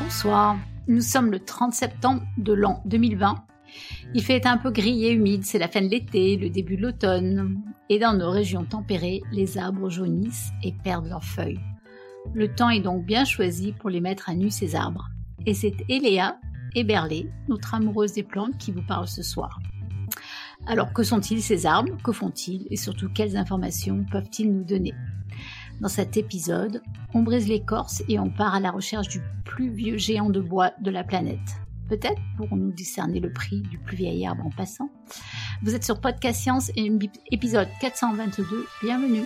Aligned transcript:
Bonsoir, 0.00 0.58
nous 0.88 1.00
sommes 1.00 1.30
le 1.30 1.38
30 1.38 1.72
septembre 1.72 2.22
de 2.38 2.52
l'an 2.52 2.82
2020. 2.86 3.36
Il 4.14 4.22
fait 4.24 4.46
un 4.46 4.56
peu 4.56 4.72
gris 4.72 5.04
et 5.04 5.12
humide, 5.12 5.44
c'est 5.44 5.60
la 5.60 5.68
fin 5.68 5.80
de 5.80 5.86
l'été, 5.86 6.36
le 6.36 6.50
début 6.50 6.76
de 6.76 6.82
l'automne. 6.82 7.62
Et 7.88 8.00
dans 8.00 8.14
nos 8.14 8.30
régions 8.30 8.64
tempérées, 8.64 9.22
les 9.30 9.56
arbres 9.56 9.88
jaunissent 9.90 10.50
et 10.64 10.72
perdent 10.72 11.08
leurs 11.08 11.22
feuilles. 11.22 11.60
Le 12.34 12.52
temps 12.52 12.70
est 12.70 12.80
donc 12.80 13.04
bien 13.04 13.24
choisi 13.24 13.72
pour 13.72 13.90
les 13.90 14.00
mettre 14.00 14.28
à 14.28 14.34
nu 14.34 14.50
ces 14.50 14.74
arbres. 14.74 15.08
Et 15.46 15.54
c'est 15.54 15.76
Eléa 15.88 16.36
Berlé, 16.84 17.30
notre 17.48 17.74
amoureuse 17.74 18.14
des 18.14 18.24
plantes, 18.24 18.58
qui 18.58 18.72
vous 18.72 18.82
parle 18.82 19.06
ce 19.06 19.22
soir. 19.22 19.60
Alors 20.66 20.92
que 20.92 21.04
sont-ils 21.04 21.42
ces 21.42 21.66
arbres? 21.66 21.96
Que 22.02 22.10
font-ils? 22.10 22.66
Et 22.70 22.76
surtout 22.76 23.08
quelles 23.14 23.36
informations 23.36 24.04
peuvent-ils 24.10 24.52
nous 24.52 24.64
donner? 24.64 24.94
Dans 25.80 25.88
cet 25.88 26.16
épisode, 26.16 26.82
on 27.14 27.22
brise 27.22 27.48
l'écorce 27.48 28.02
et 28.08 28.18
on 28.18 28.30
part 28.30 28.54
à 28.54 28.60
la 28.60 28.70
recherche 28.70 29.08
du 29.08 29.20
plus 29.44 29.70
vieux 29.70 29.98
géant 29.98 30.30
de 30.30 30.40
bois 30.40 30.72
de 30.80 30.90
la 30.90 31.04
planète. 31.04 31.38
Peut-être 31.88 32.20
pour 32.36 32.56
nous 32.56 32.72
discerner 32.72 33.20
le 33.20 33.32
prix 33.32 33.60
du 33.60 33.78
plus 33.78 33.96
vieil 33.96 34.26
arbre 34.26 34.46
en 34.46 34.50
passant. 34.50 34.88
Vous 35.62 35.74
êtes 35.74 35.84
sur 35.84 36.00
Podcast 36.00 36.40
Science 36.40 36.70
et 36.76 36.90
épisode 37.30 37.68
422. 37.80 38.66
Bienvenue. 38.82 39.24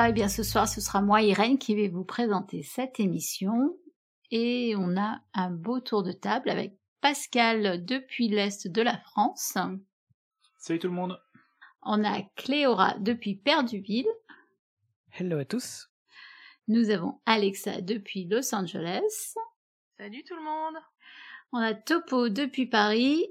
Voilà, 0.00 0.12
et 0.12 0.14
bien 0.14 0.28
ce 0.28 0.42
soir, 0.42 0.66
ce 0.66 0.80
sera 0.80 1.02
moi, 1.02 1.20
Irène, 1.20 1.58
qui 1.58 1.74
vais 1.74 1.88
vous 1.88 2.06
présenter 2.06 2.62
cette 2.62 2.98
émission. 3.00 3.76
Et 4.30 4.74
on 4.78 4.96
a 4.96 5.20
un 5.34 5.50
beau 5.50 5.78
tour 5.78 6.02
de 6.02 6.12
table 6.12 6.48
avec 6.48 6.78
Pascal 7.02 7.84
depuis 7.84 8.28
l'Est 8.28 8.66
de 8.66 8.80
la 8.80 8.96
France. 8.96 9.58
Salut 10.56 10.78
tout 10.78 10.86
le 10.86 10.94
monde. 10.94 11.20
On 11.82 12.02
a 12.02 12.22
Cléora 12.34 12.94
depuis 13.00 13.34
Perduville. 13.34 14.08
Hello 15.18 15.36
à 15.36 15.44
tous. 15.44 15.90
Nous 16.66 16.88
avons 16.88 17.20
Alexa 17.26 17.82
depuis 17.82 18.24
Los 18.24 18.54
Angeles. 18.54 19.34
Salut 19.98 20.24
tout 20.24 20.34
le 20.34 20.42
monde. 20.42 20.82
On 21.52 21.58
a 21.58 21.74
Topo 21.74 22.30
depuis 22.30 22.64
Paris. 22.64 23.26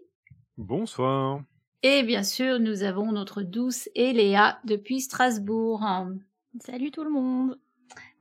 Bonsoir. 0.56 1.42
Et 1.82 2.04
bien 2.04 2.22
sûr, 2.22 2.60
nous 2.60 2.84
avons 2.84 3.12
notre 3.12 3.42
douce 3.42 3.90
Eléa 3.96 4.60
depuis 4.66 5.02
Strasbourg. 5.02 5.84
Salut 6.58 6.92
tout 6.92 7.04
le 7.04 7.12
monde. 7.12 7.60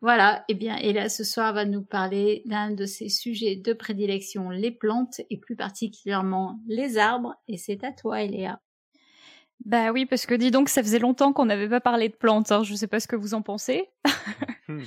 Voilà, 0.01 0.45
et 0.49 0.53
eh 0.53 0.55
bien 0.55 0.77
Eléa 0.77 1.09
ce 1.09 1.25
soir 1.25 1.53
va 1.53 1.65
nous 1.65 1.83
parler 1.83 2.43
d'un 2.45 2.71
de 2.71 2.85
ses 2.85 3.09
sujets 3.09 3.57
de 3.57 3.73
prédilection, 3.73 4.51
les 4.51 4.71
plantes 4.71 5.21
et 5.31 5.39
plus 5.39 5.57
particulièrement 5.57 6.61
les 6.69 6.99
arbres. 6.99 7.35
Et 7.49 7.57
c'est 7.57 7.83
à 7.85 7.93
toi 7.93 8.23
Eléa. 8.23 8.61
Bah 9.65 9.91
oui, 9.91 10.07
parce 10.07 10.25
que 10.27 10.35
dis 10.35 10.51
donc, 10.51 10.69
ça 10.69 10.83
faisait 10.83 11.01
longtemps 11.01 11.33
qu'on 11.33 11.47
n'avait 11.47 11.69
pas 11.69 11.81
parlé 11.81 12.09
de 12.09 12.15
plantes. 12.15 12.53
Hein. 12.53 12.63
Je 12.63 12.73
ne 12.73 12.77
sais 12.77 12.87
pas 12.87 13.01
ce 13.01 13.09
que 13.09 13.17
vous 13.17 13.35
en 13.35 13.43
pensez. 13.43 13.91
Hmm, 14.69 14.83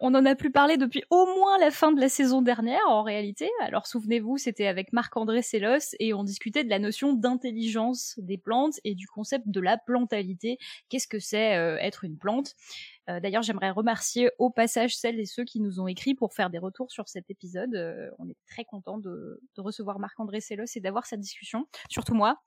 on, 0.00 0.14
en 0.14 0.24
a 0.24 0.34
plus 0.34 0.50
parlé 0.50 0.76
depuis 0.76 1.04
au 1.08 1.26
moins 1.26 1.56
la 1.58 1.70
fin 1.70 1.92
de 1.92 2.00
la 2.00 2.08
saison 2.08 2.42
dernière, 2.42 2.82
en 2.88 3.04
réalité. 3.04 3.48
Alors 3.60 3.86
souvenez-vous, 3.86 4.38
c'était 4.38 4.66
avec 4.66 4.92
Marc-André 4.92 5.40
Sellos 5.40 5.94
et 6.00 6.12
on 6.14 6.24
discutait 6.24 6.64
de 6.64 6.68
la 6.68 6.80
notion 6.80 7.12
d'intelligence 7.12 8.14
des 8.18 8.38
plantes 8.38 8.80
et 8.82 8.96
du 8.96 9.06
concept 9.06 9.46
de 9.46 9.60
la 9.60 9.78
plantalité. 9.78 10.58
Qu'est-ce 10.88 11.06
que 11.06 11.20
c'est 11.20 11.56
euh, 11.56 11.76
être 11.78 12.02
une 12.02 12.18
plante? 12.18 12.54
Euh, 13.08 13.20
D'ailleurs, 13.20 13.42
j'aimerais 13.42 13.70
remercier 13.70 14.30
au 14.38 14.50
passage 14.50 14.96
celles 14.96 15.20
et 15.20 15.26
ceux 15.26 15.44
qui 15.44 15.60
nous 15.60 15.78
ont 15.78 15.86
écrit 15.86 16.14
pour 16.14 16.34
faire 16.34 16.50
des 16.50 16.58
retours 16.58 16.90
sur 16.90 17.08
cet 17.08 17.30
épisode. 17.30 17.74
Euh, 17.76 18.10
on 18.18 18.28
est 18.28 18.36
très 18.48 18.64
content 18.64 18.98
de, 18.98 19.40
de 19.56 19.60
recevoir 19.60 20.00
Marc-André 20.00 20.40
Sellos 20.40 20.66
et 20.74 20.80
d'avoir 20.80 21.06
cette 21.06 21.20
discussion. 21.20 21.66
Surtout 21.88 22.14
moi. 22.14 22.40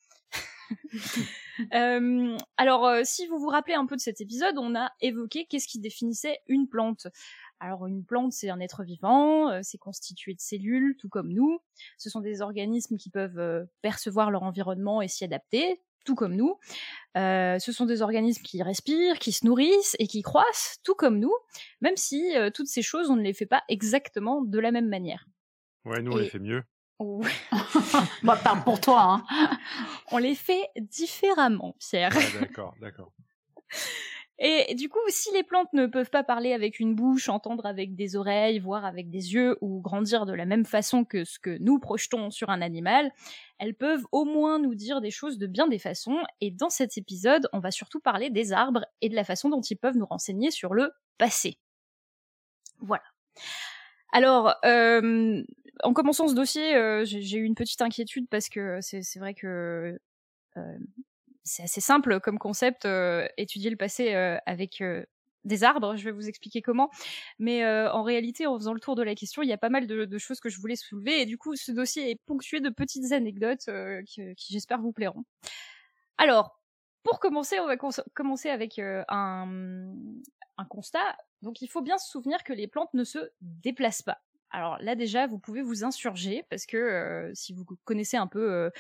Euh, 1.74 2.38
alors, 2.58 2.86
euh, 2.86 3.02
si 3.06 3.28
vous 3.28 3.40
vous 3.40 3.48
rappelez 3.48 3.76
un 3.76 3.86
peu 3.86 3.96
de 3.96 4.02
cet 4.02 4.20
épisode, 4.20 4.58
on 4.58 4.76
a 4.76 4.92
évoqué 5.00 5.46
qu'est-ce 5.46 5.70
qui 5.70 5.80
définissait 5.80 6.40
une 6.48 6.68
plante. 6.68 7.08
Alors, 7.62 7.88
une 7.88 8.04
plante, 8.04 8.34
c'est 8.34 8.50
un 8.50 8.60
être 8.60 8.84
vivant, 8.84 9.50
euh, 9.50 9.62
c'est 9.64 9.78
constitué 9.78 10.34
de 10.34 10.42
cellules, 10.42 10.98
tout 10.98 11.08
comme 11.08 11.32
nous. 11.32 11.60
Ce 11.98 12.10
sont 12.10 12.20
des 12.20 12.42
organismes 12.42 12.98
qui 12.98 13.10
peuvent 13.10 13.66
percevoir 13.82 14.32
leur 14.32 14.44
environnement 14.44 15.02
et 15.02 15.08
s'y 15.08 15.24
adapter, 15.24 15.82
tout 16.04 16.16
comme 16.16 16.36
nous. 16.36 16.60
ce 17.16 17.72
sont 17.72 17.86
des 17.86 18.02
organismes 18.02 18.44
qui 18.44 18.62
respirent, 18.62 19.18
qui 19.18 19.32
se 19.32 19.46
nourrissent 19.46 19.96
et 20.00 20.08
qui 20.08 20.24
croissent, 20.24 20.80
tout 20.84 20.96
comme 20.96 21.20
nous, 21.20 21.34
même 21.80 21.96
si 21.96 22.34
toutes 22.54 22.68
ces 22.68 22.82
choses, 22.82 23.10
on 23.10 23.16
ne 23.16 23.24
les 23.24 23.34
fait 23.34 23.46
pas 23.46 23.64
exactement 23.70 24.42
de 24.42 24.60
la 24.60 24.72
même 24.72 24.90
manière. 24.90 25.26
Ouais, 25.86 26.02
nous, 26.02 26.12
on 26.12 26.18
les 26.18 26.28
fait 26.28 26.40
mieux. 26.40 26.64
Bah, 27.00 28.38
parle 28.44 28.64
pour 28.64 28.80
toi. 28.80 29.24
Hein. 29.30 29.58
On 30.12 30.18
les 30.18 30.36
fait 30.36 30.70
différemment, 30.78 31.76
Pierre. 31.80 32.12
Ah, 32.16 32.40
d'accord, 32.40 32.74
d'accord. 32.80 33.12
Et 34.38 34.76
du 34.76 34.90
coup, 34.90 35.00
si 35.08 35.32
les 35.32 35.44
plantes 35.44 35.72
ne 35.72 35.88
peuvent 35.88 36.10
pas 36.10 36.24
parler 36.24 36.52
avec 36.52 36.82
une 36.82 36.94
bouche, 36.94 37.30
entendre 37.30 37.66
avec 37.66 37.96
des 37.96 38.18
oreilles, 38.18 38.60
voir 38.60 38.84
avec 38.84 39.10
des 39.10 39.34
yeux 39.34 39.58
ou 39.62 39.80
grandir 39.80 40.26
de 40.26 40.34
la 40.34 40.46
même 40.46 40.66
façon 40.66 41.06
que 41.06 41.24
ce 41.24 41.40
que 41.40 41.58
nous 41.62 41.80
projetons 41.80 42.32
sur 42.32 42.50
un 42.50 42.62
animal, 42.62 43.12
elles 43.60 43.76
peuvent 43.76 44.06
au 44.12 44.26
moins 44.26 44.60
nous 44.60 44.76
dire 44.76 45.00
des 45.00 45.10
choses 45.10 45.38
de 45.38 45.48
bien 45.48 45.68
des 45.68 45.80
façons. 45.80 46.18
Et 46.42 46.52
dans 46.52 46.70
cet 46.70 46.98
épisode, 46.98 47.48
on 47.54 47.60
va 47.60 47.72
surtout 47.72 48.02
parler 48.02 48.30
des 48.30 48.52
arbres 48.52 48.86
et 49.00 49.08
de 49.08 49.16
la 49.16 49.24
façon 49.24 49.48
dont 49.48 49.62
ils 49.62 49.78
peuvent 49.78 49.96
nous 49.96 50.06
renseigner 50.06 50.52
sur 50.52 50.74
le 50.74 50.92
passé. 51.18 51.58
Voilà. 52.82 53.04
Alors, 54.12 54.54
euh, 54.66 55.44
en 55.84 55.94
commençant 55.94 56.28
ce 56.28 56.34
dossier, 56.34 56.76
euh, 56.76 57.04
j'ai 57.06 57.38
eu 57.38 57.44
une 57.44 57.56
petite 57.56 57.82
inquiétude 57.82 58.28
parce 58.30 58.50
que 58.50 58.80
c'est 58.82 59.20
vrai 59.20 59.34
que 59.34 60.00
euh, 60.58 60.78
c'est 61.44 61.64
assez 61.64 61.82
simple 61.82 62.20
comme 62.20 62.40
concept, 62.40 62.86
euh, 62.86 63.28
étudier 63.38 63.70
le 63.70 63.76
passé 63.76 64.14
avec 64.46 64.84
des 65.44 65.64
arbres, 65.64 65.96
je 65.96 66.04
vais 66.04 66.12
vous 66.12 66.28
expliquer 66.28 66.62
comment. 66.62 66.90
Mais 67.40 67.66
en 67.66 68.04
réalité, 68.04 68.48
en 68.48 68.58
faisant 68.58 68.74
le 68.74 68.80
tour 68.80 68.96
de 68.96 69.04
la 69.04 69.16
question, 69.16 69.44
il 69.44 69.50
y 69.50 69.54
a 69.54 69.58
pas 69.58 69.70
mal 69.70 69.88
de, 69.88 70.18
choses 70.18 70.40
que 70.40 70.50
je 70.50 70.60
voulais 70.60 70.76
soulever. 70.76 71.22
Et 71.22 71.26
du 71.26 71.38
coup, 71.38 71.56
ce 71.56 71.72
dossier 71.72 72.12
est 72.12 72.20
ponctué 72.26 72.62
de 72.62 72.70
petites 72.70 73.12
anecdotes 73.12 73.70
qui, 74.06 74.36
j'espère 74.38 74.82
vous 74.82 74.92
plairont. 74.92 75.24
Alors, 76.18 76.60
pour 77.04 77.20
commencer, 77.20 77.60
on 77.60 77.68
va 77.68 77.78
commencer 77.78 78.50
avec 78.50 78.80
un, 78.80 79.94
un 80.58 80.66
constat. 80.66 81.16
Donc, 81.44 81.62
il 81.62 81.68
faut 81.68 81.82
bien 81.82 82.00
se 82.00 82.10
souvenir 82.10 82.44
que 82.44 82.54
les 82.54 82.68
plantes 82.68 82.94
ne 82.96 83.04
se 83.04 83.20
déplacent 83.42 84.02
pas. 84.02 84.20
Alors 84.56 84.78
là 84.80 84.96
déjà, 84.96 85.28
vous 85.28 85.38
pouvez 85.38 85.62
vous 85.62 85.84
insurger 85.84 86.46
parce 86.50 86.66
que 86.66 86.78
euh, 86.78 87.30
si 87.34 87.52
vous 87.52 87.66
connaissez 87.84 88.16
un 88.16 88.26
peu 88.26 88.72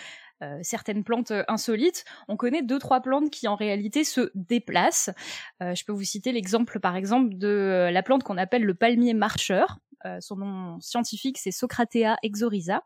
euh, 0.41 0.45
euh, 0.45 0.59
certaines 0.61 1.03
plantes 1.03 1.33
insolites, 1.47 2.05
on 2.27 2.37
connaît 2.37 2.61
deux 2.61 2.79
trois 2.79 3.01
plantes 3.01 3.29
qui 3.29 3.47
en 3.47 3.55
réalité 3.55 4.03
se 4.03 4.31
déplacent. 4.35 5.09
je 5.59 5.83
peux 5.85 5.93
vous 5.93 6.03
citer 6.03 6.31
l'exemple 6.31 6.79
par 6.79 6.95
exemple 6.95 7.35
de 7.37 7.89
la 7.91 8.03
plante 8.03 8.23
qu'on 8.23 8.37
appelle 8.37 8.63
le 8.63 8.73
palmier 8.73 9.13
marcheur. 9.13 9.79
Euh, 10.05 10.19
son 10.21 10.35
nom 10.35 10.79
scientifique, 10.81 11.37
c'est 11.37 11.51
Socratea 11.51 12.17
exorisa. 12.21 12.83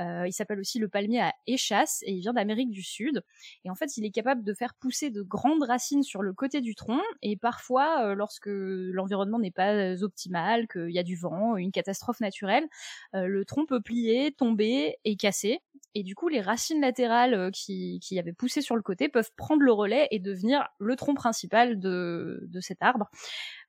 Euh, 0.00 0.26
il 0.26 0.32
s'appelle 0.32 0.60
aussi 0.60 0.78
le 0.78 0.88
palmier 0.88 1.20
à 1.20 1.32
échasse 1.46 2.02
et 2.06 2.12
il 2.12 2.20
vient 2.20 2.32
d'Amérique 2.32 2.70
du 2.70 2.82
Sud. 2.82 3.22
Et 3.64 3.70
en 3.70 3.74
fait, 3.74 3.96
il 3.96 4.04
est 4.04 4.10
capable 4.10 4.42
de 4.42 4.54
faire 4.54 4.74
pousser 4.74 5.10
de 5.10 5.22
grandes 5.22 5.62
racines 5.62 6.02
sur 6.02 6.22
le 6.22 6.32
côté 6.32 6.60
du 6.60 6.74
tronc. 6.74 7.00
Et 7.22 7.36
parfois, 7.36 8.06
euh, 8.06 8.14
lorsque 8.14 8.48
l'environnement 8.48 9.38
n'est 9.38 9.50
pas 9.50 10.02
optimal, 10.02 10.66
qu'il 10.68 10.90
y 10.90 10.98
a 10.98 11.02
du 11.02 11.16
vent, 11.16 11.56
une 11.56 11.72
catastrophe 11.72 12.20
naturelle, 12.20 12.66
le 13.12 13.44
tronc 13.44 13.66
peut 13.66 13.80
plier, 13.80 14.32
tomber 14.32 14.96
et 15.04 15.16
casser. 15.16 15.60
Et 15.94 16.02
du 16.02 16.14
coup, 16.14 16.28
les 16.28 16.40
racines 16.40 16.80
latérales 16.84 17.50
qui, 17.52 17.98
qui 18.00 18.18
avaient 18.18 18.32
poussé 18.32 18.60
sur 18.60 18.76
le 18.76 18.82
côté 18.82 19.08
peuvent 19.08 19.30
prendre 19.36 19.62
le 19.62 19.72
relais 19.72 20.08
et 20.10 20.18
devenir 20.18 20.68
le 20.78 20.96
tronc 20.96 21.14
principal 21.14 21.78
de, 21.78 22.48
cet 22.60 22.82
arbre 22.82 23.10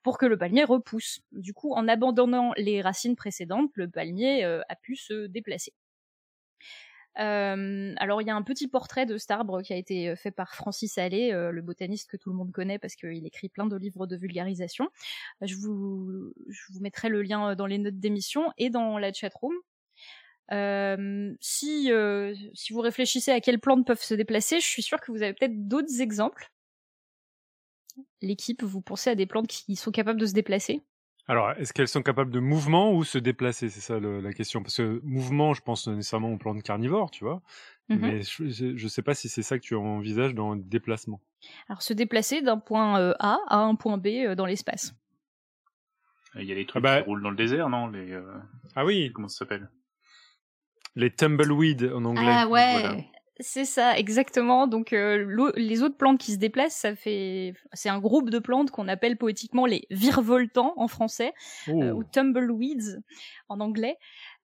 pour 0.03 0.17
que 0.17 0.25
le 0.25 0.37
palmier 0.37 0.63
repousse. 0.63 1.21
Du 1.31 1.53
coup, 1.53 1.73
en 1.73 1.87
abandonnant 1.87 2.53
les 2.57 2.81
racines 2.81 3.15
précédentes, 3.15 3.71
le 3.75 3.89
palmier 3.89 4.45
euh, 4.45 4.61
a 4.69 4.75
pu 4.75 4.95
se 4.95 5.27
déplacer. 5.27 5.73
Euh, 7.17 7.93
alors 7.95 8.21
il 8.21 8.27
y 8.27 8.29
a 8.29 8.35
un 8.35 8.41
petit 8.41 8.67
portrait 8.67 9.05
de 9.05 9.17
cet 9.17 9.31
arbre 9.31 9.61
qui 9.61 9.71
a 9.71 9.77
été 9.77 10.09
euh, 10.09 10.17
fait 10.17 10.31
par 10.31 10.53
Francis 10.53 10.97
Allais, 10.97 11.31
le 11.31 11.61
botaniste 11.61 12.09
que 12.09 12.17
tout 12.17 12.29
le 12.29 12.35
monde 12.35 12.51
connaît 12.51 12.77
parce 12.77 12.95
qu'il 12.95 13.25
écrit 13.25 13.47
plein 13.47 13.65
de 13.65 13.77
livres 13.77 14.05
de 14.05 14.17
vulgarisation. 14.17 14.89
Je 15.41 15.55
vous, 15.55 16.33
je 16.49 16.73
vous 16.73 16.81
mettrai 16.81 17.09
le 17.09 17.21
lien 17.21 17.55
dans 17.55 17.65
les 17.65 17.77
notes 17.77 17.99
d'émission 17.99 18.51
et 18.57 18.69
dans 18.69 18.97
la 18.97 19.13
chatroom. 19.13 19.53
Euh, 20.51 21.33
si, 21.41 21.89
si 22.53 22.73
vous 22.73 22.79
réfléchissez 22.81 23.31
à 23.31 23.39
quelles 23.41 23.59
plantes 23.59 23.85
peuvent 23.85 24.01
se 24.03 24.13
déplacer, 24.13 24.59
je 24.59 24.67
suis 24.67 24.83
sûre 24.83 24.99
que 25.01 25.11
vous 25.11 25.21
avez 25.23 25.33
peut-être 25.33 25.67
d'autres 25.67 26.01
exemples 26.01 26.51
l'équipe, 28.21 28.63
vous 28.63 28.81
pensez 28.81 29.09
à 29.09 29.15
des 29.15 29.25
plantes 29.25 29.47
qui 29.47 29.75
sont 29.75 29.91
capables 29.91 30.19
de 30.19 30.25
se 30.25 30.33
déplacer? 30.33 30.81
Alors, 31.27 31.51
est-ce 31.51 31.73
qu'elles 31.73 31.87
sont 31.87 32.03
capables 32.03 32.29
de 32.29 32.39
mouvement 32.39 32.93
ou 32.93 33.03
se 33.03 33.17
déplacer? 33.17 33.69
C'est 33.69 33.79
ça 33.81 33.99
le, 33.99 34.21
la 34.21 34.31
question. 34.31 34.61
Parce 34.61 34.77
que 34.77 35.01
mouvement, 35.03 35.53
je 35.53 35.61
pense 35.61 35.87
nécessairement 35.87 36.31
aux 36.31 36.37
plantes 36.37 36.61
carnivores, 36.61 37.09
tu 37.09 37.23
vois. 37.23 37.41
Mhm. 37.89 37.99
Mais 37.99 38.21
je 38.21 38.83
ne 38.83 38.87
sais 38.87 39.01
pas 39.01 39.15
si 39.15 39.27
c'est 39.27 39.41
ça 39.41 39.57
que 39.57 39.63
tu 39.63 39.75
envisages 39.75 40.35
dans 40.35 40.53
le 40.53 40.61
déplacement. 40.61 41.19
Alors 41.67 41.81
se 41.81 41.93
déplacer 41.93 42.41
d'un 42.41 42.57
point 42.59 42.99
euh, 42.99 43.13
A 43.19 43.39
à 43.47 43.57
un 43.57 43.75
point 43.75 43.97
B 43.97 44.07
euh, 44.07 44.35
dans 44.35 44.45
l'espace. 44.45 44.93
Il 46.35 46.43
y 46.43 46.51
a 46.51 46.55
des 46.55 46.65
trucs 46.65 46.83
Ah 46.85 46.97
bah- 46.97 47.01
qui 47.01 47.07
roulent 47.07 47.23
dans 47.23 47.29
le 47.29 47.35
désert, 47.35 47.69
non? 47.69 47.87
Les, 47.87 48.11
euh, 48.11 48.23
Ah 48.75 48.85
oui, 48.85 49.11
Comment 49.13 49.27
ça 49.27 49.39
s'appelle? 49.39 49.69
Les 50.95 51.11
tumbleweeds 51.11 51.91
en 51.93 52.05
anglais. 52.05 52.23
Ah 52.27 52.47
ouais. 52.47 52.79
Voilà. 52.79 52.97
C'est 53.41 53.65
ça, 53.65 53.97
exactement. 53.97 54.65
Donc 54.65 54.93
euh, 54.93 55.51
les 55.57 55.83
autres 55.83 55.97
plantes 55.97 56.19
qui 56.21 56.31
se 56.31 56.37
déplacent, 56.37 56.77
ça 56.77 56.95
fait, 56.95 57.53
c'est 57.73 57.89
un 57.89 57.99
groupe 57.99 58.29
de 58.29 58.39
plantes 58.39 58.71
qu'on 58.71 58.87
appelle 58.87 59.17
poétiquement 59.17 59.65
les 59.65 59.85
virevoltants 59.91 60.73
en 60.77 60.87
français 60.87 61.33
Oh. 61.67 61.81
euh, 61.83 61.91
ou 61.91 62.05
tumbleweeds 62.05 63.01
en 63.49 63.59
anglais. 63.59 63.97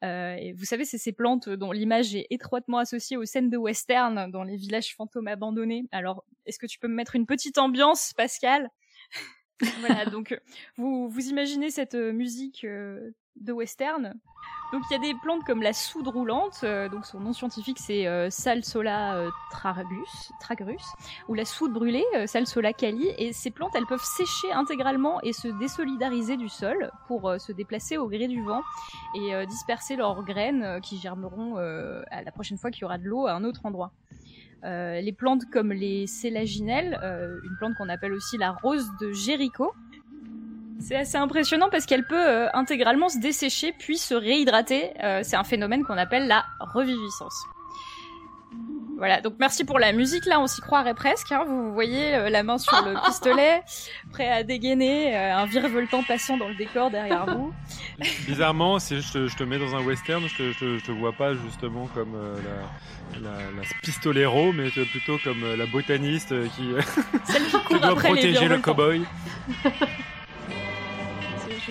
Euh, 0.04 0.36
et 0.36 0.52
vous 0.52 0.66
savez, 0.66 0.84
c'est 0.84 0.98
ces 0.98 1.14
plantes 1.14 1.48
dont 1.48 1.72
l'image 1.72 2.16
est 2.16 2.28
étroitement 2.32 2.80
associée 2.80 3.16
aux 3.16 3.24
scènes 3.24 3.50
de 3.50 3.56
western 3.56 4.30
dans 4.30 4.44
les 4.44 4.58
villages 4.58 4.94
fantômes 4.94 5.28
abandonnés. 5.30 5.86
Alors, 5.94 6.26
est-ce 6.46 6.60
que 6.60 6.66
tu 6.68 6.78
peux 6.78 6.90
me 6.90 6.96
mettre 6.96 7.16
une 7.16 7.26
petite 7.26 7.58
ambiance, 7.60 8.12
Pascal? 8.18 8.68
Voilà, 9.80 10.08
donc 10.08 10.36
vous, 10.76 11.08
vous 11.08 11.28
imaginez 11.30 11.70
cette 11.70 11.94
musique 11.94 12.64
euh, 12.64 13.12
de 13.36 13.52
western. 13.52 14.14
Donc 14.72 14.84
il 14.90 14.94
y 14.94 14.96
a 14.96 15.00
des 15.00 15.14
plantes 15.22 15.44
comme 15.44 15.62
la 15.62 15.74
soude 15.74 16.08
roulante, 16.08 16.62
euh, 16.64 16.88
donc 16.88 17.06
son 17.06 17.20
nom 17.20 17.34
scientifique 17.34 17.78
c'est 17.78 18.08
euh, 18.08 18.30
Salsola 18.30 19.16
euh, 19.16 19.30
tragus, 19.52 20.32
tragrus, 20.40 20.86
ou 21.28 21.34
la 21.34 21.44
soude 21.44 21.74
brûlée, 21.74 22.06
euh, 22.16 22.26
Salsola 22.26 22.72
cali, 22.72 23.10
et 23.18 23.34
ces 23.34 23.52
plantes 23.52 23.74
elles 23.76 23.86
peuvent 23.86 24.04
sécher 24.04 24.50
intégralement 24.54 25.20
et 25.24 25.34
se 25.34 25.50
désolidariser 25.60 26.38
du 26.38 26.48
sol 26.48 26.90
pour 27.08 27.30
euh, 27.30 27.38
se 27.38 27.52
déplacer 27.52 27.98
au 27.98 28.08
gré 28.08 28.30
du 28.30 28.42
vent 28.44 28.62
et 29.14 29.46
disperser 29.46 29.98
leurs 29.98 30.24
graines 30.24 30.80
qui 30.82 30.98
germeront 30.98 31.58
à 31.58 32.24
la 32.24 32.32
prochaine 32.32 32.58
fois 32.58 32.72
qu'il 32.72 32.84
y 32.84 32.86
aura 32.86 32.98
de 32.98 33.06
l'eau 33.06 33.28
à 33.28 33.34
un 33.34 33.44
autre 33.44 33.66
endroit. 33.66 33.92
Les 34.64 35.14
plantes 35.18 35.50
comme 35.52 35.74
les 35.74 36.08
sélaginelles, 36.08 36.98
une 37.44 37.58
plante 37.58 37.74
qu'on 37.78 37.90
appelle 37.90 38.14
aussi 38.14 38.38
la 38.38 38.52
rose 38.52 38.90
de 39.02 39.12
Jéricho, 39.12 39.74
c'est 40.82 40.96
assez 40.96 41.18
impressionnant 41.18 41.70
parce 41.70 41.86
qu'elle 41.86 42.06
peut 42.06 42.30
euh, 42.30 42.48
intégralement 42.54 43.10
se 43.10 43.20
dessécher 43.20 43.74
puis 43.78 43.98
se 43.98 44.14
réhydrater. 44.14 44.92
Euh, 45.04 45.22
c'est 45.24 45.36
un 45.36 45.44
phénomène 45.44 45.84
qu'on 45.84 45.98
appelle 45.98 46.28
la 46.28 46.46
reviviscence. 46.60 47.46
Voilà, 49.02 49.20
donc 49.20 49.34
merci 49.40 49.64
pour 49.64 49.80
la 49.80 49.94
musique 49.94 50.28
là, 50.28 50.40
on 50.40 50.46
s'y 50.46 50.62
croirait 50.62 50.94
presque. 50.94 51.32
Hein, 51.32 51.44
vous 51.48 51.74
voyez 51.74 52.14
euh, 52.14 52.30
la 52.30 52.44
main 52.44 52.60
sur 52.60 52.86
le 52.86 52.94
pistolet, 53.06 53.64
prêt 54.12 54.30
à 54.30 54.44
dégainer, 54.44 55.16
euh, 55.16 55.38
un 55.38 55.48
virevoltant 55.48 56.04
passant 56.04 56.38
dans 56.38 56.48
le 56.48 56.54
décor 56.54 56.92
derrière 56.92 57.26
vous. 57.26 57.52
Bizarrement, 58.28 58.78
si 58.78 59.02
je 59.02 59.12
te, 59.12 59.28
je 59.28 59.36
te 59.36 59.44
mets 59.44 59.58
dans 59.58 59.76
un 59.76 59.82
western, 59.82 60.22
je 60.28 60.36
te, 60.36 60.52
je 60.52 60.60
te, 60.60 60.78
je 60.78 60.86
te 60.86 60.92
vois 60.92 61.14
pas 61.14 61.34
justement 61.34 61.88
comme 61.96 62.14
euh, 62.14 62.36
la, 63.14 63.32
la, 63.32 63.38
la 63.38 63.62
pistolero, 63.82 64.52
mais 64.54 64.70
plutôt 64.70 65.18
comme 65.24 65.44
euh, 65.46 65.58
la 65.58 65.66
botaniste 65.66 66.36
qui, 66.50 66.70
qui 67.68 67.80
doit 67.80 67.96
protéger 67.96 68.48
le 68.48 68.60
cowboy. 68.60 69.02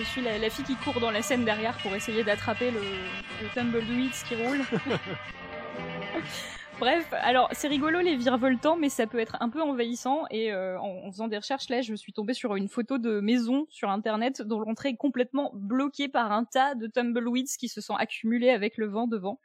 Je 0.01 0.07
suis 0.07 0.21
la, 0.21 0.39
la 0.39 0.49
fille 0.49 0.65
qui 0.65 0.75
court 0.77 0.99
dans 0.99 1.11
la 1.11 1.21
scène 1.21 1.45
derrière 1.45 1.77
pour 1.77 1.93
essayer 1.93 2.23
d'attraper 2.23 2.71
le, 2.71 2.79
le 2.79 3.47
tumbleweed 3.53 4.11
qui 4.27 4.33
roule. 4.35 4.61
Bref, 6.79 7.05
alors 7.11 7.49
c'est 7.51 7.67
rigolo 7.67 7.99
les 7.99 8.15
virevoltants, 8.15 8.77
mais 8.77 8.89
ça 8.89 9.05
peut 9.05 9.19
être 9.19 9.37
un 9.41 9.49
peu 9.49 9.61
envahissant. 9.61 10.23
Et 10.31 10.51
euh, 10.51 10.79
en, 10.79 11.05
en 11.05 11.11
faisant 11.11 11.27
des 11.27 11.37
recherches 11.37 11.69
là, 11.69 11.81
je 11.81 11.93
suis 11.93 12.13
tombée 12.13 12.33
sur 12.33 12.55
une 12.55 12.67
photo 12.67 12.97
de 12.97 13.19
maison 13.19 13.67
sur 13.69 13.91
internet 13.91 14.41
dont 14.41 14.59
l'entrée 14.59 14.89
est 14.89 14.97
complètement 14.97 15.51
bloquée 15.53 16.07
par 16.07 16.31
un 16.31 16.45
tas 16.45 16.73
de 16.73 16.87
tumbleweeds 16.87 17.55
qui 17.59 17.69
se 17.69 17.79
sont 17.79 17.93
accumulés 17.93 18.49
avec 18.49 18.77
le 18.77 18.87
vent 18.87 19.05
devant. 19.05 19.39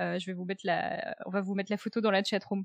Euh, 0.00 0.18
je 0.18 0.24
vais 0.24 0.32
vous 0.32 0.46
mettre 0.46 0.62
la, 0.64 1.14
on 1.26 1.30
va 1.30 1.42
vous 1.42 1.54
mettre 1.54 1.70
la 1.70 1.76
photo 1.76 2.00
dans 2.00 2.10
la 2.10 2.24
chatroom. 2.24 2.64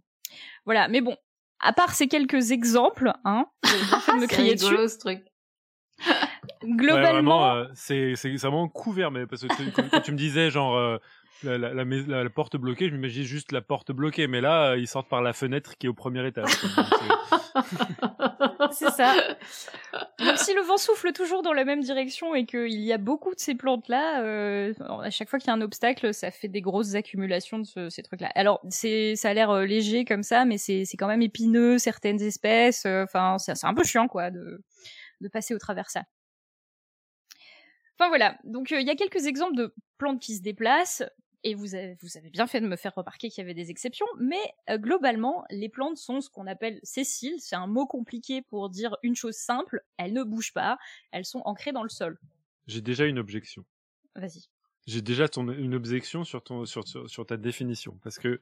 Voilà, 0.63 0.87
mais 0.87 1.01
bon, 1.01 1.17
à 1.59 1.73
part 1.73 1.95
ces 1.95 2.07
quelques 2.07 2.51
exemples, 2.51 3.11
hein, 3.25 3.47
fait 3.65 3.75
de 4.13 4.19
me 4.21 4.27
crier 4.27 4.55
dessus. 4.55 4.67
rigolo 4.67 4.87
ce 4.87 4.97
truc. 4.99 5.25
Globalement, 6.63 7.55
euh, 7.55 7.65
c'est 7.73 8.15
c'est 8.15 8.37
c'est 8.37 8.47
vraiment 8.47 8.67
couvert, 8.67 9.11
mais 9.11 9.27
parce 9.27 9.43
que 9.43 9.55
tu- 9.55 9.71
quand, 9.71 9.87
quand 9.89 10.01
tu 10.01 10.11
me 10.11 10.17
disais 10.17 10.49
genre 10.49 10.75
euh, 10.75 10.97
la, 11.43 11.57
la, 11.57 11.73
la, 11.73 12.29
porte 12.29 12.57
bloquée, 12.57 12.89
je 12.89 12.95
m'imaginais 12.95 13.25
juste 13.25 13.51
la 13.51 13.61
porte 13.61 13.91
bloquée, 13.91 14.27
mais 14.27 14.41
là 14.41 14.71
euh, 14.71 14.77
ils 14.77 14.87
sortent 14.87 15.09
par 15.09 15.21
la 15.21 15.33
fenêtre 15.33 15.77
qui 15.77 15.85
est 15.85 15.89
au 15.89 15.93
premier 15.93 16.25
étage. 16.25 16.49
c'est- 18.71 18.89
ça. 18.89 19.13
Même 20.19 20.37
si 20.37 20.53
le 20.53 20.61
vent 20.61 20.77
souffle 20.77 21.11
toujours 21.13 21.41
dans 21.43 21.53
la 21.53 21.65
même 21.65 21.81
direction 21.81 22.35
et 22.35 22.45
qu'il 22.45 22.71
y 22.81 22.93
a 22.93 22.97
beaucoup 22.97 23.33
de 23.33 23.39
ces 23.39 23.55
plantes-là, 23.55 24.21
euh, 24.23 24.73
à 25.03 25.09
chaque 25.09 25.29
fois 25.29 25.39
qu'il 25.39 25.47
y 25.47 25.51
a 25.51 25.53
un 25.53 25.61
obstacle, 25.61 26.13
ça 26.13 26.31
fait 26.31 26.47
des 26.47 26.61
grosses 26.61 26.95
accumulations 26.95 27.59
de 27.59 27.65
ce- 27.65 27.89
ces 27.89 28.03
trucs-là. 28.03 28.31
Alors, 28.35 28.59
c'est, 28.69 29.15
ça 29.15 29.29
a 29.29 29.33
l'air 29.33 29.49
euh, 29.51 29.65
léger 29.65 30.05
comme 30.05 30.23
ça, 30.23 30.45
mais 30.45 30.57
c'est, 30.57 30.85
c'est 30.85 30.97
quand 30.97 31.07
même 31.07 31.21
épineux, 31.21 31.77
certaines 31.77 32.21
espèces. 32.21 32.85
Enfin, 32.85 33.37
c'est, 33.37 33.55
c'est 33.55 33.67
un 33.67 33.73
peu 33.73 33.83
chiant, 33.83 34.07
quoi, 34.07 34.31
de, 34.31 34.61
de 35.21 35.27
passer 35.27 35.53
au 35.53 35.59
travers 35.59 35.89
ça. 35.89 36.03
Enfin 37.97 38.09
voilà, 38.09 38.37
donc 38.43 38.71
euh, 38.71 38.81
il 38.81 38.87
y 38.87 38.89
a 38.89 38.95
quelques 38.95 39.25
exemples 39.25 39.55
de 39.55 39.73
plantes 39.97 40.21
qui 40.21 40.35
se 40.35 40.41
déplacent, 40.41 41.03
et 41.43 41.53
vous 41.53 41.75
avez, 41.75 41.95
vous 42.01 42.17
avez 42.17 42.29
bien 42.29 42.47
fait 42.47 42.59
de 42.59 42.67
me 42.67 42.75
faire 42.75 42.93
remarquer 42.95 43.29
qu'il 43.29 43.41
y 43.41 43.45
avait 43.45 43.53
des 43.53 43.69
exceptions, 43.69 44.07
mais 44.19 44.41
euh, 44.69 44.77
globalement, 44.77 45.45
les 45.51 45.69
plantes 45.69 45.97
sont 45.97 46.19
ce 46.19 46.29
qu'on 46.29 46.47
appelle 46.47 46.79
sessiles, 46.83 47.39
c'est 47.39 47.55
un 47.55 47.67
mot 47.67 47.85
compliqué 47.85 48.41
pour 48.41 48.69
dire 48.69 48.97
une 49.03 49.15
chose 49.15 49.35
simple, 49.35 49.81
elles 49.97 50.11
ne 50.11 50.23
bougent 50.23 50.53
pas, 50.53 50.77
elles 51.11 51.23
sont 51.23 51.41
ancrées 51.45 51.71
dans 51.71 51.83
le 51.83 51.89
sol. 51.89 52.19
J'ai 52.67 52.81
déjà 52.81 53.05
une 53.05 53.19
objection. 53.19 53.63
Vas-y. 54.15 54.49
J'ai 54.87 55.01
déjà 55.01 55.29
ton, 55.29 55.47
une 55.51 55.75
objection 55.75 56.23
sur, 56.23 56.43
ton, 56.43 56.65
sur, 56.65 56.87
sur, 56.87 57.09
sur 57.09 57.25
ta 57.25 57.37
définition. 57.37 57.99
Parce 58.03 58.17
que, 58.17 58.41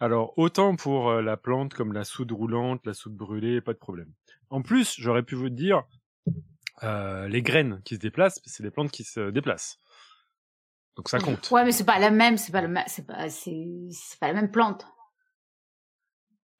alors, 0.00 0.32
autant 0.38 0.76
pour 0.76 1.10
euh, 1.10 1.22
la 1.22 1.36
plante 1.36 1.74
comme 1.74 1.92
la 1.92 2.04
soude 2.04 2.32
roulante, 2.32 2.84
la 2.86 2.94
soude 2.94 3.14
brûlée, 3.14 3.60
pas 3.60 3.72
de 3.72 3.78
problème. 3.78 4.12
En 4.50 4.62
plus, 4.62 4.94
j'aurais 4.98 5.22
pu 5.22 5.34
vous 5.34 5.48
dire, 5.50 5.84
euh, 6.82 7.28
les 7.28 7.42
graines 7.42 7.80
qui 7.84 7.94
se 7.96 8.00
déplacent, 8.00 8.40
c'est 8.44 8.62
des 8.62 8.70
plantes 8.70 8.90
qui 8.90 9.04
se 9.04 9.30
déplacent. 9.30 9.78
Donc 10.96 11.08
ça 11.08 11.18
compte. 11.18 11.50
Ouais, 11.50 11.64
mais 11.64 11.72
c'est 11.72 11.84
pas 11.84 11.98
la 11.98 12.10
même, 12.10 12.36
c'est 12.36 12.52
pas 12.52 12.62
c'est 12.86 13.06
pas, 13.06 13.30
c'est, 13.30 13.66
c'est 13.90 14.18
pas 14.18 14.28
la 14.28 14.34
même 14.34 14.50
plante. 14.50 14.86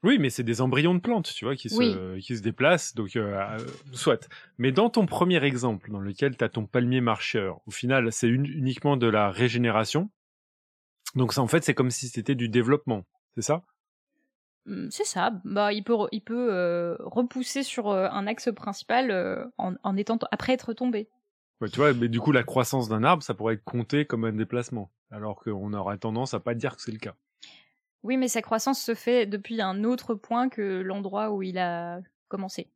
Oui, 0.04 0.18
mais 0.18 0.30
c'est 0.30 0.42
des 0.42 0.60
embryons 0.60 0.94
de 0.94 1.00
plantes, 1.00 1.32
tu 1.32 1.44
vois, 1.44 1.54
qui 1.54 1.68
se, 1.68 1.76
Oui. 1.76 2.20
qui 2.22 2.36
se 2.36 2.42
déplacent, 2.42 2.94
donc 2.94 3.14
euh, 3.14 3.36
euh, 3.36 3.58
soit. 3.92 4.28
Mais 4.58 4.72
dans 4.72 4.90
ton 4.90 5.06
premier 5.06 5.44
exemple, 5.44 5.92
dans 5.92 6.00
lequel 6.00 6.36
tu 6.36 6.42
as 6.42 6.48
ton 6.48 6.66
palmier 6.66 7.00
marcheur, 7.00 7.60
au 7.66 7.70
final, 7.70 8.12
c'est 8.12 8.28
uniquement 8.28 8.96
de 8.96 9.06
la 9.06 9.30
régénération. 9.30 10.10
Donc 11.14 11.32
ça, 11.32 11.40
en 11.40 11.46
fait, 11.46 11.62
c'est 11.62 11.74
comme 11.74 11.90
si 11.90 12.08
c'était 12.08 12.34
du 12.34 12.48
développement, 12.48 13.04
c'est 13.36 13.42
ça? 13.42 13.62
C'est 14.90 15.04
ça. 15.04 15.32
Bah, 15.44 15.72
il 15.72 15.82
peut, 15.82 15.96
il 16.12 16.20
peut 16.20 16.48
euh, 16.52 16.96
repousser 17.00 17.62
sur 17.62 17.88
euh, 17.88 18.08
un 18.10 18.26
axe 18.26 18.50
principal 18.54 19.10
euh, 19.10 19.44
en, 19.58 19.74
en 19.82 19.96
étant 19.96 20.18
après 20.30 20.52
être 20.52 20.72
tombé. 20.72 21.08
Ouais, 21.60 21.68
tu 21.68 21.76
vois, 21.76 21.92
mais 21.94 22.08
du 22.08 22.20
coup, 22.20 22.32
la 22.32 22.42
croissance 22.42 22.88
d'un 22.88 23.04
arbre, 23.04 23.22
ça 23.22 23.34
pourrait 23.34 23.54
être 23.54 23.64
compté 23.64 24.04
comme 24.04 24.24
un 24.24 24.32
déplacement, 24.32 24.90
alors 25.10 25.36
qu'on 25.36 25.72
aurait 25.72 25.98
tendance 25.98 26.34
à 26.34 26.40
pas 26.40 26.54
dire 26.54 26.76
que 26.76 26.82
c'est 26.82 26.92
le 26.92 26.98
cas. 26.98 27.14
Oui, 28.02 28.16
mais 28.16 28.28
sa 28.28 28.42
croissance 28.42 28.80
se 28.80 28.94
fait 28.94 29.26
depuis 29.26 29.60
un 29.60 29.84
autre 29.84 30.14
point 30.14 30.48
que 30.48 30.80
l'endroit 30.80 31.30
où 31.30 31.42
il 31.42 31.58
a 31.58 32.00
commencé. 32.28 32.68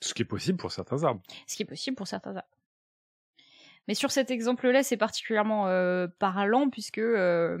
Ce 0.00 0.14
qui 0.14 0.22
est 0.22 0.26
possible 0.26 0.58
pour 0.58 0.70
certains 0.70 1.02
arbres. 1.02 1.20
Ce 1.46 1.56
qui 1.56 1.64
est 1.64 1.66
possible 1.66 1.96
pour 1.96 2.06
certains 2.06 2.36
arbres. 2.36 2.57
Mais 3.88 3.94
sur 3.94 4.10
cet 4.10 4.30
exemple-là, 4.30 4.82
c'est 4.82 4.96
particulièrement 4.98 5.66
euh, 5.68 6.06
parlant 6.18 6.68
puisque 6.68 6.98
euh, 6.98 7.58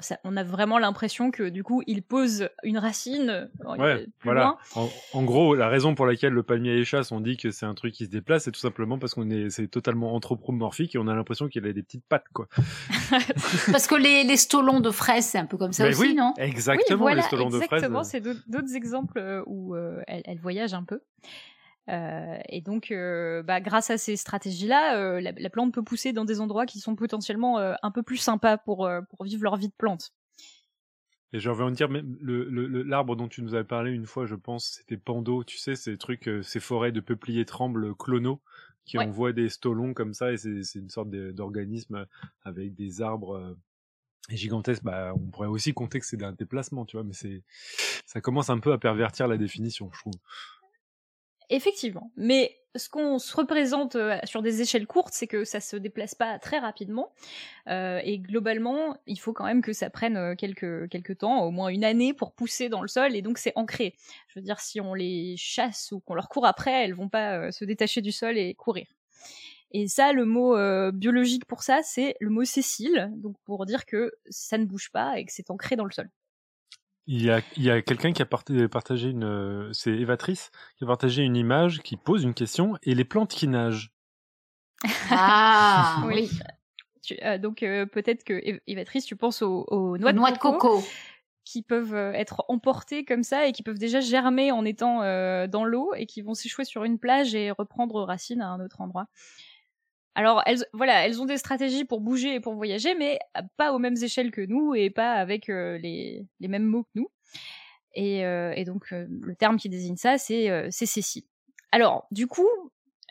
ça- 0.00 0.18
on 0.24 0.36
a 0.36 0.44
vraiment 0.44 0.78
l'impression 0.78 1.30
que 1.30 1.48
du 1.48 1.64
coup, 1.64 1.82
il 1.86 2.02
pose 2.02 2.48
une 2.62 2.78
racine 2.78 3.48
Ouais, 3.78 4.06
voilà. 4.22 4.58
En, 4.76 4.88
en 5.14 5.22
gros, 5.24 5.54
la 5.54 5.68
raison 5.68 5.94
pour 5.94 6.06
laquelle 6.06 6.32
le 6.34 6.42
palmier 6.42 6.74
échasse, 6.76 7.10
on 7.12 7.20
dit 7.20 7.36
que 7.38 7.50
c'est 7.50 7.66
un 7.66 7.74
truc 7.74 7.94
qui 7.94 8.04
se 8.04 8.10
déplace, 8.10 8.44
c'est 8.44 8.52
tout 8.52 8.60
simplement 8.60 8.98
parce 8.98 9.14
qu'on 9.14 9.30
est, 9.30 9.48
c'est 9.50 9.68
totalement 9.68 10.14
anthropomorphique 10.14 10.94
et 10.94 10.98
on 10.98 11.08
a 11.08 11.14
l'impression 11.14 11.48
qu'il 11.48 11.66
a 11.66 11.72
des 11.72 11.82
petites 11.82 12.04
pattes, 12.04 12.26
quoi. 12.32 12.46
Parce 13.72 13.86
que 13.86 13.94
les, 13.94 14.24
les 14.24 14.36
stolons 14.36 14.80
de 14.80 14.90
fraises, 14.90 15.24
c'est 15.24 15.38
un 15.38 15.46
peu 15.46 15.56
comme 15.56 15.72
ça 15.72 15.84
Mais 15.84 15.90
aussi, 15.90 16.00
oui, 16.00 16.14
non? 16.14 16.34
exactement, 16.36 16.98
oui, 16.98 17.12
voilà, 17.12 17.16
les 17.16 17.26
stolons 17.26 17.48
de 17.48 17.56
fraises. 17.56 17.78
exactement. 17.82 18.04
C'est 18.04 18.20
d'autres 18.20 18.42
d'autres 18.48 18.74
exemples 18.74 19.18
euh, 19.18 19.42
où 19.46 19.74
euh, 19.74 20.02
elle, 20.06 20.22
elle 20.26 20.38
voyage 20.38 20.74
un 20.74 20.84
peu. 20.84 21.00
Euh, 21.90 22.38
et 22.48 22.60
donc, 22.60 22.90
euh, 22.90 23.42
bah, 23.42 23.60
grâce 23.60 23.90
à 23.90 23.98
ces 23.98 24.16
stratégies-là, 24.16 24.96
euh, 24.96 25.20
la, 25.20 25.32
la 25.32 25.50
plante 25.50 25.74
peut 25.74 25.82
pousser 25.82 26.12
dans 26.12 26.24
des 26.24 26.40
endroits 26.40 26.66
qui 26.66 26.78
sont 26.78 26.94
potentiellement 26.94 27.58
un 27.58 27.90
peu 27.90 28.02
plus 28.02 28.16
sympas 28.16 28.58
pour, 28.58 28.88
pour 29.10 29.24
vivre 29.24 29.42
leur 29.42 29.56
vie 29.56 29.68
de 29.68 29.74
plante. 29.76 30.12
Et 31.32 31.38
j'ai 31.38 31.48
envie 31.48 31.64
de 31.64 31.76
dire, 31.76 31.88
même 31.88 32.18
l'arbre 32.20 33.14
dont 33.14 33.28
tu 33.28 33.42
nous 33.42 33.54
avais 33.54 33.64
parlé 33.64 33.92
une 33.92 34.06
fois, 34.06 34.26
je 34.26 34.34
pense, 34.34 34.78
c'était 34.78 34.96
Pando, 34.96 35.44
tu 35.44 35.58
sais, 35.58 35.76
ces 35.76 35.96
trucs, 35.96 36.28
ces 36.42 36.60
forêts 36.60 36.92
de 36.92 37.00
peupliers 37.00 37.44
trembles 37.44 37.94
clonaux 37.94 38.40
qui 38.84 38.98
Ouais. 38.98 39.06
envoient 39.06 39.32
des 39.32 39.48
stolons 39.48 39.94
comme 39.94 40.14
ça, 40.14 40.32
et 40.32 40.36
c'est, 40.36 40.74
une 40.74 40.90
sorte 40.90 41.10
d'organisme 41.10 42.06
avec 42.42 42.74
des 42.74 43.02
arbres 43.02 43.56
gigantesques. 44.28 44.82
Bah, 44.82 45.12
on 45.14 45.30
pourrait 45.30 45.48
aussi 45.48 45.72
compter 45.72 46.00
que 46.00 46.06
c'est 46.06 46.22
un 46.24 46.32
déplacement, 46.32 46.84
tu 46.84 46.96
vois, 46.96 47.04
mais 47.04 47.12
c'est, 47.12 47.44
ça 48.06 48.20
commence 48.20 48.50
un 48.50 48.58
peu 48.58 48.72
à 48.72 48.78
pervertir 48.78 49.28
la 49.28 49.36
définition, 49.36 49.90
je 49.92 50.00
trouve. 50.00 50.14
Effectivement. 51.50 52.12
Mais 52.16 52.56
ce 52.76 52.88
qu'on 52.88 53.18
se 53.18 53.36
représente 53.36 53.96
euh, 53.96 54.16
sur 54.24 54.42
des 54.42 54.62
échelles 54.62 54.86
courtes, 54.86 55.12
c'est 55.12 55.26
que 55.26 55.44
ça 55.44 55.60
se 55.60 55.76
déplace 55.76 56.14
pas 56.14 56.38
très 56.38 56.58
rapidement. 56.58 57.12
Euh, 57.68 58.00
et 58.04 58.18
globalement, 58.18 58.96
il 59.06 59.18
faut 59.18 59.32
quand 59.32 59.44
même 59.44 59.60
que 59.60 59.72
ça 59.72 59.90
prenne 59.90 60.16
euh, 60.16 60.34
quelques, 60.36 60.88
quelques 60.88 61.18
temps, 61.18 61.42
au 61.42 61.50
moins 61.50 61.68
une 61.68 61.84
année, 61.84 62.14
pour 62.14 62.32
pousser 62.32 62.68
dans 62.68 62.82
le 62.82 62.88
sol. 62.88 63.16
Et 63.16 63.22
donc, 63.22 63.38
c'est 63.38 63.52
ancré. 63.56 63.96
Je 64.28 64.38
veux 64.38 64.44
dire, 64.44 64.60
si 64.60 64.80
on 64.80 64.94
les 64.94 65.34
chasse 65.36 65.90
ou 65.90 66.00
qu'on 66.00 66.14
leur 66.14 66.28
court 66.28 66.46
après, 66.46 66.84
elles 66.84 66.94
vont 66.94 67.08
pas 67.08 67.50
se 67.50 67.64
détacher 67.64 68.00
du 68.00 68.12
sol 68.12 68.38
et 68.38 68.54
courir. 68.54 68.86
Et 69.72 69.88
ça, 69.88 70.12
le 70.12 70.24
mot 70.24 70.56
biologique 70.92 71.44
pour 71.44 71.62
ça, 71.62 71.80
c'est 71.84 72.16
le 72.20 72.30
mot 72.30 72.44
sessile, 72.44 73.10
donc 73.14 73.36
pour 73.44 73.66
dire 73.66 73.86
que 73.86 74.12
ça 74.28 74.58
ne 74.58 74.64
bouge 74.64 74.90
pas 74.90 75.18
et 75.18 75.24
que 75.24 75.32
c'est 75.32 75.50
ancré 75.50 75.76
dans 75.76 75.84
le 75.84 75.92
sol. 75.92 76.10
Il 77.12 77.24
y 77.24 77.28
a, 77.28 77.40
il 77.56 77.64
y 77.64 77.70
a 77.72 77.82
quelqu'un 77.82 78.12
qui 78.12 78.22
a 78.22 78.24
partagé 78.24 79.08
une, 79.08 79.24
euh, 79.24 79.72
c'est 79.72 79.90
Evatrice, 79.90 80.52
qui 80.78 80.84
a 80.84 80.86
partagé 80.86 81.24
une 81.24 81.34
image 81.34 81.80
qui 81.80 81.96
pose 81.96 82.22
une 82.22 82.34
question 82.34 82.78
et 82.84 82.94
les 82.94 83.04
plantes 83.04 83.32
qui 83.32 83.48
nagent. 83.48 83.92
Ah 85.10 86.04
oui. 86.06 86.30
Euh, 87.24 87.36
donc 87.36 87.64
euh, 87.64 87.84
peut-être 87.84 88.22
que 88.22 88.40
Evatrice, 88.68 89.06
tu 89.06 89.16
penses 89.16 89.42
aux, 89.42 89.98
noix, 89.98 90.12
de, 90.12 90.38
coco, 90.38 90.84
qui 91.44 91.62
peuvent 91.62 91.96
être 92.14 92.44
emportées 92.46 93.04
comme 93.04 93.24
ça 93.24 93.48
et 93.48 93.50
qui 93.50 93.64
peuvent 93.64 93.80
déjà 93.80 93.98
germer 93.98 94.52
en 94.52 94.64
étant 94.64 95.00
dans 95.48 95.64
l'eau 95.64 95.92
et 95.96 96.06
qui 96.06 96.22
vont 96.22 96.34
s'échouer 96.34 96.64
sur 96.64 96.84
une 96.84 97.00
plage 97.00 97.34
et 97.34 97.50
reprendre 97.50 98.04
racine 98.04 98.40
à 98.40 98.50
un 98.50 98.60
autre 98.64 98.80
endroit. 98.82 99.08
Alors, 100.14 100.42
elles, 100.46 100.64
voilà, 100.72 101.06
elles 101.06 101.20
ont 101.22 101.26
des 101.26 101.36
stratégies 101.36 101.84
pour 101.84 102.00
bouger 102.00 102.34
et 102.34 102.40
pour 102.40 102.54
voyager, 102.54 102.94
mais 102.94 103.18
pas 103.56 103.72
aux 103.72 103.78
mêmes 103.78 103.96
échelles 104.02 104.32
que 104.32 104.40
nous 104.40 104.74
et 104.74 104.90
pas 104.90 105.12
avec 105.12 105.48
euh, 105.48 105.78
les, 105.78 106.26
mêmes 106.40 106.64
mots 106.64 106.82
que 106.82 106.90
nous. 106.96 107.10
Et, 107.94 108.24
euh, 108.24 108.64
donc, 108.64 108.92
euh, 108.92 109.06
le 109.08 109.34
terme 109.36 109.56
qui 109.56 109.68
désigne 109.68 109.96
ça, 109.96 110.18
c'est 110.18 110.68
Cécile. 110.70 111.24
Alors, 111.70 112.08
du 112.10 112.26
coup, 112.26 112.48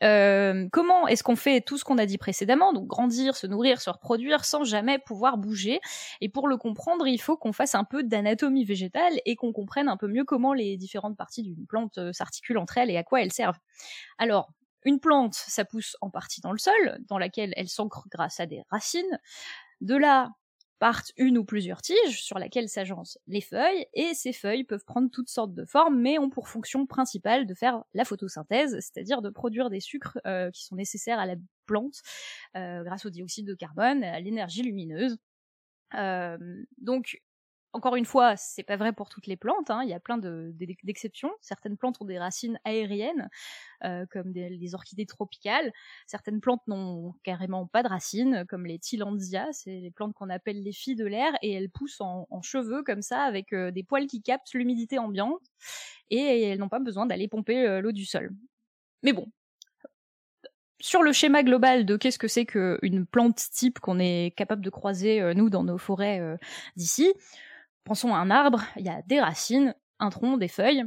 comment 0.02 1.08
est-ce 1.08 1.24
qu'on 1.24 1.38
fait 1.38 1.62
tout 1.62 1.78
ce 1.78 1.86
qu'on 1.86 1.98
a 1.98 2.06
dit 2.06 2.18
précédemment, 2.18 2.74
donc 2.74 2.88
grandir, 2.88 3.38
se 3.38 3.48
nourrir, 3.48 3.80
se 3.80 3.90
reproduire, 3.90 4.44
sans 4.44 4.66
jamais 4.66 5.00
pouvoir 5.00 5.38
bouger 5.38 5.80
Et 6.20 6.28
pour 6.28 6.50
le 6.50 6.58
comprendre, 6.58 7.08
il 7.08 7.22
faut 7.22 7.38
qu'on 7.38 7.54
fasse 7.54 7.76
un 7.76 7.86
peu 7.86 8.04
d'anatomie 8.04 8.66
végétale 8.66 9.14
et 9.26 9.38
qu'on 9.38 9.54
comprenne 9.54 9.88
un 9.88 9.98
peu 9.98 10.08
mieux 10.08 10.26
comment 10.26 10.54
les 10.54 10.76
différentes 10.76 11.16
parties 11.16 11.44
d'une 11.44 11.66
plante 11.66 12.12
s'articulent 12.12 12.58
entre 12.58 12.78
elles 12.78 12.90
et 12.90 12.98
à 12.98 13.04
quoi 13.04 13.22
elles 13.22 13.34
servent. 13.34 13.60
Alors, 14.18 14.50
une 14.86 15.00
plante, 15.00 15.34
ça 15.34 15.66
pousse 15.66 15.98
en 16.02 16.10
partie 16.10 16.42
dans 16.42 16.52
le 16.52 16.58
sol, 16.58 17.00
dans 17.08 17.18
laquelle 17.18 17.54
elle 17.58 17.70
s'ancre 17.70 18.08
grâce 18.10 18.40
à 18.40 18.46
des 18.46 18.64
racines. 18.70 19.20
De 19.82 19.96
là 19.96 20.32
partent 20.80 21.12
une 21.18 21.38
ou 21.38 21.44
plusieurs 21.44 21.82
tiges 21.82 22.24
sur 22.24 22.40
laquelle 22.40 22.70
s'agencent 22.70 23.20
les 23.28 23.42
feuilles, 23.42 23.86
et 23.94 24.14
ces 24.14 24.34
feuilles 24.34 24.64
peuvent 24.64 24.86
prendre 24.86 25.10
toutes 25.12 25.30
sortes 25.30 25.54
de 25.54 25.66
formes, 25.66 26.00
mais 26.00 26.18
ont 26.18 26.30
pour 26.30 26.48
fonction 26.48 26.86
principale 26.86 27.46
de 27.46 27.54
faire 27.54 27.84
la 27.94 28.06
photosynthèse, 28.06 28.78
c'est-à-dire 28.80 29.22
de 29.22 29.30
produire 29.30 29.70
des 29.70 29.82
sucres 29.82 30.18
euh, 30.26 30.50
qui 30.52 30.64
sont 30.64 30.76
nécessaires 30.76 31.20
à 31.20 31.26
la 31.26 31.36
plante 31.66 32.02
euh, 32.56 32.84
grâce 32.84 33.06
au 33.06 33.10
dioxyde 33.10 33.46
de 33.46 33.54
carbone, 33.54 34.04
à 34.04 34.20
l'énergie 34.22 34.64
lumineuse. 34.64 35.18
Euh, 35.96 36.38
donc 36.78 37.20
encore 37.74 37.96
une 37.96 38.06
fois, 38.06 38.36
c'est 38.36 38.64
pas 38.64 38.78
vrai 38.78 38.94
pour 38.94 39.10
toutes 39.10 39.28
les 39.28 39.36
plantes. 39.36 39.70
Hein. 39.70 39.82
Il 39.84 39.90
y 39.90 39.94
a 39.94 40.00
plein 40.00 40.18
d'exceptions. 40.18 41.32
Certaines 41.40 41.78
plantes 41.78 42.02
ont 42.02 42.06
des 42.06 42.18
racines 42.18 42.60
aériennes, 42.66 43.30
euh, 43.84 44.06
comme 44.10 44.32
les 44.34 44.76
orchidées 44.76 45.06
tropicales. 45.06 45.72
Certaines 46.08 46.42
plantes 46.42 46.68
n'ont 46.68 47.14
carrément 47.24 47.68
pas 47.68 47.84
de 47.84 47.88
racines, 47.88 48.46
comme 48.50 48.66
les 48.66 48.80
Tillandsia. 48.80 49.48
C'est 49.52 49.80
les 49.80 49.92
plantes 49.92 50.14
qu'on 50.14 50.30
appelle 50.30 50.64
les 50.64 50.74
filles 50.74 50.96
de 50.96 51.06
l'air, 51.06 51.32
et 51.42 51.54
elles 51.54 51.70
poussent 51.70 52.02
en, 52.02 52.28
cheveux 52.42 52.84
comme 52.84 53.02
ça, 53.02 53.22
avec 53.22 53.54
euh, 53.54 53.70
des 53.70 53.84
poils 53.84 54.08
qui 54.08 54.22
captent 54.22 54.54
l'humidité 54.54 54.98
ambiante, 54.98 55.44
et 56.10 56.44
elles 56.44 56.60
n'ont 56.60 56.70
pas 56.70 56.80
besoin 56.80 57.06
d'aller 57.06 57.28
pomper 57.28 57.68
euh, 57.68 57.82
l'eau 57.82 57.92
du 57.92 58.06
sol. 58.06 58.32
Mais 59.04 59.14
bon, 59.14 59.28
sur 60.80 61.04
le 61.04 61.12
schéma 61.12 61.44
global 61.44 61.86
de 61.86 61.98
qu'est-ce 61.98 62.18
que 62.18 62.28
c'est 62.28 62.46
qu'une 62.46 63.06
plante 63.06 63.44
type 63.52 63.80
qu'on 63.80 64.00
est 64.00 64.34
capable 64.36 64.64
de 64.64 64.70
croiser, 64.70 65.34
nous, 65.36 65.50
dans 65.50 65.64
nos 65.64 65.78
forêts 65.78 66.38
d'ici, 66.76 67.14
Pensons 67.90 68.14
à 68.14 68.20
un 68.20 68.30
arbre, 68.30 68.62
il 68.78 68.86
y 68.86 68.90
a 68.90 69.02
des 69.08 69.20
racines, 69.20 69.74
un 69.98 70.12
tronc, 70.12 70.38
des 70.38 70.48
feuilles. 70.48 70.84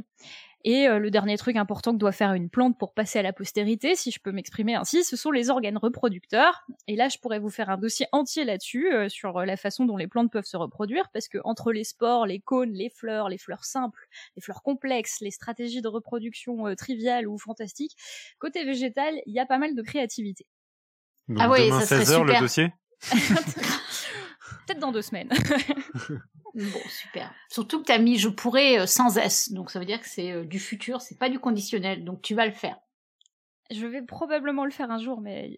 Et 0.63 0.87
euh, 0.87 0.99
le 0.99 1.11
dernier 1.11 1.37
truc 1.37 1.57
important 1.57 1.91
que 1.91 1.97
doit 1.97 2.13
faire 2.13 2.31
une 2.31 2.49
plante 2.49 2.79
pour 2.79 2.93
passer 2.93 3.19
à 3.19 3.21
la 3.21 3.33
postérité, 3.33 3.97
si 3.97 4.09
je 4.09 4.21
peux 4.21 4.31
m'exprimer 4.31 4.75
ainsi, 4.75 5.03
ce 5.03 5.17
sont 5.17 5.29
les 5.29 5.49
organes 5.49 5.77
reproducteurs. 5.77 6.63
Et 6.87 6.95
là, 6.95 7.09
je 7.09 7.17
pourrais 7.17 7.39
vous 7.39 7.49
faire 7.49 7.69
un 7.69 7.75
dossier 7.75 8.07
entier 8.13 8.45
là-dessus, 8.45 8.93
euh, 8.93 9.09
sur 9.09 9.39
euh, 9.39 9.43
la 9.43 9.57
façon 9.57 9.83
dont 9.83 9.97
les 9.97 10.07
plantes 10.07 10.31
peuvent 10.31 10.45
se 10.45 10.55
reproduire, 10.55 11.09
parce 11.11 11.27
que 11.27 11.39
entre 11.43 11.73
les 11.73 11.83
spores, 11.83 12.25
les 12.25 12.39
cônes, 12.39 12.71
les 12.71 12.89
fleurs, 12.89 13.27
les 13.27 13.37
fleurs 13.37 13.65
simples, 13.65 14.07
les 14.37 14.41
fleurs 14.41 14.63
complexes, 14.63 15.19
les 15.19 15.31
stratégies 15.31 15.81
de 15.81 15.89
reproduction 15.89 16.73
triviales 16.77 17.27
ou 17.27 17.37
fantastiques, 17.37 17.97
côté 18.39 18.63
végétal, 18.63 19.13
il 19.25 19.33
y 19.33 19.39
a 19.39 19.45
pas 19.45 19.57
mal 19.57 19.75
de 19.75 19.81
créativité. 19.81 20.47
ah 21.37 21.49
oui, 21.51 21.69
ça 21.69 21.81
16 21.81 22.11
heures 22.13 22.23
le 22.23 22.39
dossier? 22.39 22.71
Peut-être 24.65 24.79
dans 24.79 24.91
deux 24.91 25.01
semaines. 25.01 25.29
Bon, 26.55 26.79
super. 26.87 27.33
Surtout 27.49 27.79
que 27.79 27.85
tu 27.85 27.91
as 27.91 27.97
mis 27.97 28.19
je 28.19 28.29
pourrais 28.29 28.81
euh, 28.81 28.85
sans 28.85 29.17
S, 29.17 29.51
donc 29.51 29.71
ça 29.71 29.79
veut 29.79 29.85
dire 29.85 29.99
que 29.99 30.07
c'est 30.07 30.31
euh, 30.31 30.45
du 30.45 30.59
futur, 30.59 31.01
c'est 31.01 31.17
pas 31.17 31.29
du 31.29 31.39
conditionnel, 31.39 32.05
donc 32.05 32.21
tu 32.21 32.35
vas 32.35 32.45
le 32.45 32.51
faire. 32.51 32.77
Je 33.71 33.87
vais 33.87 34.03
probablement 34.03 34.63
le 34.63 34.69
faire 34.69 34.91
un 34.91 34.99
jour, 34.99 35.19
mais 35.19 35.57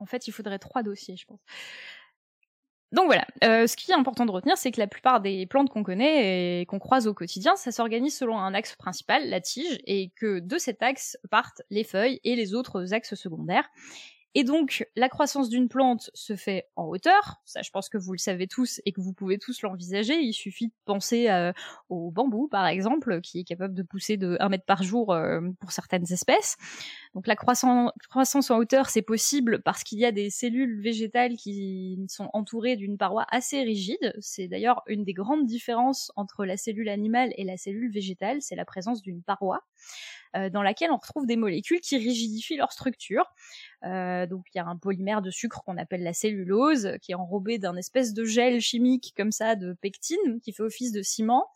en 0.00 0.06
fait, 0.06 0.28
il 0.28 0.32
faudrait 0.32 0.58
trois 0.58 0.82
dossiers, 0.82 1.16
je 1.16 1.24
pense. 1.24 1.40
Donc 2.92 3.06
voilà, 3.06 3.26
euh, 3.42 3.66
ce 3.66 3.74
qui 3.74 3.90
est 3.90 3.94
important 3.94 4.26
de 4.26 4.30
retenir, 4.30 4.58
c'est 4.58 4.70
que 4.70 4.78
la 4.78 4.86
plupart 4.86 5.20
des 5.20 5.46
plantes 5.46 5.70
qu'on 5.70 5.82
connaît 5.82 6.60
et 6.60 6.66
qu'on 6.66 6.78
croise 6.78 7.06
au 7.06 7.14
quotidien, 7.14 7.56
ça 7.56 7.72
s'organise 7.72 8.16
selon 8.16 8.38
un 8.38 8.54
axe 8.54 8.76
principal, 8.76 9.28
la 9.28 9.40
tige, 9.40 9.80
et 9.86 10.10
que 10.14 10.40
de 10.40 10.58
cet 10.58 10.82
axe 10.82 11.16
partent 11.30 11.62
les 11.70 11.84
feuilles 11.84 12.20
et 12.22 12.36
les 12.36 12.54
autres 12.54 12.92
axes 12.92 13.14
secondaires. 13.14 13.68
Et 14.34 14.42
donc, 14.42 14.86
la 14.96 15.08
croissance 15.08 15.48
d'une 15.48 15.68
plante 15.68 16.10
se 16.12 16.34
fait 16.34 16.66
en 16.74 16.86
hauteur. 16.86 17.40
Ça, 17.44 17.62
je 17.62 17.70
pense 17.70 17.88
que 17.88 17.98
vous 17.98 18.12
le 18.12 18.18
savez 18.18 18.48
tous 18.48 18.80
et 18.84 18.92
que 18.92 19.00
vous 19.00 19.12
pouvez 19.12 19.38
tous 19.38 19.62
l'envisager. 19.62 20.18
Il 20.20 20.32
suffit 20.32 20.68
de 20.68 20.74
penser 20.84 21.30
euh, 21.30 21.52
au 21.88 22.10
bambou, 22.10 22.48
par 22.48 22.66
exemple, 22.66 23.20
qui 23.20 23.40
est 23.40 23.44
capable 23.44 23.74
de 23.74 23.82
pousser 23.82 24.16
de 24.16 24.36
1 24.40 24.48
mètre 24.48 24.64
par 24.64 24.82
jour 24.82 25.12
euh, 25.12 25.40
pour 25.60 25.70
certaines 25.70 26.12
espèces. 26.12 26.56
Donc, 27.14 27.28
la 27.28 27.36
croissance, 27.36 28.50
en 28.50 28.58
hauteur, 28.58 28.90
c'est 28.90 29.02
possible 29.02 29.62
parce 29.62 29.84
qu'il 29.84 29.98
y 30.00 30.04
a 30.04 30.10
des 30.10 30.30
cellules 30.30 30.80
végétales 30.80 31.36
qui 31.36 32.04
sont 32.08 32.28
entourées 32.32 32.76
d'une 32.76 32.98
paroi 32.98 33.24
assez 33.30 33.62
rigide. 33.62 34.14
C'est 34.20 34.48
d'ailleurs 34.48 34.82
une 34.88 35.04
des 35.04 35.12
grandes 35.12 35.46
différences 35.46 36.10
entre 36.16 36.44
la 36.44 36.56
cellule 36.56 36.88
animale 36.88 37.32
et 37.36 37.44
la 37.44 37.56
cellule 37.56 37.92
végétale, 37.92 38.42
c'est 38.42 38.56
la 38.56 38.64
présence 38.64 39.00
d'une 39.00 39.22
paroi. 39.22 39.64
Euh, 40.36 40.50
dans 40.50 40.62
laquelle 40.62 40.90
on 40.90 40.96
retrouve 40.96 41.26
des 41.26 41.36
molécules 41.36 41.80
qui 41.80 41.96
rigidifient 41.96 42.56
leur 42.56 42.72
structure. 42.72 43.24
Euh, 43.84 44.26
donc 44.26 44.46
il 44.52 44.58
y 44.58 44.60
a 44.60 44.66
un 44.66 44.76
polymère 44.76 45.22
de 45.22 45.30
sucre 45.30 45.62
qu'on 45.64 45.76
appelle 45.76 46.02
la 46.02 46.12
cellulose, 46.12 46.96
qui 47.02 47.12
est 47.12 47.14
enrobé 47.14 47.58
d'un 47.58 47.76
espèce 47.76 48.14
de 48.14 48.24
gel 48.24 48.60
chimique 48.60 49.14
comme 49.16 49.30
ça 49.30 49.54
de 49.54 49.74
pectine, 49.74 50.40
qui 50.42 50.52
fait 50.52 50.62
office 50.62 50.90
de 50.90 51.02
ciment, 51.02 51.46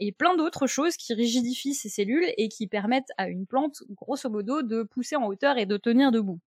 et 0.00 0.10
plein 0.10 0.34
d'autres 0.36 0.66
choses 0.66 0.96
qui 0.96 1.14
rigidifient 1.14 1.74
ces 1.74 1.88
cellules 1.88 2.26
et 2.36 2.48
qui 2.48 2.66
permettent 2.66 3.12
à 3.18 3.28
une 3.28 3.46
plante, 3.46 3.82
grosso 3.90 4.28
modo, 4.28 4.62
de 4.62 4.82
pousser 4.82 5.03
en 5.16 5.26
hauteur 5.26 5.58
et 5.58 5.66
de 5.66 5.76
tenir 5.76 6.10
debout 6.12 6.40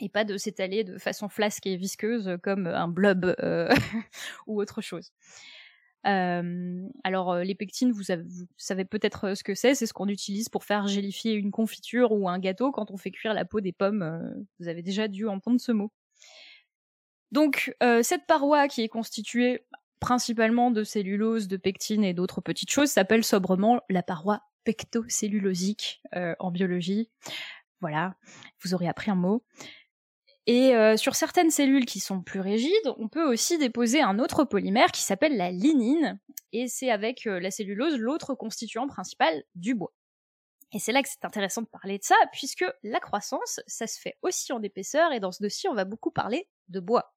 et 0.00 0.08
pas 0.08 0.24
de 0.24 0.36
s'étaler 0.36 0.84
de 0.84 0.98
façon 0.98 1.28
flasque 1.28 1.66
et 1.66 1.76
visqueuse 1.76 2.38
comme 2.42 2.66
un 2.66 2.88
blob 2.88 3.36
euh, 3.40 3.68
ou 4.46 4.60
autre 4.60 4.80
chose. 4.80 5.12
Euh, 6.06 6.88
alors 7.04 7.32
euh, 7.32 7.44
les 7.44 7.54
pectines, 7.54 7.92
vous, 7.92 8.02
savez 8.56 8.84
peut-être 8.84 9.28
euh, 9.28 9.34
ce 9.36 9.44
que 9.44 9.54
c'est, 9.54 9.74
c'est 9.74 9.86
ce 9.86 9.92
qu'on 9.92 10.08
utilise 10.08 10.48
pour 10.48 10.64
faire 10.64 10.88
gélifier 10.88 11.34
une 11.34 11.52
confiture 11.52 12.12
ou 12.12 12.28
un 12.28 12.38
gâteau 12.38 12.72
quand 12.72 12.90
on 12.90 12.96
fait 12.96 13.12
cuire 13.12 13.34
la 13.34 13.44
peau 13.44 13.60
des 13.60 13.72
pommes. 13.72 14.44
vous 14.58 14.68
avez 14.68 14.82
déjà 14.82 15.08
dû 15.08 15.28
entendre 15.28 15.60
ce 15.60 15.72
mot. 15.72 15.92
Donc 17.30 17.74
cette 18.02 18.26
paroi 18.26 18.68
qui 18.68 18.82
est 18.82 18.88
constituée 18.88 19.64
principalement 20.00 20.70
de 20.70 20.84
cellulose, 20.84 21.48
de 21.48 21.56
pectine 21.56 22.04
et 22.04 22.12
d'autres 22.12 22.42
petites 22.42 22.70
choses 22.70 22.90
s'appelle 22.90 23.24
sobrement 23.24 23.80
la 23.88 24.02
paroi 24.02 24.42
pectocellulosique 24.64 26.02
en 26.38 26.50
biologie. 26.50 27.10
Voilà, 27.80 28.14
vous 28.62 28.74
aurez 28.74 28.88
appris 28.88 29.10
un 29.10 29.16
mot. 29.16 29.44
Et 30.46 30.74
euh, 30.74 30.96
sur 30.96 31.14
certaines 31.14 31.50
cellules 31.50 31.86
qui 31.86 32.00
sont 32.00 32.20
plus 32.20 32.40
rigides, 32.40 32.94
on 32.98 33.08
peut 33.08 33.24
aussi 33.28 33.58
déposer 33.58 34.02
un 34.02 34.18
autre 34.18 34.44
polymère 34.44 34.90
qui 34.90 35.02
s'appelle 35.02 35.36
la 35.36 35.52
lignine, 35.52 36.18
et 36.52 36.66
c'est 36.66 36.90
avec 36.90 37.26
euh, 37.26 37.38
la 37.38 37.52
cellulose 37.52 37.96
l'autre 37.96 38.34
constituant 38.34 38.88
principal 38.88 39.44
du 39.54 39.74
bois. 39.74 39.92
Et 40.72 40.80
c'est 40.80 40.90
là 40.90 41.02
que 41.02 41.08
c'est 41.08 41.24
intéressant 41.24 41.62
de 41.62 41.68
parler 41.68 41.98
de 41.98 42.02
ça, 42.02 42.16
puisque 42.32 42.64
la 42.82 42.98
croissance, 42.98 43.60
ça 43.68 43.86
se 43.86 44.00
fait 44.00 44.16
aussi 44.22 44.52
en 44.52 44.62
épaisseur, 44.62 45.12
et 45.12 45.20
dans 45.20 45.30
ce 45.30 45.42
dossier, 45.42 45.68
on 45.68 45.74
va 45.74 45.84
beaucoup 45.84 46.10
parler 46.10 46.48
de 46.68 46.80
bois. 46.80 47.14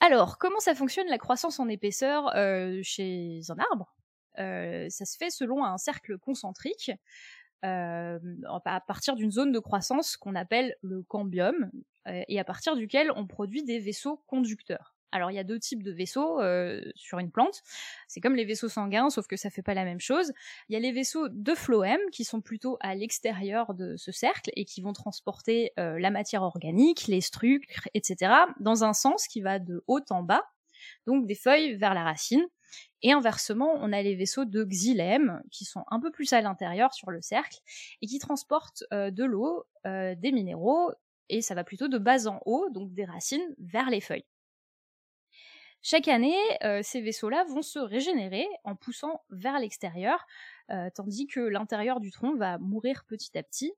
Alors, 0.00 0.38
comment 0.38 0.58
ça 0.58 0.74
fonctionne 0.74 1.06
la 1.06 1.18
croissance 1.18 1.60
en 1.60 1.68
épaisseur 1.68 2.34
euh, 2.34 2.80
chez 2.82 3.40
un 3.50 3.58
arbre? 3.70 3.94
Ça 4.36 5.04
se 5.04 5.16
fait 5.16 5.30
selon 5.30 5.64
un 5.64 5.78
cercle 5.78 6.18
concentrique. 6.18 6.90
Euh, 7.64 8.18
à 8.66 8.80
partir 8.80 9.16
d'une 9.16 9.32
zone 9.32 9.50
de 9.50 9.58
croissance 9.58 10.16
qu'on 10.16 10.34
appelle 10.34 10.76
le 10.82 11.02
cambium, 11.02 11.70
euh, 12.06 12.22
et 12.28 12.38
à 12.38 12.44
partir 12.44 12.76
duquel 12.76 13.10
on 13.16 13.26
produit 13.26 13.64
des 13.64 13.78
vaisseaux 13.78 14.22
conducteurs. 14.26 14.94
Alors 15.12 15.30
il 15.30 15.34
y 15.34 15.38
a 15.38 15.44
deux 15.44 15.58
types 15.58 15.82
de 15.82 15.92
vaisseaux 15.92 16.40
euh, 16.40 16.80
sur 16.94 17.18
une 17.18 17.30
plante. 17.30 17.62
C'est 18.08 18.20
comme 18.20 18.34
les 18.34 18.44
vaisseaux 18.44 18.68
sanguins, 18.68 19.08
sauf 19.08 19.26
que 19.26 19.36
ça 19.36 19.50
fait 19.50 19.62
pas 19.62 19.72
la 19.72 19.84
même 19.84 20.00
chose. 20.00 20.32
Il 20.68 20.74
y 20.74 20.76
a 20.76 20.80
les 20.80 20.92
vaisseaux 20.92 21.28
de 21.28 21.54
phloème 21.54 22.00
qui 22.12 22.24
sont 22.24 22.40
plutôt 22.40 22.76
à 22.80 22.94
l'extérieur 22.94 23.74
de 23.74 23.96
ce 23.96 24.12
cercle 24.12 24.50
et 24.54 24.64
qui 24.64 24.82
vont 24.82 24.92
transporter 24.92 25.72
euh, 25.78 25.98
la 25.98 26.10
matière 26.10 26.42
organique, 26.42 27.06
les 27.06 27.20
structures, 27.20 27.88
etc. 27.94 28.32
dans 28.60 28.84
un 28.84 28.92
sens 28.92 29.26
qui 29.26 29.40
va 29.40 29.58
de 29.58 29.82
haut 29.86 30.00
en 30.10 30.22
bas, 30.22 30.42
donc 31.06 31.26
des 31.26 31.34
feuilles 31.34 31.76
vers 31.76 31.94
la 31.94 32.02
racine. 32.02 32.44
Et 33.02 33.12
inversement, 33.12 33.72
on 33.74 33.92
a 33.92 34.02
les 34.02 34.14
vaisseaux 34.14 34.44
de 34.44 34.64
xylème 34.64 35.42
qui 35.50 35.64
sont 35.64 35.84
un 35.88 36.00
peu 36.00 36.10
plus 36.10 36.32
à 36.32 36.40
l'intérieur 36.40 36.94
sur 36.94 37.10
le 37.10 37.20
cercle 37.20 37.58
et 38.02 38.06
qui 38.06 38.18
transportent 38.18 38.84
euh, 38.92 39.10
de 39.10 39.24
l'eau, 39.24 39.64
des 39.84 40.32
minéraux 40.32 40.90
et 41.28 41.42
ça 41.42 41.54
va 41.54 41.64
plutôt 41.64 41.88
de 41.88 41.98
bas 41.98 42.26
en 42.26 42.40
haut, 42.44 42.68
donc 42.70 42.92
des 42.92 43.04
racines, 43.04 43.54
vers 43.58 43.90
les 43.90 44.00
feuilles. 44.00 44.26
Chaque 45.82 46.08
année, 46.08 46.36
euh, 46.64 46.80
ces 46.82 47.00
vaisseaux-là 47.00 47.44
vont 47.44 47.62
se 47.62 47.78
régénérer 47.78 48.46
en 48.64 48.74
poussant 48.74 49.22
vers 49.30 49.58
l'extérieur, 49.60 50.26
euh, 50.70 50.90
tandis 50.92 51.28
que 51.28 51.38
l'intérieur 51.38 52.00
du 52.00 52.10
tronc 52.10 52.34
va 52.36 52.58
mourir 52.58 53.04
petit 53.06 53.36
à 53.38 53.42
petit. 53.44 53.72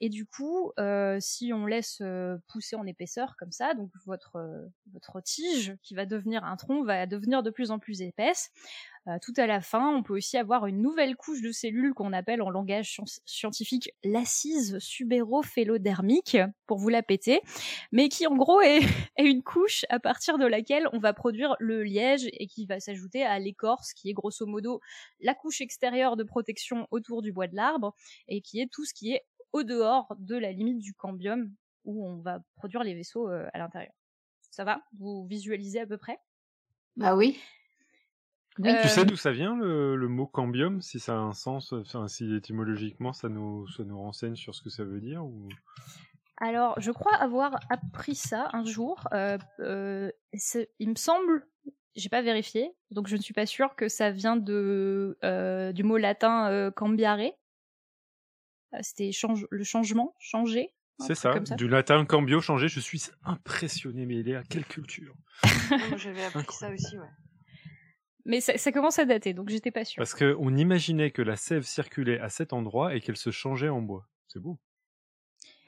Et 0.00 0.08
du 0.08 0.26
coup, 0.26 0.72
euh, 0.78 1.18
si 1.20 1.52
on 1.52 1.66
laisse 1.66 2.02
pousser 2.48 2.76
en 2.76 2.86
épaisseur 2.86 3.34
comme 3.36 3.52
ça, 3.52 3.74
donc 3.74 3.90
votre 4.06 4.38
votre 4.92 5.20
tige 5.20 5.76
qui 5.82 5.94
va 5.94 6.06
devenir 6.06 6.44
un 6.44 6.56
tronc 6.56 6.84
va 6.84 7.06
devenir 7.06 7.42
de 7.42 7.50
plus 7.50 7.70
en 7.70 7.78
plus 7.78 8.02
épaisse. 8.02 8.50
Euh, 9.08 9.16
tout 9.22 9.32
à 9.36 9.46
la 9.46 9.60
fin, 9.60 9.88
on 9.88 10.02
peut 10.02 10.14
aussi 10.14 10.36
avoir 10.36 10.66
une 10.66 10.82
nouvelle 10.82 11.16
couche 11.16 11.40
de 11.40 11.50
cellules 11.50 11.94
qu'on 11.94 12.12
appelle 12.12 12.42
en 12.42 12.50
langage 12.50 13.00
scientifique 13.24 13.90
l'assise 14.04 14.78
subérophélodermique, 14.78 16.36
pour 16.66 16.78
vous 16.78 16.90
la 16.90 17.02
péter, 17.02 17.40
mais 17.90 18.08
qui 18.08 18.26
en 18.26 18.36
gros 18.36 18.60
est, 18.60 18.80
une 19.18 19.42
couche 19.42 19.86
à 19.88 19.98
partir 19.98 20.36
de 20.36 20.46
laquelle 20.46 20.88
on 20.92 20.98
va 20.98 21.14
produire 21.14 21.56
le 21.58 21.82
liège 21.84 22.28
et 22.32 22.46
qui 22.46 22.66
va 22.66 22.80
s'ajouter 22.80 23.22
à 23.22 23.38
l'écorce, 23.38 23.94
qui 23.94 24.10
est 24.10 24.14
grosso 24.14 24.44
modo 24.44 24.80
la 25.20 25.34
couche 25.34 25.60
extérieure 25.60 26.16
de 26.16 26.24
protection 26.24 26.86
autour 26.90 27.22
du 27.22 27.32
bois 27.32 27.46
de 27.46 27.56
l'arbre, 27.56 27.94
et 28.26 28.42
qui 28.42 28.60
est 28.60 28.70
tout 28.70 28.84
ce 28.84 28.92
qui 28.92 29.12
est 29.12 29.22
au 29.52 29.62
dehors 29.62 30.14
de 30.18 30.36
la 30.36 30.52
limite 30.52 30.78
du 30.78 30.94
cambium 30.94 31.52
où 31.84 32.06
on 32.06 32.18
va 32.18 32.40
produire 32.56 32.82
les 32.82 32.94
vaisseaux 32.94 33.30
euh, 33.30 33.48
à 33.52 33.58
l'intérieur. 33.58 33.92
Ça 34.50 34.64
va? 34.64 34.82
Vous 34.98 35.26
visualisez 35.26 35.80
à 35.80 35.86
peu 35.86 35.96
près? 35.96 36.18
Bah 36.96 37.14
oui. 37.14 37.38
Tu 38.56 38.88
sais 38.88 39.00
euh, 39.00 39.04
d'où 39.04 39.16
ça 39.16 39.30
vient 39.30 39.56
le, 39.56 40.08
mot 40.08 40.26
cambium, 40.26 40.82
si 40.82 40.98
ça 40.98 41.14
a 41.14 41.18
un 41.18 41.32
sens, 41.32 41.72
enfin 41.72 42.08
si 42.08 42.34
étymologiquement 42.34 43.12
ça 43.12 43.28
nous, 43.28 43.68
ça 43.68 43.84
nous 43.84 43.98
renseigne 43.98 44.34
sur 44.34 44.54
ce 44.54 44.62
que 44.62 44.70
ça 44.70 44.84
veut 44.84 45.00
dire 45.00 45.24
ou... 45.24 45.48
Alors, 46.40 46.80
je 46.80 46.92
crois 46.92 47.14
avoir 47.16 47.58
appris 47.68 48.14
ça 48.14 48.48
un 48.52 48.64
jour. 48.64 49.08
Euh, 49.12 49.38
euh, 49.58 50.10
il 50.78 50.90
me 50.90 50.94
semble, 50.94 51.46
j'ai 51.96 52.08
pas 52.08 52.22
vérifié, 52.22 52.72
donc 52.92 53.08
je 53.08 53.16
ne 53.16 53.20
suis 53.20 53.34
pas 53.34 53.46
sûre 53.46 53.74
que 53.74 53.88
ça 53.88 54.10
vient 54.10 54.36
de 54.36 55.18
du 55.74 55.82
mot 55.82 55.96
latin 55.96 56.70
cambiare. 56.76 57.32
C'était 58.82 59.12
change, 59.12 59.46
le 59.50 59.64
changement, 59.64 60.14
changer. 60.18 60.74
C'est 61.06 61.14
ça, 61.14 61.38
du 61.38 61.68
latin 61.68 62.04
cambio, 62.04 62.40
changer. 62.40 62.68
Je 62.68 62.80
suis 62.80 63.02
impressionné, 63.24 64.04
mais 64.04 64.16
il 64.16 64.28
est 64.28 64.34
à 64.34 64.42
quelle 64.42 64.64
culture? 64.64 65.14
J'avais 65.96 66.24
appris 66.24 66.46
ça 66.50 66.70
aussi, 66.70 66.98
ouais. 66.98 67.06
Mais 68.28 68.42
ça, 68.42 68.72
commence 68.72 68.98
à 68.98 69.06
dater, 69.06 69.32
donc 69.32 69.48
j'étais 69.48 69.70
pas 69.70 69.86
sûre. 69.86 69.96
Parce 69.96 70.14
qu'on 70.14 70.54
imaginait 70.54 71.10
que 71.10 71.22
la 71.22 71.36
sève 71.36 71.62
circulait 71.62 72.20
à 72.20 72.28
cet 72.28 72.52
endroit 72.52 72.94
et 72.94 73.00
qu'elle 73.00 73.16
se 73.16 73.30
changeait 73.30 73.70
en 73.70 73.80
bois. 73.80 74.06
C'est 74.26 74.38
beau. 74.38 74.58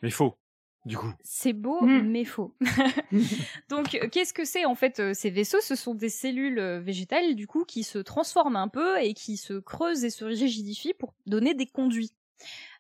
Mais 0.02 0.10
faux, 0.10 0.36
du 0.84 0.98
coup. 0.98 1.10
C'est 1.22 1.54
beau, 1.54 1.80
hmm. 1.80 2.02
mais 2.02 2.24
faux. 2.24 2.54
donc, 3.70 3.94
euh, 3.94 4.08
qu'est-ce 4.08 4.34
que 4.34 4.44
c'est 4.44 4.66
en 4.66 4.74
fait 4.74 5.00
euh, 5.00 5.14
ces 5.14 5.30
vaisseaux? 5.30 5.62
Ce 5.62 5.74
sont 5.74 5.94
des 5.94 6.10
cellules 6.10 6.58
euh, 6.58 6.80
végétales, 6.80 7.34
du 7.34 7.46
coup, 7.46 7.64
qui 7.64 7.82
se 7.82 7.98
transforment 7.98 8.56
un 8.56 8.68
peu 8.68 9.00
et 9.00 9.14
qui 9.14 9.38
se 9.38 9.54
creusent 9.54 10.04
et 10.04 10.10
se 10.10 10.26
rigidifient 10.26 10.94
pour 10.94 11.14
donner 11.24 11.54
des 11.54 11.66
conduits. 11.66 12.12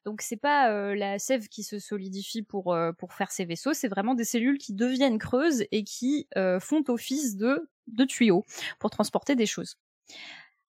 Donc 0.04 0.22
c'est 0.22 0.36
pas 0.36 0.94
la 0.94 1.18
sève 1.18 1.48
qui 1.48 1.62
se 1.62 1.78
solidifie 1.78 2.42
pour 2.42 2.76
pour 2.98 3.12
faire 3.12 3.30
ces 3.30 3.44
vaisseaux, 3.44 3.74
c'est 3.74 3.88
vraiment 3.88 4.14
des 4.14 4.24
cellules 4.24 4.58
qui 4.58 4.72
deviennent 4.72 5.18
creuses 5.18 5.64
et 5.70 5.84
qui 5.84 6.26
font 6.60 6.82
office 6.88 7.36
de 7.36 7.68
de 7.86 8.04
tuyaux 8.04 8.44
pour 8.78 8.90
transporter 8.90 9.34
des 9.34 9.46
choses. 9.46 9.76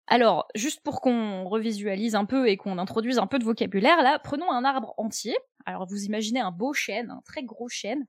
Alors, 0.07 0.47
juste 0.55 0.79
pour 0.83 1.01
qu'on 1.01 1.43
revisualise 1.43 2.15
un 2.15 2.23
peu 2.23 2.47
et 2.47 2.55
qu'on 2.55 2.77
introduise 2.77 3.19
un 3.19 3.27
peu 3.27 3.39
de 3.39 3.43
vocabulaire, 3.43 4.01
là, 4.01 4.19
prenons 4.19 4.49
un 4.49 4.63
arbre 4.63 4.93
entier. 4.97 5.35
Alors, 5.65 5.85
vous 5.85 6.05
imaginez 6.05 6.39
un 6.39 6.51
beau 6.51 6.73
chêne, 6.73 7.11
un 7.11 7.21
très 7.25 7.43
gros 7.43 7.67
chêne, 7.67 8.05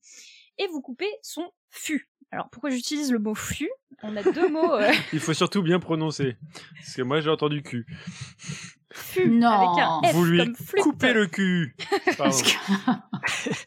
et 0.59 0.69
vous 0.69 0.81
coupez 0.81 1.11
son 1.23 1.51
fût. 1.71 2.09
Alors, 2.31 2.51
pourquoi 2.51 2.71
j'utilise 2.71 3.11
le 3.11 3.19
mot 3.19 3.35
fût? 3.35 3.71
On 4.05 4.17
a 4.17 4.23
deux 4.23 4.49
mots. 4.49 4.75
Euh, 4.75 4.93
Il 5.13 5.19
faut 5.19 5.35
surtout 5.35 5.63
bien 5.63 5.81
prononcer, 5.81 6.37
parce 6.77 6.95
que 6.95 7.03
moi 7.03 7.21
j'ai 7.21 7.31
entendu 7.31 7.63
cul. 7.63 7.85
Fût 8.93 9.29
non. 9.29 9.49
avec 9.49 9.85
un 9.85 10.01
F 10.11 10.15
vous 10.15 10.25
lui 10.25 10.39
comme 10.39 10.57
coupez 10.83 11.13
le 11.13 11.27
cul. 11.27 11.77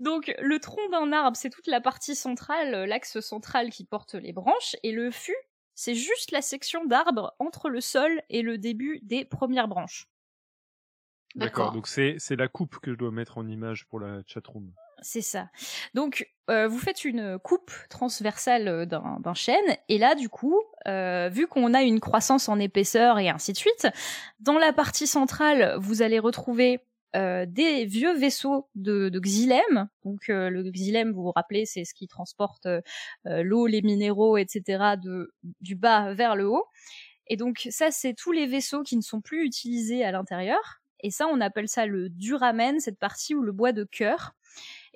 Donc 0.00 0.34
le 0.40 0.58
tronc 0.58 0.88
d'un 0.90 1.12
arbre, 1.12 1.36
c'est 1.36 1.50
toute 1.50 1.66
la 1.66 1.80
partie 1.80 2.14
centrale, 2.14 2.74
euh, 2.74 2.86
l'axe 2.86 3.20
central 3.20 3.70
qui 3.70 3.84
porte 3.84 4.14
les 4.14 4.32
branches, 4.32 4.76
et 4.82 4.92
le 4.92 5.10
fût, 5.10 5.36
c'est 5.74 5.94
juste 5.94 6.32
la 6.32 6.42
section 6.42 6.84
d'arbre 6.84 7.34
entre 7.38 7.70
le 7.70 7.80
sol 7.80 8.22
et 8.28 8.42
le 8.42 8.58
début 8.58 9.00
des 9.02 9.24
premières 9.24 9.68
branches. 9.68 10.08
D'accord, 11.34 11.72
donc 11.72 11.86
c'est 11.86 12.18
la 12.30 12.48
coupe 12.48 12.78
que 12.78 12.92
je 12.92 12.96
dois 12.96 13.10
mettre 13.10 13.38
en 13.38 13.46
image 13.46 13.86
pour 13.86 14.00
la 14.00 14.22
chatroom. 14.26 14.72
C'est 15.02 15.22
ça. 15.22 15.50
Donc, 15.92 16.32
euh, 16.48 16.66
vous 16.66 16.78
faites 16.78 17.04
une 17.04 17.38
coupe 17.38 17.70
transversale 17.90 18.68
euh, 18.68 18.86
d'un 18.86 19.34
chêne, 19.34 19.76
et 19.88 19.98
là, 19.98 20.14
du 20.14 20.30
coup, 20.30 20.58
vu 20.86 21.46
qu'on 21.46 21.74
a 21.74 21.82
une 21.82 22.00
croissance 22.00 22.48
en 22.48 22.58
épaisseur 22.58 23.18
et 23.18 23.28
ainsi 23.28 23.52
de 23.52 23.58
suite, 23.58 23.88
dans 24.40 24.58
la 24.58 24.72
partie 24.72 25.06
centrale, 25.06 25.76
vous 25.78 26.02
allez 26.02 26.18
retrouver 26.18 26.80
euh, 27.16 27.46
des 27.48 27.86
vieux 27.86 28.14
vaisseaux 28.14 28.68
de, 28.74 29.08
de 29.08 29.20
xylème. 29.20 29.88
Donc 30.04 30.28
euh, 30.28 30.50
le 30.50 30.62
xylème, 30.70 31.12
vous 31.12 31.22
vous 31.22 31.32
rappelez, 31.32 31.64
c'est 31.64 31.84
ce 31.84 31.94
qui 31.94 32.08
transporte 32.08 32.66
euh, 32.66 32.82
l'eau, 33.24 33.66
les 33.66 33.80
minéraux, 33.80 34.36
etc. 34.36 34.96
du 35.60 35.76
bas 35.76 36.12
vers 36.12 36.36
le 36.36 36.46
haut. 36.46 36.66
Et 37.28 37.36
donc 37.36 37.68
ça, 37.70 37.90
c'est 37.90 38.12
tous 38.12 38.32
les 38.32 38.46
vaisseaux 38.46 38.82
qui 38.82 38.96
ne 38.96 39.02
sont 39.02 39.22
plus 39.22 39.46
utilisés 39.46 40.04
à 40.04 40.10
l'intérieur. 40.12 40.82
Et 41.00 41.10
ça, 41.10 41.26
on 41.26 41.40
appelle 41.40 41.68
ça 41.68 41.86
le 41.86 42.10
duramen, 42.10 42.80
cette 42.80 42.98
partie 42.98 43.34
où 43.34 43.42
le 43.42 43.52
bois 43.52 43.72
de 43.72 43.84
cœur. 43.84 44.34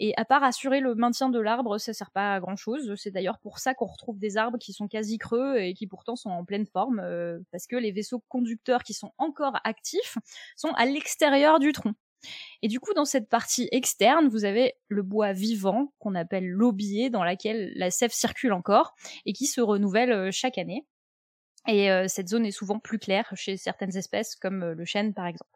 Et 0.00 0.12
à 0.16 0.24
part 0.24 0.42
assurer 0.42 0.80
le 0.80 0.94
maintien 0.96 1.28
de 1.28 1.38
l'arbre, 1.38 1.78
ça 1.78 1.92
sert 1.92 2.10
pas 2.10 2.34
à 2.34 2.40
grand 2.40 2.56
chose. 2.56 2.94
C'est 2.96 3.10
d'ailleurs 3.10 3.38
pour 3.38 3.58
ça 3.58 3.74
qu'on 3.74 3.86
retrouve 3.86 4.18
des 4.18 4.36
arbres 4.36 4.58
qui 4.58 4.72
sont 4.72 4.88
quasi 4.88 5.18
creux 5.18 5.58
et 5.58 5.74
qui 5.74 5.86
pourtant 5.86 6.16
sont 6.16 6.30
en 6.30 6.44
pleine 6.44 6.66
forme, 6.66 7.02
parce 7.52 7.66
que 7.66 7.76
les 7.76 7.92
vaisseaux 7.92 8.24
conducteurs 8.28 8.82
qui 8.82 8.94
sont 8.94 9.12
encore 9.18 9.58
actifs 9.62 10.16
sont 10.56 10.72
à 10.72 10.86
l'extérieur 10.86 11.58
du 11.58 11.72
tronc. 11.72 11.94
Et 12.62 12.68
du 12.68 12.80
coup, 12.80 12.92
dans 12.94 13.04
cette 13.04 13.28
partie 13.28 13.68
externe, 13.72 14.28
vous 14.28 14.44
avez 14.44 14.74
le 14.88 15.02
bois 15.02 15.32
vivant 15.32 15.92
qu'on 15.98 16.14
appelle 16.14 16.48
l'aubier, 16.48 17.10
dans 17.10 17.24
laquelle 17.24 17.72
la 17.76 17.90
sève 17.90 18.12
circule 18.12 18.52
encore 18.52 18.94
et 19.26 19.32
qui 19.32 19.46
se 19.46 19.60
renouvelle 19.60 20.12
euh, 20.12 20.30
chaque 20.30 20.58
année. 20.58 20.86
Et 21.66 21.90
euh, 21.90 22.08
cette 22.08 22.28
zone 22.28 22.46
est 22.46 22.50
souvent 22.50 22.78
plus 22.78 22.98
claire 22.98 23.30
chez 23.34 23.56
certaines 23.56 23.96
espèces, 23.96 24.36
comme 24.36 24.62
euh, 24.62 24.74
le 24.74 24.84
chêne 24.84 25.14
par 25.14 25.26
exemple. 25.26 25.50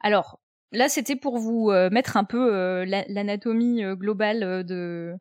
Alors, 0.00 0.40
là, 0.72 0.88
c'était 0.88 1.16
pour 1.16 1.38
vous 1.38 1.70
mettre 1.90 2.16
un 2.16 2.24
peu 2.24 2.84
l'anatomie 2.84 3.82
globale 3.96 4.64
de, 4.64 5.16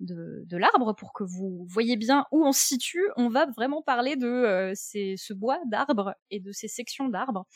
de, 0.00 0.56
l'arbre 0.56 0.94
pour 0.94 1.12
que 1.12 1.24
vous 1.24 1.66
voyez 1.68 1.96
bien 1.96 2.26
où 2.32 2.44
on 2.44 2.52
se 2.52 2.60
situe. 2.60 3.04
On 3.16 3.28
va 3.28 3.46
vraiment 3.46 3.82
parler 3.82 4.16
de 4.16 4.26
euh, 4.26 4.72
ce 4.74 5.32
bois 5.32 5.58
d'arbre 5.66 6.14
et 6.30 6.40
de 6.40 6.52
ces 6.52 6.68
sections 6.68 7.08
d'arbres. 7.08 7.46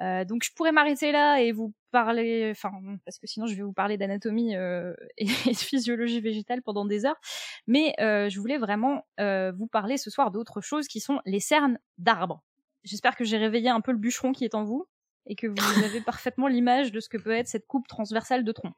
Euh, 0.00 0.24
donc 0.24 0.42
je 0.44 0.50
pourrais 0.54 0.72
m'arrêter 0.72 1.12
là 1.12 1.40
et 1.40 1.52
vous 1.52 1.72
parler, 1.90 2.48
enfin 2.50 2.72
parce 3.04 3.18
que 3.18 3.26
sinon 3.26 3.46
je 3.46 3.54
vais 3.54 3.62
vous 3.62 3.72
parler 3.72 3.96
d'anatomie 3.96 4.56
euh, 4.56 4.94
et, 5.18 5.26
de 5.26 5.56
physiologie 5.56 6.20
végétale 6.20 6.62
pendant 6.62 6.84
des 6.84 7.06
heures. 7.06 7.18
Mais 7.66 7.94
je 7.98 8.40
voulais 8.40 8.58
vraiment 8.58 9.06
vous 9.18 9.66
parler 9.66 9.96
ce 9.96 10.10
soir 10.10 10.30
d'autres 10.30 10.60
choses 10.60 10.88
qui 10.88 11.00
sont 11.00 11.20
les 11.24 11.40
cernes 11.40 11.78
d'arbres. 11.98 12.42
J'espère 12.82 13.16
que 13.16 13.24
j'ai 13.24 13.38
réveillé 13.38 13.70
un 13.70 13.80
peu 13.80 13.92
le 13.92 13.98
bûcheron 13.98 14.32
qui 14.32 14.44
est 14.44 14.54
en 14.54 14.64
vous 14.64 14.86
et 15.26 15.36
que 15.36 15.46
vous 15.46 15.84
avez 15.84 16.00
parfaitement 16.00 16.48
l'image 16.48 16.92
de 16.92 17.00
ce 17.00 17.08
que 17.08 17.16
peut 17.16 17.32
être 17.32 17.48
cette 17.48 17.66
coupe 17.66 17.88
transversale 17.88 18.44
de 18.44 18.52
tronc. 18.52 18.72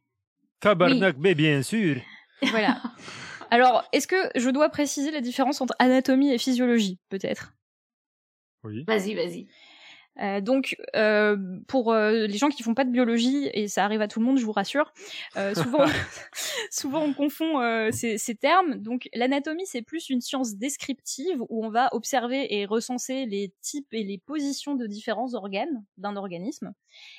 Tabarnak, 0.61 1.17
mais 1.19 1.35
bien 1.35 1.63
sûr. 1.63 1.97
Voilà. 2.43 2.83
Alors, 3.51 3.85
est-ce 3.93 4.07
que 4.07 4.17
je 4.35 4.51
dois 4.51 4.69
préciser 4.69 5.11
la 5.11 5.21
différence 5.21 5.61
entre 5.61 5.75
anatomie 5.79 6.33
et 6.33 6.39
physiologie, 6.39 6.99
peut-être? 7.09 7.55
Oui. 8.65 8.85
Vas-y, 8.87 9.15
vas-y. 9.15 9.47
Euh, 10.23 10.41
donc, 10.41 10.77
euh, 10.95 11.37
pour 11.69 11.93
euh, 11.93 12.27
les 12.27 12.39
gens 12.39 12.49
qui 12.49 12.63
font 12.63 12.75
pas 12.75 12.85
de 12.85 12.91
biologie, 12.91 13.51
et 13.53 13.69
ça 13.69 13.85
arrive 13.85 14.01
à 14.01 14.09
tout 14.09 14.21
le 14.21 14.27
monde, 14.27 14.39
je 14.39 14.45
vous 14.45 14.53
rassure, 14.53 14.93
euh, 15.37 15.55
souvent, 15.55 15.85
souvent 16.71 17.03
on 17.05 17.13
confond 17.15 17.61
euh, 17.61 17.91
ces, 17.93 18.19
ces 18.19 18.35
termes. 18.35 18.77
Donc, 18.77 19.09
l'anatomie, 19.15 19.67
c'est 19.67 19.83
plus 19.83 20.09
une 20.11 20.21
science 20.21 20.57
descriptive 20.57 21.41
où 21.49 21.65
on 21.65 21.69
va 21.71 21.89
observer 21.93 22.55
et 22.55 22.67
recenser 22.67 23.27
les 23.27 23.53
types 23.61 23.93
et 23.93 24.05
les 24.05 24.19
positions 24.19 24.75
de 24.75 24.87
différents 24.87 25.35
organes 25.35 25.85
d'un 25.97 26.17
organisme. 26.17 26.73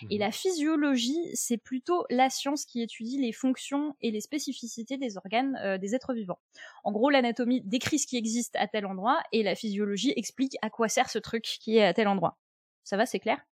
Et 0.10 0.17
Mhm. 0.17 0.19
la 0.19 0.31
physiologie, 0.31 1.19
c'est 1.33 1.57
plutôt 1.57 2.05
la 2.10 2.29
science 2.29 2.65
qui 2.65 2.81
étudie 2.81 3.17
les 3.19 3.31
fonctions 3.31 3.95
et 4.01 4.12
les 4.12 4.21
spécificités 4.21 4.97
des 4.97 5.17
organes 5.17 5.57
euh, 5.63 5.77
des 5.77 5.95
êtres 5.95 6.13
vivants. 6.13 6.39
En 6.83 6.91
gros, 6.91 7.10
l'anatomie 7.10 7.62
décrit 7.63 7.99
ce 7.99 8.07
qui 8.07 8.17
existe 8.17 8.55
à 8.55 8.67
tel 8.67 8.86
endroit 8.86 9.19
et 9.31 9.43
la 9.43 9.55
physiologie 9.55 10.13
explique 10.15 10.55
à 10.62 10.69
quoi 10.69 10.88
sert 10.89 11.10
ce 11.10 11.19
truc 11.19 11.43
qui 11.43 11.77
est 11.77 11.83
à 11.86 11.93
tel 11.93 12.07
endroit. 12.07 12.38
Ça 12.88 12.95
va, 12.95 13.06
c'est 13.06 13.19
clair? 13.19 13.45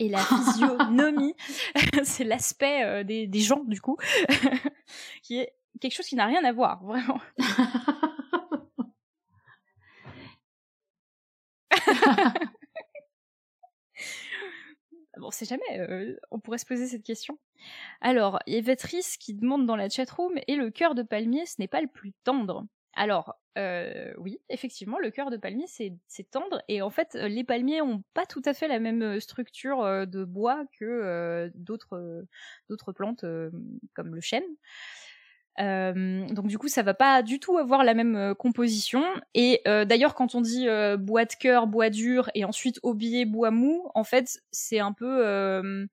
Et 0.00 0.08
la 0.08 0.18
physionomie, 0.24 1.36
c'est 2.02 2.24
l'aspect 2.24 2.82
euh, 2.82 3.04
des, 3.04 3.28
des 3.28 3.38
gens, 3.38 3.62
du 3.62 3.80
coup, 3.80 3.96
qui 5.22 5.38
est 5.38 5.54
quelque 5.80 5.94
chose 5.94 6.06
qui 6.06 6.16
n'a 6.16 6.26
rien 6.26 6.42
à 6.42 6.50
voir, 6.50 6.82
vraiment. 6.82 7.20
Bon, 15.16 15.30
c'est 15.30 15.48
jamais, 15.48 15.78
euh, 15.78 16.16
on 16.32 16.40
pourrait 16.40 16.58
se 16.58 16.66
poser 16.66 16.88
cette 16.88 17.04
question. 17.04 17.38
Alors, 18.00 18.40
il 18.46 18.54
y 18.54 18.58
a 18.58 18.60
Vetris 18.60 19.16
qui 19.20 19.34
demande 19.34 19.64
dans 19.64 19.76
la 19.76 19.88
chatroom, 19.88 20.32
et 20.48 20.56
le 20.56 20.70
cœur 20.70 20.96
de 20.96 21.04
palmier, 21.04 21.46
ce 21.46 21.54
n'est 21.60 21.68
pas 21.68 21.80
le 21.80 21.88
plus 21.88 22.14
tendre? 22.24 22.66
Alors, 22.94 23.38
euh, 23.58 24.12
oui, 24.18 24.40
effectivement, 24.48 24.98
le 24.98 25.10
cœur 25.10 25.30
de 25.30 25.36
palmier, 25.36 25.66
c'est 25.68 26.30
tendre, 26.30 26.62
et 26.68 26.82
en 26.82 26.90
fait, 26.90 27.14
les 27.14 27.44
palmiers 27.44 27.82
ont 27.82 28.02
pas 28.14 28.26
tout 28.26 28.42
à 28.44 28.54
fait 28.54 28.68
la 28.68 28.78
même 28.78 29.02
euh, 29.02 29.20
structure 29.20 29.82
euh, 29.82 30.06
de 30.06 30.24
bois 30.24 30.64
que 30.78 31.50
d'autres 31.54 32.92
plantes, 32.92 33.24
comme 33.94 34.14
le 34.14 34.20
chêne. 34.20 34.44
Donc 35.58 36.46
du 36.46 36.56
coup, 36.56 36.68
ça 36.68 36.82
va 36.82 36.94
pas 36.94 37.22
du 37.22 37.40
tout 37.40 37.58
avoir 37.58 37.82
la 37.82 37.94
même 37.94 38.34
composition. 38.36 39.02
Et 39.34 39.60
d'ailleurs, 39.64 40.14
quand 40.14 40.34
on 40.36 40.40
dit 40.40 40.66
bois 40.98 41.24
de 41.24 41.34
cœur, 41.34 41.66
bois 41.66 41.90
dur, 41.90 42.30
et 42.34 42.44
ensuite 42.44 42.78
aubier, 42.82 43.24
bois 43.24 43.50
mou, 43.50 43.90
en 43.94 44.04
fait, 44.04 44.40
c'est 44.52 44.78
un 44.78 44.92
peu, 44.92 45.88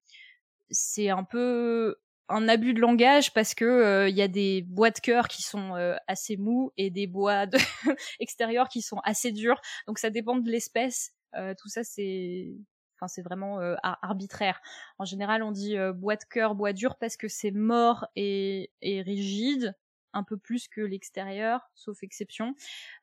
c'est 0.69 1.09
un 1.09 1.23
peu 1.23 1.95
un 2.29 2.47
abus 2.47 2.73
de 2.73 2.81
langage 2.81 3.33
parce 3.33 3.53
que 3.53 3.65
euh, 3.65 4.09
il 4.09 4.15
y 4.15 4.21
a 4.21 4.27
des 4.27 4.63
bois 4.63 4.91
de 4.91 4.99
cœur 4.99 5.27
qui 5.27 5.41
sont 5.41 5.75
euh, 5.75 5.95
assez 6.07 6.37
mous 6.37 6.71
et 6.77 6.89
des 6.89 7.07
bois 7.07 7.45
de 7.45 7.57
extérieurs 8.19 8.69
qui 8.69 8.81
sont 8.81 8.99
assez 9.03 9.31
durs. 9.31 9.61
Donc 9.87 9.99
ça 9.99 10.09
dépend 10.09 10.37
de 10.37 10.49
l'espèce. 10.49 11.13
Euh, 11.35 11.53
tout 11.59 11.69
ça, 11.69 11.83
c'est 11.83 12.53
Enfin, 12.97 13.09
c'est 13.09 13.23
vraiment 13.23 13.59
ar- 13.83 13.99
arbitraire. 14.01 14.61
En 14.99 15.03
général, 15.03 15.43
on 15.43 15.51
dit 15.51 15.75
bois 15.95 16.15
de 16.15 16.23
cœur, 16.23 16.55
bois 16.55 16.71
dur 16.71 16.95
parce 16.97 17.17
que 17.17 17.27
c'est 17.27 17.51
mort 17.51 18.05
et, 18.15 18.71
rigide, 18.81 19.75
un 20.13 20.23
peu 20.23 20.37
plus 20.37 20.69
que 20.69 20.79
l'extérieur, 20.79 21.69
sauf 21.73 22.01
exception. 22.03 22.55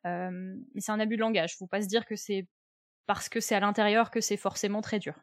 Mais 0.05 0.81
c'est 0.81 0.93
un 0.93 0.99
abus 0.99 1.17
de 1.17 1.21
langage. 1.21 1.59
Faut 1.59 1.67
pas 1.67 1.83
se 1.83 1.89
dire 1.89 2.07
que 2.07 2.17
c'est 2.17 2.49
parce 3.05 3.29
que 3.29 3.39
c'est 3.39 3.55
à 3.55 3.61
l'intérieur 3.61 4.11
que 4.11 4.23
c'est 4.23 4.39
forcément 4.39 4.81
très 4.81 4.99
dur. 4.99 5.15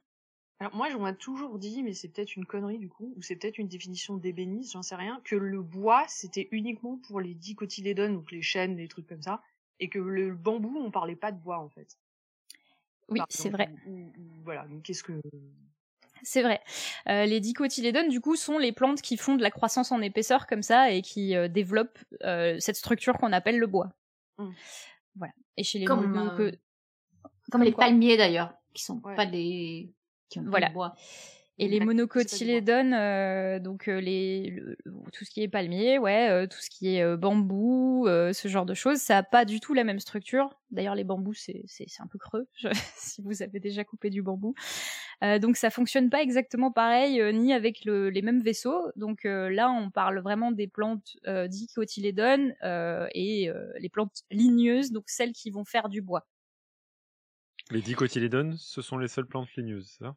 Alors 0.61 0.75
moi, 0.75 0.87
on 0.95 0.99
m'a 1.01 1.13
toujours 1.13 1.57
dit, 1.57 1.83
mais 1.83 1.93
c'est 1.93 2.09
peut-être 2.09 2.35
une 2.35 2.45
connerie 2.45 2.79
du 2.79 2.89
coup, 2.89 3.13
ou 3.15 3.21
c'est 3.21 3.35
peut-être 3.37 3.57
une 3.59 3.69
définition 3.69 4.17
d'ébéniste, 4.17 4.73
j'en 4.73 4.83
sais 4.83 4.95
rien, 4.95 5.21
que 5.23 5.35
le 5.35 5.61
bois 5.61 6.03
c'était 6.09 6.49
uniquement 6.51 6.97
pour 7.07 7.21
les 7.21 7.33
dicotylédones, 7.33 8.15
donc 8.15 8.31
les 8.31 8.41
chênes, 8.41 8.75
les 8.75 8.89
trucs 8.89 9.07
comme 9.07 9.21
ça, 9.21 9.41
et 9.79 9.87
que 9.87 9.99
le 9.99 10.35
bambou, 10.35 10.77
on 10.77 10.91
parlait 10.91 11.15
pas 11.15 11.31
de 11.31 11.39
bois 11.39 11.59
en 11.59 11.69
fait. 11.69 11.97
Oui, 13.07 13.21
c'est 13.29 13.49
vrai. 13.49 13.69
ou- 13.87 14.11
voilà, 14.43 14.67
donc 14.67 14.83
qu'est-ce 14.83 15.03
que 15.03 15.21
C'est 16.23 16.43
vrai. 16.43 16.59
Euh, 17.07 17.25
les 17.25 17.39
dicotylédones, 17.39 18.09
du 18.09 18.19
coup, 18.19 18.35
sont 18.35 18.57
les 18.57 18.73
plantes 18.73 19.01
qui 19.01 19.15
font 19.15 19.35
de 19.37 19.41
la 19.41 19.51
croissance 19.51 19.93
en 19.93 20.01
épaisseur 20.01 20.45
comme 20.45 20.61
ça 20.61 20.91
et 20.91 21.01
qui 21.01 21.35
euh, 21.35 21.47
développent 21.47 22.03
euh, 22.23 22.57
cette 22.59 22.75
structure 22.75 23.17
qu'on 23.17 23.31
appelle 23.31 23.57
le 23.57 23.67
bois. 23.67 23.93
Mm. 24.37 24.49
Voilà. 25.15 25.33
Et 25.55 25.63
chez 25.63 25.79
les 25.79 25.85
Comme, 25.85 26.17
euh, 26.37 26.51
Comme 27.49 27.63
les 27.63 27.71
palmiers 27.71 28.17
d'ailleurs, 28.17 28.53
qui 28.73 28.83
sont 28.83 28.99
Ouais. 29.05 29.15
pas 29.15 29.25
des. 29.25 29.89
Qui 30.29 30.39
ont 30.39 30.43
pas 30.43 30.49
Voilà. 30.51 30.69
de 30.69 30.73
bois. 30.73 30.95
Et 31.61 31.67
les 31.67 31.81
monocotylédones, 31.81 32.93
euh, 32.93 33.59
donc 33.59 33.89
euh, 33.89 33.99
les, 33.99 34.49
le- 34.49 34.77
tout 35.11 35.25
ce 35.25 35.29
qui 35.29 35.43
est 35.43 35.49
palmier, 35.49 35.97
ouais, 35.99 36.29
euh, 36.29 36.47
tout 36.47 36.59
ce 36.61 36.69
qui 36.69 36.95
est 36.95 37.03
euh, 37.03 37.17
bambou, 37.17 38.05
euh, 38.07 38.31
ce 38.31 38.47
genre 38.47 38.65
de 38.65 38.73
choses, 38.73 38.99
ça 38.99 39.17
a 39.17 39.23
pas 39.23 39.43
du 39.43 39.59
tout 39.59 39.73
la 39.73 39.83
même 39.83 39.99
structure. 39.99 40.57
D'ailleurs, 40.71 40.95
les 40.95 41.03
bambous, 41.03 41.33
c'est 41.33 41.63
c'est 41.67 41.83
c'est 41.89 42.01
un 42.01 42.07
peu 42.07 42.17
creux, 42.17 42.47
je- 42.55 42.69
si 42.95 43.21
vous 43.21 43.41
avez 43.43 43.59
déjà 43.59 43.83
coupé 43.83 44.09
du 44.09 44.21
bambou. 44.21 44.53
Euh, 45.21 45.37
donc 45.37 45.57
ça 45.57 45.69
fonctionne 45.69 46.09
pas 46.09 46.21
exactement 46.21 46.71
pareil, 46.71 47.21
ni 47.33 47.51
avec 47.51 47.83
le- 47.83 48.09
les 48.09 48.21
mêmes 48.21 48.41
vaisseaux. 48.41 48.89
Donc 48.95 49.25
euh, 49.25 49.49
là, 49.49 49.69
on 49.69 49.91
parle 49.91 50.19
vraiment 50.19 50.53
des 50.53 50.69
plantes 50.69 51.17
euh, 51.27 51.49
dicotylédones 51.49 52.55
euh, 52.63 53.05
et 53.13 53.49
euh, 53.49 53.69
les 53.79 53.89
plantes 53.89 54.23
ligneuses, 54.31 54.93
donc 54.93 55.09
celles 55.09 55.33
qui 55.33 55.49
vont 55.51 55.65
faire 55.65 55.89
du 55.89 56.01
bois. 56.01 56.25
Les 57.71 57.81
dicotylédones, 57.81 58.57
ce 58.57 58.81
sont 58.81 58.97
les 58.97 59.07
seules 59.07 59.27
plantes 59.27 59.53
ligneuses, 59.55 59.89
c'est 59.89 60.03
ça? 60.03 60.15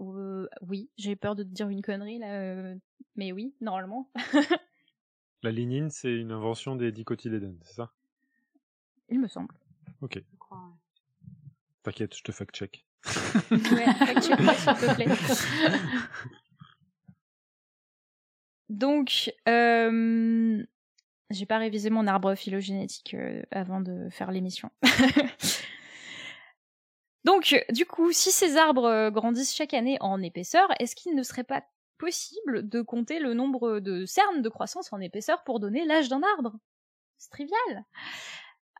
Euh, 0.00 0.48
oui, 0.62 0.88
j'ai 0.96 1.14
peur 1.14 1.34
de 1.34 1.42
te 1.42 1.48
dire 1.48 1.68
une 1.68 1.82
connerie 1.82 2.18
là, 2.18 2.40
euh, 2.40 2.74
mais 3.16 3.32
oui, 3.32 3.54
normalement. 3.60 4.10
La 5.42 5.50
lignine, 5.50 5.90
c'est 5.90 6.14
une 6.14 6.32
invention 6.32 6.74
des 6.74 6.90
dicotylédones, 6.90 7.58
c'est 7.64 7.74
ça? 7.74 7.92
Il 9.10 9.20
me 9.20 9.28
semble. 9.28 9.54
Ok, 10.00 10.14
je 10.32 10.38
crois, 10.38 10.58
ouais. 10.58 11.28
t'inquiète, 11.82 12.16
je 12.16 12.22
te 12.22 12.32
fact-check. 12.32 12.86
Ouais, 13.50 13.94
fact-check-moi, 13.94 14.54
s'il 14.54 14.72
te 14.74 14.94
plaît. 14.94 15.06
Donc, 18.68 19.32
euh, 19.48 20.64
j'ai 21.30 21.46
pas 21.46 21.58
révisé 21.58 21.90
mon 21.90 22.06
arbre 22.06 22.34
phylogénétique 22.34 23.14
euh, 23.14 23.42
avant 23.50 23.80
de 23.80 24.08
faire 24.10 24.30
l'émission. 24.30 24.70
Donc, 27.24 27.54
du 27.70 27.84
coup, 27.84 28.12
si 28.12 28.30
ces 28.30 28.56
arbres 28.56 28.86
euh, 28.86 29.10
grandissent 29.10 29.54
chaque 29.54 29.74
année 29.74 29.98
en 30.00 30.22
épaisseur, 30.22 30.68
est-ce 30.80 30.96
qu'il 30.96 31.14
ne 31.14 31.22
serait 31.22 31.44
pas 31.44 31.62
possible 31.98 32.68
de 32.68 32.80
compter 32.80 33.18
le 33.18 33.34
nombre 33.34 33.80
de 33.80 34.06
cernes 34.06 34.40
de 34.40 34.48
croissance 34.48 34.92
en 34.92 35.00
épaisseur 35.00 35.44
pour 35.44 35.60
donner 35.60 35.84
l'âge 35.84 36.08
d'un 36.08 36.22
arbre? 36.22 36.56
C'est 37.18 37.30
trivial. 37.30 37.84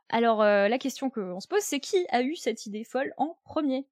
Alors, 0.09 0.41
euh, 0.41 0.67
la 0.67 0.79
question 0.79 1.11
qu'on 1.11 1.39
se 1.39 1.47
pose, 1.47 1.61
c'est 1.61 1.79
qui 1.79 2.07
a 2.09 2.23
eu 2.23 2.35
cette 2.35 2.65
idée 2.65 2.83
folle 2.83 3.13
en 3.17 3.37
premier? 3.43 3.87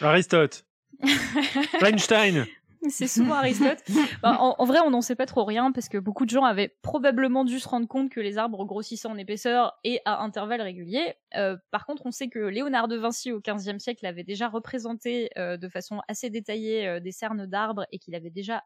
Aristote. 0.00 0.64
Einstein 1.82 2.46
C'est 2.88 3.06
souvent 3.06 3.34
Aristote. 3.34 3.78
Bah, 4.22 4.36
en, 4.38 4.54
en 4.58 4.64
vrai, 4.64 4.80
on 4.80 4.90
n'en 4.90 5.00
sait 5.00 5.16
pas 5.16 5.26
trop 5.26 5.44
rien 5.44 5.72
parce 5.72 5.88
que 5.88 5.98
beaucoup 5.98 6.24
de 6.24 6.30
gens 6.30 6.44
avaient 6.44 6.76
probablement 6.82 7.44
dû 7.44 7.58
se 7.58 7.68
rendre 7.68 7.88
compte 7.88 8.10
que 8.10 8.20
les 8.20 8.38
arbres 8.38 8.64
grossissaient 8.64 9.08
en 9.08 9.16
épaisseur 9.16 9.78
et 9.84 10.00
à 10.04 10.22
intervalles 10.22 10.60
réguliers. 10.60 11.14
Euh, 11.36 11.56
par 11.70 11.86
contre, 11.86 12.06
on 12.06 12.10
sait 12.10 12.28
que 12.28 12.38
Léonard 12.38 12.88
de 12.88 12.96
Vinci 12.96 13.32
au 13.32 13.40
XVe 13.40 13.78
siècle 13.78 14.06
avait 14.06 14.24
déjà 14.24 14.48
représenté 14.48 15.30
euh, 15.38 15.56
de 15.56 15.68
façon 15.68 16.00
assez 16.08 16.30
détaillée 16.30 16.86
euh, 16.86 17.00
des 17.00 17.12
cernes 17.12 17.46
d'arbres 17.46 17.86
et 17.90 17.98
qu'il 17.98 18.14
avait 18.14 18.30
déjà 18.30 18.62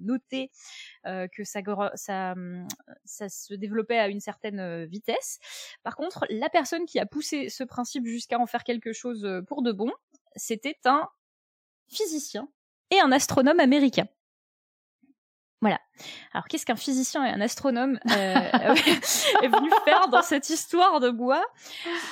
noté 0.00 0.50
que 1.04 1.44
ça, 1.44 1.60
ça, 1.94 2.34
ça 3.04 3.28
se 3.28 3.54
développait 3.54 4.00
à 4.00 4.08
une 4.08 4.18
certaine 4.18 4.86
vitesse. 4.86 5.38
Par 5.84 5.94
contre, 5.94 6.26
la 6.30 6.48
personne 6.48 6.84
qui 6.84 6.98
a 6.98 7.06
poussé 7.06 7.48
ce 7.48 7.62
principe 7.62 8.04
jusqu'à 8.04 8.40
en 8.40 8.46
faire 8.46 8.64
quelque 8.64 8.92
chose 8.92 9.24
pour 9.46 9.62
de 9.62 9.70
bon, 9.70 9.92
c'était 10.34 10.80
un 10.84 11.06
physicien 11.86 12.48
et 12.90 13.00
un 13.00 13.12
astronome 13.12 13.60
américain. 13.60 14.06
Voilà. 15.60 15.80
Alors, 16.32 16.46
qu'est-ce 16.46 16.64
qu'un 16.64 16.76
physicien 16.76 17.24
et 17.24 17.30
un 17.30 17.40
astronome 17.40 17.98
euh, 18.10 18.14
est 19.42 19.48
venu 19.48 19.70
faire 19.84 20.08
dans 20.08 20.22
cette 20.22 20.50
histoire 20.50 21.00
de 21.00 21.10
bois? 21.10 21.44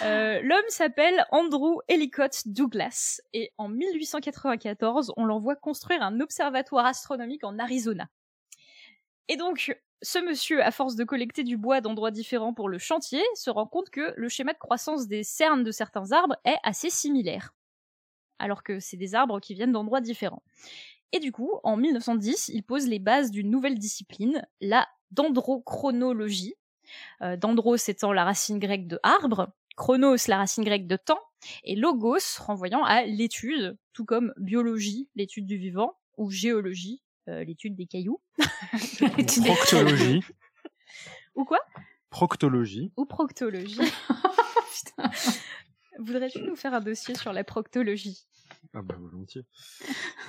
Euh, 0.03 0.41
L'homme 0.43 0.69
s'appelle 0.69 1.25
Andrew 1.31 1.79
Ellicott 1.87 2.43
Douglas 2.47 3.21
et 3.33 3.53
en 3.57 3.69
1894, 3.69 5.12
on 5.17 5.25
l'envoie 5.25 5.55
construire 5.55 6.03
un 6.03 6.21
observatoire 6.21 6.87
astronomique 6.87 7.45
en 7.45 7.61
Arizona. 7.61 8.09
Et 9.29 9.37
donc, 9.37 9.77
ce 10.03 10.19
monsieur, 10.19 10.62
à 10.65 10.73
force 10.73 10.97
de 10.97 11.05
collecter 11.05 11.45
du 11.45 11.57
bois 11.57 11.81
d'endroits 11.81 12.11
différents 12.11 12.53
pour 12.53 12.69
le 12.69 12.79
chantier, 12.79 13.23
se 13.35 13.51
rend 13.51 13.67
compte 13.67 13.91
que 13.91 14.12
le 14.17 14.29
schéma 14.29 14.55
de 14.55 14.59
croissance 14.59 15.07
des 15.07 15.23
cernes 15.23 15.62
de 15.62 15.71
certains 15.71 16.11
arbres 16.11 16.37
est 16.45 16.59
assez 16.65 16.91
similaire. 16.91 17.55
Alors 18.38 18.62
que 18.62 18.81
c'est 18.81 18.96
des 18.96 19.14
arbres 19.14 19.40
qui 19.40 19.55
viennent 19.55 19.72
d'endroits 19.72 20.01
différents. 20.01 20.42
Et 21.12 21.20
du 21.20 21.33
coup, 21.33 21.53
en 21.62 21.77
1910, 21.77 22.51
il 22.53 22.62
pose 22.62 22.87
les 22.87 22.99
bases 22.99 23.31
d'une 23.31 23.51
nouvelle 23.51 23.79
discipline, 23.79 24.46
la 24.61 24.87
dendrochronologie. 25.11 26.55
Euh, 27.22 27.37
dendros 27.37 27.77
étant 27.88 28.12
la 28.12 28.25
racine 28.25 28.59
grecque 28.59 28.87
de 28.87 29.01
arbre, 29.03 29.49
chronos 29.77 30.29
la 30.29 30.38
racine 30.38 30.64
grecque 30.64 30.87
de 30.87 30.96
temps, 30.96 31.20
et 31.64 31.75
logos 31.75 32.38
renvoyant 32.38 32.85
à 32.85 33.03
l'étude, 33.03 33.77
tout 33.92 34.05
comme 34.05 34.33
biologie, 34.37 35.09
l'étude 35.14 35.46
du 35.46 35.57
vivant, 35.57 35.96
ou 36.16 36.31
géologie, 36.31 37.03
euh, 37.29 37.44
l'étude 37.44 37.75
des 37.75 37.87
cailloux. 37.87 38.20
Proctologie. 39.44 40.22
Ou 41.35 41.44
quoi? 41.44 41.61
Proctologie. 42.11 42.92
Ou 42.96 43.05
proctologie. 43.05 43.81
Voudrais-tu 45.99 46.41
nous 46.43 46.57
faire 46.57 46.75
un 46.75 46.81
dossier 46.81 47.15
sur 47.15 47.33
la 47.33 47.45
proctologie? 47.45 48.27
Ah 48.75 48.83
bah 48.83 48.97
volontiers. 48.99 49.45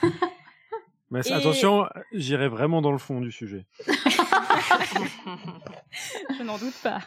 Mais 1.09 1.21
Et- 1.25 1.31
attention, 1.31 1.87
j'irai 2.11 2.47
vraiment 2.49 2.81
dans 2.81 2.91
le 2.91 2.97
fond 2.97 3.21
du 3.21 3.31
sujet. 3.31 3.65
Je 6.37 6.43
n'en 6.43 6.57
doute 6.57 6.75
pas. 6.83 6.99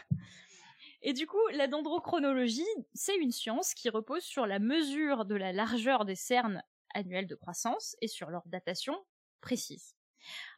Et 1.03 1.13
du 1.13 1.25
coup, 1.27 1.39
la 1.53 1.67
dendrochronologie, 1.67 2.65
c'est 2.93 3.15
une 3.17 3.31
science 3.31 3.73
qui 3.73 3.89
repose 3.89 4.23
sur 4.23 4.45
la 4.45 4.59
mesure 4.59 5.25
de 5.25 5.35
la 5.35 5.51
largeur 5.51 6.05
des 6.05 6.15
cernes 6.15 6.61
annuelles 6.93 7.27
de 7.27 7.35
croissance 7.35 7.95
et 8.01 8.07
sur 8.07 8.29
leur 8.29 8.43
datation 8.47 8.95
précise. 9.39 9.95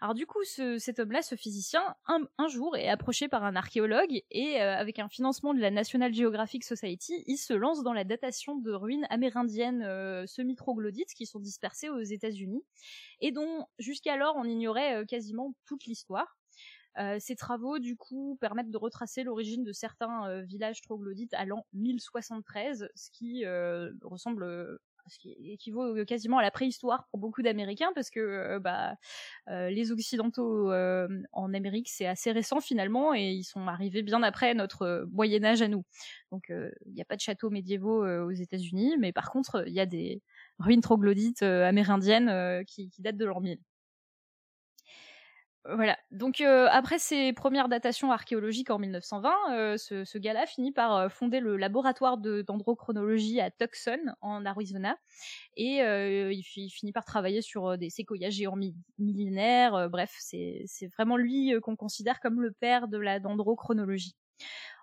Alors 0.02 0.14
du 0.14 0.26
coup, 0.26 0.44
ce- 0.44 0.78
cet 0.78 1.00
homme-là, 1.00 1.22
ce 1.22 1.36
physicien, 1.36 1.96
un, 2.08 2.48
jour 2.48 2.76
est 2.76 2.90
approché 2.90 3.28
par 3.28 3.44
un 3.44 3.56
archéologue 3.56 4.22
et 4.32 4.62
euh, 4.62 4.76
avec 4.76 5.00
un 5.00 5.08
financement 5.08 5.54
de 5.54 5.60
la 5.60 5.72
National 5.72 6.14
Geographic 6.14 6.64
Society, 6.64 7.24
il 7.28 7.38
se 7.38 7.54
lance 7.54 7.84
dans 7.84 7.94
la 7.94 8.04
datation 8.04 8.58
de 8.58 8.72
ruines 8.72 9.08
amérindiennes 9.10 9.84
euh, 9.84 10.26
semi-troglodytes 10.28 11.14
qui 11.16 11.26
sont 11.26 11.40
dispersées 11.40 11.90
aux 11.90 12.02
États-Unis 12.02 12.64
et 13.22 13.32
dont 13.32 13.68
jusqu'alors 13.80 14.36
on 14.38 14.44
ignorait 14.44 15.02
euh, 15.02 15.06
quasiment 15.06 15.54
toute 15.66 15.86
l'histoire. 15.86 16.38
Ces 17.20 17.36
travaux, 17.36 17.80
du 17.80 17.98
coup, 17.98 18.38
permettent 18.40 18.70
de 18.70 18.78
retracer 18.78 19.24
l'origine 19.24 19.64
de 19.64 19.72
certains 19.72 20.42
villages 20.44 20.80
troglodytes 20.82 21.34
à 21.34 21.44
l'an 21.44 21.66
1073, 21.74 22.88
ce 22.94 23.10
qui 23.10 23.44
ressemble, 24.04 24.78
ce 25.08 25.20
qui 25.20 25.36
équivaut 25.52 26.06
quasiment 26.06 26.38
à 26.38 26.42
la 26.42 26.52
préhistoire 26.52 27.08
pour 27.10 27.20
beaucoup 27.20 27.42
d'Américains, 27.42 27.92
parce 27.96 28.10
que 28.10 28.20
euh, 28.20 28.60
bah, 28.60 28.96
euh, 29.50 29.70
les 29.70 29.92
Occidentaux 29.92 30.72
euh, 30.72 31.08
en 31.32 31.54
Amérique, 31.54 31.90
c'est 31.90 32.06
assez 32.06 32.32
récent 32.32 32.62
finalement, 32.62 33.14
et 33.14 33.32
ils 33.32 33.44
sont 33.44 33.68
arrivés 33.68 34.02
bien 34.04 34.24
après 34.24 34.54
notre 34.54 34.84
euh, 34.84 35.06
Moyen 35.12 35.44
Âge 35.44 35.62
à 35.62 35.68
nous. 35.68 35.84
Donc, 36.32 36.50
euh, 36.50 36.72
il 36.86 36.94
n'y 36.94 37.02
a 37.02 37.06
pas 37.06 37.16
de 37.16 37.22
châteaux 37.22 37.50
médiévaux 37.50 38.04
euh, 38.06 38.24
aux 38.26 38.32
États-Unis, 38.32 38.96
mais 39.00 39.12
par 39.12 39.30
contre, 39.32 39.64
il 39.68 39.74
y 39.74 39.80
a 39.80 39.86
des 39.86 40.22
ruines 40.60 40.82
troglodytes 40.82 41.44
euh, 41.44 41.68
amérindiennes 41.68 42.30
euh, 42.30 42.64
qui, 42.64 42.90
qui 42.90 43.02
datent 43.02 43.18
de 43.18 43.26
l'an 43.26 43.42
1000. 43.42 43.60
Voilà. 45.66 45.98
Donc 46.12 46.42
euh, 46.42 46.68
après 46.70 47.00
ces 47.00 47.32
premières 47.32 47.70
datations 47.70 48.12
archéologiques 48.12 48.70
en 48.70 48.80
1920, 48.80 49.34
euh, 49.52 49.78
ce, 49.78 50.04
ce 50.04 50.18
gars-là 50.18 50.46
finit 50.46 50.74
par 50.74 50.94
euh, 50.98 51.08
fonder 51.10 51.40
le 51.40 51.56
laboratoire 51.56 52.18
de 52.18 52.42
dendrochronologie 52.42 53.40
à 53.40 53.50
Tucson 53.50 53.98
en 54.20 54.46
Arizona 54.46 54.98
et 55.56 55.78
il, 55.78 56.44
fi- 56.44 56.66
il 56.66 56.70
finit 56.70 56.92
par 56.92 57.06
travailler 57.06 57.42
sur 57.42 57.78
des 57.78 57.90
séquoias 57.90 58.30
géants 58.30 58.58
mi- 58.58 58.76
millénaires. 58.98 59.90
bref, 59.90 60.14
c'est 60.20 60.66
vraiment 60.98 61.16
lui 61.16 61.54
qu'on 61.62 61.78
considère 61.78 62.20
comme 62.20 62.42
le 62.42 62.52
père 62.52 62.90
de 62.90 62.98
la 62.98 63.22
dendrochronologie. 63.22 64.16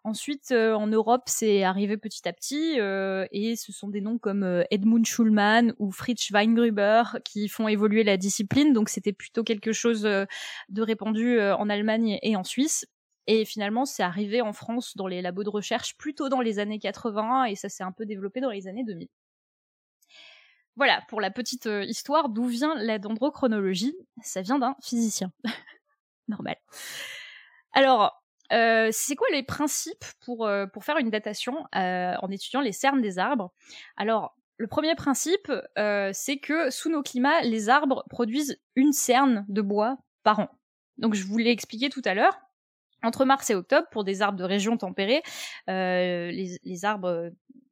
Ensuite, 0.02 0.50
euh, 0.52 0.72
en 0.74 0.86
Europe, 0.86 1.24
c'est 1.26 1.62
arrivé 1.62 1.98
petit 1.98 2.26
à 2.26 2.32
petit, 2.32 2.80
euh, 2.80 3.26
et 3.32 3.54
ce 3.54 3.70
sont 3.70 3.88
des 3.88 4.00
noms 4.00 4.18
comme 4.18 4.44
euh, 4.44 4.62
Edmund 4.70 5.04
Schulman 5.04 5.74
ou 5.78 5.90
Fritz 5.90 6.30
Weingruber 6.30 7.18
qui 7.24 7.48
font 7.48 7.68
évoluer 7.68 8.02
la 8.02 8.16
discipline. 8.16 8.72
Donc, 8.72 8.88
c'était 8.88 9.12
plutôt 9.12 9.44
quelque 9.44 9.72
chose 9.72 10.06
euh, 10.06 10.24
de 10.70 10.82
répandu 10.82 11.38
euh, 11.38 11.54
en 11.56 11.68
Allemagne 11.68 12.18
et 12.22 12.34
en 12.34 12.44
Suisse. 12.44 12.86
Et 13.26 13.44
finalement, 13.44 13.84
c'est 13.84 14.02
arrivé 14.02 14.40
en 14.40 14.52
France 14.52 14.96
dans 14.96 15.06
les 15.06 15.22
labos 15.22 15.44
de 15.44 15.50
recherche 15.50 15.96
plutôt 15.96 16.28
dans 16.28 16.40
les 16.40 16.58
années 16.58 16.78
80 16.78 17.44
et 17.44 17.54
ça 17.54 17.68
s'est 17.68 17.84
un 17.84 17.92
peu 17.92 18.06
développé 18.06 18.40
dans 18.40 18.50
les 18.50 18.68
années 18.68 18.84
2000. 18.84 19.08
Voilà, 20.76 21.02
pour 21.08 21.20
la 21.20 21.30
petite 21.30 21.66
euh, 21.66 21.84
histoire 21.84 22.28
d'où 22.28 22.46
vient 22.46 22.74
la 22.76 22.98
dendrochronologie, 22.98 23.94
ça 24.22 24.40
vient 24.40 24.58
d'un 24.58 24.74
physicien. 24.82 25.30
Normal. 26.28 26.56
Alors, 27.72 28.22
euh, 28.52 28.88
c'est 28.92 29.16
quoi 29.16 29.28
les 29.32 29.42
principes 29.42 30.04
pour, 30.24 30.46
euh, 30.46 30.66
pour 30.66 30.84
faire 30.84 30.98
une 30.98 31.10
datation 31.10 31.66
euh, 31.74 32.14
en 32.20 32.30
étudiant 32.30 32.60
les 32.60 32.72
cernes 32.72 33.00
des 33.00 33.18
arbres? 33.18 33.52
Alors, 33.96 34.36
le 34.58 34.66
premier 34.66 34.94
principe, 34.94 35.50
c'est 36.12 36.36
que 36.36 36.70
sous 36.70 36.90
nos 36.90 37.02
climats, 37.02 37.40
les 37.40 37.70
arbres 37.70 38.04
produisent 38.10 38.60
une 38.76 38.92
cerne 38.92 39.46
de 39.48 39.62
bois 39.62 39.96
par 40.22 40.40
an. 40.40 40.48
Donc, 40.98 41.14
je 41.14 41.24
vous 41.24 41.38
l'ai 41.38 41.50
expliqué 41.50 41.88
tout 41.88 42.02
à 42.04 42.12
l'heure. 42.12 42.38
Entre 43.02 43.24
mars 43.24 43.48
et 43.48 43.54
octobre, 43.54 43.86
pour 43.90 44.04
des 44.04 44.20
arbres 44.20 44.38
de 44.38 44.44
région 44.44 44.76
tempérée, 44.76 45.22
les, 45.66 46.84
arbres 46.84 47.30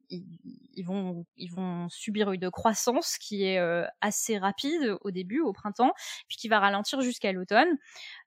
ils, 0.09 0.85
vont 0.85 1.89
subir 1.89 2.31
une 2.31 2.49
croissance 2.49 3.17
qui 3.17 3.43
est 3.43 3.59
euh, 3.59 3.85
assez 4.01 4.37
rapide 4.37 4.97
au 5.01 5.11
début, 5.11 5.39
au 5.39 5.53
printemps, 5.53 5.93
puis 6.27 6.37
qui 6.37 6.47
va 6.47 6.59
ralentir 6.59 7.01
jusqu'à 7.01 7.31
l'automne. 7.31 7.77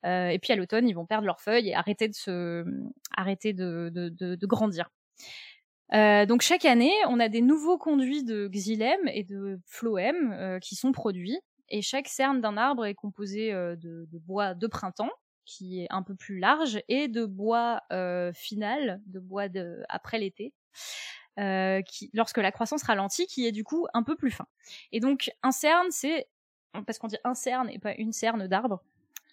Euh, 0.05 0.29
et 0.29 0.38
puis 0.38 0.53
à 0.53 0.57
l'automne, 0.57 0.88
ils 0.88 0.95
vont 0.95 1.07
perdre 1.07 1.27
leurs 1.27 1.40
feuilles 1.40 1.71
et 1.71 1.75
arrêter 1.75 2.09
de 2.09 4.47
grandir. 4.47 4.90
Euh, 5.95 6.25
donc 6.25 6.40
chaque 6.40 6.64
année, 6.64 6.92
on 7.09 7.21
a 7.21 7.29
des 7.29 7.42
nouveaux 7.42 7.79
conduits 7.79 8.25
de 8.25 8.49
xylème 8.49 9.09
et 9.09 9.25
de 9.25 9.61
phloème 9.66 10.59
qui 10.61 10.75
sont 10.75 10.92
produits. 10.92 11.38
Et 11.68 11.81
chaque 11.81 12.09
cerne 12.09 12.42
d'un 12.42 12.59
arbre 12.59 12.85
est 12.85 12.95
composée 12.95 13.53
euh, 13.53 13.77
de, 13.77 14.18
bois 14.18 14.55
de 14.55 14.66
printemps, 14.66 15.11
qui 15.47 15.81
est 15.81 15.87
un 15.90 16.03
peu 16.03 16.14
plus 16.14 16.38
large, 16.38 16.81
et 16.88 17.09
de 17.09 17.25
bois 17.25 17.81
final, 18.35 19.01
de 19.07 19.18
bois 19.18 19.47
après 19.88 20.18
l'été, 20.18 20.53
qui, 21.37 22.11
lorsque 22.12 22.38
la 22.38 22.53
croissance 22.53 22.83
ralentit, 22.83 23.27
qui 23.27 23.47
est 23.47 23.53
du 23.53 23.64
coup 23.64 23.87
un 23.95 24.03
peu 24.03 24.16
plus 24.16 24.31
fin. 24.31 24.47
Et 24.92 25.01
donc 25.01 25.31
un 25.42 25.53
cerne, 25.53 25.87
c'est 25.90 26.29
parce 26.87 26.99
qu'on 26.99 27.09
dit 27.09 27.18
un 27.25 27.35
cerne 27.35 27.68
et 27.71 27.79
pas 27.79 27.95
une 27.95 28.12
cerne 28.12 28.47
d'arbre. 28.47 28.83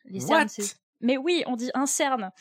Les 0.05 0.19
cernes, 0.19 0.47
c'est 0.47 0.75
mais 1.01 1.17
oui, 1.17 1.43
on 1.47 1.55
dit 1.55 1.71
un 1.73 1.85
cerne. 1.85 2.31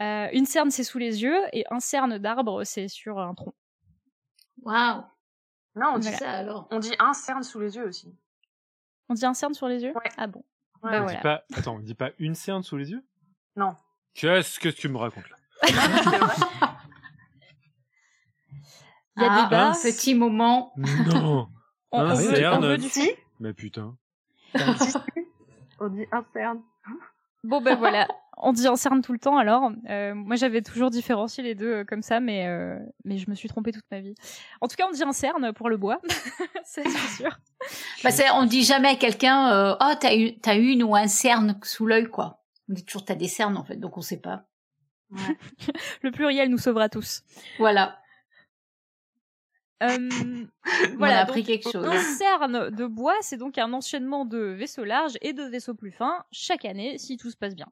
Euh, 0.00 0.28
une 0.32 0.46
cerne, 0.46 0.70
c'est 0.70 0.84
sous 0.84 0.98
les 0.98 1.22
yeux, 1.22 1.40
et 1.52 1.64
un 1.70 1.80
cerne 1.80 2.18
d'arbre, 2.18 2.64
c'est 2.64 2.88
sur 2.88 3.18
un 3.18 3.34
tronc. 3.34 3.54
Waouh. 4.62 5.04
Non, 5.76 5.92
on 5.94 5.98
dit, 5.98 6.08
ça 6.08 6.30
alors. 6.32 6.66
on 6.70 6.78
dit 6.78 6.94
un 6.98 7.12
cerne 7.12 7.42
sous 7.42 7.60
les 7.60 7.76
yeux 7.76 7.86
aussi. 7.86 8.12
On 9.08 9.14
dit 9.14 9.24
un 9.24 9.34
cerne 9.34 9.54
sur 9.54 9.68
les 9.68 9.82
yeux? 9.82 9.92
Ouais. 9.94 10.10
Ah 10.16 10.26
bon. 10.26 10.44
Ouais, 10.82 10.90
Bah 10.92 11.02
On 11.02 11.06
dit 11.06 11.14
voilà. 11.14 11.20
pas... 11.20 11.44
Attends, 11.54 11.76
on 11.76 11.78
dit 11.80 11.94
pas 11.94 12.10
une 12.18 12.34
cerne 12.34 12.62
sous 12.62 12.76
les 12.76 12.90
yeux? 12.90 13.04
Non. 13.56 13.76
Qu'est-ce 14.14 14.58
que 14.58 14.68
tu 14.68 14.88
me 14.88 14.96
racontes 14.98 15.28
là? 15.28 15.36
Il 19.16 19.22
y 19.22 19.26
a 19.26 19.28
Ah, 19.32 19.42
des 19.44 19.50
bas. 19.50 19.68
un 19.70 19.72
petit 19.74 20.14
moment. 20.14 20.72
Non 21.06 21.48
On, 21.92 22.00
Un 22.00 22.12
on 22.12 22.14
veut, 22.14 22.34
cerne. 22.36 22.64
on 22.64 22.68
veut 22.68 22.78
du. 22.78 22.88
Mais 23.40 23.52
putain. 23.52 23.96
on 25.80 25.88
dit 25.88 26.06
un 26.12 26.24
cerne. 26.32 26.60
Bon 27.42 27.60
ben 27.62 27.74
voilà, 27.76 28.06
on 28.36 28.52
dit 28.52 28.66
un 28.68 28.76
cerne 28.76 29.00
tout 29.02 29.12
le 29.12 29.18
temps 29.18 29.38
alors. 29.38 29.72
Euh, 29.88 30.14
moi 30.14 30.36
j'avais 30.36 30.60
toujours 30.62 30.90
différencié 30.90 31.42
les 31.42 31.54
deux 31.54 31.72
euh, 31.78 31.84
comme 31.84 32.02
ça, 32.02 32.20
mais 32.20 32.46
euh, 32.46 32.78
mais 33.04 33.16
je 33.18 33.28
me 33.30 33.34
suis 33.34 33.48
trompée 33.48 33.72
toute 33.72 33.86
ma 33.90 34.00
vie. 34.00 34.14
En 34.60 34.68
tout 34.68 34.76
cas, 34.76 34.84
on 34.88 34.92
dit 34.92 35.02
un 35.02 35.12
cerne 35.12 35.52
pour 35.54 35.68
le 35.70 35.78
bois, 35.78 36.00
ça 36.64 36.82
c'est 36.84 37.16
sûr. 37.16 37.38
Bah, 38.04 38.10
c'est- 38.10 38.30
on 38.34 38.44
dit 38.44 38.62
jamais 38.62 38.88
à 38.90 38.94
quelqu'un, 38.96 39.50
euh, 39.52 39.74
oh, 39.80 39.92
t'as 39.98 40.14
eu, 40.16 40.38
t'as 40.38 40.56
une 40.58 40.82
ou 40.82 40.94
un 40.94 41.08
cerne 41.08 41.58
sous 41.62 41.86
l'œil, 41.86 42.06
quoi. 42.10 42.42
On 42.68 42.74
dit 42.74 42.84
toujours, 42.84 43.04
t'as 43.06 43.14
des 43.16 43.26
cernes, 43.28 43.56
en 43.56 43.64
fait, 43.64 43.76
donc 43.76 43.96
on 43.96 44.02
sait 44.02 44.20
pas. 44.20 44.44
Le 46.02 46.10
pluriel 46.12 46.50
nous 46.50 46.58
sauvera 46.58 46.88
tous. 46.88 47.22
Voilà. 47.58 47.98
Euh, 49.82 50.08
on 50.92 50.96
voilà, 50.96 51.18
a 51.18 51.22
appris 51.22 51.40
donc, 51.40 51.46
quelque 51.46 51.70
chose. 51.70 51.86
Un 51.86 52.00
cerne 52.00 52.70
de 52.70 52.86
bois, 52.86 53.16
c'est 53.20 53.36
donc 53.36 53.58
un 53.58 53.72
enchaînement 53.72 54.24
de 54.24 54.38
vaisseaux 54.38 54.84
larges 54.84 55.16
et 55.22 55.32
de 55.32 55.42
vaisseaux 55.42 55.74
plus 55.74 55.92
fins 55.92 56.24
chaque 56.30 56.64
année 56.64 56.98
si 56.98 57.16
tout 57.16 57.30
se 57.30 57.36
passe 57.36 57.54
bien. 57.54 57.68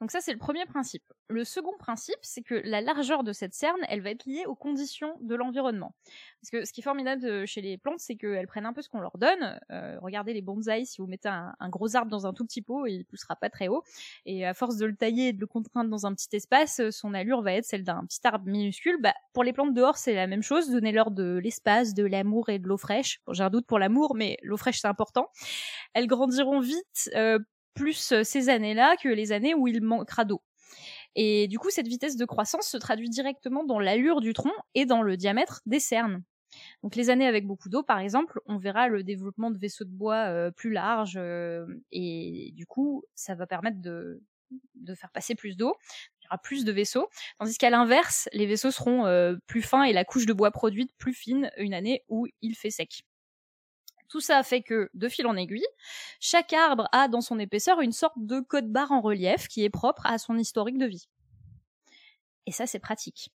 Donc 0.00 0.10
ça, 0.10 0.20
c'est 0.20 0.32
le 0.32 0.38
premier 0.38 0.64
principe. 0.64 1.02
Le 1.28 1.44
second 1.44 1.76
principe, 1.78 2.18
c'est 2.22 2.42
que 2.42 2.54
la 2.64 2.80
largeur 2.80 3.22
de 3.22 3.32
cette 3.32 3.52
cerne, 3.54 3.78
elle 3.88 4.00
va 4.00 4.10
être 4.10 4.24
liée 4.24 4.46
aux 4.46 4.54
conditions 4.54 5.14
de 5.20 5.34
l'environnement. 5.34 5.94
Parce 6.40 6.50
que 6.50 6.64
ce 6.64 6.72
qui 6.72 6.80
est 6.80 6.84
formidable 6.84 7.20
de- 7.22 7.44
chez 7.46 7.60
les 7.60 7.76
plantes, 7.76 7.98
c'est 8.00 8.16
qu'elles 8.16 8.46
prennent 8.46 8.66
un 8.66 8.72
peu 8.72 8.80
ce 8.82 8.88
qu'on 8.88 9.00
leur 9.00 9.18
donne. 9.18 9.60
Euh, 9.70 9.98
regardez 10.00 10.32
les 10.32 10.40
bonsaïs, 10.40 10.90
si 10.90 11.02
vous 11.02 11.06
mettez 11.06 11.28
un, 11.28 11.54
gros 11.68 11.96
arbre 11.96 12.10
dans 12.10 12.26
un 12.26 12.32
tout 12.32 12.44
petit 12.44 12.62
pot, 12.62 12.86
il 12.86 13.04
poussera 13.04 13.36
pas 13.36 13.50
très 13.50 13.68
haut. 13.68 13.82
Et 14.24 14.46
à 14.46 14.54
force 14.54 14.76
de 14.78 14.86
le 14.86 14.96
tailler 14.96 15.28
et 15.28 15.32
de 15.32 15.40
le 15.40 15.46
contraindre 15.46 15.90
dans 15.90 16.06
un 16.06 16.14
petit 16.14 16.34
espace, 16.34 16.80
son 16.90 17.12
allure 17.14 17.42
va 17.42 17.52
être 17.52 17.64
celle 17.66 17.84
d'un 17.84 18.04
petit 18.06 18.20
arbre 18.24 18.46
minuscule. 18.46 18.96
Bah, 19.00 19.14
pour 19.34 19.44
les 19.44 19.52
plantes 19.52 19.74
dehors, 19.74 19.98
c'est 19.98 20.14
la 20.14 20.26
même 20.26 20.42
chose. 20.42 20.70
Donnez-leur 20.70 21.10
de 21.10 21.38
l'espace, 21.42 21.94
de 21.94 22.04
l'amour 22.04 22.48
et 22.48 22.58
de 22.58 22.66
l'eau 22.66 22.78
fraîche. 22.78 23.20
Bon, 23.26 23.34
j'ai 23.34 23.42
un 23.44 23.50
doute 23.50 23.66
pour 23.66 23.78
l'amour, 23.78 24.14
mais 24.16 24.38
l'eau 24.42 24.56
fraîche, 24.56 24.80
c'est 24.80 24.88
important. 24.88 25.28
Elles 25.94 26.06
grandiront 26.06 26.60
vite, 26.60 27.10
euh, 27.14 27.38
plus 27.74 28.12
euh, 28.12 28.24
ces 28.24 28.48
années-là 28.48 28.96
que 28.96 29.08
les 29.08 29.32
années 29.32 29.54
où 29.54 29.68
il 29.68 29.82
manquera 29.82 30.24
d'eau. 30.24 30.42
Et 31.16 31.48
du 31.48 31.58
coup, 31.58 31.70
cette 31.70 31.88
vitesse 31.88 32.16
de 32.16 32.24
croissance 32.24 32.68
se 32.68 32.76
traduit 32.76 33.10
directement 33.10 33.64
dans 33.64 33.80
l'allure 33.80 34.20
du 34.20 34.32
tronc 34.32 34.52
et 34.74 34.86
dans 34.86 35.02
le 35.02 35.16
diamètre 35.16 35.60
des 35.66 35.80
cernes. 35.80 36.22
Donc 36.82 36.96
les 36.96 37.10
années 37.10 37.26
avec 37.26 37.46
beaucoup 37.46 37.68
d'eau, 37.68 37.82
par 37.82 37.98
exemple, 37.98 38.40
on 38.46 38.58
verra 38.58 38.88
le 38.88 39.02
développement 39.02 39.50
de 39.50 39.58
vaisseaux 39.58 39.84
de 39.84 39.90
bois 39.90 40.28
euh, 40.28 40.50
plus 40.50 40.72
larges 40.72 41.16
euh, 41.16 41.66
et 41.92 42.50
du 42.54 42.66
coup, 42.66 43.04
ça 43.14 43.34
va 43.34 43.46
permettre 43.46 43.80
de, 43.80 44.20
faire 44.94 45.10
passer 45.12 45.34
plus 45.34 45.56
d'eau. 45.56 45.74
Il 46.20 46.24
y 46.24 46.26
aura 46.28 46.38
plus 46.38 46.64
de 46.64 46.72
vaisseaux. 46.72 47.08
Tandis 47.38 47.56
qu'à 47.56 47.70
l'inverse, 47.70 48.28
les 48.32 48.46
vaisseaux 48.46 48.72
seront 48.72 49.04
plus 49.46 49.62
fins 49.62 49.84
et 49.84 49.92
la 49.92 50.04
couche 50.04 50.26
de 50.26 50.32
bois 50.32 50.50
produite 50.50 50.92
plus 50.98 51.14
fine 51.14 51.50
une 51.56 51.74
année 51.74 52.02
où 52.08 52.26
il 52.42 52.56
fait 52.56 52.70
sec. 52.70 53.04
Tout 54.10 54.20
ça 54.20 54.42
fait 54.42 54.60
que, 54.60 54.90
de 54.92 55.08
fil 55.08 55.26
en 55.28 55.36
aiguille, 55.36 55.66
chaque 56.18 56.52
arbre 56.52 56.88
a 56.90 57.06
dans 57.06 57.20
son 57.20 57.38
épaisseur 57.38 57.80
une 57.80 57.92
sorte 57.92 58.18
de 58.18 58.40
code 58.40 58.70
barre 58.70 58.90
en 58.90 59.00
relief 59.00 59.46
qui 59.46 59.64
est 59.64 59.70
propre 59.70 60.04
à 60.04 60.18
son 60.18 60.36
historique 60.36 60.78
de 60.78 60.86
vie. 60.86 61.08
Et 62.46 62.50
ça, 62.50 62.66
c'est 62.66 62.80
pratique. 62.80 63.30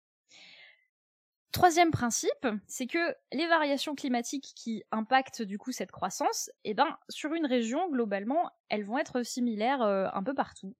Troisième 1.51 1.91
principe, 1.91 2.47
c'est 2.69 2.87
que 2.87 3.17
les 3.33 3.49
variations 3.49 3.97
climatiques 3.97 4.53
qui 4.55 4.85
impactent 4.93 5.43
du 5.43 5.59
coup 5.59 5.73
cette 5.73 5.91
croissance, 5.91 6.49
eh 6.63 6.75
ben 6.75 6.97
sur 7.09 7.35
une 7.35 7.47
région 7.47 7.91
globalement, 7.91 8.49
elles 8.69 8.85
vont 8.85 8.99
être 8.99 9.25
similaires 9.25 9.83
euh, 9.83 10.07
un 10.13 10.23
peu 10.23 10.33
partout. 10.33 10.77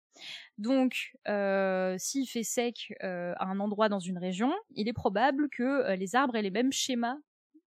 Donc, 0.59 1.17
euh, 1.27 1.97
s'il 1.99 2.29
fait 2.29 2.45
sec 2.45 2.95
euh, 3.03 3.35
à 3.39 3.47
un 3.47 3.59
endroit 3.59 3.89
dans 3.89 3.99
une 3.99 4.19
région, 4.19 4.55
il 4.77 4.89
est 4.89 4.93
probable 4.93 5.49
que 5.51 5.93
les 5.95 6.15
arbres 6.15 6.37
aient 6.37 6.43
les 6.43 6.53
mêmes 6.53 6.73
schémas 6.73 7.17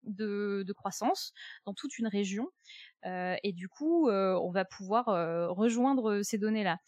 de, 0.06 0.64
croissance 0.74 1.32
dans 1.64 1.74
toute 1.74 1.98
une 1.98 2.06
région. 2.06 2.48
Euh, 3.06 3.36
et 3.42 3.52
du 3.52 3.68
coup, 3.68 4.08
euh, 4.08 4.38
on 4.42 4.50
va 4.50 4.64
pouvoir 4.64 5.08
euh, 5.08 5.48
rejoindre 5.48 6.22
ces 6.22 6.38
données-là. 6.38 6.78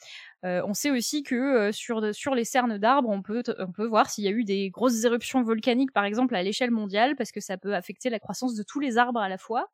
on 0.43 0.75
sait 0.75 0.91
aussi 0.91 1.23
que 1.23 1.71
sur, 1.73 2.01
les 2.01 2.45
cernes 2.45 2.79
d'arbres, 2.79 3.09
on 3.09 3.23
peut, 3.23 3.43
voir 3.79 4.11
s'il 4.11 4.25
y 4.25 4.29
a 4.29 4.31
eu 4.31 4.45
des 4.45 4.71
grosses 4.71 5.05
éruptions 5.05 5.43
volcaniques, 5.43 5.93
par 5.93 6.05
exemple, 6.05 6.35
à 6.35 6.43
l'échelle 6.43 6.71
mondiale, 6.71 7.17
parce 7.17 7.33
que 7.33 7.41
ça 7.41 7.57
peut 7.57 7.75
affecter 7.75 8.11
la 8.11 8.19
croissance 8.19 8.55
de 8.55 8.63
tous 8.63 8.81
les 8.81 8.99
arbres 8.99 9.21
à 9.21 9.29
la 9.29 9.39
fois, 9.39 9.69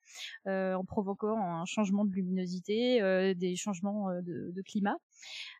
en 0.46 0.84
provoquant 0.86 1.38
un 1.38 1.64
changement 1.64 2.04
de 2.04 2.12
luminosité, 2.12 3.34
des 3.34 3.56
changements 3.56 4.10
de, 4.22 4.50
de, 4.52 4.62
climat. 4.62 4.96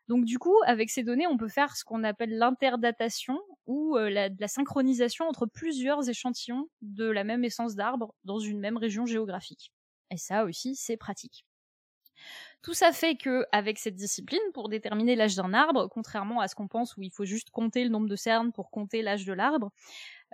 Donc 0.07 0.25
du 0.25 0.39
coup, 0.39 0.55
avec 0.65 0.89
ces 0.89 1.03
données, 1.03 1.27
on 1.27 1.37
peut 1.37 1.47
faire 1.49 1.75
ce 1.75 1.83
qu'on 1.83 2.03
appelle 2.03 2.37
l'interdatation 2.37 3.39
ou 3.67 3.97
la, 3.97 4.29
la, 4.29 4.47
synchronisation 4.47 5.25
entre 5.27 5.45
plusieurs 5.45 6.09
échantillons 6.09 6.67
de 6.81 7.05
la 7.05 7.23
même 7.23 7.43
essence 7.43 7.75
d'arbre 7.75 8.13
dans 8.23 8.39
une 8.39 8.59
même 8.59 8.77
région 8.77 9.05
géographique. 9.05 9.74
Et 10.11 10.17
ça 10.17 10.45
aussi, 10.45 10.75
c'est 10.75 10.97
pratique. 10.97 11.45
Tout 12.61 12.73
ça 12.73 12.91
fait 12.91 13.15
que, 13.15 13.45
avec 13.51 13.77
cette 13.77 13.95
discipline, 13.95 14.39
pour 14.53 14.69
déterminer 14.69 15.15
l'âge 15.15 15.35
d'un 15.35 15.53
arbre, 15.53 15.87
contrairement 15.91 16.39
à 16.41 16.47
ce 16.47 16.55
qu'on 16.55 16.67
pense 16.67 16.97
où 16.97 17.01
il 17.03 17.11
faut 17.11 17.25
juste 17.25 17.51
compter 17.51 17.83
le 17.83 17.89
nombre 17.89 18.07
de 18.07 18.15
cernes 18.15 18.51
pour 18.51 18.71
compter 18.71 19.01
l'âge 19.01 19.25
de 19.25 19.33
l'arbre, 19.33 19.71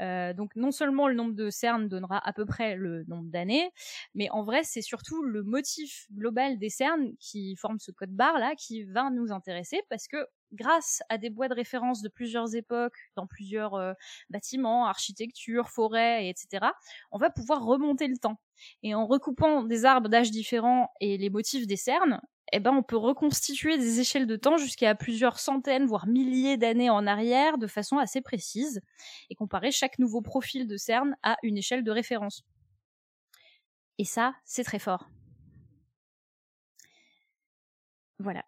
euh, 0.01 0.33
donc 0.33 0.55
non 0.55 0.71
seulement 0.71 1.07
le 1.07 1.15
nombre 1.15 1.33
de 1.35 1.49
cernes 1.49 1.89
donnera 1.89 2.19
à 2.27 2.33
peu 2.33 2.45
près 2.45 2.75
le 2.75 3.03
nombre 3.05 3.29
d'années, 3.29 3.71
mais 4.15 4.29
en 4.31 4.43
vrai 4.43 4.63
c'est 4.63 4.81
surtout 4.81 5.23
le 5.23 5.43
motif 5.43 6.07
global 6.13 6.57
des 6.59 6.69
cernes 6.69 7.13
qui 7.19 7.55
forment 7.57 7.79
ce 7.79 7.91
code 7.91 8.11
barre 8.11 8.39
là 8.39 8.55
qui 8.55 8.83
va 8.83 9.09
nous 9.11 9.31
intéresser 9.31 9.81
parce 9.89 10.07
que 10.07 10.17
grâce 10.51 11.01
à 11.09 11.17
des 11.17 11.29
bois 11.29 11.47
de 11.47 11.53
référence 11.53 12.01
de 12.01 12.09
plusieurs 12.09 12.55
époques, 12.55 12.97
dans 13.15 13.27
plusieurs 13.27 13.75
euh, 13.75 13.93
bâtiments, 14.29 14.85
architecture, 14.85 15.69
forêts, 15.69 16.29
etc., 16.29 16.67
on 17.11 17.17
va 17.17 17.29
pouvoir 17.29 17.63
remonter 17.63 18.07
le 18.07 18.17
temps. 18.17 18.39
Et 18.83 18.93
en 18.93 19.07
recoupant 19.07 19.63
des 19.63 19.85
arbres 19.85 20.09
d'âge 20.09 20.31
différents 20.31 20.91
et 20.99 21.17
les 21.17 21.29
motifs 21.29 21.67
des 21.67 21.77
cernes, 21.77 22.21
eh 22.51 22.59
ben, 22.59 22.71
on 22.71 22.83
peut 22.83 22.97
reconstituer 22.97 23.77
des 23.77 23.99
échelles 23.99 24.27
de 24.27 24.35
temps 24.35 24.57
jusqu'à 24.57 24.93
plusieurs 24.93 25.39
centaines, 25.39 25.85
voire 25.85 26.05
milliers 26.05 26.57
d'années 26.57 26.89
en 26.89 27.07
arrière 27.07 27.57
de 27.57 27.67
façon 27.67 27.97
assez 27.97 28.21
précise, 28.21 28.81
et 29.29 29.35
comparer 29.35 29.71
chaque 29.71 29.99
nouveau 29.99 30.21
profil 30.21 30.67
de 30.67 30.77
cerne 30.77 31.15
à 31.23 31.37
une 31.43 31.57
échelle 31.57 31.83
de 31.83 31.91
référence. 31.91 32.43
Et 33.97 34.05
ça, 34.05 34.33
c'est 34.45 34.63
très 34.63 34.79
fort. 34.79 35.07
Voilà. 38.19 38.43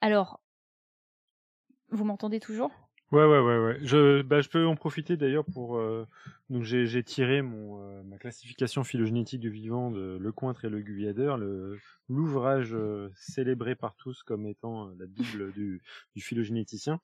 Alors, 0.00 0.40
vous 1.90 2.04
m'entendez 2.04 2.40
toujours? 2.40 2.70
Ouais, 3.12 3.24
ouais, 3.24 3.40
ouais, 3.40 3.58
ouais. 3.58 3.78
Je, 3.82 4.22
bah, 4.22 4.40
je 4.40 4.48
peux 4.48 4.64
en 4.66 4.76
profiter 4.76 5.16
d'ailleurs 5.16 5.44
pour. 5.44 5.76
Euh, 5.76 6.06
donc, 6.48 6.62
j'ai, 6.62 7.02
tiré 7.02 7.42
mon 7.42 7.80
euh, 7.80 8.02
ma 8.04 8.18
classification 8.18 8.84
phylogénétique 8.84 9.40
du 9.40 9.50
vivant 9.50 9.90
de 9.90 10.16
Lecointre 10.20 10.64
et 10.64 10.68
Le 10.68 10.80
Guyader, 10.80 11.34
le 11.36 11.76
l'ouvrage 12.08 12.72
euh, 12.72 13.10
célébré 13.16 13.74
par 13.74 13.96
tous 13.96 14.22
comme 14.22 14.46
étant 14.46 14.90
la 14.96 15.06
bible 15.06 15.52
du, 15.52 15.82
du 16.14 16.22
phylogénéticien. 16.22 17.00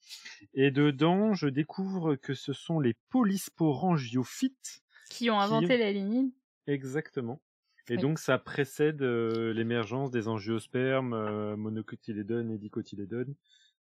Et 0.55 0.71
dedans, 0.71 1.35
je 1.35 1.49
découvre 1.49 2.15
que 2.15 2.35
ce 2.35 2.53
sont 2.53 2.79
les 2.79 2.95
polysporangiophytes 3.11 4.83
qui 5.11 5.29
ont 5.31 5.41
inventé 5.41 5.77
la 5.77 5.91
lignine. 5.91 6.31
Exactement. 6.69 7.41
Et 7.89 7.97
donc, 7.97 8.19
ça 8.19 8.39
précède 8.39 9.01
l'émergence 9.03 10.11
des 10.11 10.27
angiospermes, 10.27 11.55
monocotylédones 11.55 12.51
et 12.51 12.59
dicotylédones, 12.59 13.37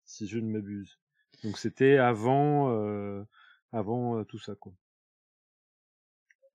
si 0.09 0.27
je 0.27 0.39
ne 0.39 0.51
m'abuse. 0.51 0.99
Donc 1.43 1.57
c'était 1.57 1.97
avant, 1.97 2.71
euh, 2.71 3.23
avant 3.71 4.17
euh, 4.17 4.23
tout 4.23 4.39
ça, 4.39 4.55
quoi. 4.55 4.73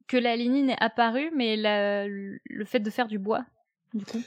Que 0.07 0.17
la 0.17 0.37
lignine 0.37 0.71
est 0.71 0.83
apparue, 0.83 1.31
mais 1.35 1.57
le 1.57 2.65
fait 2.67 2.81
de 2.81 2.91
faire 2.91 3.07
du 3.07 3.19
bois, 3.19 3.47
du 3.95 4.05
coup? 4.05 4.23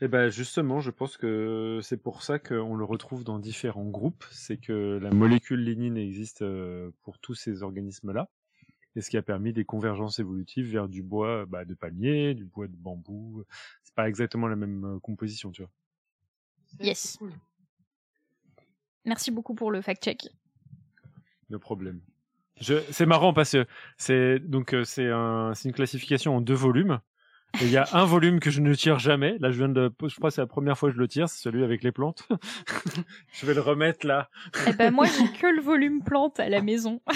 Eh 0.00 0.08
ben 0.08 0.30
justement, 0.30 0.80
je 0.80 0.90
pense 0.90 1.18
que 1.18 1.78
c'est 1.82 1.98
pour 2.02 2.22
ça 2.22 2.38
qu'on 2.38 2.74
le 2.74 2.84
retrouve 2.84 3.22
dans 3.22 3.38
différents 3.38 3.84
groupes. 3.84 4.24
C'est 4.30 4.56
que 4.56 4.98
la 5.00 5.10
molécule 5.10 5.62
lignine 5.62 5.98
existe 5.98 6.42
euh, 6.42 6.90
pour 7.02 7.18
tous 7.18 7.34
ces 7.34 7.62
organismes-là, 7.62 8.28
et 8.96 9.02
ce 9.02 9.10
qui 9.10 9.18
a 9.18 9.22
permis 9.22 9.52
des 9.52 9.66
convergences 9.66 10.18
évolutives 10.18 10.70
vers 10.70 10.88
du 10.88 11.02
bois 11.02 11.44
bah, 11.46 11.66
de 11.66 11.74
palmier, 11.74 12.34
du 12.34 12.46
bois 12.46 12.66
de 12.66 12.76
bambou. 12.76 13.44
C'est 13.84 13.94
pas 13.94 14.08
exactement 14.08 14.48
la 14.48 14.56
même 14.56 14.98
composition, 15.02 15.52
tu 15.52 15.62
vois. 15.62 15.70
Yes. 16.80 17.18
Merci 19.10 19.32
beaucoup 19.32 19.54
pour 19.56 19.72
le 19.72 19.80
fact-check. 19.80 20.28
No 21.48 21.58
problème. 21.58 22.00
C'est 22.60 23.06
marrant 23.06 23.32
parce 23.32 23.50
que 23.50 23.66
c'est 23.96 24.38
donc 24.38 24.72
euh, 24.72 24.84
c'est 24.84 25.08
un, 25.08 25.52
une 25.52 25.72
classification 25.72 26.36
en 26.36 26.40
deux 26.40 26.54
volumes. 26.54 27.00
Il 27.60 27.70
y 27.70 27.76
a 27.76 27.88
un 27.92 28.04
volume 28.04 28.38
que 28.38 28.50
je 28.50 28.60
ne 28.60 28.72
tire 28.72 29.00
jamais. 29.00 29.36
Là, 29.40 29.50
je 29.50 29.58
viens 29.58 29.68
de, 29.68 29.92
je 30.06 30.14
crois 30.14 30.30
que 30.30 30.36
c'est 30.36 30.40
la 30.40 30.46
première 30.46 30.78
fois 30.78 30.90
que 30.90 30.94
je 30.94 31.00
le 31.00 31.08
tire, 31.08 31.28
c'est 31.28 31.42
celui 31.42 31.64
avec 31.64 31.82
les 31.82 31.90
plantes. 31.90 32.28
je 33.32 33.46
vais 33.46 33.54
le 33.54 33.60
remettre 33.60 34.06
là. 34.06 34.30
Eh 34.68 34.74
ben 34.74 34.92
moi, 34.92 35.06
j'ai 35.06 35.26
que 35.40 35.48
le 35.48 35.60
volume 35.60 36.04
plante 36.04 36.38
à 36.38 36.48
la 36.48 36.62
maison. 36.62 37.02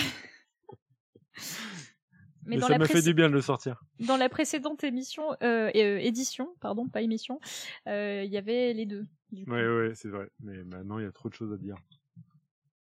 Mais, 2.46 2.60
ça 2.60 2.78
me 2.78 2.86
fait 2.86 3.02
du 3.02 3.14
bien 3.14 3.28
de 3.28 3.34
le 3.34 3.40
sortir. 3.40 3.82
Dans 4.00 4.16
la 4.16 4.28
précédente 4.28 4.84
émission, 4.84 5.32
euh, 5.42 5.70
euh, 5.74 5.98
édition, 5.98 6.54
pardon, 6.60 6.88
pas 6.88 7.02
émission, 7.02 7.40
il 7.86 8.30
y 8.30 8.36
avait 8.36 8.72
les 8.72 8.86
deux. 8.86 9.06
Oui, 9.32 9.44
ouais, 9.46 9.92
c'est 9.94 10.08
vrai. 10.08 10.28
Mais 10.40 10.62
maintenant, 10.64 10.98
il 10.98 11.04
y 11.04 11.08
a 11.08 11.12
trop 11.12 11.28
de 11.28 11.34
choses 11.34 11.52
à 11.52 11.56
dire. 11.56 11.76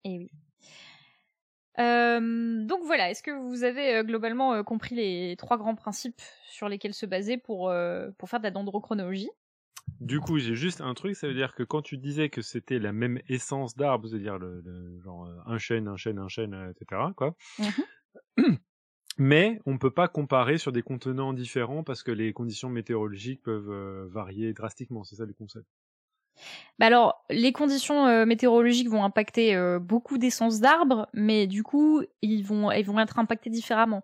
Eh 0.05 0.17
oui. 0.17 0.31
Euh, 1.79 2.65
donc 2.65 2.81
voilà, 2.83 3.09
est-ce 3.09 3.23
que 3.23 3.31
vous 3.31 3.63
avez 3.63 3.95
euh, 3.95 4.03
globalement 4.03 4.53
euh, 4.53 4.63
compris 4.63 4.95
les 4.95 5.35
trois 5.37 5.57
grands 5.57 5.75
principes 5.75 6.21
sur 6.49 6.69
lesquels 6.69 6.93
se 6.93 7.05
baser 7.05 7.37
pour, 7.37 7.73
pour 8.17 8.29
faire 8.29 8.39
de 8.39 8.43
la 8.43 8.51
dendrochronologie? 8.51 9.29
Du 9.99 10.19
coup, 10.19 10.37
j'ai 10.37 10.55
juste 10.55 10.81
un 10.81 10.93
truc, 10.93 11.15
ça 11.15 11.27
veut 11.27 11.33
dire 11.33 11.55
que 11.55 11.63
quand 11.63 11.81
tu 11.81 11.97
disais 11.97 12.29
que 12.29 12.41
c'était 12.41 12.79
la 12.79 12.93
même 12.93 13.19
essence 13.27 13.75
d'arbre, 13.75 14.07
c'est-à-dire 14.07 14.37
le, 14.37 14.63
genre 15.03 15.27
un 15.45 15.57
chêne, 15.57 15.87
un 15.87 15.97
chêne, 15.97 16.19
un 16.19 16.27
chêne, 16.27 16.71
etc. 16.71 17.01
Quoi. 17.15 17.35
Mm-hmm. 17.59 18.57
Mais 19.17 19.59
on 19.65 19.77
peut 19.77 19.91
pas 19.91 20.07
comparer 20.07 20.57
sur 20.57 20.71
des 20.71 20.81
contenants 20.81 21.33
différents 21.33 21.83
parce 21.83 22.03
que 22.03 22.11
les 22.11 22.33
conditions 22.33 22.69
météorologiques 22.69 23.43
peuvent 23.43 24.07
varier 24.11 24.53
drastiquement, 24.53 25.03
c'est 25.03 25.15
ça 25.15 25.25
le 25.25 25.33
concept. 25.33 25.67
Bah 26.79 26.87
alors, 26.87 27.23
les 27.29 27.51
conditions 27.53 28.07
euh, 28.07 28.25
météorologiques 28.25 28.89
vont 28.89 29.03
impacter 29.03 29.55
euh, 29.55 29.79
beaucoup 29.79 30.17
d'essences 30.17 30.59
d'arbres, 30.59 31.07
mais 31.13 31.47
du 31.47 31.63
coup, 31.63 32.01
ils 32.21 32.43
vont, 32.43 32.71
ils 32.71 32.85
vont 32.85 32.99
être 32.99 33.19
impactés 33.19 33.49
différemment. 33.49 34.03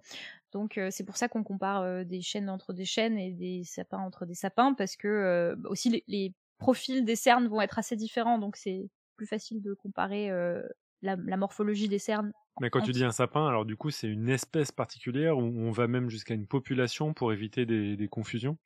Donc, 0.51 0.77
euh, 0.77 0.89
c'est 0.91 1.03
pour 1.03 1.17
ça 1.17 1.27
qu'on 1.27 1.43
compare 1.43 2.05
des 2.05 2.21
chênes 2.21 2.49
entre 2.49 2.73
des 2.73 2.85
chênes 2.85 3.17
et 3.17 3.31
des 3.31 3.63
sapins 3.63 3.99
entre 3.99 4.25
des 4.25 4.33
sapins, 4.35 4.73
parce 4.73 4.95
que 4.95 5.55
aussi 5.65 6.03
les, 6.07 6.33
profils 6.57 7.05
des 7.05 7.15
cernes 7.15 7.47
vont 7.47 7.61
être 7.61 7.79
assez 7.79 7.95
différents, 7.95 8.37
donc 8.37 8.57
c'est 8.57 8.89
plus 9.15 9.25
facile 9.25 9.61
de 9.61 9.73
comparer 9.73 10.29
la, 11.01 11.15
morphologie 11.37 11.87
des 11.87 11.99
cernes. 11.99 12.31
Mais 12.61 12.69
quand 12.69 12.81
tu 12.81 12.91
dis 12.91 13.03
un 13.03 13.11
sapin, 13.11 13.47
alors 13.47 13.65
du 13.65 13.77
coup, 13.77 13.89
c'est 13.89 14.07
une 14.07 14.29
espèce 14.29 14.71
particulière 14.71 15.37
où 15.37 15.41
on 15.41 15.71
va 15.71 15.87
même 15.87 16.09
jusqu'à 16.09 16.33
une 16.33 16.47
population 16.47 17.13
pour 17.13 17.31
éviter 17.31 17.65
des 17.65 18.07
confusions? 18.09 18.57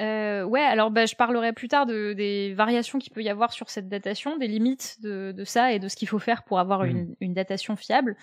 Euh, 0.00 0.44
ouais, 0.44 0.62
alors 0.62 0.92
bah, 0.92 1.06
je 1.06 1.16
parlerai 1.16 1.52
plus 1.52 1.66
tard 1.66 1.84
de, 1.84 2.12
des 2.12 2.54
variations 2.54 3.00
qu'il 3.00 3.12
peut 3.12 3.22
y 3.22 3.28
avoir 3.28 3.52
sur 3.52 3.68
cette 3.68 3.88
datation, 3.88 4.36
des 4.38 4.46
limites 4.46 4.98
de, 5.02 5.32
de 5.36 5.44
ça 5.44 5.72
et 5.72 5.80
de 5.80 5.88
ce 5.88 5.96
qu'il 5.96 6.06
faut 6.06 6.20
faire 6.20 6.44
pour 6.44 6.60
avoir 6.60 6.84
une, 6.84 7.16
une, 7.20 7.34
datation 7.34 7.74
fiable. 7.74 8.16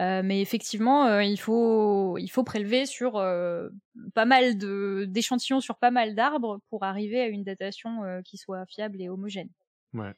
Euh, 0.00 0.22
mais 0.24 0.40
effectivement, 0.40 1.06
euh, 1.06 1.22
il 1.22 1.38
faut 1.38 2.18
il 2.18 2.28
faut 2.28 2.42
prélever 2.42 2.86
sur 2.86 3.18
euh, 3.18 3.68
pas 4.14 4.24
mal 4.24 4.56
d'échantillons 4.58 5.60
sur 5.60 5.78
pas 5.78 5.92
mal 5.92 6.16
d'arbres 6.16 6.58
pour 6.68 6.82
arriver 6.82 7.20
à 7.20 7.28
une 7.28 7.44
datation 7.44 8.20
qui 8.24 8.36
soit 8.36 8.66
fiable 8.66 9.00
et 9.00 9.08
homogène. 9.08 9.48
Ouais. 9.94 10.12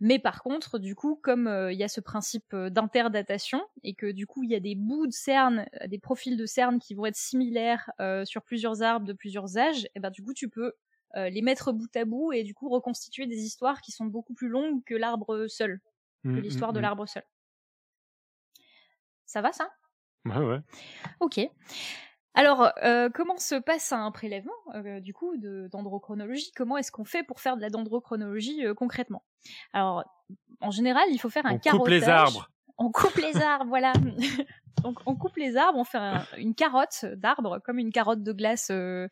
Mais 0.00 0.18
par 0.18 0.42
contre, 0.42 0.78
du 0.78 0.94
coup, 0.94 1.18
comme 1.22 1.46
euh, 1.46 1.72
il 1.72 1.78
y 1.78 1.84
a 1.84 1.88
ce 1.88 2.00
principe 2.00 2.52
euh, 2.54 2.70
d'interdatation 2.70 3.62
et 3.82 3.94
que 3.94 4.10
du 4.10 4.26
coup 4.26 4.42
il 4.42 4.50
y 4.50 4.54
a 4.54 4.60
des 4.60 4.74
bouts 4.74 5.06
de 5.06 5.12
cernes, 5.12 5.66
euh, 5.80 5.86
des 5.86 5.98
profils 5.98 6.36
de 6.36 6.46
cernes 6.46 6.78
qui 6.78 6.94
vont 6.94 7.06
être 7.06 7.16
similaires 7.16 7.90
sur 8.24 8.42
plusieurs 8.42 8.82
arbres 8.82 9.06
de 9.06 9.12
plusieurs 9.12 9.58
âges, 9.58 9.88
et 9.94 10.00
ben 10.00 10.10
du 10.10 10.22
coup 10.22 10.34
tu 10.34 10.48
peux 10.48 10.72
les 11.14 11.42
mettre 11.42 11.72
bout 11.72 11.94
à 11.96 12.04
bout 12.04 12.32
et 12.32 12.42
du 12.42 12.54
coup 12.54 12.68
reconstituer 12.68 13.26
des 13.26 13.42
histoires 13.42 13.80
qui 13.80 13.92
sont 13.92 14.06
beaucoup 14.06 14.34
plus 14.34 14.48
longues 14.48 14.82
que 14.84 14.94
l'arbre 14.94 15.46
seul, 15.46 15.80
que 16.24 16.28
mmh, 16.28 16.38
l'histoire 16.38 16.72
de 16.72 16.78
mmh, 16.78 16.80
mmh. 16.80 16.82
l'arbre 16.82 17.06
seul. 17.06 17.22
Ça 19.26 19.40
va 19.42 19.52
ça? 19.52 19.70
Ouais 20.24 20.38
ouais. 20.38 20.60
Ok. 21.20 21.40
Alors, 22.34 22.70
euh, 22.82 23.10
comment 23.12 23.36
se 23.36 23.54
passe 23.56 23.92
un 23.92 24.10
prélèvement, 24.10 24.52
euh, 24.74 25.00
du 25.00 25.12
coup, 25.12 25.36
de 25.36 25.68
dendrochronologie 25.70 26.50
Comment 26.56 26.78
est-ce 26.78 26.90
qu'on 26.90 27.04
fait 27.04 27.22
pour 27.22 27.40
faire 27.40 27.56
de 27.56 27.60
la 27.62 27.68
dendrochronologie 27.70 28.64
euh, 28.64 28.74
concrètement? 28.74 29.22
Alors, 29.74 30.04
en 30.60 30.70
général, 30.70 31.04
il 31.10 31.18
faut 31.18 31.28
faire 31.30 31.44
un 31.46 31.54
On 31.54 31.58
carottage. 31.58 31.78
coupe 31.80 31.88
les 31.88 32.08
arbres. 32.08 32.48
On 32.78 32.90
coupe 32.90 33.16
les 33.16 33.36
arbres, 33.36 33.66
voilà. 33.68 33.92
Donc, 34.82 34.98
on 35.06 35.14
coupe 35.14 35.36
les 35.36 35.56
arbres, 35.58 35.78
on 35.78 35.84
fait 35.84 35.98
un- 35.98 36.26
une 36.38 36.54
carotte 36.54 37.04
d'arbre, 37.16 37.58
comme 37.64 37.78
une 37.78 37.92
carotte 37.92 38.22
de 38.22 38.32
glace 38.32 38.68
euh, 38.70 39.06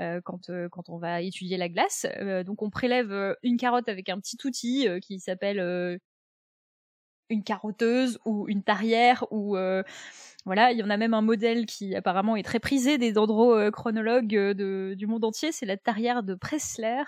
euh, 0.00 0.20
quand, 0.24 0.48
euh, 0.48 0.68
quand 0.70 0.88
on 0.88 0.98
va 0.98 1.20
étudier 1.20 1.56
la 1.56 1.68
glace. 1.68 2.06
Euh, 2.18 2.44
donc, 2.44 2.62
on 2.62 2.70
prélève 2.70 3.36
une 3.42 3.56
carotte 3.56 3.88
avec 3.88 4.08
un 4.08 4.18
petit 4.20 4.38
outil 4.44 4.86
euh, 4.88 5.00
qui 5.00 5.18
s'appelle 5.18 5.58
euh, 5.58 5.98
une 7.28 7.42
carotteuse 7.42 8.18
ou 8.24 8.48
une 8.48 8.62
tarière 8.62 9.24
ou 9.30 9.56
euh, 9.56 9.82
voilà, 10.44 10.72
il 10.72 10.78
y 10.78 10.82
en 10.82 10.90
a 10.90 10.96
même 10.96 11.14
un 11.14 11.22
modèle 11.22 11.66
qui 11.66 11.94
apparemment 11.94 12.36
est 12.36 12.42
très 12.42 12.58
prisé 12.58 12.98
des 12.98 13.12
dendrochronologues 13.12 14.36
euh, 14.36 14.54
de, 14.54 14.94
du 14.96 15.06
monde 15.06 15.24
entier, 15.24 15.52
c'est 15.52 15.66
la 15.66 15.76
tarière 15.76 16.22
de 16.22 16.34
Pressler. 16.34 17.02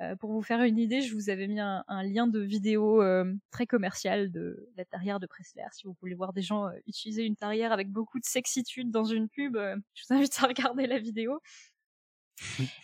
Euh, 0.00 0.16
pour 0.16 0.32
vous 0.32 0.42
faire 0.42 0.62
une 0.62 0.78
idée, 0.78 1.02
je 1.02 1.14
vous 1.14 1.28
avais 1.28 1.46
mis 1.46 1.60
un, 1.60 1.84
lien 2.04 2.26
de 2.26 2.40
vidéo 2.40 3.02
euh, 3.02 3.34
très 3.50 3.66
commercial 3.66 4.30
de 4.30 4.68
la 4.76 4.84
tarière 4.86 5.20
de 5.20 5.26
Pressler. 5.26 5.64
Si 5.72 5.86
vous 5.86 5.94
voulez 6.00 6.14
voir 6.14 6.32
des 6.32 6.40
gens 6.40 6.66
euh, 6.66 6.72
utiliser 6.86 7.24
une 7.24 7.36
tarière 7.36 7.70
avec 7.70 7.90
beaucoup 7.90 8.18
de 8.18 8.24
sexitude 8.24 8.90
dans 8.90 9.04
une 9.04 9.28
pub, 9.28 9.56
euh, 9.56 9.76
je 9.94 10.04
vous 10.08 10.14
invite 10.16 10.38
à 10.42 10.46
regarder 10.46 10.86
la 10.86 10.98
vidéo. 10.98 11.40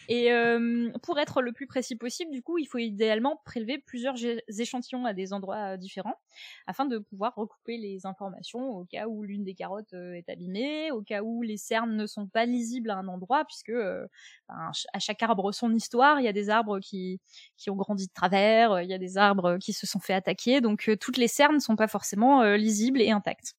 Et 0.09 0.32
euh, 0.32 0.90
pour 1.02 1.18
être 1.18 1.42
le 1.42 1.52
plus 1.52 1.66
précis 1.66 1.96
possible, 1.96 2.30
du 2.30 2.42
coup, 2.42 2.59
il 2.59 2.66
faut 2.66 2.78
idéalement 2.78 3.40
prélever 3.44 3.78
plusieurs 3.78 4.14
échantillons 4.59 5.04
à 5.04 5.12
des 5.12 5.32
endroits 5.32 5.74
euh, 5.74 5.76
différents 5.76 6.20
afin 6.66 6.84
de 6.86 6.98
pouvoir 6.98 7.34
recouper 7.34 7.76
les 7.76 8.07
informations 8.07 8.70
au 8.70 8.84
cas 8.84 9.07
où 9.09 9.22
l'une 9.24 9.44
des 9.44 9.54
carottes 9.54 9.94
euh, 9.94 10.14
est 10.14 10.28
abîmée, 10.28 10.90
au 10.92 11.02
cas 11.02 11.22
où 11.22 11.42
les 11.42 11.57
cernes 11.57 11.96
ne 11.96 12.07
sont 12.07 12.26
pas 12.28 12.46
lisibles 12.46 12.90
à 12.90 12.96
un 12.96 13.09
endroit, 13.09 13.44
puisque 13.44 13.72
ben, 13.72 14.70
à 14.92 14.98
chaque 14.98 15.22
arbre 15.22 15.52
son 15.52 15.74
histoire. 15.74 16.20
Il 16.20 16.24
y 16.24 16.28
a 16.28 16.32
des 16.32 16.50
arbres 16.50 16.78
qui, 16.78 17.20
qui 17.57 17.70
ont 17.70 17.76
grandi 17.76 18.07
de 18.07 18.12
travers, 18.12 18.80
il 18.82 18.88
y 18.88 18.94
a 18.94 18.98
des 18.98 19.18
arbres 19.18 19.59
qui 19.59 19.72
se 19.72 19.86
sont 19.86 20.00
fait 20.00 20.14
attaquer, 20.14 20.61
donc 20.61 20.90
toutes 21.00 21.16
les 21.16 21.28
cernes 21.28 21.57
ne 21.57 21.61
sont 21.61 21.76
pas 21.76 21.88
forcément 21.88 22.42
lisibles 22.54 23.00
et 23.00 23.11
intactes. 23.11 23.54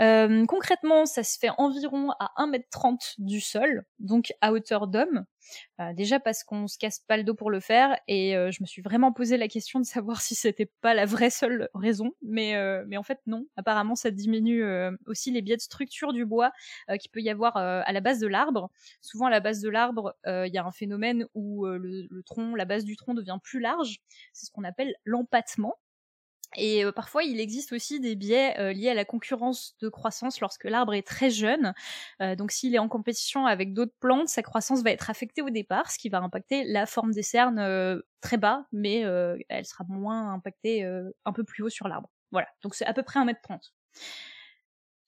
Euh, 0.00 0.46
concrètement, 0.46 1.06
ça 1.06 1.24
se 1.24 1.38
fait 1.38 1.50
environ 1.58 2.10
à 2.20 2.30
1m30 2.36 3.14
du 3.18 3.40
sol, 3.40 3.84
donc 3.98 4.32
à 4.40 4.52
hauteur 4.52 4.86
d'homme. 4.86 5.24
Euh, 5.80 5.92
déjà 5.94 6.20
parce 6.20 6.44
qu'on 6.44 6.68
se 6.68 6.78
casse 6.78 7.00
pas 7.00 7.16
le 7.16 7.24
dos 7.24 7.34
pour 7.34 7.50
le 7.50 7.58
faire, 7.58 7.98
et 8.06 8.36
euh, 8.36 8.50
je 8.50 8.62
me 8.62 8.66
suis 8.66 8.82
vraiment 8.82 9.12
posé 9.12 9.36
la 9.36 9.48
question 9.48 9.80
de 9.80 9.84
savoir 9.84 10.20
si 10.20 10.34
c'était 10.34 10.70
pas 10.82 10.94
la 10.94 11.04
vraie 11.04 11.30
seule 11.30 11.68
raison, 11.74 12.12
mais, 12.22 12.56
en 12.96 13.02
fait 13.02 13.18
non. 13.26 13.46
Apparemment, 13.56 13.94
ça 13.94 14.10
diminue 14.10 14.64
aussi 15.06 15.30
les 15.30 15.42
biais 15.42 15.56
de 15.56 15.60
structure 15.60 16.12
du 16.12 16.24
bois 16.24 16.52
qu'il 17.00 17.10
peut 17.10 17.20
y 17.20 17.30
avoir 17.30 17.56
à 17.56 17.92
la 17.92 18.00
base 18.00 18.18
de 18.18 18.26
l'arbre. 18.26 18.70
Souvent, 19.00 19.26
à 19.26 19.30
la 19.30 19.40
base 19.40 19.60
de 19.60 19.68
l'arbre, 19.68 20.14
il 20.26 20.50
y 20.52 20.58
a 20.58 20.64
un 20.64 20.72
phénomène 20.72 21.26
où 21.34 21.66
le 21.66 22.22
tronc, 22.24 22.54
la 22.54 22.64
base 22.64 22.84
du 22.84 22.96
tronc 22.96 23.14
devient 23.14 23.38
plus 23.42 23.60
large. 23.60 23.98
C'est 24.32 24.46
ce 24.46 24.50
qu'on 24.50 24.64
appelle 24.64 24.94
l'empattement. 25.04 25.76
Et 26.56 26.84
euh, 26.84 26.92
parfois, 26.92 27.24
il 27.24 27.40
existe 27.40 27.72
aussi 27.72 28.00
des 28.00 28.16
biais 28.16 28.58
euh, 28.58 28.72
liés 28.72 28.88
à 28.88 28.94
la 28.94 29.04
concurrence 29.04 29.76
de 29.80 29.88
croissance 29.88 30.40
lorsque 30.40 30.64
l'arbre 30.64 30.94
est 30.94 31.06
très 31.06 31.30
jeune. 31.30 31.74
Euh, 32.22 32.36
donc, 32.36 32.52
s'il 32.52 32.74
est 32.74 32.78
en 32.78 32.88
compétition 32.88 33.46
avec 33.46 33.74
d'autres 33.74 33.94
plantes, 34.00 34.28
sa 34.28 34.42
croissance 34.42 34.82
va 34.82 34.90
être 34.90 35.10
affectée 35.10 35.42
au 35.42 35.50
départ, 35.50 35.90
ce 35.90 35.98
qui 35.98 36.08
va 36.08 36.18
impacter 36.18 36.64
la 36.64 36.86
forme 36.86 37.12
des 37.12 37.22
cernes 37.22 37.58
euh, 37.58 38.00
très 38.20 38.38
bas, 38.38 38.66
mais 38.72 39.04
euh, 39.04 39.36
elle 39.48 39.66
sera 39.66 39.84
moins 39.88 40.32
impactée 40.32 40.84
euh, 40.84 41.10
un 41.24 41.32
peu 41.32 41.44
plus 41.44 41.62
haut 41.62 41.68
sur 41.68 41.86
l'arbre. 41.86 42.08
Voilà, 42.32 42.48
donc 42.62 42.74
c'est 42.74 42.86
à 42.86 42.94
peu 42.94 43.02
près 43.02 43.20
1m30. 43.20 43.72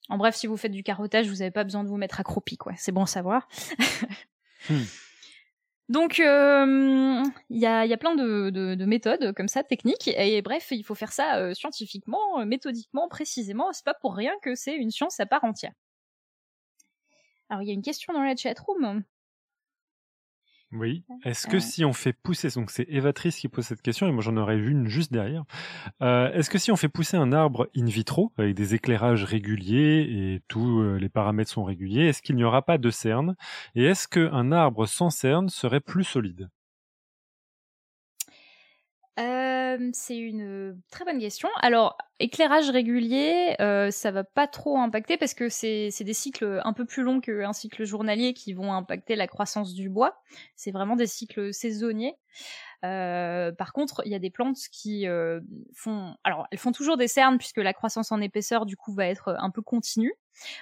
En 0.09 0.17
bref, 0.17 0.35
si 0.35 0.47
vous 0.47 0.57
faites 0.57 0.71
du 0.71 0.83
carottage, 0.83 1.27
vous 1.27 1.37
n'avez 1.37 1.51
pas 1.51 1.63
besoin 1.63 1.83
de 1.83 1.89
vous 1.89 1.97
mettre 1.97 2.19
accroupi, 2.19 2.57
quoi. 2.57 2.73
C'est 2.77 2.91
bon 2.91 3.03
à 3.03 3.07
savoir. 3.07 3.47
Hmm. 4.69 4.83
Donc, 5.91 6.21
euh, 6.21 7.21
il 7.49 7.59
y, 7.59 7.65
a, 7.65 7.85
y 7.85 7.91
a 7.91 7.97
plein 7.97 8.15
de, 8.15 8.49
de- 8.49 8.75
de 8.75 8.85
méthodes 8.85 9.33
comme 9.33 9.49
ça, 9.49 9.61
techniques, 9.61 10.07
et 10.07 10.41
bref, 10.41 10.69
il 10.71 10.83
faut 10.85 10.95
faire 10.95 11.11
ça 11.11 11.35
euh, 11.35 11.53
scientifiquement, 11.53 12.39
euh, 12.39 12.45
méthodiquement, 12.45 13.09
précisément. 13.09 13.73
C'est 13.73 13.83
pas 13.83 13.93
pour 13.93 14.15
rien 14.15 14.31
que 14.41 14.55
c'est 14.55 14.73
une 14.73 14.89
science 14.89 15.19
à 15.19 15.25
part 15.25 15.43
entière. 15.43 15.73
Alors, 17.49 17.61
il 17.61 17.67
y 17.67 17.71
a 17.71 17.73
une 17.73 17.81
question 17.81 18.13
dans 18.13 18.23
la 18.23 18.37
chatroom. 18.37 19.03
Oui. 20.71 21.03
Est-ce 21.23 21.47
que 21.47 21.59
si 21.59 21.83
on 21.83 21.93
fait 21.93 22.13
pousser, 22.13 22.49
donc 22.49 22.71
c'est 22.71 22.87
Evatrice 22.89 23.37
qui 23.37 23.47
pose 23.49 23.65
cette 23.65 23.81
question, 23.81 24.07
et 24.07 24.11
moi 24.11 24.23
j'en 24.23 24.37
aurais 24.37 24.57
vu 24.57 24.71
une 24.71 24.87
juste 24.87 25.11
derrière. 25.11 25.43
Euh, 26.01 26.31
Est-ce 26.31 26.49
que 26.49 26.57
si 26.57 26.71
on 26.71 26.75
fait 26.75 26.87
pousser 26.89 27.17
un 27.17 27.33
arbre 27.33 27.67
in 27.75 27.85
vitro, 27.85 28.31
avec 28.37 28.55
des 28.55 28.73
éclairages 28.73 29.23
réguliers 29.23 30.07
et 30.09 30.41
tous 30.47 30.79
euh, 30.79 30.97
les 30.97 31.09
paramètres 31.09 31.51
sont 31.51 31.63
réguliers, 31.63 32.05
est-ce 32.05 32.21
qu'il 32.21 32.35
n'y 32.35 32.43
aura 32.43 32.61
pas 32.61 32.77
de 32.77 32.89
cernes 32.89 33.35
Et 33.75 33.83
est-ce 33.83 34.07
qu'un 34.07 34.51
arbre 34.51 34.85
sans 34.85 35.09
cernes 35.09 35.49
serait 35.49 35.81
plus 35.81 36.03
solide? 36.03 36.49
Euh, 39.19 39.89
c'est 39.93 40.17
une 40.17 40.81
très 40.89 41.03
bonne 41.05 41.19
question. 41.19 41.49
Alors, 41.61 41.97
éclairage 42.19 42.69
régulier, 42.69 43.55
euh, 43.59 43.91
ça 43.91 44.11
va 44.11 44.23
pas 44.23 44.47
trop 44.47 44.77
impacter 44.77 45.17
parce 45.17 45.33
que 45.33 45.49
c'est 45.49 45.89
c'est 45.91 46.05
des 46.05 46.13
cycles 46.13 46.61
un 46.63 46.73
peu 46.73 46.85
plus 46.85 47.03
longs 47.03 47.19
qu'un 47.19 47.53
cycle 47.53 47.83
journalier 47.83 48.33
qui 48.33 48.53
vont 48.53 48.73
impacter 48.73 49.15
la 49.15 49.27
croissance 49.27 49.73
du 49.73 49.89
bois. 49.89 50.21
C'est 50.55 50.71
vraiment 50.71 50.95
des 50.95 51.07
cycles 51.07 51.53
saisonniers. 51.53 52.15
Euh, 52.83 53.51
par 53.51 53.73
contre, 53.73 54.01
il 54.05 54.11
y 54.11 54.15
a 54.15 54.19
des 54.19 54.31
plantes 54.31 54.57
qui 54.71 55.07
euh, 55.07 55.39
font, 55.75 56.15
alors 56.23 56.47
elles 56.51 56.57
font 56.57 56.71
toujours 56.71 56.97
des 56.97 57.07
cernes 57.07 57.37
puisque 57.37 57.57
la 57.57 57.73
croissance 57.73 58.11
en 58.11 58.21
épaisseur 58.21 58.65
du 58.65 58.75
coup 58.75 58.93
va 58.93 59.05
être 59.05 59.35
un 59.37 59.51
peu 59.51 59.61
continue. 59.61 60.13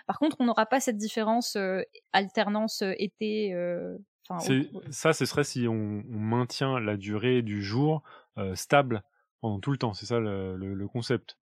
Par 0.08 0.20
contre, 0.20 0.38
on 0.39 0.45
n'aura 0.45 0.66
pas 0.66 0.80
cette 0.80 0.97
différence 0.97 1.56
euh, 1.56 1.82
alternance 2.12 2.84
été. 2.97 3.54
euh, 3.54 3.97
enfin, 4.28 4.54
Ça, 4.89 5.14
ce 5.14 5.26
serait 5.26 5.45
si 5.45 5.68
on, 5.68 6.04
on 6.12 6.20
maintient 6.20 6.80
la 6.80 6.97
durée 6.97 7.41
du 7.41 7.62
jour 7.64 8.04
euh, 8.40 8.56
stable 8.56 9.04
pendant 9.42 9.60
tout 9.60 9.72
le 9.72 9.78
temps. 9.78 9.94
C'est 9.94 10.06
ça 10.06 10.20
le, 10.20 10.56
le- 10.58 10.74
le 10.74 10.88
concept. 10.88 11.38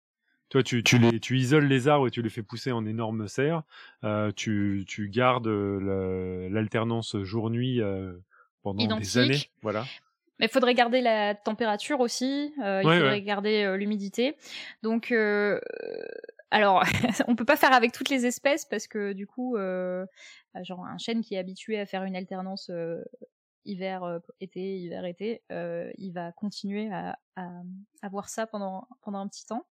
Toi, 0.51 0.63
tu, 0.63 0.83
tu, 0.85 0.99
les, 0.99 1.19
tu 1.21 1.37
isoles 1.39 1.65
les 1.67 1.89
arbres 1.89 2.07
et 2.07 2.11
tu 2.11 2.23
les 2.23 2.31
fais 2.31 2.43
pousser 2.43 2.71
en 2.71 2.87
énormes 2.87 3.27
serres. 3.29 3.63
Euh, 4.05 4.31
tu, 4.31 4.85
tu 4.87 5.09
gardes 5.09 5.47
euh, 5.49 6.49
l'alternance 6.51 7.17
jour-nuit 7.23 7.81
euh, 7.81 8.13
pendant 8.63 8.85
Identique. 8.85 9.05
des 9.15 9.19
années. 9.19 9.39
Voilà. 9.63 9.85
Mais 10.39 10.47
il 10.47 10.51
faudrait 10.53 10.75
garder 10.75 11.01
la 11.01 11.35
température 11.35 12.01
aussi, 12.01 12.53
euh, 12.63 12.81
il 12.83 12.87
Ouais, 12.89 12.97
faudrait 12.99 13.11
ouais. 13.13 13.23
garder 13.23 13.63
euh, 13.65 13.77
l'humidité. 13.77 14.37
Donc, 14.83 15.13
euh, 15.13 15.61
alors, 16.51 16.83
on 17.29 17.37
peut 17.37 17.45
pas 17.45 17.57
faire 17.57 17.73
avec 17.73 17.93
toutes 17.93 18.11
les 18.11 18.27
espèces 18.27 18.65
parce 18.65 18.87
que 18.87 19.13
du 19.13 19.27
coup, 19.27 19.57
euh, 19.57 20.05
genre 20.63 20.85
un 20.85 20.99
chêne 20.99 21.23
qui 21.23 21.35
est 21.37 21.39
habitué 21.39 21.79
à 21.81 21.87
faire 21.87 22.05
une 22.05 22.17
alternance 22.17 22.69
euh, 22.71 23.03
hiver, 23.65 24.03
euh, 24.05 24.19
été, 24.41 24.79
hiver, 24.79 25.05
été, 25.05 25.43
euh, 25.53 25.91
il 25.99 26.13
va 26.13 26.33
continuer 26.33 26.91
à, 26.93 27.19
à, 27.37 27.49
à 28.03 28.09
voir 28.09 28.29
ça 28.29 28.47
pendant, 28.47 28.87
pendant 29.03 29.19
un 29.19 29.29
petit 29.29 29.47
temps. 29.47 29.67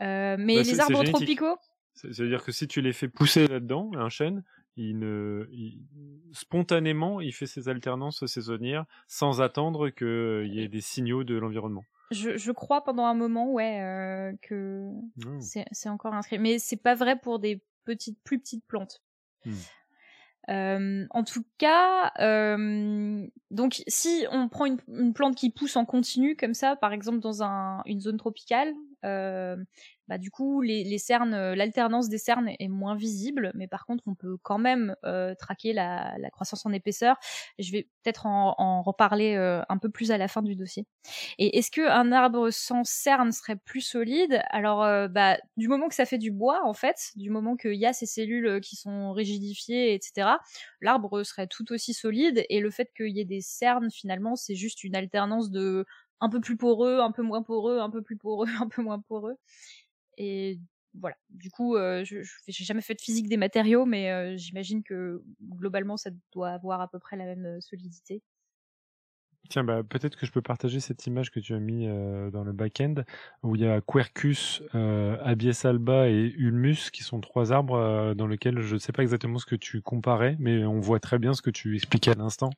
Euh, 0.00 0.36
mais 0.38 0.56
Bah, 0.56 0.62
les 0.62 0.80
arbres 0.80 1.04
tropicaux, 1.04 1.56
C'est- 1.94 2.12
C'est-à-dire 2.12 2.42
que 2.42 2.52
si 2.52 2.66
tu 2.66 2.80
les 2.80 2.92
fais 2.94 3.08
pousser 3.08 3.46
là-dedans, 3.46 3.90
un 3.94 4.08
chêne, 4.08 4.42
il 4.76 4.98
ne, 4.98 5.46
il- 5.52 5.82
spontanément, 6.32 7.20
il 7.20 7.32
fait 7.32 7.46
ses 7.46 7.68
alternances 7.68 8.24
saisonnières 8.26 8.86
sans 9.06 9.40
attendre 9.42 9.90
qu'il 9.90 10.52
y 10.54 10.60
ait 10.60 10.68
des 10.68 10.80
signaux 10.80 11.24
de 11.24 11.34
l'environnement. 11.36 11.84
je, 12.10 12.36
je 12.36 12.52
crois 12.52 12.82
pendant 12.84 13.04
un 13.04 13.14
moment, 13.14 13.50
ouais, 13.52 13.80
euh, 13.82 14.32
que 14.42 14.88
Oh. 15.26 15.38
C'est 15.40 15.66
c'est 15.72 15.88
encore 15.90 16.14
inscrit. 16.14 16.38
Mais 16.38 16.58
c'est 16.58 16.76
pas 16.76 16.94
vrai 16.94 17.18
pour 17.18 17.38
des 17.38 17.62
petites, 17.84 18.18
plus 18.22 18.38
petites 18.38 18.64
plantes. 18.66 19.02
Hmm. 19.44 19.52
Euh, 20.48 21.06
en 21.10 21.22
tout 21.22 21.44
cas, 21.58 22.12
euh, 22.18 23.26
donc 23.50 23.82
si 23.86 24.26
on 24.32 24.48
prend 24.48 24.66
une, 24.66 25.14
plante 25.14 25.36
qui 25.36 25.50
pousse 25.50 25.76
en 25.76 25.84
continu 25.84 26.36
comme 26.36 26.54
ça, 26.54 26.74
par 26.74 26.92
exemple 26.92 27.20
dans 27.20 27.42
un, 27.42 27.82
une 27.86 28.00
zone 28.00 28.16
tropicale, 28.16 28.74
bah 29.02 30.18
du 30.18 30.30
coup 30.30 30.60
les, 30.62 30.84
les 30.84 30.98
cernes, 30.98 31.34
euh, 31.34 31.54
l'alternance 31.54 32.08
des 32.08 32.18
cernes 32.18 32.50
est 32.58 32.68
moins 32.68 32.94
visible, 32.96 33.52
mais 33.54 33.68
par 33.68 33.86
contre 33.86 34.04
on 34.06 34.14
peut 34.14 34.36
quand 34.42 34.58
même 34.58 34.96
euh, 35.04 35.34
traquer 35.34 35.72
la, 35.72 36.14
la 36.18 36.30
croissance 36.30 36.66
en 36.66 36.72
épaisseur. 36.72 37.16
Je 37.58 37.72
vais 37.72 37.88
peut-être 38.02 38.26
en, 38.26 38.54
en 38.58 38.82
reparler 38.82 39.34
euh, 39.36 39.62
un 39.68 39.78
peu 39.78 39.90
plus 39.90 40.10
à 40.10 40.18
la 40.18 40.28
fin 40.28 40.42
du 40.42 40.56
dossier. 40.56 40.86
Et 41.38 41.58
est-ce 41.58 41.70
que 41.70 41.88
un 41.88 42.12
arbre 42.12 42.50
sans 42.50 42.84
cerne 42.84 43.32
serait 43.32 43.56
plus 43.56 43.80
solide? 43.80 44.42
Alors, 44.50 44.82
euh, 44.82 45.08
bah, 45.08 45.38
du 45.56 45.68
moment 45.68 45.88
que 45.88 45.94
ça 45.94 46.04
fait 46.06 46.18
du 46.18 46.30
bois, 46.30 46.60
en 46.64 46.74
fait, 46.74 47.10
du 47.16 47.30
moment 47.30 47.56
qu'il 47.56 47.74
y 47.74 47.86
a 47.86 47.92
ces 47.92 48.06
cellules 48.06 48.46
euh, 48.46 48.60
qui 48.60 48.76
sont 48.76 49.12
rigidifiées, 49.12 49.94
etc., 49.94 50.40
l'arbre 50.80 51.22
serait 51.24 51.46
tout 51.46 51.72
aussi 51.72 51.94
solide. 51.94 52.44
Et 52.48 52.60
le 52.60 52.70
fait 52.70 52.90
qu'il 52.96 53.08
y 53.16 53.20
ait 53.20 53.24
des 53.24 53.40
cernes, 53.40 53.90
finalement, 53.90 54.36
c'est 54.36 54.54
juste 54.54 54.84
une 54.84 54.96
alternance 54.96 55.50
de 55.50 55.84
un 56.22 56.28
peu 56.30 56.40
plus 56.40 56.56
poreux, 56.56 57.00
un 57.00 57.12
peu 57.12 57.22
moins 57.22 57.42
poreux, 57.42 57.80
un 57.80 57.90
peu 57.90 58.02
plus 58.02 58.16
poreux, 58.16 58.46
un 58.60 58.68
peu 58.68 58.82
moins 58.82 59.00
poreux. 59.00 59.36
Et 60.18 60.60
voilà. 60.94 61.16
Du 61.30 61.50
coup, 61.50 61.76
euh, 61.76 62.04
je 62.04 62.18
j'ai 62.48 62.64
jamais 62.64 62.82
fait 62.82 62.94
de 62.94 63.00
physique 63.00 63.28
des 63.28 63.36
matériaux, 63.36 63.86
mais 63.86 64.10
euh, 64.12 64.36
j'imagine 64.36 64.82
que 64.84 65.22
globalement, 65.42 65.96
ça 65.96 66.10
doit 66.32 66.50
avoir 66.50 66.80
à 66.80 66.88
peu 66.88 66.98
près 66.98 67.16
la 67.16 67.24
même 67.24 67.46
euh, 67.46 67.60
solidité. 67.60 68.22
Tiens, 69.48 69.64
bah, 69.64 69.82
peut-être 69.82 70.16
que 70.16 70.24
je 70.24 70.32
peux 70.32 70.40
partager 70.40 70.80
cette 70.80 71.06
image 71.06 71.30
que 71.30 71.40
tu 71.40 71.54
as 71.54 71.58
mis 71.58 71.86
euh, 71.86 72.30
dans 72.30 72.44
le 72.44 72.52
back-end, 72.52 72.94
où 73.42 73.54
il 73.54 73.62
y 73.62 73.66
a 73.66 73.80
Quercus, 73.80 74.62
euh, 74.74 75.16
Abies 75.22 75.66
alba 75.66 76.08
et 76.08 76.32
Ulmus, 76.38 76.90
qui 76.92 77.02
sont 77.02 77.20
trois 77.20 77.52
arbres 77.52 77.76
euh, 77.76 78.14
dans 78.14 78.26
lesquels 78.26 78.60
je 78.60 78.74
ne 78.74 78.78
sais 78.78 78.92
pas 78.92 79.02
exactement 79.02 79.38
ce 79.38 79.46
que 79.46 79.56
tu 79.56 79.82
comparais, 79.82 80.36
mais 80.38 80.64
on 80.64 80.80
voit 80.80 81.00
très 81.00 81.18
bien 81.18 81.34
ce 81.34 81.42
que 81.42 81.50
tu 81.50 81.74
expliquais 81.76 82.12
à 82.12 82.14
l'instant, 82.14 82.50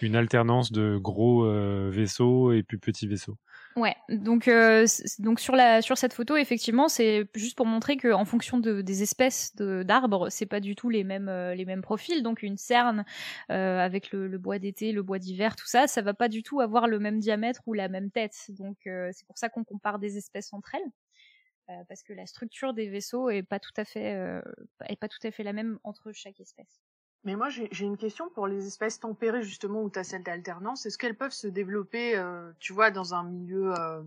une 0.00 0.16
alternance 0.16 0.72
de 0.72 0.96
gros 0.96 1.44
euh, 1.44 1.90
vaisseaux 1.92 2.52
et 2.52 2.62
plus 2.62 2.78
petits 2.78 3.08
vaisseaux. 3.08 3.36
Ouais, 3.76 3.94
donc 4.08 4.48
euh, 4.48 4.86
donc 5.20 5.38
sur 5.38 5.54
la 5.54 5.82
sur 5.82 5.96
cette 5.96 6.12
photo 6.12 6.36
effectivement 6.36 6.88
c'est 6.88 7.30
juste 7.36 7.56
pour 7.56 7.64
montrer 7.66 7.96
que 7.96 8.12
en 8.12 8.24
fonction 8.24 8.58
de, 8.58 8.80
des 8.82 9.04
espèces 9.04 9.54
de- 9.54 9.84
d'arbres 9.84 10.30
c'est 10.30 10.46
pas 10.46 10.58
du 10.58 10.74
tout 10.74 10.88
les 10.90 11.04
mêmes 11.04 11.28
euh, 11.28 11.54
les 11.54 11.64
mêmes 11.64 11.82
profils 11.82 12.24
donc 12.24 12.42
une 12.42 12.56
cerne 12.56 13.04
euh, 13.52 13.78
avec 13.78 14.10
le, 14.10 14.26
le 14.26 14.38
bois 14.38 14.58
d'été 14.58 14.90
le 14.90 15.04
bois 15.04 15.20
d'hiver 15.20 15.54
tout 15.54 15.68
ça 15.68 15.86
ça 15.86 16.02
va 16.02 16.12
pas 16.12 16.28
du 16.28 16.42
tout 16.42 16.60
avoir 16.60 16.88
le 16.88 16.98
même 16.98 17.20
diamètre 17.20 17.60
ou 17.66 17.72
la 17.72 17.88
même 17.88 18.10
tête 18.10 18.34
donc 18.48 18.78
c'est 18.84 19.26
pour 19.28 19.38
ça 19.38 19.48
qu'on 19.48 19.62
compare 19.62 20.00
des 20.00 20.16
espèces 20.16 20.52
entre 20.52 20.74
elles 20.74 21.84
parce 21.88 22.02
que 22.02 22.12
la 22.14 22.26
structure 22.26 22.74
des 22.74 22.88
vaisseaux 22.88 23.30
est 23.30 23.42
pas 23.42 23.60
tout 23.60 23.72
à 23.76 23.84
fait 23.84 24.42
est 24.86 24.96
pas 24.96 25.08
tout 25.08 25.24
à 25.24 25.30
fait 25.30 25.44
la 25.44 25.52
même 25.52 25.78
entre 25.84 26.12
chaque 26.12 26.40
espèce. 26.40 26.80
Mais 27.24 27.36
moi, 27.36 27.48
j'ai 27.50 27.84
une 27.84 27.96
question 27.96 28.30
pour 28.30 28.46
les 28.46 28.66
espèces 28.66 29.00
tempérées, 29.00 29.42
justement, 29.42 29.82
où 29.82 29.90
tu 29.90 29.98
as 29.98 30.04
celle 30.04 30.22
d'alternance. 30.22 30.86
Est-ce 30.86 30.96
qu'elles 30.96 31.16
peuvent 31.16 31.32
se 31.32 31.48
développer, 31.48 32.16
euh, 32.16 32.52
tu 32.58 32.72
vois, 32.72 32.90
dans 32.90 33.14
un 33.14 33.24
milieu 33.24 33.74
euh, 33.78 34.02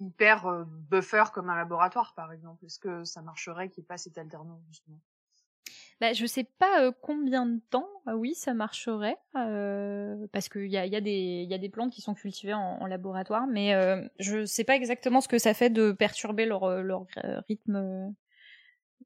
hyper 0.00 0.46
euh, 0.46 0.64
buffer 0.66 1.24
comme 1.32 1.48
un 1.48 1.56
laboratoire, 1.56 2.14
par 2.14 2.32
exemple? 2.32 2.64
Est-ce 2.66 2.78
que 2.78 3.04
ça 3.04 3.22
marcherait 3.22 3.70
qu'il 3.70 3.82
n'y 3.82 3.84
ait 3.84 3.88
pas 3.88 3.98
cette 3.98 4.18
alternance, 4.18 4.60
justement? 4.68 5.00
Bah, 6.00 6.12
je 6.12 6.26
sais 6.26 6.44
pas 6.44 6.82
euh, 6.82 6.92
combien 7.00 7.46
de 7.46 7.58
temps, 7.70 7.88
ah 8.04 8.16
oui, 8.16 8.34
ça 8.34 8.52
marcherait, 8.52 9.16
euh, 9.36 10.26
parce 10.30 10.50
qu'il 10.50 10.66
y 10.66 10.76
a, 10.76 10.84
y, 10.84 10.94
a 10.94 11.00
des- 11.00 11.46
y 11.48 11.54
a 11.54 11.58
des 11.58 11.70
plantes 11.70 11.92
qui 11.92 12.02
sont 12.02 12.12
cultivées 12.12 12.52
en, 12.52 12.78
en 12.82 12.86
laboratoire, 12.86 13.46
mais 13.46 13.74
euh, 13.74 14.06
je 14.18 14.44
sais 14.44 14.64
pas 14.64 14.76
exactement 14.76 15.22
ce 15.22 15.28
que 15.28 15.38
ça 15.38 15.54
fait 15.54 15.70
de 15.70 15.92
perturber 15.92 16.44
leur, 16.44 16.64
euh, 16.64 16.82
leur 16.82 17.06
euh, 17.24 17.40
rythme, 17.48 17.76
euh, 17.76 18.08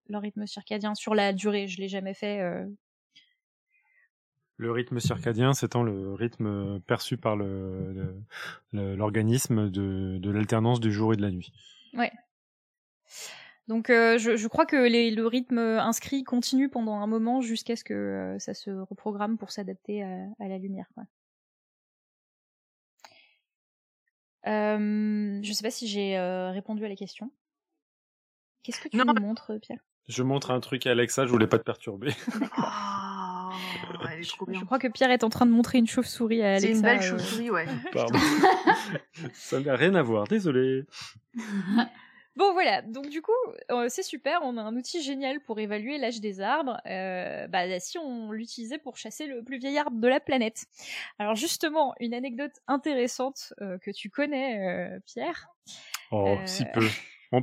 leur 0.09 0.23
rythme 0.23 0.47
circadien 0.47 0.95
sur 0.97 1.15
la 1.15 1.33
durée. 1.33 1.69
Je 1.69 1.81
l'ai 1.81 1.89
jamais 1.89 2.15
fait. 2.15 2.41
Euh. 4.61 4.67
Le 4.67 4.73
rythme 4.73 5.01
circadien, 5.01 5.53
c'est 5.55 5.69
le 5.83 6.15
rythme 6.15 6.81
perçu 6.81 7.17
par 7.17 7.37
le- 7.37 7.93
le- 7.93 8.23
le- 8.73 8.95
l'organisme 8.97 9.71
de, 9.71 10.19
de 10.19 10.31
l'alternance 10.31 10.81
du 10.81 10.93
jour 10.93 11.13
et 11.13 11.17
de 11.17 11.23
la 11.23 11.31
nuit. 11.31 11.53
Ouais. 11.95 12.13
Donc 13.69 13.89
euh, 13.89 14.19
je, 14.19 14.37
je 14.37 14.49
crois 14.49 14.67
que 14.67 14.77
les, 14.77 15.11
le 15.11 15.27
rythme 15.27 15.59
inscrit 15.59 16.25
continue 16.25 16.69
pendant 16.69 17.01
un 17.01 17.07
moment 17.07 17.41
jusqu'à 17.41 17.77
ce 17.77 17.85
que 17.85 17.95
euh, 17.95 18.39
ça 18.39 18.53
se 18.53 18.71
reprogramme 18.71 19.39
pour 19.39 19.51
s'adapter 19.51 20.03
à, 20.03 20.27
à 20.41 20.49
la 20.49 20.59
lumière. 20.59 20.87
Quoi. 20.95 21.05
Euh, 24.47 25.41
je 25.43 25.53
sais 25.53 25.63
pas 25.63 25.71
si 25.71 25.87
j'ai 25.87 26.19
euh, 26.19 26.51
répondu 26.51 26.85
à 26.85 26.89
la 26.89 26.97
question. 26.97 27.31
Qu'est-ce 28.63 28.81
que 28.81 28.89
tu 28.89 28.97
Non. 28.97 29.05
nous 29.07 29.21
montres, 29.23 29.53
Pierre? 29.61 29.81
Je 30.09 30.23
montre 30.23 30.51
un 30.51 30.61
truc 30.61 30.87
à 30.87 30.91
Alexa, 30.91 31.27
je 31.27 31.31
voulais 31.31 31.47
pas 31.47 31.59
te 31.59 31.65
perturber. 31.65 32.13
Elle 34.11 34.21
est 34.21 34.29
trop 34.29 34.47
bien. 34.47 34.61
Je 34.61 34.65
crois 34.65 34.79
que 34.79 34.89
Pierre 34.89 35.11
est 35.11 35.25
en 35.25 35.29
train 35.31 35.47
de 35.47 35.51
montrer 35.51 35.79
une 35.79 35.87
chauve-souris 35.87 36.43
à 36.43 36.55
Alexa. 36.55 36.67
C'est 36.69 36.73
une 36.75 36.83
belle 36.83 36.99
euh, 36.99 37.03
chauve-souris, 37.03 37.51
ouais. 37.51 37.67
Pardon. 37.93 38.19
Ça 39.33 39.61
n'a 39.61 39.77
rien 39.77 39.95
à 39.95 40.03
voir, 40.03 40.27
désolé. 40.27 40.85
Bon 42.37 42.53
voilà, 42.53 42.81
donc 42.81 43.09
du 43.09 43.23
coup, 43.23 43.33
euh, 43.73 43.87
c'est 43.89 44.05
super, 44.05 44.41
on 44.45 44.57
a 44.57 44.63
un 44.63 44.77
outil 44.77 45.03
génial 45.03 45.41
pour 45.41 45.59
évaluer 45.59 45.99
l'âge 45.99 46.21
des 46.21 46.41
arbres, 46.41 46.77
euh, 46.87 47.49
bah, 47.49 47.81
si 47.81 47.99
on 47.99 48.31
l'utilisait 48.31 48.79
pour 48.79 48.97
chasser 48.97 49.27
le 49.27 49.43
plus 49.43 49.59
vieil 49.59 49.77
arbre 49.77 49.99
de 50.01 50.07
la 50.09 50.21
planète. 50.21 50.65
Alors 51.19 51.35
justement, 51.35 51.93
une 51.99 52.15
anecdote 52.15 52.53
intéressante 52.69 53.53
euh, 53.61 53.79
que 53.79 53.91
tu 53.91 54.11
connais, 54.11 54.95
euh, 54.95 55.01
Pierre. 55.07 55.49
Oh, 56.13 56.37
Euh. 56.39 56.47
si 56.47 56.65
peu. 56.73 56.87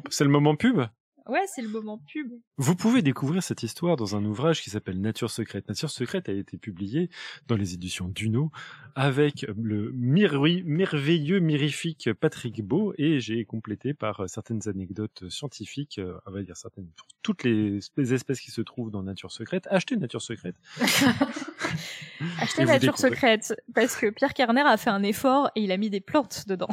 C'est 0.10 0.24
le 0.24 0.30
moment 0.30 0.56
pub? 0.56 0.82
Ouais, 1.30 1.44
c'est 1.54 1.62
le 1.62 1.68
moment 1.70 2.02
pub. 2.12 2.32
Vous 2.58 2.76
pouvez 2.76 3.02
découvrir 3.02 3.44
cette 3.44 3.64
histoire 3.64 3.96
dans 3.98 4.16
un 4.16 4.24
ouvrage 4.26 4.62
qui 4.62 4.70
s'appelle 4.70 5.00
Nature 5.02 5.30
secrète. 5.30 5.68
Nature 5.68 5.90
secrète 5.90 6.30
a 6.30 6.32
été 6.32 6.58
publié 6.58 7.10
dans 7.48 7.56
les 7.56 7.74
éditions 7.74 8.08
Duno 8.08 8.52
avec 8.96 9.46
le 9.58 9.92
merveilleux, 9.94 11.40
mirifique 11.40 12.10
Patrick 12.14 12.64
Beau 12.64 12.94
et 12.98 13.20
j'ai 13.20 13.46
complété 13.46 13.94
par 13.94 14.22
euh, 14.22 14.28
certaines 14.28 14.68
anecdotes 14.68 15.30
scientifiques, 15.30 16.00
euh, 16.00 16.18
on 16.26 16.32
va 16.32 16.42
dire 16.44 16.58
certaines, 16.58 16.88
pour 16.96 17.08
toutes 17.22 17.44
les 17.44 17.78
espèces- 17.98 18.42
qui 18.42 18.52
se 18.52 18.62
trouvent 18.62 18.92
dans 18.92 19.04
Nature 19.04 19.32
secrète. 19.32 19.68
Achetez 19.70 19.98
Nature 19.98 20.22
secrète. 20.22 20.56
Achetez 22.40 22.66
Nature. 22.66 22.98
Secrète, 22.98 23.54
parce 23.76 23.96
que 23.96 24.10
Pierre 24.10 24.34
Kerner 24.34 24.62
a 24.62 24.78
fait 24.78 24.90
un 24.90 25.04
effort 25.04 25.52
et 25.56 25.62
il 25.62 25.72
a 25.72 25.78
mis 25.78 25.90
des 25.90 26.00
plantes 26.02 26.46
dedans. 26.48 26.70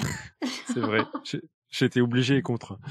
C'est 0.66 0.80
vrai. 0.80 1.00
Été 1.80 2.00
obligé 2.00 2.36
et 2.36 2.42
contraint. 2.42 2.78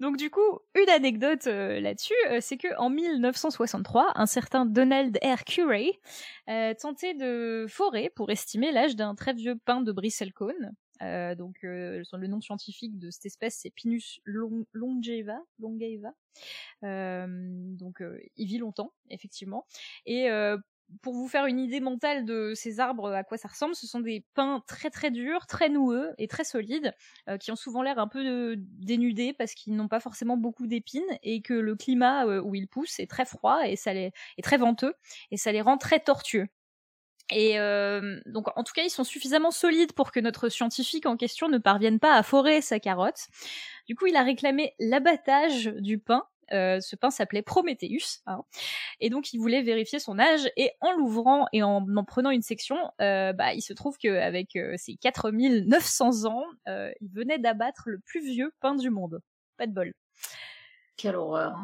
Donc 0.00 0.16
du 0.16 0.30
coup, 0.30 0.60
une 0.74 0.88
anecdote 0.90 1.46
euh, 1.48 1.80
là-dessus, 1.80 2.14
euh, 2.30 2.38
c'est 2.40 2.56
que 2.56 2.68
en 2.78 2.88
1963, 2.88 4.12
un 4.14 4.26
certain 4.26 4.64
Donald 4.64 5.18
R. 5.24 5.44
Curey 5.44 5.90
euh, 6.48 6.72
tentait 6.80 7.14
de 7.14 7.66
forer 7.68 8.10
pour 8.14 8.30
estimer 8.30 8.70
l'âge 8.70 8.94
d'un 8.94 9.14
très 9.14 9.32
vieux 9.34 9.56
pin 9.64 9.80
de 9.80 9.90
bristlecone. 9.92 10.72
Euh, 11.02 11.34
donc 11.36 11.56
euh, 11.62 12.02
le 12.12 12.26
nom 12.26 12.40
scientifique 12.40 12.98
de 12.98 13.10
cette 13.10 13.26
espèce 13.26 13.58
c'est 13.62 13.70
Pinus 13.70 14.20
long- 14.24 14.66
longeva, 14.72 15.38
longeva. 15.60 16.12
Euh, 16.84 17.26
donc 17.28 18.02
il 18.36 18.46
vit 18.46 18.58
longtemps 18.58 18.92
effectivement. 19.10 19.66
Et 20.06 20.28
pour 21.02 21.14
vous 21.14 21.28
faire 21.28 21.46
une 21.46 21.58
idée 21.58 21.80
mentale 21.80 22.24
de 22.24 22.52
ces 22.54 22.80
arbres, 22.80 23.12
à 23.12 23.24
quoi 23.24 23.36
ça 23.36 23.48
ressemble, 23.48 23.74
ce 23.74 23.86
sont 23.86 24.00
des 24.00 24.24
pins 24.34 24.62
très 24.66 24.90
très 24.90 25.10
durs, 25.10 25.46
très 25.46 25.68
noueux 25.68 26.14
et 26.18 26.28
très 26.28 26.44
solides, 26.44 26.94
euh, 27.28 27.36
qui 27.36 27.50
ont 27.50 27.56
souvent 27.56 27.82
l'air 27.82 27.98
un 27.98 28.08
peu 28.08 28.24
euh, 28.24 28.56
dénudés 28.58 29.32
parce 29.32 29.54
qu'ils 29.54 29.74
n'ont 29.74 29.88
pas 29.88 30.00
forcément 30.00 30.36
beaucoup 30.36 30.66
d'épines 30.66 31.02
et 31.22 31.42
que 31.42 31.54
le 31.54 31.76
climat 31.76 32.26
euh, 32.26 32.40
où 32.40 32.54
ils 32.54 32.68
poussent 32.68 33.00
est 33.00 33.10
très 33.10 33.24
froid 33.24 33.66
et 33.66 33.76
ça 33.76 33.92
les 33.92 34.12
est 34.38 34.42
très 34.42 34.56
venteux 34.56 34.94
et 35.30 35.36
ça 35.36 35.52
les 35.52 35.60
rend 35.60 35.76
très 35.76 36.00
tortueux. 36.00 36.46
Et 37.30 37.58
donc, 38.24 38.46
en 38.56 38.64
tout 38.64 38.72
cas, 38.72 38.84
ils 38.84 38.90
sont 38.90 39.04
suffisamment 39.04 39.50
solides 39.50 39.92
pour 39.92 40.12
que 40.12 40.20
notre 40.20 40.48
scientifique 40.48 41.04
en 41.04 41.18
question 41.18 41.50
ne 41.50 41.58
parvienne 41.58 41.98
pas 41.98 42.14
à 42.14 42.22
forer 42.22 42.62
sa 42.62 42.80
carotte. 42.80 43.26
Du 43.86 43.94
coup, 43.94 44.06
il 44.06 44.16
a 44.16 44.22
réclamé 44.22 44.74
l'abattage 44.78 45.66
du 45.66 45.98
pain. 45.98 46.24
Euh, 46.52 46.80
ce 46.80 46.96
pain 46.96 47.10
s'appelait 47.10 47.42
Prometheus, 47.42 48.20
hein. 48.26 48.42
et 49.00 49.10
donc 49.10 49.32
il 49.32 49.38
voulait 49.38 49.62
vérifier 49.62 49.98
son 49.98 50.18
âge. 50.18 50.50
Et 50.56 50.72
en 50.80 50.92
l'ouvrant 50.92 51.46
et 51.52 51.62
en 51.62 51.86
en 51.96 52.04
prenant 52.04 52.30
une 52.30 52.42
section, 52.42 52.76
euh, 53.00 53.32
bah, 53.32 53.54
il 53.54 53.62
se 53.62 53.72
trouve 53.72 53.96
qu'avec 53.98 54.56
euh, 54.56 54.74
ses 54.76 54.96
4900 54.96 56.24
ans, 56.24 56.44
euh, 56.68 56.90
il 57.00 57.10
venait 57.10 57.38
d'abattre 57.38 57.82
le 57.86 57.98
plus 57.98 58.20
vieux 58.20 58.52
pain 58.60 58.74
du 58.74 58.90
monde. 58.90 59.20
Pas 59.56 59.66
de 59.66 59.72
bol. 59.72 59.92
Quelle 60.96 61.16
horreur. 61.16 61.56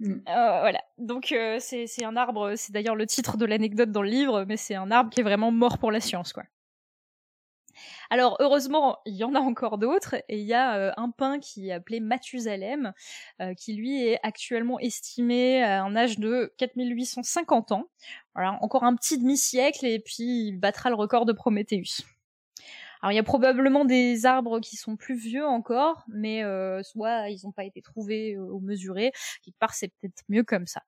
Mm. 0.00 0.12
Euh, 0.12 0.60
voilà. 0.60 0.80
Donc 0.98 1.32
euh, 1.32 1.56
c'est 1.60 1.86
c'est 1.86 2.04
un 2.04 2.16
arbre, 2.16 2.54
c'est 2.56 2.72
d'ailleurs 2.72 2.94
le 2.94 3.06
titre 3.06 3.36
de 3.36 3.44
l'anecdote 3.44 3.90
dans 3.90 4.02
le 4.02 4.08
livre, 4.08 4.44
mais 4.46 4.56
c'est 4.56 4.74
un 4.74 4.90
arbre 4.90 5.10
qui 5.10 5.20
est 5.20 5.24
vraiment 5.24 5.50
mort 5.50 5.78
pour 5.78 5.90
la 5.90 6.00
science, 6.00 6.32
quoi. 6.32 6.44
Alors 8.10 8.36
heureusement, 8.40 8.98
il 9.06 9.14
y 9.14 9.24
en 9.24 9.34
a 9.34 9.40
encore 9.40 9.78
d'autres, 9.78 10.16
et 10.28 10.38
il 10.38 10.46
y 10.46 10.54
a 10.54 10.76
euh, 10.76 10.92
un 10.96 11.10
pin 11.10 11.38
qui 11.38 11.68
est 11.68 11.72
appelé 11.72 12.00
Mathusalem, 12.00 12.92
euh, 13.40 13.54
qui 13.54 13.74
lui 13.74 14.02
est 14.02 14.18
actuellement 14.22 14.78
estimé 14.78 15.62
à 15.62 15.82
un 15.82 15.96
âge 15.96 16.18
de 16.18 16.52
4850 16.58 17.72
ans. 17.72 17.88
Voilà, 18.34 18.58
encore 18.62 18.84
un 18.84 18.94
petit 18.94 19.18
demi-siècle, 19.18 19.86
et 19.86 19.98
puis 19.98 20.48
il 20.48 20.58
battra 20.58 20.90
le 20.90 20.96
record 20.96 21.26
de 21.26 21.32
Prométhéeus. 21.32 22.02
Alors 23.00 23.12
il 23.12 23.16
y 23.16 23.20
a 23.20 23.24
probablement 23.24 23.84
des 23.84 24.26
arbres 24.26 24.58
qui 24.60 24.76
sont 24.76 24.96
plus 24.96 25.14
vieux 25.14 25.46
encore, 25.46 26.04
mais 26.08 26.42
euh, 26.42 26.82
soit 26.82 27.28
ils 27.28 27.40
n'ont 27.44 27.52
pas 27.52 27.64
été 27.64 27.80
trouvés 27.80 28.36
ou 28.36 28.58
mesurés, 28.60 29.12
quelque 29.44 29.58
part 29.58 29.74
c'est 29.74 29.88
peut-être 30.00 30.24
mieux 30.28 30.42
comme 30.42 30.66
ça. 30.66 30.82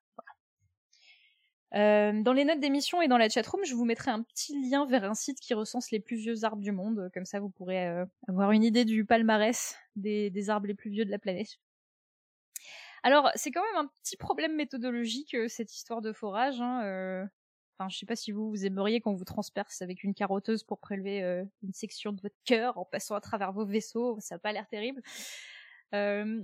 Euh, 1.75 2.23
dans 2.23 2.33
les 2.33 2.45
notes 2.45 2.59
d'émission 2.59 3.01
et 3.01 3.09
dans 3.09 3.19
la 3.19 3.29
chatroom, 3.29 3.65
je 3.65 3.75
vous 3.75 3.85
mettrai 3.85 4.11
un 4.11 4.23
petit 4.23 4.61
lien 4.69 4.87
vers 4.87 5.05
un 5.05 5.15
site 5.15 5.39
qui 5.39 5.55
recense 5.55 5.91
les 5.93 6.01
plus 6.01 6.17
vieux 6.17 6.45
arbres 6.45 6.63
du 6.63 6.73
monde, 6.73 7.11
comme 7.15 7.25
ça 7.25 7.39
vous 7.39 7.51
pourrez 7.51 7.87
euh, 7.87 8.05
avoir 8.29 8.51
une 8.51 8.65
idée 8.65 8.85
du 8.85 9.05
palmarès 9.05 9.77
des, 9.95 10.31
des 10.31 10.51
arbres 10.51 10.67
les 10.67 10.75
plus 10.75 10.91
vieux 10.91 11.05
de 11.05 11.11
la 11.11 11.19
planète. 11.19 11.59
Alors 13.03 13.31
c'est 13.35 13.51
quand 13.51 13.63
même 13.63 13.85
un 13.85 13.91
petit 14.03 14.17
problème 14.17 14.57
méthodologique 14.57 15.35
euh, 15.35 15.49
cette 15.49 15.75
histoire 15.75 16.01
de 16.01 16.13
forage. 16.13 16.61
Hein, 16.61 16.83
euh, 16.85 17.25
Enfin, 17.79 17.89
je 17.89 17.97
sais 17.97 18.05
pas 18.05 18.17
si 18.17 18.31
vous, 18.31 18.51
vous 18.51 18.67
aimeriez 18.67 19.01
qu'on 19.01 19.15
vous 19.15 19.25
transperce 19.25 19.81
avec 19.81 20.05
une 20.05 20.13
carotteuse 20.13 20.65
pour 20.65 20.81
prélever 20.81 21.23
euh, 21.23 21.43
une 21.63 21.73
section 21.73 22.13
de 22.13 22.21
votre 22.21 22.37
cœur 22.45 22.77
en 22.77 22.85
passant 22.85 23.15
à 23.15 23.23
travers 23.23 23.53
vos 23.53 23.65
vaisseaux. 23.65 24.19
Ça 24.21 24.35
n'a 24.35 24.39
pas 24.39 24.53
l'air 24.53 24.69
terrible. 24.69 25.01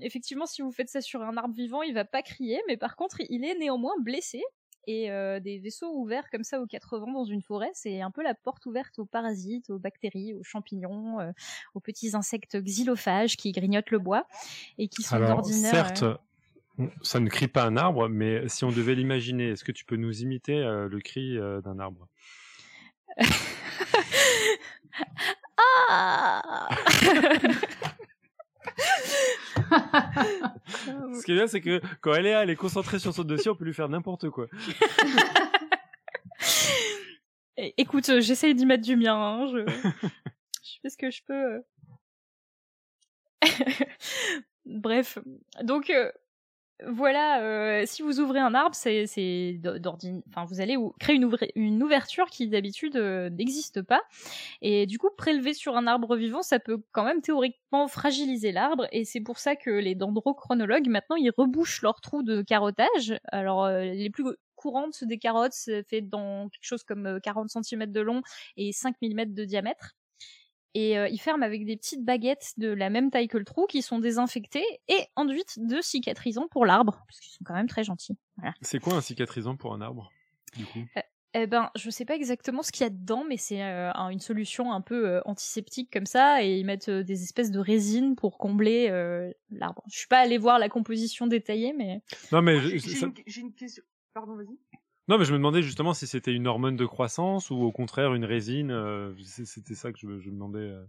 Effectivement, 0.01 0.47
si 0.47 0.62
vous 0.62 0.72
faites 0.72 0.89
ça 0.89 1.03
sur 1.03 1.20
un 1.20 1.37
arbre 1.37 1.55
vivant, 1.55 1.83
il 1.83 1.93
va 1.93 2.07
pas 2.07 2.22
crier, 2.22 2.59
mais 2.68 2.79
par 2.79 2.97
contre, 2.97 3.20
il 3.29 3.45
est 3.45 3.55
néanmoins 3.55 3.95
blessé. 4.01 4.43
Et 4.87 5.11
euh, 5.11 5.41
des 5.41 5.59
vaisseaux 5.59 5.93
ouverts 5.93 6.30
comme 6.30 6.45
ça 6.45 6.61
aux 6.61 6.66
quatre 6.66 6.99
vents 6.99 7.12
dans 7.12 7.24
une 7.24 7.43
forêt, 7.43 7.70
c'est 7.74 8.01
un 8.01 8.11
peu 8.11 8.22
la 8.22 8.34
porte 8.34 8.64
ouverte 8.66 8.99
aux 8.99 9.05
parasites, 9.05 9.70
aux 9.70 9.78
bactéries, 9.78 10.34
aux 10.34 10.45
champignons, 10.45 11.20
euh, 11.20 11.32
aux 11.74 11.80
petits 11.80 12.14
insectes 12.14 12.57
xylophages 12.57 13.37
qui 13.37 13.53
grignotent 13.53 13.91
le 13.91 13.99
bois 13.99 14.26
et 14.78 14.89
qui 14.89 15.03
sont 15.03 15.16
Alors, 15.16 15.39
d'ordinaire. 15.39 15.89
certes, 15.89 16.03
euh, 16.05 16.16
ça 17.03 17.20
ne 17.20 17.28
crie 17.28 17.49
pas 17.49 17.64
un 17.64 17.76
arbre, 17.76 18.09
mais 18.09 18.49
si 18.49 18.64
on 18.64 18.70
devait 18.70 18.95
l'imaginer, 18.95 19.51
est-ce 19.51 19.64
que 19.64 19.72
tu 19.72 19.84
peux 19.84 19.97
nous 19.97 20.22
imiter 20.22 20.57
euh, 20.57 20.89
le 20.89 21.01
cri 21.01 21.39
euh, 21.39 21.61
d'un 21.61 21.78
arbre? 21.78 22.09
Ah 25.89 26.68
Ce 30.87 31.24
qui 31.24 31.32
est 31.32 31.34
bien, 31.34 31.47
c'est 31.47 31.61
que 31.61 31.80
quand 32.01 32.14
elle 32.14 32.26
est 32.26 32.30
elle 32.30 32.51
est 32.51 32.57
concentrée 32.57 32.99
sur 32.99 33.12
son 33.12 33.24
dossier, 33.24 33.51
on 33.51 33.57
peut 33.57 33.64
lui 33.64 33.74
faire 33.74 33.89
n'importe 33.89 34.30
quoi. 34.30 34.47
É- 37.57 37.74
Écoute, 37.78 38.09
euh, 38.09 38.20
j'essaye 38.20 38.55
d'y 38.55 38.66
mettre 38.66 38.84
du 38.84 38.97
mien. 38.97 39.14
hein, 39.16 39.47
Je... 39.47 39.59
je 39.68 40.78
fais 40.82 40.89
ce 40.91 40.97
que 40.97 41.11
je 41.11 41.22
peux. 41.26 41.34
euh. 41.34 41.61
Bref, 44.66 45.18
donc 45.62 45.91
euh, 45.91 46.11
voilà. 46.85 47.41
euh, 47.43 47.83
si 47.87 48.03
vous 48.03 48.20
ouvrez 48.20 48.41
un 48.41 48.55
arbre, 48.55 48.74
c'est 48.74 49.07
c'est. 49.07 49.61
Enfin, 50.29 50.45
vous 50.45 50.61
allez 50.61 50.77
créer 51.01 51.16
une, 51.55 51.83
ouverture 51.83 52.27
qui 52.27 52.49
d'habitude 52.49 52.97
euh, 52.97 53.31
n'existe 53.31 53.83
pas. 53.83 54.03
Et 54.62 54.87
du 54.87 54.99
coup, 54.99 55.09
prélever 55.16 55.55
sur 55.55 55.77
un 55.77 55.87
arbre 55.87 56.16
vivant, 56.16 56.43
ça 56.43 56.59
peut 56.59 56.83
quand 56.93 57.05
même 57.05 57.22
théoriquement 57.22 57.89
fragiliser 57.89 58.53
l'arbre. 58.53 58.87
Et 58.93 59.05
c'est 59.05 59.20
pour 59.20 59.39
ça 59.39 59.57
que 59.57 59.70
les 59.70 59.95
dendrochronologues 59.95 60.89
maintenant 60.89 61.16
ils 61.16 61.31
rebouchent 61.31 61.83
leurs 61.83 62.01
trous 62.01 62.22
de 62.22 62.43
carottage. 62.43 63.18
Alors 63.33 63.64
euh, 63.64 63.83
les 63.83 64.11
plus 64.11 64.24
courantes 64.57 65.05
des 65.05 65.18
carottes, 65.18 65.53
c'est 65.53 65.83
fait 65.85 66.01
dans 66.01 66.49
quelque 66.49 66.64
chose 66.64 66.83
comme 66.83 67.07
euh, 67.07 67.20
40 67.20 67.51
cm 67.51 67.87
de 67.93 68.01
long 68.01 68.22
et 68.57 68.72
5 68.72 68.97
mm 69.01 69.27
de 69.35 69.45
diamètre. 69.45 69.95
Et 70.79 70.99
euh, 70.99 71.09
ils 71.09 71.18
ferment 71.18 71.43
avec 71.43 71.64
des 71.64 71.77
petites 71.79 72.05
baguettes 72.05 72.53
de 72.59 72.68
la 72.68 72.91
même 72.91 73.11
taille 73.11 73.29
que 73.29 73.39
le 73.39 73.47
trou 73.47 73.64
qui 73.66 73.81
sont 73.81 73.99
désinfectées 73.99 74.64
et 74.89 74.99
enduites 75.16 75.59
de 75.59 75.81
cicatrisants 75.81 76.49
pour 76.49 76.66
l'arbre, 76.66 77.03
parce 77.09 77.18
qu'ils 77.18 77.33
sont 77.33 77.45
quand 77.45 77.55
même 77.55 77.66
très 77.68 77.83
gentils. 77.83 78.18
Voilà. 78.37 78.53
C'est 78.61 78.79
quoi 78.79 78.93
un 78.95 79.01
cicatrisant 79.01 79.57
pour 79.57 79.72
un 79.72 79.81
arbre, 79.81 80.12
du 80.55 80.66
coup? 80.66 80.81
Eh 81.33 81.47
ben, 81.47 81.70
je 81.77 81.89
sais 81.89 82.05
pas 82.05 82.14
exactement 82.14 82.62
ce 82.62 82.72
qu'il 82.72 82.85
y 82.85 82.87
a 82.87 82.91
dedans, 82.91 83.24
mais 83.27 83.37
c'est 83.39 83.62
euh, 83.62 83.91
un- 83.95 84.09
une 84.11 84.20
solution 84.20 84.70
un 84.72 84.81
peu 84.83 85.09
euh, 85.09 85.20
antiseptique 85.24 85.91
comme 85.91 86.05
ça, 86.07 86.43
et 86.43 86.59
ils 86.59 86.64
mettent 86.64 86.89
euh, 86.91 87.03
des 87.03 87.22
espèces 87.22 87.51
de 87.51 87.59
résine 87.59 88.14
pour 88.16 88.37
combler 88.37 88.89
euh, 88.91 89.31
l'arbre. 89.51 89.83
Je 89.91 89.99
suis 89.99 90.09
pas 90.09 90.18
allée 90.18 90.39
voir 90.39 90.59
la 90.59 90.68
composition 90.68 91.27
détaillée, 91.27 91.72
mais 91.72 92.03
Non, 92.33 92.43
mais 92.43 92.61
J'ai 92.61 92.79
je- 92.79 92.89
j'ai 92.89 92.95
ça- 92.97 93.07
une, 93.07 93.14
j'ai 93.27 93.41
une 93.41 93.53
question. 93.55 93.83
Pardon, 94.14 94.35
vas-y. 94.37 94.57
Non, 95.09 95.18
mais 95.18 95.24
je 95.24 95.32
me 95.32 95.38
demandais 95.38 95.62
justement 95.62 95.94
si 95.94 96.07
c'était 96.07 96.32
une 96.32 96.46
hormone 96.46 96.76
de 96.76 96.86
croissance 96.86 97.50
ou 97.50 97.57
au 97.57 97.72
contraire 97.72 98.14
une 98.14 98.24
résine. 98.24 98.70
euh, 98.70 99.14
C'était 99.24 99.74
ça 99.74 99.92
que 99.92 99.98
je, 99.98 100.07
me- 100.07 100.20
je 100.20 100.28
me 100.30 100.34
demandais. 100.34 100.59
euh. 100.61 100.84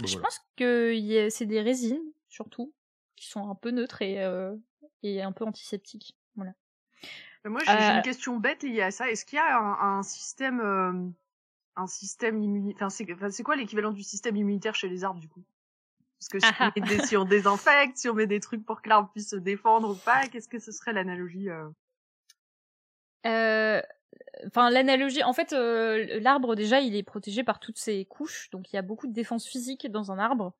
Bon, 0.00 0.06
je 0.08 0.12
voilà. 0.14 0.24
pense 0.24 0.40
que 0.56 1.28
c'est 1.30 1.46
des 1.46 1.60
résines, 1.60 2.02
surtout, 2.28 2.72
qui 3.16 3.28
sont 3.28 3.48
un 3.48 3.54
peu 3.54 3.70
neutres 3.70 4.02
et, 4.02 4.22
euh, 4.24 4.56
et 5.02 5.22
un 5.22 5.32
peu 5.32 5.44
antiseptiques. 5.44 6.16
Voilà. 6.34 6.52
Mais 7.44 7.50
Moi, 7.50 7.60
j'ai 7.64 7.80
j'ai 7.80 7.92
Euh, 7.92 7.96
une 7.96 8.02
question 8.02 8.36
bête 8.38 8.62
liée 8.62 8.82
à 8.82 8.90
ça. 8.90 9.10
Est-ce 9.10 9.24
qu'il 9.24 9.36
y 9.36 9.40
a 9.40 9.58
un, 9.58 9.98
un 9.98 10.02
système, 10.02 10.60
euh, 10.60 10.92
un 11.76 11.86
système 11.86 12.42
immunitaire 12.42 12.86
Enfin, 12.86 12.90
c'est 12.90 13.12
enfin, 13.14 13.30
c'est 13.30 13.42
quoi 13.42 13.56
l'équivalent 13.56 13.92
du 13.92 14.02
système 14.02 14.36
immunitaire 14.36 14.74
chez 14.74 14.88
les 14.88 15.04
arbres, 15.04 15.20
du 15.20 15.28
coup? 15.28 15.44
Parce 16.20 16.28
que 16.30 16.40
si, 16.40 16.52
on 16.60 16.66
met 16.76 16.82
des, 16.82 17.00
si 17.06 17.16
on 17.16 17.24
désinfecte, 17.24 17.98
si 17.98 18.08
on 18.08 18.14
met 18.14 18.26
des 18.28 18.40
trucs 18.40 18.64
pour 18.66 18.82
que 18.82 18.88
l'arbre 18.88 19.10
puisse 19.12 19.30
se 19.30 19.36
défendre 19.36 19.90
ou 19.90 19.96
pas, 19.96 20.28
qu'est-ce 20.28 20.48
que 20.48 20.58
ce 20.60 20.72
serait 20.72 20.92
l'analogie 20.92 21.50
euh 21.50 21.68
Euh, 21.68 21.70
Enfin, 24.46 24.70
l'analogie, 24.70 25.22
en 25.22 25.32
fait, 25.32 25.52
euh, 25.52 26.18
l'arbre 26.20 26.54
déjà, 26.54 26.80
il 26.80 26.96
est 26.96 27.02
protégé 27.02 27.44
par 27.44 27.60
toutes 27.60 27.78
ses 27.78 28.04
couches, 28.06 28.50
donc 28.50 28.72
il 28.72 28.76
y 28.76 28.78
a 28.78 28.82
beaucoup 28.82 29.06
de 29.06 29.12
défense 29.12 29.46
physique 29.46 29.90
dans 29.90 30.10
un 30.10 30.18
arbre 30.18 30.52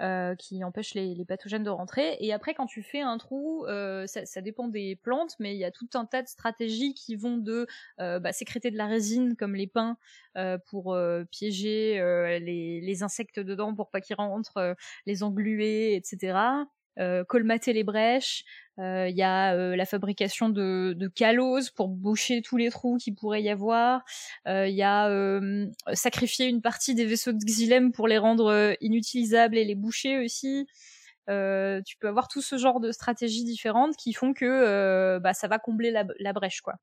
euh, 0.00 0.34
qui 0.34 0.64
empêche 0.64 0.94
les, 0.94 1.24
pathogènes 1.24 1.62
de 1.62 1.70
rentrer. 1.70 2.16
Et 2.20 2.32
après, 2.32 2.54
quand 2.54 2.66
tu 2.66 2.82
fais 2.82 3.00
un 3.00 3.18
trou, 3.18 3.64
euh, 3.66 4.06
ça, 4.06 4.40
dépend 4.40 4.68
des 4.68 4.96
plantes, 4.96 5.36
mais 5.38 5.54
il 5.54 5.58
y 5.58 5.64
a 5.64 5.70
tout 5.70 5.88
un 5.94 6.06
tas 6.06 6.22
de 6.22 6.28
stratégies 6.28 6.94
qui 6.94 7.14
vont 7.14 7.36
de 7.36 7.66
euh, 8.00 8.18
bah, 8.18 8.32
sécréter 8.32 8.70
de 8.70 8.78
la 8.78 8.86
résine 8.86 9.36
comme 9.36 9.54
les 9.54 9.66
pins 9.66 9.96
euh, 10.36 10.58
pour 10.66 10.94
euh, 10.94 11.24
piéger 11.30 12.00
euh, 12.00 12.38
les, 12.38 12.80
les 12.80 13.02
insectes 13.02 13.38
dedans 13.40 13.74
pour 13.74 13.90
pas 13.90 14.00
qu'ils 14.00 14.16
rentrent, 14.16 14.56
euh, 14.56 14.74
les 15.06 15.22
engluer, 15.22 15.94
etc. 15.94 16.64
Euh, 16.98 17.24
colmater 17.24 17.72
les 17.72 17.84
brèches. 17.84 18.44
Euh, 18.78 19.08
Il 19.08 19.16
y 19.16 19.22
a 19.22 19.54
euh, 19.54 19.76
la 19.76 19.86
fabrication 19.86 20.48
de, 20.50 20.94
de 20.96 21.08
caloses 21.08 21.70
pour 21.70 21.88
boucher 21.88 22.42
tous 22.42 22.56
les 22.58 22.70
trous 22.70 22.98
qu'il 22.98 23.14
pourrait 23.14 23.42
y 23.42 23.48
avoir. 23.48 24.02
Euh, 24.46 24.68
Il 24.68 24.74
y 24.74 24.82
a 24.82 25.08
euh, 25.08 25.66
sacrifier 25.94 26.46
une 26.48 26.60
partie 26.60 26.94
des 26.94 27.06
vaisseaux 27.06 27.32
de 27.32 27.44
xylème 27.44 27.92
pour 27.92 28.08
les 28.08 28.18
rendre 28.18 28.46
euh, 28.52 28.74
inutilisables 28.80 29.56
et 29.56 29.64
les 29.64 29.74
boucher 29.74 30.18
aussi. 30.24 30.66
Euh, 31.30 31.80
tu 31.86 31.96
peux 31.98 32.08
avoir 32.08 32.28
tout 32.28 32.42
ce 32.42 32.58
genre 32.58 32.80
de 32.80 32.90
stratégies 32.92 33.44
différentes 33.44 33.96
qui 33.96 34.12
font 34.12 34.32
que 34.34 34.44
euh, 34.44 35.20
bah, 35.20 35.34
ça 35.34 35.46
va 35.48 35.58
combler 35.58 35.90
la, 35.90 36.04
la 36.18 36.32
brèche, 36.32 36.60
quoi. 36.60 36.74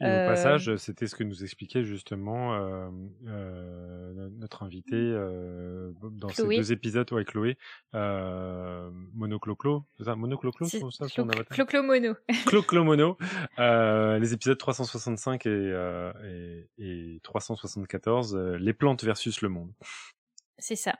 Et 0.00 0.04
au 0.04 0.06
Euh, 0.08 0.26
passage, 0.28 0.76
c'était 0.76 1.06
ce 1.06 1.14
que 1.14 1.24
nous 1.24 1.42
expliquait 1.44 1.84
justement 1.84 2.54
euh, 2.54 2.88
euh, 3.26 4.28
notre 4.32 4.62
invité 4.62 4.96
euh, 4.96 5.92
dans 6.12 6.28
Chloé. 6.28 6.56
ces 6.56 6.60
deux 6.62 6.72
épisodes 6.72 7.06
avec 7.12 7.28
Chloé. 7.28 7.56
Euh, 7.94 8.90
Monocloclo, 9.14 9.84
c'est 9.98 10.04
ça? 10.04 10.14
Monocloclo, 10.16 10.66
C'est 10.66 10.80
ça 10.90 11.08
son 11.08 11.28
avatar? 11.28 11.56
Clo-Clo-Mono. 11.56 12.14
Clo-Clo-Mono. 12.46 13.16
Euh, 13.58 14.18
les 14.18 14.32
épisodes 14.34 14.58
365 14.58 15.46
et, 15.46 15.48
euh, 15.50 16.12
et, 16.78 17.14
et 17.16 17.20
374, 17.22 18.34
euh, 18.34 18.56
les 18.58 18.72
plantes 18.72 19.04
versus 19.04 19.40
le 19.42 19.48
monde. 19.48 19.70
C'est 20.60 20.76
ça. 20.76 20.94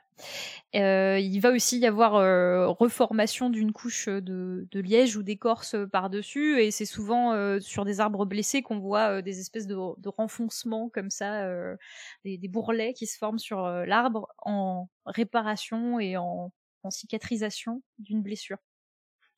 Euh, 0.75 1.19
il 1.19 1.39
va 1.39 1.51
aussi 1.51 1.79
y 1.79 1.85
avoir 1.85 2.15
euh, 2.15 2.67
reformation 2.67 3.49
d'une 3.49 3.71
couche 3.71 4.07
de, 4.07 4.67
de 4.69 4.79
liège 4.79 5.15
ou 5.15 5.23
d'écorce 5.23 5.75
par-dessus, 5.91 6.59
et 6.61 6.71
c'est 6.71 6.85
souvent 6.85 7.33
euh, 7.33 7.59
sur 7.59 7.85
des 7.85 7.99
arbres 7.99 8.25
blessés 8.25 8.61
qu'on 8.61 8.79
voit 8.79 9.17
euh, 9.17 9.21
des 9.21 9.39
espèces 9.39 9.67
de, 9.67 9.75
de 9.75 10.09
renfoncements 10.09 10.89
comme 10.89 11.09
ça, 11.09 11.43
euh, 11.43 11.75
des, 12.25 12.47
bourrelets 12.47 12.93
qui 12.93 13.07
se 13.07 13.17
forment 13.17 13.39
sur 13.39 13.65
euh, 13.65 13.85
l'arbre 13.85 14.27
en 14.39 14.89
réparation 15.05 15.99
et 15.99 16.17
en, 16.17 16.51
cicatrisation 16.89 17.83
d'une 17.99 18.23
blessure. 18.23 18.57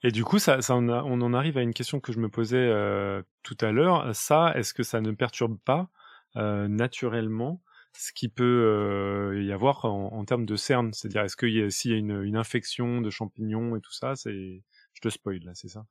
Et 0.01 0.11
du 0.11 0.24
coup, 0.24 0.39
ça, 0.39 0.59
on 0.69 1.21
en 1.21 1.34
arrive 1.34 1.57
à 1.57 1.61
une 1.61 1.74
question 1.74 1.99
que 1.99 2.13
je 2.13 2.19
me 2.19 2.30
posais 2.30 2.55
euh, 2.57 3.21
tout 3.41 3.57
à 3.59 3.74
l'heure. 3.74 4.15
Ça, 4.15 4.53
est-ce 4.55 4.74
que 4.74 4.84
ça 4.84 5.01
ne 5.01 5.11
perturbe 5.11 5.57
pas 5.65 5.89
euh, 6.38 6.69
naturellement 6.69 7.61
ce 7.95 8.11
qui 8.13 8.29
peut 8.29 8.43
euh, 8.43 9.43
y 9.43 9.51
avoir 9.51 9.85
en, 9.85 10.13
en 10.13 10.25
termes 10.25 10.45
de 10.45 10.55
cernes 10.55 10.93
C'est-à-dire, 10.93 11.21
est-ce 11.23 11.35
que 11.35 11.69
s'il 11.69 11.91
y 11.91 11.93
a 11.93 11.97
une, 11.97 12.23
une 12.23 12.37
infection 12.37 13.01
de 13.01 13.09
champignons 13.09 13.75
et 13.75 13.81
tout 13.81 13.91
ça, 13.93 14.15
c'est 14.15 14.63
je 14.93 15.01
te 15.01 15.09
spoil 15.09 15.39
là, 15.43 15.51
c'est 15.55 15.69
ça 15.69 15.85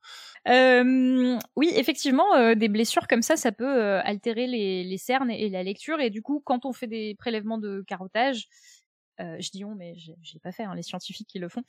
Euh, 0.47 1.37
oui, 1.55 1.71
effectivement, 1.75 2.35
euh, 2.35 2.55
des 2.55 2.69
blessures 2.69 3.07
comme 3.07 3.21
ça, 3.21 3.35
ça 3.35 3.51
peut 3.51 3.65
euh, 3.67 4.01
altérer 4.03 4.47
les, 4.47 4.83
les 4.83 4.97
cernes 4.97 5.29
et 5.29 5.49
la 5.49 5.63
lecture. 5.63 5.99
Et 5.99 6.09
du 6.09 6.21
coup, 6.21 6.41
quand 6.43 6.65
on 6.65 6.73
fait 6.73 6.87
des 6.87 7.15
prélèvements 7.15 7.57
de 7.57 7.83
carottage, 7.85 8.47
euh, 9.19 9.37
je 9.39 9.51
dis 9.51 9.63
on, 9.65 9.75
mais 9.75 9.95
je 9.97 10.33
l'ai 10.33 10.39
pas 10.39 10.51
fait, 10.51 10.63
hein, 10.63 10.73
les 10.73 10.83
scientifiques 10.83 11.27
qui 11.27 11.39
le 11.39 11.49
font. 11.49 11.63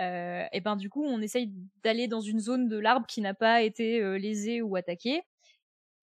Euh, 0.00 0.44
et 0.52 0.60
ben 0.60 0.76
du 0.76 0.88
coup, 0.90 1.04
on 1.04 1.20
essaye 1.20 1.52
d'aller 1.84 2.08
dans 2.08 2.20
une 2.20 2.40
zone 2.40 2.68
de 2.68 2.78
l'arbre 2.78 3.06
qui 3.06 3.20
n'a 3.20 3.34
pas 3.34 3.62
été 3.62 4.18
lésée 4.18 4.62
ou 4.62 4.74
attaquée. 4.76 5.22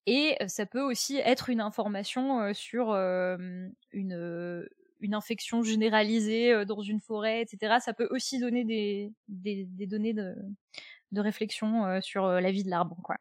Et 0.07 0.37
ça 0.47 0.65
peut 0.65 0.81
aussi 0.81 1.17
être 1.17 1.49
une 1.49 1.61
information 1.61 2.53
sur 2.53 2.91
une 2.93 3.73
infection 5.13 5.63
généralisée 5.63 6.65
dans 6.65 6.81
une 6.81 6.99
forêt, 7.01 7.41
etc. 7.41 7.79
Ça 7.79 7.93
peut 7.93 8.07
aussi 8.11 8.39
donner 8.39 8.63
des 8.65 9.85
données 9.87 10.13
de 10.13 10.35
de 11.11 11.21
réflexion 11.21 12.01
sur 12.01 12.27
la 12.27 12.51
vie 12.51 12.63
de 12.63 12.69
l'arbre, 12.69 12.97
quoi. 13.03 13.15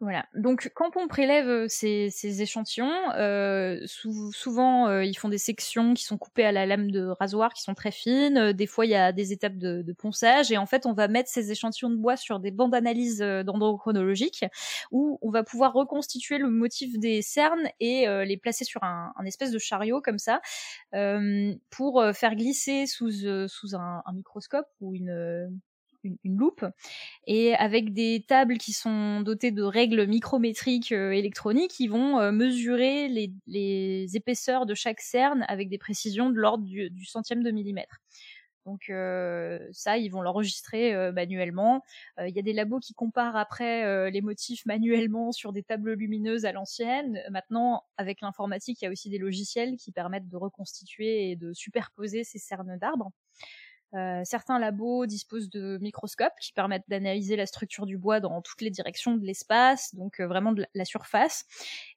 Voilà. 0.00 0.26
Donc, 0.36 0.70
quand 0.76 0.96
on 0.96 1.08
prélève 1.08 1.48
euh, 1.48 1.66
ces, 1.68 2.08
ces 2.10 2.40
échantillons, 2.40 2.92
euh, 3.16 3.80
sou- 3.86 4.30
souvent 4.32 4.86
euh, 4.86 5.04
ils 5.04 5.16
font 5.18 5.28
des 5.28 5.38
sections 5.38 5.92
qui 5.94 6.04
sont 6.04 6.16
coupées 6.16 6.44
à 6.44 6.52
la 6.52 6.66
lame 6.66 6.92
de 6.92 7.08
rasoir, 7.18 7.52
qui 7.52 7.62
sont 7.62 7.74
très 7.74 7.90
fines. 7.90 8.36
Euh, 8.38 8.52
Des 8.52 8.68
fois, 8.68 8.86
il 8.86 8.90
y 8.90 8.94
a 8.94 9.10
des 9.10 9.32
étapes 9.32 9.56
de, 9.58 9.82
de 9.82 9.92
ponçage, 9.92 10.52
et 10.52 10.56
en 10.56 10.66
fait, 10.66 10.86
on 10.86 10.92
va 10.92 11.08
mettre 11.08 11.28
ces 11.28 11.50
échantillons 11.50 11.90
de 11.90 11.96
bois 11.96 12.16
sur 12.16 12.38
des 12.38 12.52
bandes 12.52 12.70
d'analyse 12.70 13.20
euh, 13.22 13.42
dendrochronologiques, 13.42 14.44
où 14.92 15.18
on 15.20 15.30
va 15.30 15.42
pouvoir 15.42 15.72
reconstituer 15.72 16.38
le 16.38 16.48
motif 16.48 16.96
des 16.96 17.20
cernes 17.20 17.68
et 17.80 18.06
euh, 18.06 18.24
les 18.24 18.36
placer 18.36 18.64
sur 18.64 18.84
un, 18.84 19.12
un 19.16 19.24
espèce 19.24 19.50
de 19.50 19.58
chariot 19.58 20.00
comme 20.00 20.18
ça, 20.20 20.40
pour 21.70 22.04
faire 22.14 22.34
glisser 22.36 22.86
sous 22.86 23.10
sous 23.48 23.74
un, 23.74 24.02
un 24.04 24.12
microscope 24.12 24.66
ou 24.80 24.94
une 24.94 25.58
une, 26.04 26.18
loupe 26.24 26.64
et 27.26 27.54
avec 27.54 27.92
des 27.92 28.24
tables 28.26 28.58
qui 28.58 28.72
sont 28.72 29.20
dotées 29.20 29.50
de 29.50 29.62
règles 29.62 30.06
micrométriques 30.06 30.92
euh, 30.92 31.10
électroniques 31.10 31.72
qui 31.72 31.88
vont 31.88 32.20
euh, 32.20 32.32
mesurer 32.32 33.08
les, 33.08 34.16
épaisseurs 34.16 34.66
de 34.66 34.74
chaque 34.74 35.00
cerne 35.00 35.44
avec 35.48 35.68
des 35.68 35.78
précisions 35.78 36.30
de 36.30 36.36
l'ordre 36.36 36.64
du, 36.64 37.04
centième 37.04 37.42
de 37.42 37.50
millimètre. 37.50 37.98
Donc 38.64 38.90
euh, 38.90 39.58
ça, 39.72 39.96
ils 39.96 40.08
vont 40.08 40.20
l'enregistrer 40.20 41.12
manuellement. 41.12 41.82
Il 42.18 42.34
y 42.34 42.38
a 42.38 42.42
des 42.42 42.52
labos 42.52 42.80
qui 42.80 42.94
comparent 42.94 43.36
après 43.36 44.10
les 44.10 44.20
motifs 44.20 44.64
manuellement 44.66 45.32
sur 45.32 45.52
des 45.52 45.62
tables 45.62 45.94
lumineuses 45.94 46.44
à 46.44 46.52
l'ancienne. 46.52 47.22
Maintenant, 47.30 47.84
avec 47.96 48.20
l'informatique, 48.20 48.80
il 48.82 48.84
y 48.84 48.88
a 48.88 48.90
aussi 48.90 49.08
des 49.10 49.18
logiciels 49.18 49.76
qui 49.76 49.92
permettent 49.92 50.28
de 50.28 50.36
reconstituer 50.36 51.30
et 51.30 51.36
de 51.36 51.52
superposer 51.52 52.24
ces 52.24 52.38
cernes 52.38 52.76
d'arbres. 52.78 53.10
Euh, 53.94 54.20
certains 54.24 54.58
labos 54.58 55.06
disposent 55.06 55.48
de 55.48 55.78
microscopes 55.80 56.38
qui 56.40 56.52
permettent 56.52 56.84
d'analyser 56.88 57.36
la 57.36 57.46
structure 57.46 57.86
du 57.86 57.96
bois 57.96 58.20
dans 58.20 58.42
toutes 58.42 58.60
les 58.60 58.70
directions 58.70 59.16
de 59.16 59.24
l'espace, 59.24 59.94
donc 59.94 60.20
euh, 60.20 60.26
vraiment 60.26 60.52
de 60.52 60.66
la 60.74 60.84
surface. 60.84 61.46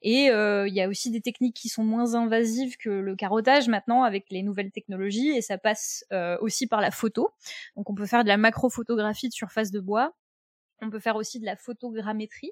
Et 0.01 0.29
euh, 0.29 0.67
il 0.67 0.73
y 0.73 0.81
a 0.81 0.87
aussi 0.87 1.11
des 1.11 1.21
techniques 1.21 1.55
qui 1.55 1.69
sont 1.69 1.83
moins 1.83 2.15
invasives 2.15 2.77
que 2.77 2.89
le 2.89 3.15
carottage 3.15 3.67
maintenant 3.67 4.03
avec 4.03 4.27
les 4.31 4.41
nouvelles 4.41 4.71
technologies, 4.71 5.29
et 5.29 5.41
ça 5.41 5.57
passe 5.57 6.05
aussi 6.41 6.67
par 6.67 6.81
la 6.81 6.91
photo. 6.91 7.29
Donc 7.75 7.89
on 7.89 7.95
peut 7.95 8.05
faire 8.05 8.23
de 8.23 8.29
la 8.29 8.37
macrophotographie 8.37 9.27
de 9.29 9.33
surface 9.33 9.71
de 9.71 9.79
bois. 9.79 10.13
On 10.81 10.89
peut 10.89 10.99
faire 10.99 11.15
aussi 11.15 11.39
de 11.39 11.45
la 11.45 11.55
photogrammétrie. 11.55 12.51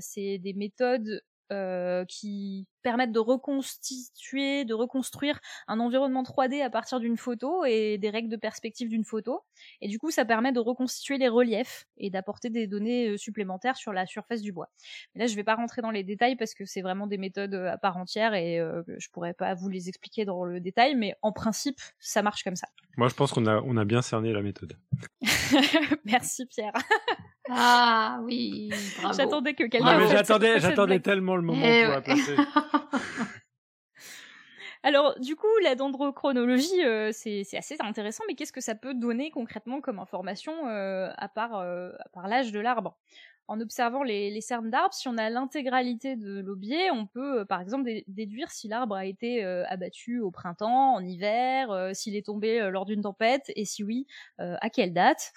c'est 0.00 0.38
des 0.38 0.54
méthodes 0.54 1.22
euh, 1.52 2.04
qui 2.06 2.66
permettent 2.86 3.10
de 3.10 3.18
reconstituer, 3.18 4.64
de 4.64 4.72
reconstruire 4.72 5.40
un 5.66 5.80
environnement 5.80 6.22
3D 6.22 6.62
à 6.62 6.70
partir 6.70 7.00
d'une 7.00 7.16
photo 7.16 7.64
et 7.64 7.98
des 7.98 8.10
règles 8.10 8.28
de 8.28 8.36
perspective 8.36 8.88
d'une 8.88 9.02
photo. 9.02 9.40
Et 9.80 9.88
du 9.88 9.98
coup, 9.98 10.12
ça 10.12 10.24
permet 10.24 10.52
de 10.52 10.60
reconstituer 10.60 11.18
les 11.18 11.26
reliefs 11.26 11.88
et 11.96 12.10
d'apporter 12.10 12.48
des 12.48 12.68
données 12.68 13.08
euh, 13.08 13.16
supplémentaires 13.16 13.76
sur 13.76 13.92
la 13.92 14.06
surface 14.06 14.40
du 14.40 14.52
bois. 14.52 14.68
Mais 15.12 15.22
là, 15.22 15.26
je 15.26 15.34
vais 15.34 15.42
pas 15.42 15.56
rentrer 15.56 15.82
dans 15.82 15.90
les 15.90 16.04
détails 16.04 16.36
parce 16.36 16.54
que 16.54 16.64
c'est 16.64 16.80
vraiment 16.80 17.08
des 17.08 17.18
méthodes 17.18 17.54
euh, 17.54 17.72
à 17.72 17.76
part 17.76 17.96
entière 17.96 18.34
et 18.34 18.60
euh, 18.60 18.84
je 18.98 19.08
pourrais 19.10 19.34
pas 19.34 19.52
vous 19.54 19.68
les 19.68 19.88
expliquer 19.88 20.24
dans 20.24 20.44
le 20.44 20.60
détail, 20.60 20.94
mais 20.94 21.16
en 21.22 21.32
principe, 21.32 21.80
ça 21.98 22.22
marche 22.22 22.44
comme 22.44 22.54
ça. 22.54 22.68
Moi, 22.96 23.08
je 23.08 23.14
pense 23.14 23.32
qu'on 23.32 23.46
a, 23.46 23.60
on 23.62 23.76
a 23.78 23.84
bien 23.84 24.00
cerné 24.00 24.32
la 24.32 24.42
méthode. 24.42 24.78
Merci 26.04 26.46
Pierre. 26.46 26.74
Ah 27.50 28.20
oui, 28.22 28.70
bravo. 29.00 29.16
J'attendais 29.16 29.54
que 29.54 29.64
quelqu'un. 29.64 30.06
j'attendais, 30.08 30.60
j'attendais 30.60 31.00
tellement 31.00 31.36
le 31.36 31.42
moment 31.42 31.62
eh 31.64 31.84
pour 31.84 31.94
la 31.94 32.00
placer. 32.00 32.36
Alors, 34.82 35.18
du 35.18 35.36
coup, 35.36 35.48
la 35.62 35.74
dendrochronologie, 35.74 36.84
euh, 36.84 37.10
c'est 37.12 37.44
assez 37.56 37.76
intéressant, 37.80 38.24
mais 38.28 38.34
qu'est-ce 38.34 38.52
que 38.52 38.60
ça 38.60 38.74
peut 38.74 38.94
donner 38.94 39.30
concrètement 39.30 39.80
comme 39.80 39.98
information 39.98 40.68
euh, 40.68 41.10
à 41.16 41.28
euh, 41.54 41.92
part 42.12 42.28
l'âge 42.28 42.52
de 42.52 42.60
l'arbre? 42.60 42.96
En 43.48 43.60
observant 43.60 44.02
les, 44.02 44.30
les 44.30 44.40
cernes 44.40 44.70
d'arbres, 44.70 44.94
si 44.94 45.08
on 45.08 45.16
a 45.18 45.30
l'intégralité 45.30 46.16
de 46.16 46.40
l'aubier, 46.40 46.90
on 46.90 47.06
peut 47.06 47.44
par 47.44 47.60
exemple 47.60 47.90
déduire 48.08 48.50
si 48.50 48.68
l'arbre 48.68 48.94
a 48.94 49.06
été 49.06 49.44
abattu 49.44 50.20
au 50.20 50.30
printemps, 50.30 50.94
en 50.94 51.04
hiver, 51.04 51.90
s'il 51.94 52.16
est 52.16 52.26
tombé 52.26 52.70
lors 52.70 52.84
d'une 52.84 53.02
tempête, 53.02 53.52
et 53.54 53.64
si 53.64 53.84
oui, 53.84 54.06
à 54.38 54.70
quelle 54.70 54.92
date. 54.92 55.32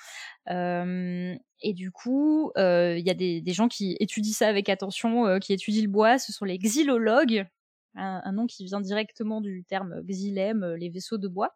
et 0.48 1.74
du 1.74 1.92
coup, 1.92 2.52
il 2.58 3.04
y 3.06 3.10
a 3.10 3.14
des, 3.14 3.54
gens 3.54 3.68
qui 3.68 3.96
étudient 4.00 4.34
ça 4.34 4.48
avec 4.48 4.70
attention, 4.70 5.40
qui 5.40 5.54
étudient 5.54 5.84
le 5.84 5.90
bois, 5.90 6.18
ce 6.18 6.32
sont 6.32 6.46
les 6.46 6.58
xylologues, 6.58 7.46
un, 7.96 8.32
nom 8.32 8.48
qui 8.48 8.66
vient 8.66 8.82
directement 8.82 9.42
du 9.42 9.64
terme 9.64 10.02
xylème, 10.02 10.64
euh, 10.64 10.78
les 10.78 10.90
vaisseaux 10.90 11.18
de 11.18 11.28
bois. 11.28 11.56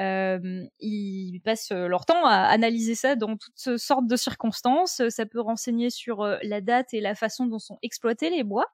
Euh, 0.00 0.64
ils 0.80 1.40
passent 1.40 1.72
leur 1.72 2.04
temps 2.04 2.24
à 2.26 2.34
analyser 2.34 2.94
ça 2.94 3.16
dans 3.16 3.36
toutes 3.36 3.78
sortes 3.78 4.06
de 4.06 4.16
circonstances. 4.16 5.02
Ça 5.08 5.26
peut 5.26 5.40
renseigner 5.40 5.90
sur 5.90 6.22
euh, 6.22 6.36
la 6.42 6.60
date 6.60 6.94
et 6.94 7.00
la 7.00 7.14
façon 7.14 7.46
dont 7.46 7.58
sont 7.58 7.78
exploités 7.82 8.30
les 8.30 8.44
bois. 8.44 8.66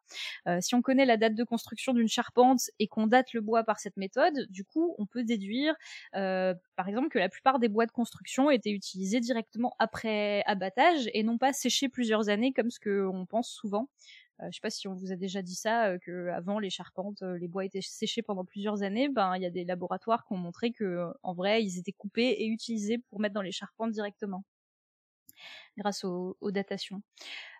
Euh, 0.46 0.58
si 0.60 0.74
on 0.74 0.82
connaît 0.82 1.04
la 1.06 1.16
date 1.16 1.34
de 1.34 1.44
construction 1.44 1.92
d'une 1.92 2.08
charpente 2.08 2.70
et 2.78 2.88
qu'on 2.88 3.06
date 3.06 3.32
le 3.32 3.40
bois 3.40 3.64
par 3.64 3.78
cette 3.78 3.96
méthode, 3.96 4.46
du 4.50 4.64
coup, 4.64 4.94
on 4.98 5.06
peut 5.06 5.24
déduire, 5.24 5.74
euh, 6.14 6.54
par 6.76 6.88
exemple, 6.88 7.08
que 7.08 7.18
la 7.18 7.28
plupart 7.28 7.58
des 7.58 7.68
bois 7.68 7.86
de 7.86 7.92
construction 7.92 8.50
étaient 8.50 8.70
utilisés 8.70 9.20
directement 9.20 9.74
après 9.78 10.42
abattage 10.46 11.08
et 11.14 11.22
non 11.22 11.38
pas 11.38 11.52
séchés 11.52 11.88
plusieurs 11.88 12.28
années 12.28 12.52
comme 12.52 12.70
ce 12.70 12.80
qu'on 12.80 13.26
pense 13.26 13.48
souvent. 13.48 13.88
Euh, 14.40 14.46
je 14.50 14.56
sais 14.56 14.60
pas 14.62 14.70
si 14.70 14.88
on 14.88 14.94
vous 14.94 15.12
a 15.12 15.16
déjà 15.16 15.42
dit 15.42 15.54
ça, 15.54 15.88
euh, 15.88 15.98
que 15.98 16.28
avant 16.28 16.58
les 16.58 16.70
charpentes, 16.70 17.22
euh, 17.22 17.36
les 17.38 17.48
bois 17.48 17.64
étaient 17.64 17.80
séchés 17.82 18.22
pendant 18.22 18.44
plusieurs 18.44 18.82
années. 18.82 19.08
Ben 19.08 19.36
il 19.36 19.42
y 19.42 19.46
a 19.46 19.50
des 19.50 19.64
laboratoires 19.64 20.24
qui 20.24 20.32
ont 20.32 20.36
montré 20.38 20.72
que 20.72 21.06
en 21.22 21.34
vrai 21.34 21.62
ils 21.62 21.78
étaient 21.78 21.92
coupés 21.92 22.30
et 22.42 22.46
utilisés 22.46 22.98
pour 22.98 23.20
mettre 23.20 23.34
dans 23.34 23.42
les 23.42 23.52
charpentes 23.52 23.92
directement, 23.92 24.44
grâce 25.76 26.04
aux 26.04 26.36
datations. 26.50 27.02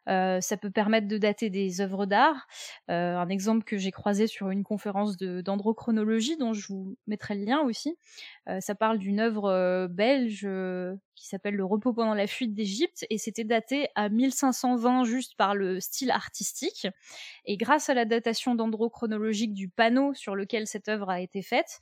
Euh, 0.09 0.41
ça 0.41 0.57
peut 0.57 0.71
permettre 0.71 1.07
de 1.07 1.17
dater 1.19 1.51
des 1.51 1.81
œuvres 1.81 2.07
d'art. 2.07 2.47
Euh, 2.91 3.17
un 3.17 3.29
exemple 3.29 3.65
que 3.65 3.77
j'ai 3.77 3.93
croisé 3.93 4.27
sur 4.27 4.51
une 4.51 4.65
conférence 4.65 5.17
d'androchronologie, 5.17 6.37
dont 6.37 6.53
je 6.53 6.67
vous 6.69 6.97
mettrai 7.07 7.37
le 7.37 7.45
lien 7.45 7.61
aussi. 7.61 7.97
Euh, 8.49 8.61
ça 8.61 8.75
parle 8.75 8.99
d'une 8.99 9.21
œuvre 9.21 9.87
belge 9.89 10.49
qui 11.15 11.29
s'appelle 11.29 11.55
Le 11.55 11.65
repos 11.65 11.93
pendant 11.93 12.15
la 12.15 12.27
fuite 12.27 12.53
d'Égypte, 12.53 13.07
et 13.11 13.19
c'était 13.19 13.45
daté 13.45 13.89
à 13.95 14.09
1520 14.09 15.05
juste 15.05 15.37
par 15.37 15.55
le 15.55 15.79
style 15.79 16.11
artistique. 16.11 16.89
Et 17.45 17.57
grâce 17.57 17.89
à 17.89 17.95
la 17.95 18.05
datation 18.05 18.55
dendrochronologique 18.55 19.55
du 19.55 19.69
panneau 19.69 20.15
sur 20.15 20.35
lequel 20.35 20.67
cette 20.67 20.89
œuvre 20.89 21.11
a 21.11 21.21
été 21.21 21.43
faite, 21.43 21.81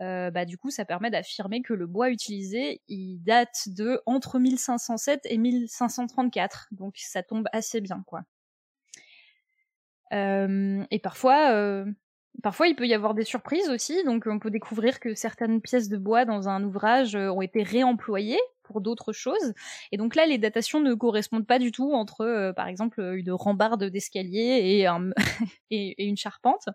euh, 0.00 0.30
bah, 0.30 0.44
du 0.44 0.56
coup, 0.56 0.70
ça 0.70 0.84
permet 0.84 1.10
d'affirmer 1.10 1.62
que 1.62 1.74
le 1.74 1.86
bois 1.86 2.10
utilisé, 2.10 2.80
il 2.88 3.18
date 3.18 3.68
de 3.68 4.00
entre 4.06 4.38
1507 4.38 5.20
et 5.24 5.38
1534. 5.38 6.68
Donc, 6.72 6.96
ça 6.96 7.22
tombe 7.22 7.46
assez 7.52 7.80
bien, 7.80 8.02
quoi. 8.06 8.22
Euh, 10.12 10.84
et 10.90 10.98
parfois, 10.98 11.52
euh, 11.52 11.84
parfois, 12.42 12.68
il 12.68 12.76
peut 12.76 12.86
y 12.86 12.94
avoir 12.94 13.14
des 13.14 13.24
surprises 13.24 13.68
aussi. 13.68 14.02
Donc, 14.04 14.24
on 14.26 14.38
peut 14.38 14.50
découvrir 14.50 15.00
que 15.00 15.14
certaines 15.14 15.60
pièces 15.60 15.88
de 15.88 15.96
bois 15.96 16.24
dans 16.24 16.48
un 16.48 16.62
ouvrage 16.64 17.14
ont 17.16 17.42
été 17.42 17.62
réemployées 17.62 18.40
pour 18.70 18.80
d'autres 18.80 19.12
choses. 19.12 19.52
Et 19.92 19.96
donc 19.96 20.14
là, 20.14 20.26
les 20.26 20.38
datations 20.38 20.80
ne 20.80 20.94
correspondent 20.94 21.46
pas 21.46 21.58
du 21.58 21.72
tout 21.72 21.92
entre, 21.92 22.22
euh, 22.22 22.52
par 22.52 22.68
exemple, 22.68 23.00
une 23.00 23.32
rambarde 23.32 23.84
d'escalier 23.84 24.86
et, 25.70 25.96
une 26.08 26.16
charpente. 26.16 26.68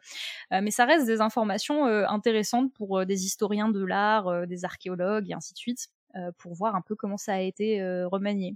Euh, 0.52 0.60
mais 0.62 0.72
ça 0.72 0.86
reste 0.86 1.06
des 1.06 1.22
informations 1.22 1.88
euh, 1.88 2.06
intéressantes 2.08 2.74
pour 2.74 3.06
des 3.06 3.26
historiens 3.26 3.70
de 3.70 3.84
l'art, 3.84 4.46
des 4.48 4.66
archéologues 4.66 5.30
et 5.30 5.34
ainsi 5.34 5.54
de 5.54 5.58
suite, 5.58 5.88
pour 6.38 6.54
voir 6.54 6.76
un 6.76 6.82
peu 6.82 6.96
comment 6.96 7.18
ça 7.18 7.34
a 7.34 7.40
été 7.40 7.82
remanié. 8.06 8.56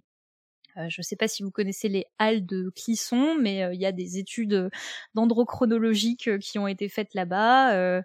Euh, 0.80 0.86
je 0.90 1.02
ne 1.02 1.04
sais 1.04 1.16
pas 1.16 1.28
si 1.28 1.44
vous 1.44 1.52
connaissez 1.52 1.90
les 1.90 2.06
halles 2.18 2.46
de 2.46 2.72
Clisson, 2.76 3.36
mais 3.40 3.64
euh, 3.64 3.74
il 3.74 3.82
y 3.82 3.86
a 3.86 3.92
des 3.92 4.18
études 4.18 4.54
euh, 4.54 4.70
dendrochronologiques 5.14 6.40
qui 6.40 6.60
ont 6.60 6.68
été 6.68 6.90
faites 6.90 7.14
là-bas. 7.14 8.02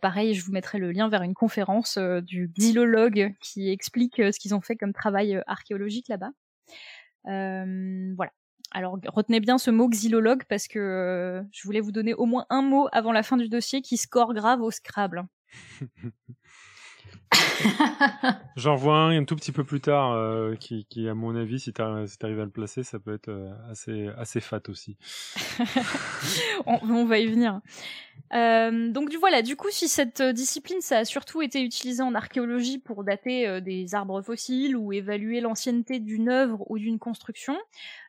pareil, 0.00 0.34
je 0.34 0.44
vous 0.44 0.52
mettrai 0.52 0.78
le 0.78 0.92
lien 0.92 1.08
vers 1.08 1.22
une 1.22 1.34
conférence 1.34 1.98
du 1.98 2.48
xylologue 2.58 3.34
qui 3.40 3.70
explique 3.70 4.16
ce 4.16 4.38
qu'ils 4.38 4.54
ont 4.54 4.60
fait 4.60 4.76
comme 4.76 4.92
travail 4.92 5.40
archéologique 5.46 6.08
là-bas. 6.08 6.30
voilà. 7.24 8.32
Alors 8.74 8.98
retenez 9.08 9.40
bien 9.40 9.58
ce 9.58 9.70
mot 9.70 9.88
xylologue 9.88 10.44
parce 10.48 10.66
que 10.66 11.42
je 11.52 11.62
voulais 11.64 11.80
vous 11.80 11.92
donner 11.92 12.14
au 12.14 12.24
moins 12.24 12.46
un 12.48 12.62
mot 12.62 12.88
avant 12.92 13.12
la 13.12 13.22
fin 13.22 13.36
du 13.36 13.48
dossier 13.48 13.82
qui 13.82 13.96
score 13.96 14.32
grave 14.32 14.62
au 14.62 14.70
Scrabble. 14.70 15.24
J'en 18.56 18.76
vois 18.76 18.96
un 18.96 19.22
un 19.22 19.24
tout 19.24 19.36
petit 19.36 19.52
peu 19.52 19.64
plus 19.64 19.80
tard 19.80 20.12
euh, 20.12 20.56
qui, 20.56 21.08
à 21.08 21.14
mon 21.14 21.36
avis, 21.36 21.60
si 21.60 21.72
tu 21.72 21.80
arrives 21.80 22.40
à 22.40 22.44
le 22.44 22.50
placer, 22.50 22.82
ça 22.82 22.98
peut 22.98 23.14
être 23.14 23.28
euh, 23.28 23.52
assez, 23.70 24.08
assez 24.16 24.40
fat 24.40 24.60
aussi. 24.68 24.96
on, 26.66 27.04
va 27.04 27.18
y 27.18 27.26
venir. 27.26 27.60
Euh, 28.34 28.90
donc 28.90 29.10
du 29.10 29.16
voilà, 29.16 29.42
du 29.42 29.56
coup, 29.56 29.68
si 29.70 29.88
cette 29.88 30.22
discipline, 30.22 30.80
ça 30.80 30.98
a 30.98 31.04
surtout 31.04 31.42
été 31.42 31.62
utilisé 31.62 32.02
en 32.02 32.14
archéologie 32.14 32.78
pour 32.78 33.04
dater 33.04 33.60
des 33.60 33.94
arbres 33.94 34.22
fossiles 34.22 34.76
ou 34.76 34.92
évaluer 34.92 35.40
l'ancienneté 35.40 36.00
d'une 36.00 36.28
œuvre 36.28 36.64
ou 36.68 36.78
d'une 36.78 36.98
construction, 36.98 37.56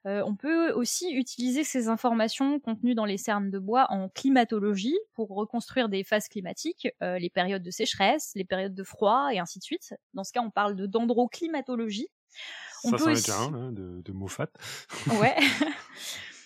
on 0.05 0.35
peut 0.35 0.71
aussi 0.71 1.11
utiliser 1.13 1.63
ces 1.63 1.87
informations 1.87 2.59
contenues 2.59 2.95
dans 2.95 3.05
les 3.05 3.17
cernes 3.17 3.49
de 3.49 3.59
bois 3.59 3.87
en 3.89 4.09
climatologie 4.09 4.97
pour 5.13 5.29
reconstruire 5.29 5.89
des 5.89 6.03
phases 6.03 6.27
climatiques, 6.27 6.87
les 7.01 7.29
périodes 7.29 7.63
de 7.63 7.71
sécheresse, 7.71 8.31
les 8.35 8.43
périodes 8.43 8.75
de 8.75 8.83
froid 8.83 9.29
et 9.31 9.39
ainsi 9.39 9.59
de 9.59 9.63
suite. 9.63 9.93
Dans 10.13 10.23
ce 10.23 10.33
cas, 10.33 10.41
on 10.41 10.51
parle 10.51 10.75
de 10.75 10.85
dendroclimatologie. 10.85 12.09
On 12.83 12.89
ça, 12.89 12.97
peut 12.97 13.11
aussi... 13.11 13.31
un, 13.31 13.53
hein, 13.53 13.71
de, 13.71 14.01
de 14.01 14.11
mots 14.11 14.27
fat. 14.27 14.49
Ouais. 15.19 15.35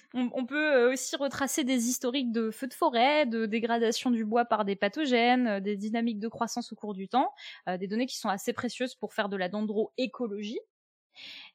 On, 0.13 0.45
peut 0.45 0.73
euh, 0.73 0.93
aussi 0.93 1.15
retracer 1.15 1.63
des 1.63 1.89
historiques 1.89 2.31
de 2.31 2.49
feux 2.49 2.67
de 2.67 2.73
forêt, 2.73 3.25
de 3.25 3.45
dégradation 3.45 4.09
du 4.09 4.25
bois 4.25 4.45
par 4.45 4.63
des 4.63 4.75
pathogènes, 4.75 5.47
euh, 5.47 5.59
des 5.59 5.75
dynamiques 5.75 6.19
de 6.19 6.27
croissance 6.27 6.71
au 6.71 6.75
cours 6.75 6.93
du 6.93 7.09
temps, 7.09 7.33
euh, 7.67 7.77
des 7.77 7.87
données 7.87 8.05
qui 8.05 8.17
sont 8.17 8.29
assez 8.29 8.53
précieuses 8.53 8.95
pour 8.95 9.13
faire 9.13 9.29
de 9.29 9.37
la 9.37 9.49
dendroécologie. 9.49 10.59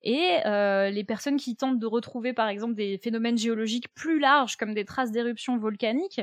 Et 0.02 0.40
les 0.44 1.04
personnes 1.04 1.36
qui 1.36 1.56
tentent 1.56 1.78
de 1.78 1.86
retrouver 1.86 2.32
par 2.32 2.48
exemple 2.48 2.74
des 2.74 2.98
phénomènes 2.98 3.38
géologiques 3.38 3.92
plus 3.94 4.18
larges 4.18 4.56
comme 4.56 4.74
des 4.74 4.84
traces 4.84 5.12
d'éruptions 5.12 5.58
volcaniques 5.58 6.20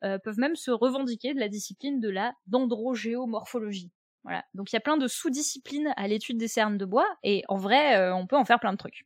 peuvent 0.00 0.38
même 0.38 0.56
se 0.56 0.70
revendiquer 0.70 1.34
de 1.34 1.40
la 1.40 1.48
discipline 1.48 2.00
de 2.00 2.08
la 2.10 2.34
dendrogéomorphologie. 2.46 3.90
Voilà. 4.24 4.44
Donc 4.54 4.72
il 4.72 4.76
y 4.76 4.78
a 4.78 4.80
plein 4.80 4.96
de 4.96 5.08
sous-disciplines 5.08 5.92
à 5.96 6.06
l'étude 6.08 6.38
des 6.38 6.48
cernes 6.48 6.78
de 6.78 6.84
bois 6.84 7.08
et 7.22 7.42
en 7.48 7.56
vrai 7.56 8.10
on 8.12 8.26
peut 8.26 8.36
en 8.36 8.44
faire 8.44 8.60
plein 8.60 8.72
de 8.72 8.78
trucs. 8.78 9.04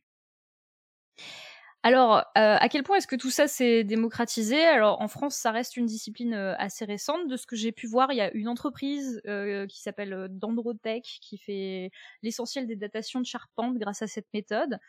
Alors, 1.83 2.17
euh, 2.17 2.21
à 2.59 2.67
quel 2.69 2.83
point 2.83 2.97
est-ce 2.97 3.07
que 3.07 3.15
tout 3.15 3.29
ça 3.29 3.47
s'est 3.47 3.83
démocratisé? 3.83 4.65
Alors, 4.65 4.99
en 4.99 5.07
France, 5.07 5.35
ça 5.35 5.51
reste 5.51 5.77
une 5.77 5.85
discipline 5.85 6.33
euh, 6.33 6.53
assez 6.57 6.83
récente. 6.83 7.27
De 7.29 7.37
ce 7.37 7.45
que 7.47 7.55
j'ai 7.55 7.71
pu 7.71 7.87
voir, 7.87 8.11
il 8.11 8.17
y 8.17 8.21
a 8.21 8.33
une 8.33 8.49
entreprise 8.49 9.21
euh, 9.25 9.65
qui 9.67 9.81
s'appelle 9.81 10.27
Dendrotech 10.31 11.19
qui 11.21 11.37
fait 11.37 11.91
l'essentiel 12.23 12.67
des 12.67 12.75
datations 12.75 13.21
de 13.21 13.25
charpente 13.25 13.77
grâce 13.77 14.01
à 14.01 14.07
cette 14.07 14.27
méthode. 14.33 14.79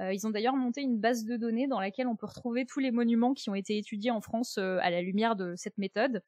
ils 0.00 0.26
ont 0.26 0.30
d'ailleurs 0.30 0.56
monté 0.56 0.80
une 0.80 0.98
base 0.98 1.24
de 1.24 1.36
données 1.36 1.68
dans 1.68 1.80
laquelle 1.80 2.08
on 2.08 2.16
peut 2.16 2.26
retrouver 2.26 2.64
tous 2.66 2.80
les 2.80 2.90
monuments 2.90 3.34
qui 3.34 3.50
ont 3.50 3.54
été 3.54 3.76
étudiés 3.78 4.10
en 4.10 4.20
France 4.20 4.58
à 4.58 4.90
la 4.90 5.02
lumière 5.02 5.36
de 5.36 5.54
cette 5.56 5.78
méthode. 5.78 6.22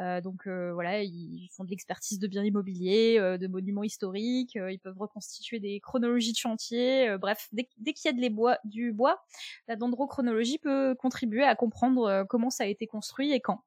Euh, 0.00 0.20
donc 0.20 0.46
euh, 0.46 0.72
voilà, 0.72 1.02
ils 1.02 1.48
font 1.52 1.64
de 1.64 1.70
l'expertise 1.70 2.18
de 2.18 2.26
biens 2.26 2.44
immobiliers, 2.44 3.18
euh, 3.18 3.36
de 3.36 3.46
monuments 3.46 3.82
historiques, 3.82 4.54
ils 4.54 4.78
peuvent 4.78 4.98
reconstituer 4.98 5.60
des 5.60 5.80
chronologies 5.80 6.32
de 6.32 6.38
chantier. 6.38 7.16
bref, 7.18 7.48
dès, 7.52 7.64
qu'il 7.92 8.10
y 8.10 8.14
a 8.14 8.18
les 8.18 8.30
bois, 8.30 8.58
du 8.64 8.92
bois, 8.92 9.22
la 9.68 9.76
dendrochronologie 9.76 10.58
peut 10.58 10.94
contribuer 10.94 11.44
à 11.44 11.54
comprendre 11.54 12.24
comment 12.28 12.50
ça 12.50 12.64
a 12.64 12.66
été 12.66 12.86
construit 12.86 13.32
et 13.32 13.40
quand. 13.40 13.62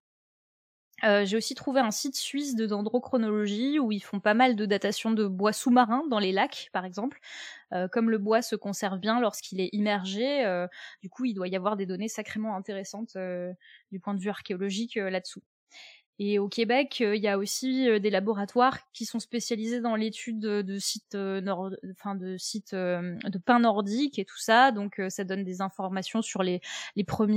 J'ai 1.01 1.35
aussi 1.35 1.53
trouvé 1.53 1.81
un 1.81 1.91
site 1.91 2.15
suisse 2.15 2.55
de 2.55 2.65
dendrochronologie 2.65 3.77
où 3.77 3.91
ils 3.91 3.99
font 3.99 4.21
pas 4.21 4.33
mal 4.33 4.55
de 4.55 4.65
datation 4.65 5.11
de 5.11 5.27
bois 5.27 5.51
sous-marins 5.51 6.05
dans 6.09 6.19
les 6.19 6.31
lacs, 6.31 6.69
par 6.71 6.85
exemple. 6.85 7.19
Comme 7.91 8.09
le 8.09 8.17
bois 8.17 8.41
se 8.41 8.55
conserve 8.55 8.99
bien 8.99 9.19
lorsqu'il 9.19 9.59
est 9.59 9.69
immergé, 9.73 10.65
du 11.01 11.09
coup, 11.09 11.25
il 11.25 11.33
doit 11.33 11.49
y 11.49 11.57
avoir 11.57 11.75
des 11.75 11.85
données 11.85 12.07
sacrément 12.07 12.55
intéressantes 12.55 13.17
du 13.91 13.99
point 13.99 14.13
de 14.13 14.21
vue 14.21 14.29
archéologique 14.29 14.95
là-dessous. 14.95 15.43
Et 16.19 16.37
au 16.37 16.47
Québec, 16.47 16.99
euh, 17.01 17.15
il 17.15 17.23
y 17.23 17.27
a 17.27 17.39
aussi 17.39 17.89
euh, 17.89 17.97
des 17.97 18.11
laboratoires 18.11 18.77
qui 18.93 19.05
sont 19.05 19.19
spécialisés 19.19 19.81
dans 19.81 19.95
l'étude 19.95 20.39
de, 20.39 20.77
sites, 20.77 21.15
euh, 21.15 21.41
nord, 21.41 21.71
enfin 21.91 22.13
de 22.13 22.37
sites 22.37 22.75
de 22.75 23.37
pins 23.43 23.59
nordiques 23.59 24.19
et 24.19 24.25
tout 24.25 24.37
ça. 24.37 24.71
Donc, 24.71 25.01
ça 25.09 25.23
donne 25.23 25.43
des 25.43 25.61
informations 25.61 26.21
sur 26.21 26.43
les, 26.43 26.61
les 26.95 27.03
premiers 27.03 27.33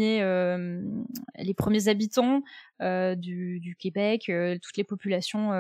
les 1.37 1.55
premiers 1.55 1.89
habitants 1.89 2.43
du, 2.81 3.61
du, 3.61 3.77
Québec, 3.77 4.31
toutes 4.63 4.77
les 4.77 4.85
populations 4.85 5.53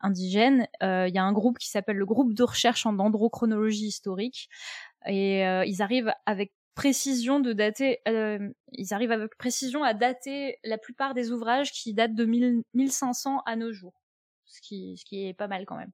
indigènes. 0.00 0.66
Il 0.80 1.12
y 1.12 1.18
a 1.18 1.24
un 1.24 1.32
groupe 1.32 1.58
qui 1.58 1.68
s'appelle 1.68 1.96
le 1.96 2.06
groupe 2.06 2.34
de 2.34 2.42
recherche 2.42 2.86
en 2.86 2.92
dendrochronologie 2.92 3.86
historique 3.86 4.48
et 5.06 5.40
ils 5.42 5.82
arrivent 5.82 6.12
avec 6.26 6.52
précision 6.78 7.40
de 7.40 7.52
dater, 7.52 7.98
euh, 8.06 8.50
ils 8.70 8.94
arrivent 8.94 9.10
avec 9.10 9.36
précision 9.36 9.82
à 9.82 9.94
dater 9.94 10.60
la 10.62 10.78
plupart 10.78 11.12
des 11.12 11.32
ouvrages 11.32 11.72
qui 11.72 11.92
datent 11.92 12.14
de 12.14 12.24
1500 12.24 13.42
à 13.46 13.56
nos 13.56 13.72
jours, 13.72 14.00
ce 14.44 14.60
qui, 14.60 14.96
est 15.10 15.34
pas 15.34 15.48
mal 15.48 15.66
quand 15.66 15.74
même. 15.74 15.90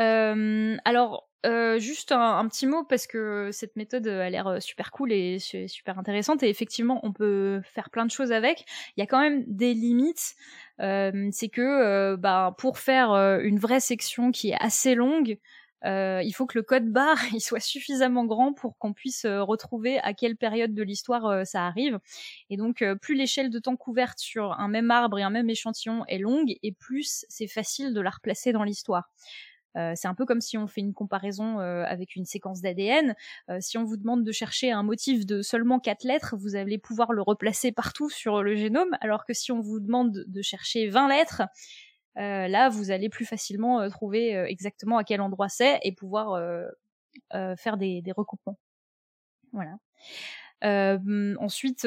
Euh, 0.00 0.76
alors, 0.84 1.30
euh, 1.46 1.78
juste 1.78 2.10
un, 2.10 2.44
petit 2.48 2.66
mot 2.66 2.82
parce 2.82 3.06
que 3.06 3.50
cette 3.52 3.76
méthode 3.76 4.08
a 4.08 4.28
l'air 4.28 4.60
super 4.60 4.90
cool 4.90 5.12
et 5.12 5.38
super 5.38 5.96
intéressante 5.96 6.42
et 6.42 6.48
effectivement 6.48 6.98
on 7.04 7.12
peut 7.12 7.60
faire 7.62 7.88
plein 7.90 8.04
de 8.04 8.10
choses 8.10 8.32
avec. 8.32 8.64
Il 8.96 9.00
y 9.00 9.04
a 9.04 9.06
quand 9.06 9.20
même 9.20 9.44
des 9.46 9.74
limites. 9.74 10.34
c'est 10.80 11.50
que 11.52 12.16
bah, 12.16 12.56
pour 12.58 12.78
faire 12.78 13.12
une 13.12 13.60
vraie 13.60 13.78
section 13.78 14.32
qui 14.32 14.50
est 14.50 14.58
assez 14.58 14.96
longue, 14.96 15.38
euh, 15.84 16.20
il 16.24 16.32
faut 16.32 16.46
que 16.46 16.58
le 16.58 16.62
code 16.62 16.90
barre 16.90 17.18
il 17.34 17.40
soit 17.40 17.60
suffisamment 17.60 18.24
grand 18.24 18.52
pour 18.52 18.76
qu'on 18.78 18.92
puisse 18.92 19.24
euh, 19.24 19.42
retrouver 19.42 19.98
à 20.00 20.12
quelle 20.14 20.36
période 20.36 20.74
de 20.74 20.82
l'histoire 20.82 21.26
euh, 21.26 21.44
ça 21.44 21.66
arrive. 21.66 21.98
Et 22.50 22.56
donc, 22.56 22.84
plus 23.00 23.14
l'échelle 23.14 23.50
de 23.50 23.58
temps 23.58 23.76
couverte 23.76 24.18
sur 24.18 24.52
un 24.52 24.68
même 24.68 24.90
arbre 24.90 25.18
et 25.18 25.22
un 25.22 25.30
même 25.30 25.48
échantillon 25.48 26.04
est 26.06 26.18
longue, 26.18 26.54
et 26.62 26.72
plus 26.72 27.24
c'est 27.28 27.46
facile 27.46 27.94
de 27.94 28.00
la 28.00 28.10
replacer 28.10 28.52
dans 28.52 28.64
l'histoire. 28.64 29.10
c'est 29.74 30.08
un 30.08 30.14
peu 30.14 30.26
comme 30.26 30.40
si 30.40 30.58
on 30.58 30.66
fait 30.66 30.80
une 30.80 30.94
comparaison 30.94 31.58
avec 31.58 32.16
une 32.16 32.24
séquence 32.24 32.60
d'ADN. 32.60 33.14
si 33.60 33.78
on 33.78 33.84
vous 33.84 33.96
demande 33.96 34.24
de 34.24 34.32
chercher 34.32 34.72
un 34.72 34.82
motif 34.82 35.26
de 35.26 35.42
seulement 35.42 35.78
quatre 35.78 36.04
lettres, 36.04 36.34
vous 36.36 36.56
allez 36.56 36.78
pouvoir 36.78 37.12
le 37.12 37.22
replacer 37.22 37.72
partout 37.72 38.10
sur 38.10 38.42
le 38.42 38.56
génome, 38.56 38.96
alors 39.00 39.24
que 39.24 39.32
si 39.32 39.52
on 39.52 39.60
vous 39.60 39.80
demande 39.80 40.24
de 40.26 40.42
chercher 40.42 40.88
20 40.88 41.08
lettres, 41.08 41.42
euh, 42.18 42.48
là, 42.48 42.68
vous 42.68 42.90
allez 42.90 43.08
plus 43.08 43.24
facilement 43.24 43.80
euh, 43.80 43.88
trouver 43.88 44.36
euh, 44.36 44.46
exactement 44.46 44.98
à 44.98 45.04
quel 45.04 45.20
endroit 45.20 45.48
c'est 45.48 45.78
et 45.82 45.92
pouvoir 45.92 46.40
faire 47.56 47.76
des, 47.76 48.02
des, 48.02 48.12
recoupements. 48.12 48.58
Voilà. 49.52 49.78
ensuite, 51.40 51.86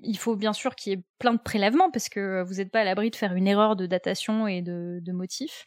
il 0.00 0.18
faut 0.18 0.36
bien 0.36 0.52
sûr 0.52 0.74
qu'il 0.74 0.92
y 0.92 0.96
ait 0.96 1.02
plein 1.18 1.32
de 1.32 1.38
prélèvements 1.38 1.90
parce 1.90 2.08
que 2.08 2.42
vous 2.42 2.54
n'êtes 2.54 2.70
pas 2.70 2.80
à 2.80 2.84
l'abri 2.84 3.10
de 3.10 3.16
faire 3.16 3.34
une 3.34 3.46
erreur 3.46 3.76
de 3.76 3.86
datation 3.86 4.46
et 4.46 4.62
de, 4.62 4.98
de 5.00 5.12
motif. 5.12 5.66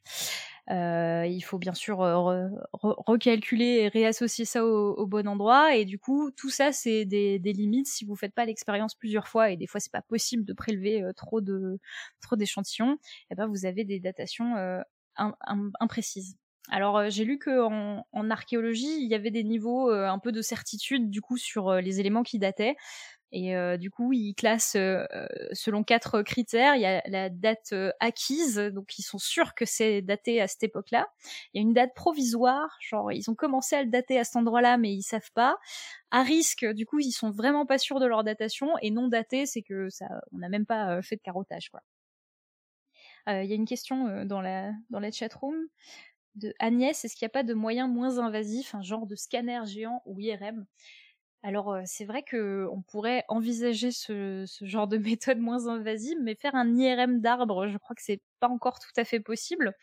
Euh, 0.69 1.25
il 1.25 1.41
faut 1.41 1.57
bien 1.57 1.73
sûr 1.73 2.01
euh, 2.01 2.49
recalculer 2.73 3.83
et 3.83 3.87
réassocier 3.87 4.45
ça 4.45 4.65
au, 4.65 5.07
bon 5.07 5.27
endroit. 5.27 5.75
Et 5.75 5.85
du 5.85 5.97
coup, 5.99 6.31
tout 6.31 6.49
ça, 6.49 6.71
c'est 6.71 7.05
des, 7.05 7.39
limites 7.39 7.87
si 7.87 8.05
vous 8.05 8.15
faites 8.15 8.33
pas 8.33 8.45
l'expérience 8.45 8.95
plusieurs 8.95 9.27
fois. 9.27 9.51
Et 9.51 9.57
des 9.57 9.67
fois, 9.67 9.79
c'est 9.79 9.91
pas 9.91 10.01
possible 10.01 10.45
de 10.45 10.53
prélever 10.53 11.03
euh, 11.03 11.13
trop 11.13 11.41
de 11.41 11.79
trop 12.21 12.35
d'échantillons. 12.35 12.93
Et 12.93 12.97
eh 13.31 13.35
ben, 13.35 13.47
vous 13.47 13.65
avez 13.65 13.85
des 13.85 13.99
datations 13.99 14.55
imprécises. 15.79 16.37
Alors 16.69 17.09
j'ai 17.09 17.23
lu 17.23 17.39
que 17.39 17.61
en, 17.61 18.29
archéologie, 18.29 19.01
il 19.01 19.09
y 19.09 19.15
avait 19.15 19.31
des 19.31 19.45
niveaux 19.45 19.89
un 19.89 20.19
peu 20.19 20.33
de 20.33 20.41
certitude 20.41 21.09
du 21.09 21.21
coup 21.21 21.37
sur 21.37 21.75
les 21.75 21.99
éléments 22.01 22.23
qui 22.23 22.39
dataient. 22.39 22.75
Et 23.31 23.55
euh, 23.55 23.75
du 23.77 23.91
coup, 23.91 24.13
ils 24.13 24.35
classent 24.35 24.77
euh, 24.77 25.05
selon 25.51 25.83
quatre 25.83 26.21
critères. 26.21 26.75
Il 26.75 26.81
y 26.81 26.85
a 26.85 27.01
la 27.07 27.29
date 27.29 27.73
euh, 27.73 27.91
acquise, 27.99 28.57
donc 28.57 28.97
ils 28.97 29.03
sont 29.03 29.17
sûrs 29.17 29.53
que 29.53 29.65
c'est 29.65 30.01
daté 30.01 30.41
à 30.41 30.47
cette 30.47 30.63
époque-là. 30.63 31.07
Il 31.53 31.57
y 31.57 31.59
a 31.59 31.61
une 31.61 31.73
date 31.73 31.93
provisoire, 31.93 32.77
genre 32.79 33.11
ils 33.11 33.29
ont 33.29 33.35
commencé 33.35 33.75
à 33.75 33.83
le 33.83 33.89
dater 33.89 34.17
à 34.17 34.23
cet 34.23 34.37
endroit-là, 34.37 34.77
mais 34.77 34.93
ils 34.93 35.03
savent 35.03 35.31
pas. 35.33 35.57
À 36.11 36.23
risque, 36.23 36.65
du 36.65 36.85
coup, 36.85 36.99
ils 36.99 37.11
sont 37.11 37.31
vraiment 37.31 37.65
pas 37.65 37.77
sûrs 37.77 37.99
de 37.99 38.05
leur 38.05 38.23
datation. 38.23 38.69
Et 38.81 38.91
non 38.91 39.09
daté, 39.09 39.45
c'est 39.45 39.61
que 39.61 39.89
ça, 39.89 40.07
on 40.31 40.37
n'a 40.37 40.49
même 40.49 40.65
pas 40.65 41.01
fait 41.01 41.17
de 41.17 41.21
carottage, 41.21 41.69
quoi. 41.69 41.81
Il 43.29 43.45
y 43.45 43.51
a 43.51 43.55
une 43.55 43.65
question 43.65 44.23
dans 44.23 44.39
la 44.39 44.71
dans 44.89 45.01
la 45.01 45.11
chatroom 45.11 45.55
de 46.35 46.53
Agnès. 46.59 47.03
Est-ce 47.03 47.15
qu'il 47.15 47.25
n'y 47.25 47.31
a 47.31 47.33
pas 47.33 47.43
de 47.43 47.53
moyen 47.53 47.87
moins 47.87 48.19
invasif, 48.19 48.73
un 48.73 48.81
genre 48.81 49.05
de 49.05 49.15
scanner 49.15 49.59
géant 49.65 50.01
ou 50.05 50.19
IRM 50.19 50.65
alors 51.43 51.77
c'est 51.85 52.05
vrai 52.05 52.23
que 52.23 52.67
on 52.71 52.81
pourrait 52.81 53.23
envisager 53.27 53.91
ce, 53.91 54.45
genre 54.61 54.87
de 54.87 54.97
méthode 54.97 55.39
moins 55.39 55.67
invasive, 55.67 56.17
mais 56.21 56.35
faire 56.35 56.55
un 56.55 56.75
IRM 56.75 57.21
d'arbre, 57.21 57.67
je 57.67 57.77
crois 57.77 57.95
que 57.95 58.01
c'est 58.01 58.21
pas 58.39 58.49
encore 58.49 58.79
tout 58.79 58.91
à 58.97 59.03
fait 59.03 59.19
possible. 59.19 59.73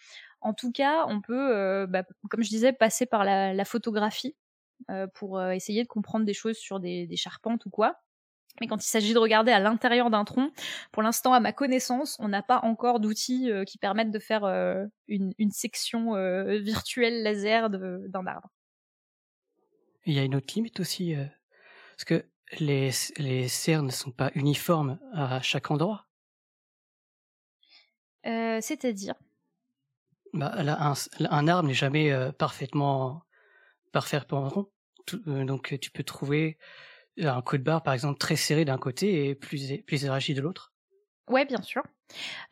En 0.40 0.52
tout 0.52 0.72
cas, 0.72 1.06
on 1.08 1.20
peut, 1.20 1.86
bah, 1.88 2.04
comme 2.28 2.42
je 2.42 2.50
disais, 2.50 2.72
passer 2.72 3.06
par 3.06 3.24
la, 3.24 3.64
photographie 3.64 4.36
pour 5.14 5.42
essayer 5.42 5.82
de 5.82 5.88
comprendre 5.88 6.26
des 6.26 6.34
choses 6.34 6.56
sur 6.56 6.80
des, 6.80 7.08
charpentes 7.16 7.64
ou 7.66 7.70
quoi. 7.70 7.96
Mais 8.60 8.66
quand 8.68 8.84
il 8.84 8.88
s'agit 8.88 9.14
de 9.14 9.18
regarder 9.18 9.50
à 9.50 9.58
l'intérieur 9.58 10.10
d'un 10.10 10.24
tronc, 10.24 10.50
pour 10.92 11.02
l'instant, 11.02 11.32
à 11.32 11.40
ma 11.40 11.52
connaissance, 11.52 12.16
on 12.20 12.28
n'a 12.28 12.42
pas 12.42 12.60
encore 12.62 13.00
d'outils 13.00 13.50
qui 13.66 13.78
permettent 13.78 14.12
de 14.12 14.18
faire 14.18 14.44
une, 15.08 15.32
une, 15.38 15.50
section 15.50 16.12
virtuelle 16.58 17.22
laser 17.22 17.70
d'un 17.70 18.26
arbre. 18.26 18.50
Il 20.04 20.12
y 20.12 20.18
a 20.18 20.24
une 20.24 20.34
autre 20.34 20.52
limite 20.54 20.78
aussi 20.80 21.14
parce 21.96 22.04
que 22.04 22.24
les, 22.58 22.90
les 23.16 23.48
cernes 23.48 23.86
ne 23.86 23.92
sont 23.92 24.10
pas 24.10 24.30
uniformes 24.34 24.98
à 25.12 25.40
chaque 25.40 25.70
endroit? 25.70 26.06
Euh, 28.26 28.58
c'est-à-dire? 28.60 29.14
Bah, 30.32 30.52
un, 30.56 30.94
un, 31.30 31.48
arbre 31.48 31.68
n'est 31.68 31.74
jamais 31.74 32.10
euh, 32.10 32.32
parfaitement 32.32 33.22
parfaitement 33.92 34.48
rond. 34.48 34.70
Euh, 35.28 35.44
donc 35.44 35.78
tu 35.80 35.90
peux 35.90 36.02
trouver 36.02 36.58
un 37.20 37.42
coup 37.42 37.58
de 37.58 37.62
barre 37.62 37.82
par 37.82 37.94
exemple 37.94 38.18
très 38.18 38.36
serré 38.36 38.64
d'un 38.64 38.78
côté 38.78 39.28
et 39.28 39.34
plus 39.34 39.78
plus 39.86 40.04
élargi 40.04 40.34
de 40.34 40.40
l'autre. 40.40 40.73
Ouais, 41.30 41.46
bien 41.46 41.62
sûr. 41.62 41.82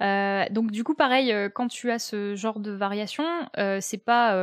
Euh, 0.03 0.47
donc 0.51 0.71
du 0.71 0.85
coup, 0.85 0.95
pareil, 0.95 1.33
euh, 1.33 1.51
quand 1.51 1.69
tu 1.69 1.91
as 1.91 1.99
ce 1.99 2.35
genre 2.37 2.61
de 2.61 2.73
variation, 2.73 3.25
euh, 3.59 3.79
c'est 3.83 3.99
pas 3.99 4.35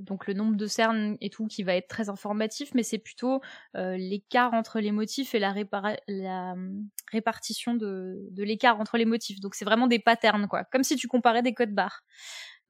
donc 0.00 0.26
le 0.26 0.34
nombre 0.34 0.56
de 0.56 0.66
cernes 0.66 1.16
et 1.20 1.30
tout 1.30 1.46
qui 1.46 1.62
va 1.62 1.74
être 1.74 1.88
très 1.88 2.10
informatif, 2.10 2.70
mais 2.74 2.82
c'est 2.82 2.98
plutôt 2.98 3.40
l'écart 3.74 4.54
entre 4.54 4.80
les 4.80 4.92
motifs 4.92 5.34
et 5.34 5.38
la, 5.38 5.54
la 6.08 6.52
hum, 6.52 6.88
répartition 7.12 7.74
de, 7.74 8.28
de 8.30 8.42
l'écart 8.44 8.80
entre 8.80 8.98
les 8.98 9.06
motifs. 9.06 9.40
Donc 9.40 9.54
c'est 9.54 9.64
vraiment 9.64 9.86
des 9.86 9.98
patterns, 9.98 10.48
quoi, 10.48 10.64
comme 10.64 10.84
si 10.84 10.96
tu 10.96 11.08
comparais 11.08 11.42
des 11.42 11.54
codes 11.54 11.74
barres. 11.74 12.02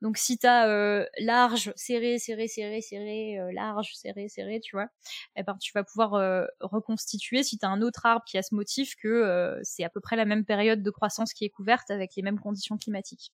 Donc 0.02 0.18
si 0.18 0.36
t'as 0.36 0.66
euh, 0.68 1.06
large, 1.20 1.72
serré, 1.76 2.18
serré, 2.18 2.48
serré, 2.48 2.80
serré, 2.80 3.38
euh, 3.38 3.52
large, 3.52 3.94
serré, 3.94 4.28
serré, 4.28 4.58
tu 4.60 4.74
vois, 4.74 4.88
eh 5.36 5.44
ben 5.44 5.56
tu 5.60 5.70
vas 5.72 5.84
pouvoir 5.84 6.14
euh, 6.14 6.44
reconstituer 6.60 7.44
si 7.44 7.56
t'as 7.56 7.68
un 7.68 7.82
autre 7.82 8.04
arbre 8.04 8.24
qui 8.26 8.36
a 8.36 8.42
ce 8.42 8.52
motif 8.52 8.96
que 8.96 9.06
euh, 9.06 9.60
c'est 9.62 9.84
à 9.84 9.88
peu 9.88 10.00
près 10.00 10.16
la 10.16 10.24
même 10.24 10.44
période 10.44 10.82
de 10.82 10.90
croissance 10.90 11.32
qui 11.32 11.44
est 11.44 11.50
couverte 11.50 11.88
avec 11.92 12.16
les 12.16 12.22
mêmes 12.22 12.40
conditions 12.40 12.76
climatiques. 12.76 13.32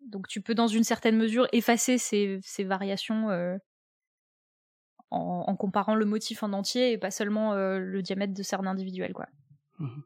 Donc 0.00 0.26
tu 0.26 0.40
peux 0.40 0.54
dans 0.54 0.68
une 0.68 0.84
certaine 0.84 1.18
mesure 1.18 1.46
effacer 1.52 1.98
ces, 1.98 2.40
ces 2.42 2.64
variations 2.64 3.28
en, 5.10 5.44
en, 5.46 5.56
comparant 5.56 5.96
le 5.96 6.06
motif 6.06 6.42
en 6.42 6.54
entier 6.54 6.92
et 6.92 6.98
pas 6.98 7.10
seulement 7.10 7.52
le 7.54 8.00
diamètre 8.00 8.32
de 8.32 8.42
cerne 8.42 8.66
individuelle, 8.66 9.12
quoi. 9.12 9.26
Mmh 9.78 10.00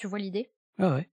tu 0.00 0.06
vois 0.06 0.18
l'idée? 0.18 0.50
Ah 0.78 0.94
ouais. 0.94 1.10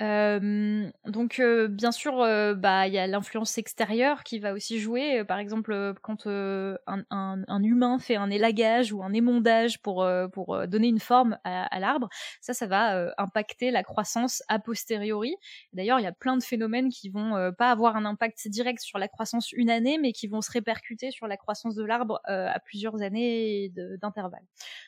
Euh, 0.00 0.88
donc 1.06 1.40
euh, 1.40 1.66
bien 1.66 1.90
sûr, 1.90 2.18
bah 2.56 2.86
il 2.86 2.94
y 2.94 2.98
a 2.98 3.06
l'influence 3.06 3.58
extérieure 3.58 4.22
qui 4.22 4.38
va 4.38 4.52
aussi 4.52 4.78
jouer. 4.78 5.24
par 5.24 5.38
exemple, 5.38 5.94
quand 6.02 6.26
un, 6.26 7.62
humain 7.62 7.98
fait 7.98 8.16
un 8.16 8.30
élagage 8.30 8.92
ou 8.92 9.02
un 9.02 9.12
émondage 9.12 9.82
pour 9.82 10.08
pour 10.32 10.66
donner 10.68 10.88
une 10.88 11.00
forme 11.00 11.38
à, 11.44 11.64
à 11.64 11.80
l'arbre, 11.80 12.08
ça, 12.40 12.54
ça 12.54 12.66
va 12.66 13.12
impacter 13.18 13.70
la 13.70 13.82
croissance 13.82 14.42
a 14.48 14.58
posteriori. 14.58 15.34
D'ailleurs, 15.72 15.98
il 15.98 16.04
y 16.04 16.06
a 16.06 16.12
plein 16.12 16.36
de 16.36 16.42
phénomènes 16.42 16.90
qui 16.90 17.10
vont 17.10 17.52
pas 17.58 17.70
avoir 17.70 17.96
un 17.96 18.04
impact 18.04 18.46
direct 18.48 18.80
sur 18.80 18.98
la 18.98 19.08
croissance 19.08 19.52
une 19.52 19.70
année, 19.70 19.98
mais 19.98 20.12
qui 20.12 20.28
vont 20.28 20.40
se 20.40 20.52
répercuter 20.52 21.10
sur 21.10 21.26
la 21.26 21.36
croissance 21.36 21.74
de 21.74 21.84
l'arbre 21.84 22.20
à 22.24 22.60
plusieurs 22.60 23.02
années 23.02 23.72
d'intervalle. 24.00 24.44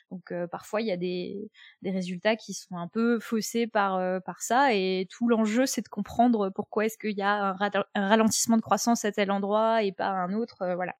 Donc 0.09 0.33
parfois, 0.51 0.81
il 0.81 0.87
y 0.87 0.91
a 0.91 0.97
des 0.97 1.49
des 1.81 1.91
résultats 1.91 2.35
qui 2.35 2.53
sont 2.53 2.77
un 2.77 2.87
peu 2.87 3.19
faussés 3.19 3.67
par 3.67 4.21
par 4.23 4.41
ça 4.41 4.73
et 4.73 5.00
tout 5.05 5.27
l'enjeu, 5.27 5.65
c'est 5.65 5.81
de 5.81 5.89
comprendre 5.89 6.49
pourquoi 6.49 6.85
est-ce 6.85 6.97
qu'il 6.97 7.17
y 7.17 7.21
a 7.21 7.55
un, 7.59 8.07
ralentissement 8.07 8.57
de 8.57 8.61
croissance 8.61 9.05
à 9.05 9.11
tel 9.11 9.31
endroit 9.31 9.83
et 9.83 9.91
pas 9.91 10.07
à 10.07 10.13
un 10.13 10.33
autre. 10.33 10.61
Euh, 10.61 10.75
voilà. 10.75 10.95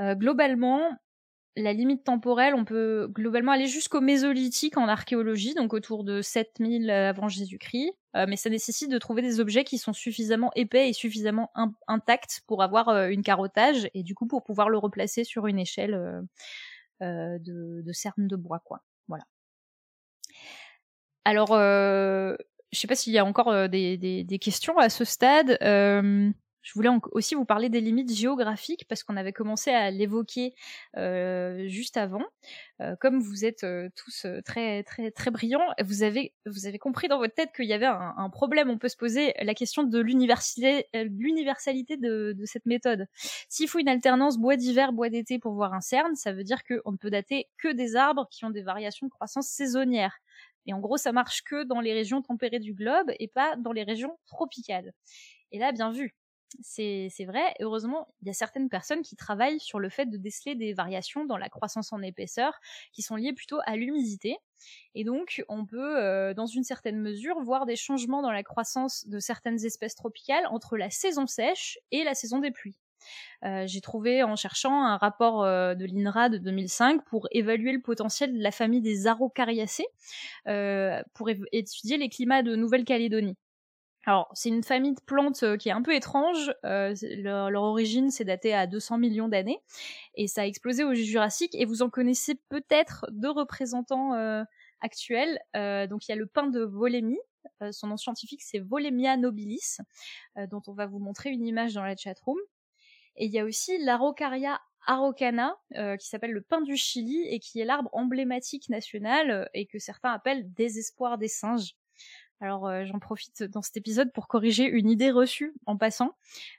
Euh, 0.00 0.14
globalement, 0.14 0.90
la 1.56 1.72
limite 1.72 2.04
temporelle, 2.04 2.54
on 2.54 2.64
peut 2.64 3.08
globalement 3.10 3.52
aller 3.52 3.66
jusqu'au 3.66 4.00
mésolithique 4.00 4.76
en 4.76 4.88
archéologie, 4.88 5.54
donc 5.54 5.72
autour 5.72 6.02
de 6.02 6.20
7000 6.20 6.90
avant 6.90 7.28
Jésus-Christ, 7.28 7.92
euh, 8.16 8.26
mais 8.28 8.36
ça 8.36 8.50
nécessite 8.50 8.90
de 8.90 8.98
trouver 8.98 9.22
des 9.22 9.38
objets 9.38 9.62
qui 9.62 9.78
sont 9.78 9.92
suffisamment 9.92 10.50
épais 10.56 10.88
et 10.88 10.92
suffisamment 10.92 11.52
intacts 11.86 12.42
pour 12.46 12.62
avoir 12.62 13.06
une 13.06 13.22
carottage 13.22 13.88
et 13.94 14.02
du 14.02 14.14
coup 14.16 14.26
pour 14.26 14.42
pouvoir 14.42 14.68
le 14.68 14.78
replacer 14.78 15.22
sur 15.22 15.46
une 15.46 15.60
échelle 15.60 16.24
de, 17.00 17.82
de 17.82 17.92
cernes 17.92 18.26
de 18.26 18.36
bois, 18.36 18.60
quoi. 18.64 18.80
Voilà. 19.06 19.24
Alors, 21.24 21.52
je 22.74 22.80
sais 22.80 22.86
pas 22.86 22.96
s'il 22.96 23.12
y 23.12 23.18
a 23.18 23.24
encore 23.24 23.48
euh, 23.48 23.68
des, 23.68 24.38
questions 24.40 24.76
à 24.78 24.88
ce 24.88 25.04
stade. 25.04 25.56
Euh, 25.62 26.30
je 26.62 26.72
voulais 26.74 26.88
aussi 27.12 27.34
vous 27.34 27.44
parler 27.44 27.68
des 27.68 27.82
limites 27.82 28.10
géographiques 28.10 28.86
parce 28.88 29.04
qu'on 29.04 29.18
avait 29.18 29.34
commencé 29.34 29.70
à 29.70 29.90
l'évoquer 29.90 30.54
euh, 30.96 31.68
juste 31.68 31.98
avant. 31.98 32.24
Comme 33.00 33.20
vous 33.20 33.44
êtes 33.44 33.66
tous 33.94 34.26
très 34.46 34.82
très 34.82 35.10
très 35.10 35.30
brillants, 35.30 35.66
vous 35.84 36.02
avez 36.02 36.32
vous 36.46 36.66
avez 36.66 36.78
compris 36.78 37.06
dans 37.06 37.18
votre 37.18 37.34
tête 37.34 37.50
qu'il 37.54 37.66
y 37.66 37.74
avait 37.74 37.84
un, 37.86 38.30
problème. 38.30 38.70
On 38.70 38.78
peut 38.78 38.88
se 38.88 38.96
poser 38.96 39.34
la 39.42 39.54
question 39.54 39.84
de 39.84 40.00
l'universalité 40.00 41.96
de, 41.98 42.34
cette 42.44 42.64
méthode. 42.64 43.06
S'il 43.50 43.68
faut 43.68 43.78
une 43.78 43.88
alternance 43.88 44.38
bois 44.38 44.56
d'hiver 44.56 44.94
bois 44.94 45.10
d'été 45.10 45.38
pour 45.38 45.52
voir 45.52 45.74
un 45.74 45.82
cerne, 45.82 46.16
ça 46.16 46.32
veut 46.32 46.44
dire 46.44 46.64
qu'on 46.64 46.92
ne 46.92 46.96
peut 46.96 47.10
dater 47.10 47.50
que 47.58 47.72
des 47.72 47.94
arbres 47.94 48.26
qui 48.30 48.46
ont 48.46 48.50
des 48.50 48.62
variations 48.62 49.06
de 49.06 49.12
croissance 49.12 49.48
saisonnières. 49.48 50.18
Et 50.66 50.72
en 50.72 50.80
gros, 50.80 50.96
ça 50.96 51.12
marche 51.12 51.42
que 51.42 51.64
dans 51.64 51.80
les 51.80 51.92
régions 51.92 52.22
tempérées 52.22 52.58
du 52.58 52.74
globe 52.74 53.10
et 53.18 53.28
pas 53.28 53.56
dans 53.56 53.72
les 53.72 53.84
régions 53.84 54.18
tropicales. 54.26 54.92
Et 55.52 55.58
là, 55.58 55.72
bien 55.72 55.90
vu. 55.90 56.14
C'est 56.62 57.24
vrai, 57.26 57.54
heureusement, 57.60 58.14
il 58.22 58.28
y 58.28 58.30
a 58.30 58.34
certaines 58.34 58.68
personnes 58.68 59.02
qui 59.02 59.16
travaillent 59.16 59.58
sur 59.60 59.80
le 59.80 59.88
fait 59.88 60.06
de 60.06 60.16
déceler 60.16 60.54
des 60.54 60.72
variations 60.72 61.24
dans 61.24 61.36
la 61.36 61.48
croissance 61.48 61.92
en 61.92 62.00
épaisseur 62.00 62.60
qui 62.92 63.02
sont 63.02 63.16
liées 63.16 63.32
plutôt 63.32 63.58
à 63.66 63.76
l'humidité. 63.76 64.36
Et 64.94 65.04
donc, 65.04 65.42
on 65.48 65.66
peut, 65.66 65.98
euh, 66.00 66.32
dans 66.34 66.46
une 66.46 66.64
certaine 66.64 67.00
mesure, 67.00 67.40
voir 67.42 67.66
des 67.66 67.76
changements 67.76 68.22
dans 68.22 68.30
la 68.30 68.44
croissance 68.44 69.06
de 69.08 69.18
certaines 69.18 69.64
espèces 69.64 69.96
tropicales 69.96 70.46
entre 70.46 70.76
la 70.76 70.90
saison 70.90 71.26
sèche 71.26 71.78
et 71.90 72.04
la 72.04 72.14
saison 72.14 72.38
des 72.38 72.52
pluies. 72.52 72.76
Euh, 73.44 73.64
j'ai 73.66 73.80
trouvé 73.80 74.22
en 74.22 74.36
cherchant 74.36 74.84
un 74.84 74.96
rapport 74.96 75.44
euh, 75.44 75.74
de 75.74 75.84
l'INRA 75.84 76.28
de 76.28 76.38
2005 76.38 77.04
pour 77.04 77.28
évaluer 77.30 77.72
le 77.72 77.80
potentiel 77.80 78.32
de 78.36 78.42
la 78.42 78.50
famille 78.50 78.80
des 78.80 79.06
Araucariacées 79.06 79.86
euh, 80.48 81.02
pour 81.14 81.28
étudier 81.52 81.98
les 81.98 82.08
climats 82.08 82.42
de 82.42 82.56
Nouvelle-Calédonie. 82.56 83.36
Alors, 84.06 84.30
c'est 84.34 84.50
une 84.50 84.62
famille 84.62 84.92
de 84.92 85.00
plantes 85.00 85.56
qui 85.56 85.70
est 85.70 85.72
un 85.72 85.80
peu 85.80 85.94
étrange. 85.94 86.52
leur, 86.62 87.62
origine 87.62 88.10
s'est 88.10 88.26
datée 88.26 88.52
à 88.52 88.66
200 88.66 88.98
millions 88.98 89.28
d'années 89.28 89.60
et 90.14 90.26
ça 90.26 90.42
a 90.42 90.44
explosé 90.44 90.84
au 90.84 90.92
Jurassique. 90.92 91.54
Et 91.54 91.64
vous 91.64 91.80
en 91.80 91.88
connaissez 91.88 92.34
peut-être 92.50 93.06
deux 93.12 93.30
représentants 93.30 94.12
actuels. 94.82 95.38
donc, 95.54 96.06
il 96.06 96.10
y 96.10 96.12
a 96.12 96.16
le 96.16 96.26
pin 96.26 96.48
de 96.48 96.60
Volémie. 96.60 97.18
son 97.70 97.86
nom 97.86 97.96
scientifique, 97.96 98.42
c'est 98.42 98.58
Volemia 98.58 99.16
nobilis, 99.16 99.78
dont 100.50 100.60
on 100.66 100.74
va 100.74 100.84
vous 100.84 100.98
montrer 100.98 101.30
une 101.30 101.46
image 101.46 101.72
dans 101.72 101.82
la 101.82 101.96
chatroom. 101.96 102.36
Et 103.16 103.26
il 103.26 103.32
y 103.32 103.38
a 103.38 103.44
aussi 103.44 103.78
l'Araucaria 103.78 104.60
araucana, 104.86 105.56
euh, 105.76 105.96
qui 105.96 106.08
s'appelle 106.08 106.32
le 106.32 106.42
pin 106.42 106.60
du 106.60 106.76
Chili 106.76 107.26
et 107.28 107.38
qui 107.38 107.60
est 107.60 107.64
l'arbre 107.64 107.90
emblématique 107.92 108.68
national 108.68 109.30
euh, 109.30 109.44
et 109.54 109.66
que 109.66 109.78
certains 109.78 110.12
appellent 110.12 110.52
désespoir 110.52 111.18
des 111.18 111.28
singes. 111.28 111.74
Alors 112.40 112.66
euh, 112.66 112.84
j'en 112.84 112.98
profite 112.98 113.42
dans 113.44 113.62
cet 113.62 113.76
épisode 113.76 114.12
pour 114.12 114.28
corriger 114.28 114.64
une 114.64 114.90
idée 114.90 115.10
reçue 115.10 115.54
en 115.66 115.76
passant. 115.76 116.16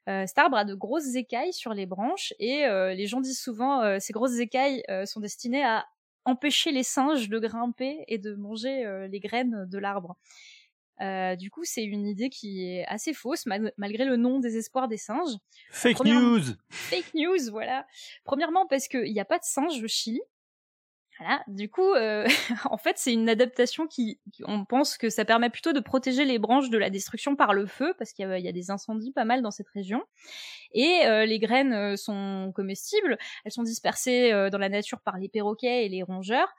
cet 0.08 0.38
arbre 0.38 0.58
a 0.58 0.66
de 0.66 0.74
grosses 0.74 1.16
écailles 1.16 1.54
sur 1.54 1.74
les 1.74 1.86
branches 1.86 2.34
et 2.40 2.66
les 2.96 3.08
gens 3.08 3.22
disent 3.22 3.40
souvent 3.40 4.00
ces 4.00 4.14
grosses 4.14 4.40
écailles 4.40 4.84
sont 5.06 5.20
destinées 5.20 5.64
à 5.64 5.86
empêcher 6.24 6.72
les 6.72 6.84
singes 6.84 7.30
de 7.30 7.38
grimper 7.38 8.04
et 8.08 8.18
de 8.18 8.34
manger 8.34 9.08
les 9.12 9.20
graines 9.20 9.66
de 9.70 9.78
l'arbre. 9.78 10.16
Euh, 11.02 11.36
du 11.36 11.52
coup, 11.52 11.64
c'est 11.64 11.84
une 11.84 12.08
idée 12.08 12.30
qui 12.30 12.66
est 12.66 12.86
assez 12.88 13.14
fausse, 13.14 13.46
malgré 13.78 14.06
le 14.06 14.16
nom 14.16 14.40
Désespoir 14.40 14.88
des 14.88 14.98
singes. 14.98 15.36
Fake 15.72 16.04
news 16.04 16.42
Fake 16.70 17.14
news, 17.14 17.52
voilà. 17.52 17.86
Premièrement, 18.24 18.66
parce 18.68 18.88
qu'il 18.88 19.12
n'y 19.12 19.20
a 19.20 19.26
pas 19.26 19.40
de 19.40 19.44
singes 19.44 19.84
au 19.84 19.88
Chili. 19.88 20.22
Voilà. 21.20 21.42
Du 21.48 21.70
coup, 21.70 21.94
euh, 21.94 22.28
en 22.70 22.78
fait, 22.78 22.98
c'est 22.98 23.14
une 23.14 23.30
adaptation 23.30 23.88
qui, 23.88 24.20
on 24.44 24.66
pense 24.66 24.98
que 24.98 25.10
ça 25.10 25.24
permet 25.24 25.50
plutôt 25.50 25.72
de 25.72 25.80
protéger 25.80 26.26
les 26.26 26.40
branches 26.40 26.70
de 26.70 26.78
la 26.78 26.90
destruction 26.90 27.38
par 27.38 27.54
le 27.54 27.66
feu, 27.68 27.94
parce 27.98 28.12
qu'il 28.12 28.30
y, 28.30 28.42
y, 28.42 28.48
a 28.50 28.52
des 28.52 28.72
incendies 28.72 29.14
pas 29.14 29.24
mal 29.24 29.42
dans 29.42 29.52
cette 29.52 29.70
région. 29.70 30.04
Et 30.74 31.06
euh, 31.06 31.26
les 31.26 31.40
graines 31.40 31.96
sont 31.96 32.52
comestibles, 32.54 33.18
elles 33.46 33.52
sont 33.54 33.64
dispersées 33.64 34.32
dans 34.52 34.58
la 34.58 34.68
nature 34.68 35.00
par 35.00 35.18
les 35.18 35.30
perroquets 35.30 35.86
et 35.86 35.90
les 35.90 36.04
rongeurs. 36.04 36.54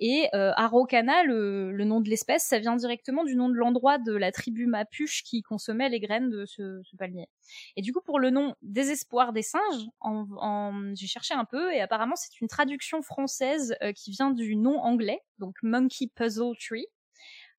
Et 0.00 0.28
Araucana, 0.32 1.24
le, 1.24 1.72
le, 1.72 1.84
nom 1.84 2.00
de 2.00 2.08
l'espèce, 2.08 2.44
ça 2.44 2.58
vient 2.58 2.74
directement 2.74 3.22
du 3.22 3.36
nom 3.36 3.48
de 3.48 3.54
l'endroit 3.54 3.98
de 3.98 4.14
la 4.14 4.32
tribu 4.32 4.66
Mapuche 4.66 5.22
qui 5.22 5.42
consommait 5.42 5.90
les 5.90 6.00
graines 6.00 6.30
de 6.30 6.46
ce, 6.46 6.80
ce 6.82 6.96
palmier. 6.96 7.28
Et 7.76 7.82
du 7.82 7.92
coup, 7.92 8.00
pour 8.00 8.18
le 8.18 8.30
nom 8.30 8.54
Désespoir 8.62 9.32
des 9.32 9.42
singes, 9.42 9.86
en, 10.00 10.26
en, 10.38 10.94
j'ai 10.94 11.06
cherché 11.06 11.34
un 11.34 11.44
peu 11.44 11.72
et 11.72 11.80
apparemment 11.80 12.16
c'est 12.16 12.40
une 12.40 12.48
traduction 12.48 13.02
française 13.02 13.76
qui 13.94 14.10
vient 14.10 14.30
du 14.30 14.56
nom 14.56 14.78
anglais, 14.78 15.20
donc 15.38 15.56
Monkey 15.62 16.06
Puzzle 16.14 16.56
Tree. 16.58 16.86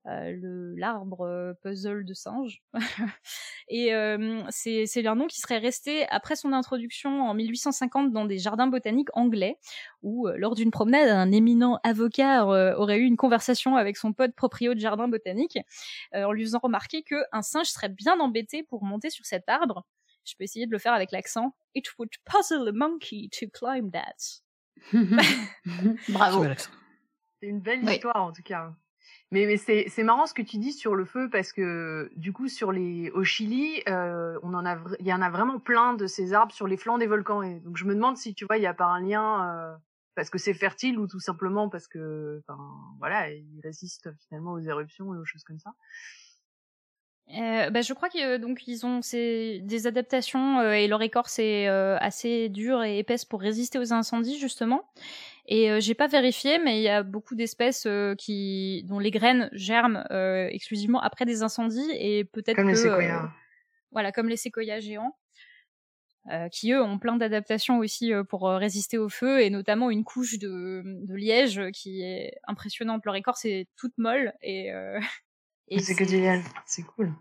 Euh, 0.07 0.31
le 0.31 0.75
l'arbre 0.77 1.21
euh, 1.21 1.53
puzzle 1.61 2.03
de 2.03 2.13
singe. 2.15 2.63
et 3.67 3.93
euh, 3.93 4.41
c'est 4.49 4.87
c'est 4.87 5.05
un 5.05 5.13
nom 5.13 5.27
qui 5.27 5.39
serait 5.39 5.59
resté 5.59 6.07
après 6.09 6.35
son 6.35 6.53
introduction 6.53 7.21
en 7.29 7.35
1850 7.35 8.11
dans 8.11 8.25
des 8.25 8.39
jardins 8.39 8.65
botaniques 8.65 9.09
anglais, 9.13 9.59
où 10.01 10.27
lors 10.27 10.55
d'une 10.55 10.71
promenade, 10.71 11.07
un 11.07 11.31
éminent 11.31 11.79
avocat 11.83 12.45
aurait 12.45 12.97
eu 12.97 13.03
une 13.03 13.17
conversation 13.17 13.75
avec 13.75 13.95
son 13.95 14.11
pote 14.11 14.33
proprio 14.33 14.73
de 14.73 14.79
jardin 14.79 15.07
botanique, 15.07 15.59
en 16.13 16.31
lui 16.31 16.43
faisant 16.45 16.59
remarquer 16.63 17.03
que 17.03 17.15
un 17.31 17.43
singe 17.43 17.67
serait 17.67 17.89
bien 17.89 18.19
embêté 18.19 18.63
pour 18.63 18.83
monter 18.83 19.11
sur 19.11 19.25
cet 19.25 19.49
arbre. 19.49 19.85
Je 20.25 20.33
peux 20.35 20.43
essayer 20.43 20.65
de 20.65 20.71
le 20.71 20.79
faire 20.79 20.93
avec 20.93 21.11
l'accent. 21.11 21.55
It 21.75 21.87
would 21.99 22.11
puzzle 22.25 22.67
a 22.67 22.71
monkey 22.71 23.29
to 23.39 23.47
climb 23.53 23.91
that. 23.91 24.41
Bravo. 26.09 26.45
C'est 27.39 27.47
une 27.47 27.59
belle 27.59 27.83
histoire 27.87 28.23
en 28.23 28.31
tout 28.31 28.43
cas. 28.43 28.73
Mais, 29.31 29.55
c'est, 29.55 30.03
marrant 30.03 30.25
ce 30.25 30.33
que 30.33 30.41
tu 30.41 30.57
dis 30.57 30.73
sur 30.73 30.93
le 30.93 31.05
feu 31.05 31.29
parce 31.29 31.53
que 31.53 32.11
du 32.17 32.33
coup 32.33 32.49
sur 32.49 32.73
les 32.73 33.09
au 33.11 33.23
Chili, 33.23 33.81
euh, 33.87 34.37
on 34.43 34.53
en 34.53 34.65
a 34.65 34.77
il 34.99 35.07
y 35.07 35.13
en 35.13 35.21
a 35.21 35.29
vraiment 35.29 35.57
plein 35.57 35.93
de 35.93 36.05
ces 36.05 36.33
arbres 36.33 36.53
sur 36.53 36.67
les 36.67 36.75
flancs 36.75 36.97
des 36.97 37.07
volcans 37.07 37.41
et 37.41 37.61
donc 37.61 37.77
je 37.77 37.85
me 37.85 37.95
demande 37.95 38.17
si 38.17 38.35
tu 38.35 38.43
vois 38.43 38.57
il 38.57 38.63
y 38.63 38.67
a 38.67 38.73
pas 38.73 38.87
un 38.87 38.99
lien 38.99 39.47
euh, 39.47 39.75
parce 40.15 40.29
que 40.29 40.37
c'est 40.37 40.53
fertile 40.53 40.99
ou 40.99 41.07
tout 41.07 41.21
simplement 41.21 41.69
parce 41.69 41.87
que 41.87 42.41
enfin 42.45 42.61
voilà 42.99 43.31
ils 43.31 43.61
résistent 43.63 44.09
finalement 44.27 44.51
aux 44.51 44.59
éruptions 44.59 45.05
ou 45.05 45.15
aux 45.15 45.25
choses 45.25 45.45
comme 45.45 45.59
ça. 45.59 45.71
Euh, 47.37 47.69
bah, 47.69 47.81
je 47.81 47.93
crois 47.93 48.09
que 48.09 48.37
donc 48.37 48.67
ils 48.67 48.85
ont 48.85 48.99
des 49.03 49.87
adaptations 49.87 50.59
euh, 50.59 50.73
et 50.73 50.87
leur 50.87 51.01
écorce 51.01 51.39
est 51.39 51.67
euh, 51.67 51.97
assez 51.99 52.49
dure 52.49 52.83
et 52.83 52.99
épaisse 52.99 53.25
pour 53.25 53.41
résister 53.41 53.79
aux 53.79 53.93
incendies 53.93 54.37
justement. 54.39 54.89
Et 55.47 55.71
euh, 55.71 55.79
j'ai 55.79 55.93
pas 55.93 56.07
vérifié, 56.07 56.59
mais 56.59 56.79
il 56.79 56.83
y 56.83 56.89
a 56.89 57.03
beaucoup 57.03 57.35
d'espèces 57.35 57.87
qui 58.17 58.83
dont 58.87 58.99
les 58.99 59.11
graines 59.11 59.49
germent 59.53 60.03
exclusivement 60.49 61.01
après 61.01 61.25
des 61.25 61.43
incendies 61.43 61.91
et 61.93 62.25
peut-être 62.25 62.55
comme 62.55 62.65
que, 62.65 62.71
les 62.71 62.75
séquoias. 62.75 63.29
voilà, 63.91 64.11
comme 64.11 64.27
les 64.27 64.37
séquoias 64.37 64.79
géants. 64.79 65.15
qui 66.51 66.71
eux 66.71 66.81
ont 66.81 66.99
plein 66.99 67.15
d'adaptations 67.15 67.79
aussi 67.79 68.11
pour 68.29 68.47
résister 68.49 68.97
au 68.97 69.09
feu 69.09 69.41
et 69.41 69.49
notamment 69.49 69.89
une 69.89 70.03
couche 70.03 70.37
de, 70.37 70.83
de 70.85 71.15
liège 71.15 71.61
qui 71.73 72.01
est 72.01 72.33
impressionnante. 72.47 73.05
Leur 73.05 73.15
écorce 73.15 73.45
est 73.45 73.67
toute 73.77 73.97
molle 73.97 74.33
et 74.41 74.71
c'est 75.79 75.95
que 75.95 76.03
c'est 76.65 76.83
cool. 76.83 77.13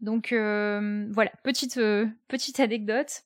Donc 0.00 0.32
euh, 0.32 1.06
voilà, 1.10 1.30
petite 1.42 1.78
euh, 1.78 2.06
petite 2.28 2.60
anecdote. 2.60 3.22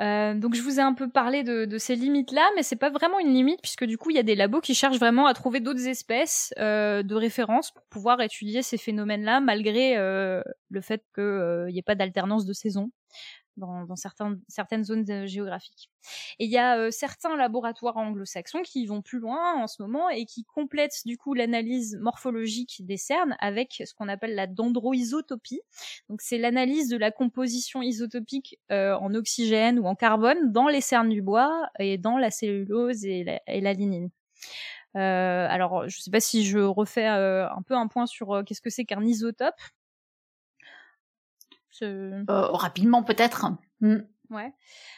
Euh, 0.00 0.34
donc 0.34 0.56
je 0.56 0.62
vous 0.62 0.80
ai 0.80 0.82
un 0.82 0.92
peu 0.92 1.08
parlé 1.08 1.44
de, 1.44 1.66
de 1.66 1.78
ces 1.78 1.94
limites-là, 1.94 2.44
mais 2.56 2.64
c'est 2.64 2.74
pas 2.74 2.90
vraiment 2.90 3.20
une 3.20 3.32
limite 3.32 3.60
puisque 3.62 3.84
du 3.84 3.96
coup 3.96 4.10
il 4.10 4.16
y 4.16 4.18
a 4.18 4.24
des 4.24 4.34
labos 4.34 4.60
qui 4.60 4.74
cherchent 4.74 4.98
vraiment 4.98 5.26
à 5.26 5.34
trouver 5.34 5.60
d'autres 5.60 5.86
espèces 5.86 6.52
de 6.58 7.14
référence 7.14 7.70
pour 7.70 7.84
pouvoir 7.84 8.20
étudier 8.20 8.62
ces 8.62 8.76
phénomènes-là, 8.76 9.40
malgré 9.40 9.94
le 9.96 10.80
fait 10.80 11.04
qu'il 11.14 11.66
n'y 11.68 11.78
ait 11.78 11.82
pas 11.82 11.94
d'alternance 11.94 12.44
de 12.44 12.52
saison 12.52 12.90
dans, 13.56 13.84
dans 13.84 13.96
certains, 13.96 14.38
certaines 14.48 14.84
zones 14.84 15.08
euh, 15.10 15.26
géographiques. 15.26 15.90
Et 16.38 16.44
il 16.44 16.50
y 16.50 16.58
a 16.58 16.78
euh, 16.78 16.90
certains 16.90 17.36
laboratoires 17.36 17.96
anglo-saxons 17.96 18.62
qui 18.62 18.86
vont 18.86 19.02
plus 19.02 19.18
loin 19.18 19.54
en 19.54 19.66
ce 19.66 19.82
moment 19.82 20.08
et 20.08 20.26
qui 20.26 20.44
complètent 20.44 21.02
du 21.04 21.16
coup 21.16 21.34
l'analyse 21.34 21.96
morphologique 22.00 22.84
des 22.84 22.96
cernes 22.96 23.36
avec 23.40 23.82
ce 23.86 23.94
qu'on 23.94 24.08
appelle 24.08 24.34
la 24.34 24.46
dendroisotopie. 24.46 25.60
Donc 26.08 26.20
c'est 26.20 26.38
l'analyse 26.38 26.88
de 26.88 26.96
la 26.96 27.10
composition 27.10 27.82
isotopique 27.82 28.58
euh, 28.70 28.96
en 28.96 29.14
oxygène 29.14 29.78
ou 29.78 29.86
en 29.86 29.94
carbone 29.94 30.52
dans 30.52 30.68
les 30.68 30.80
cernes 30.80 31.08
du 31.08 31.22
bois 31.22 31.68
et 31.78 31.98
dans 31.98 32.18
la 32.18 32.30
cellulose 32.30 33.04
et 33.04 33.24
la, 33.24 33.40
et 33.46 33.60
la 33.60 33.72
lignine. 33.72 34.10
Euh, 34.96 35.46
alors, 35.50 35.88
je 35.88 35.98
ne 35.98 36.02
sais 36.02 36.10
pas 36.10 36.20
si 36.20 36.44
je 36.44 36.58
refais 36.58 37.08
euh, 37.08 37.48
un 37.50 37.62
peu 37.62 37.74
un 37.74 37.88
point 37.88 38.06
sur 38.06 38.42
qu'est-ce 38.46 38.60
que 38.60 38.70
c'est 38.70 38.84
qu'un 38.84 39.04
isotope. 39.04 39.54
Euh, 41.82 42.24
rapidement 42.28 43.02
peut-être. 43.02 43.46
Mm. 43.80 43.96
Ouais. 44.30 44.54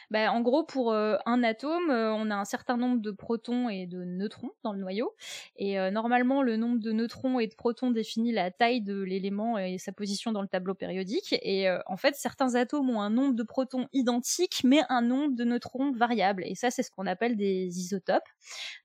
Bah, 0.09 0.31
en 0.31 0.39
gros, 0.39 0.63
pour 0.63 0.93
euh, 0.93 1.17
un 1.25 1.43
atome, 1.43 1.91
euh, 1.91 2.13
on 2.13 2.31
a 2.31 2.35
un 2.35 2.45
certain 2.45 2.77
nombre 2.77 3.01
de 3.01 3.11
protons 3.11 3.67
et 3.67 3.85
de 3.85 4.05
neutrons 4.05 4.51
dans 4.63 4.71
le 4.71 4.79
noyau. 4.79 5.13
Et 5.57 5.77
euh, 5.77 5.91
normalement, 5.91 6.41
le 6.41 6.55
nombre 6.55 6.79
de 6.79 6.93
neutrons 6.93 7.37
et 7.39 7.47
de 7.47 7.53
protons 7.53 7.91
définit 7.91 8.31
la 8.31 8.51
taille 8.51 8.81
de 8.81 9.01
l'élément 9.01 9.57
et 9.57 9.77
sa 9.79 9.91
position 9.91 10.31
dans 10.31 10.41
le 10.41 10.47
tableau 10.47 10.75
périodique. 10.75 11.35
Et 11.41 11.67
en 11.87 11.97
fait, 11.97 12.15
certains 12.15 12.55
atomes 12.55 12.89
ont 12.89 13.01
un 13.01 13.09
nombre 13.09 13.35
de 13.35 13.43
protons 13.43 13.87
identique, 13.91 14.61
mais 14.63 14.81
un 14.87 15.01
nombre 15.01 15.35
de 15.35 15.43
neutrons 15.43 15.91
variable. 15.91 16.43
Et 16.45 16.55
ça, 16.55 16.71
c'est 16.71 16.83
ce 16.83 16.91
qu'on 16.91 17.05
appelle 17.05 17.35
des 17.35 17.79
isotopes. 17.79 18.27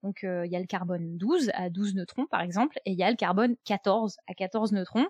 Donc, 0.02 0.20
il 0.24 0.50
y 0.50 0.56
a 0.56 0.60
le 0.60 0.66
carbone 0.66 1.16
12 1.18 1.50
à 1.54 1.70
12 1.70 1.94
neutrons, 1.94 2.26
par 2.26 2.40
exemple, 2.40 2.80
et 2.84 2.90
il 2.92 2.98
y 2.98 3.04
a 3.04 3.10
le 3.10 3.16
carbone 3.16 3.54
14 3.64 4.16
à 4.26 4.34
14 4.34 4.72
neutrons. 4.72 5.06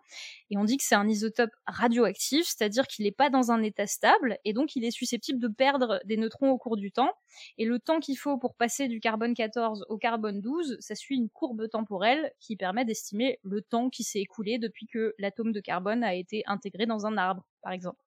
Et 0.51 0.59
on 0.59 0.65
dit 0.65 0.77
que 0.77 0.85
c'est 0.85 0.95
un 0.95 1.09
isotope 1.09 1.53
radioactif, 1.67 2.47
c'est-à-dire 2.47 2.87
qu'il 2.87 3.07
n'est 3.07 3.13
pas 3.13 3.31
dans 3.31 3.51
un 3.51 3.63
état 3.63 3.87
stable, 3.87 4.37
et 4.45 4.53
donc 4.53 4.77
il 4.77 4.85
est 4.85 4.91
susceptible 4.91 5.22
de 5.31 5.49
perdre 5.49 6.01
des 6.05 6.17
neutrons 6.17 6.51
au 6.51 6.59
cours 6.59 6.77
du 6.77 6.91
temps. 6.93 7.13
Et 7.59 7.65
le 7.65 7.79
temps 7.79 8.01
qu'il 8.01 8.19
faut 8.19 8.39
pour 8.39 8.55
passer 8.55 8.89
du 8.89 9.01
carbone 9.01 9.35
14 9.35 9.87
au 9.89 9.99
carbone 9.99 10.41
12, 10.41 10.77
ça 10.81 10.95
suit 10.95 11.17
une 11.17 11.29
courbe 11.29 11.69
temporelle 11.69 12.33
qui 12.41 12.57
permet 12.57 12.85
d'estimer 12.85 13.39
le 13.43 13.63
temps 13.63 13.91
qui 13.91 14.03
s'est 14.03 14.21
écoulé 14.21 14.59
depuis 14.59 14.87
que 14.87 15.15
l'atome 15.19 15.53
de 15.53 15.61
carbone 15.61 16.05
a 16.05 16.15
été 16.15 16.43
intégré 16.47 16.87
dans 16.87 17.07
un 17.07 17.17
arbre, 17.17 17.47
par 17.63 17.73
exemple. 17.73 18.03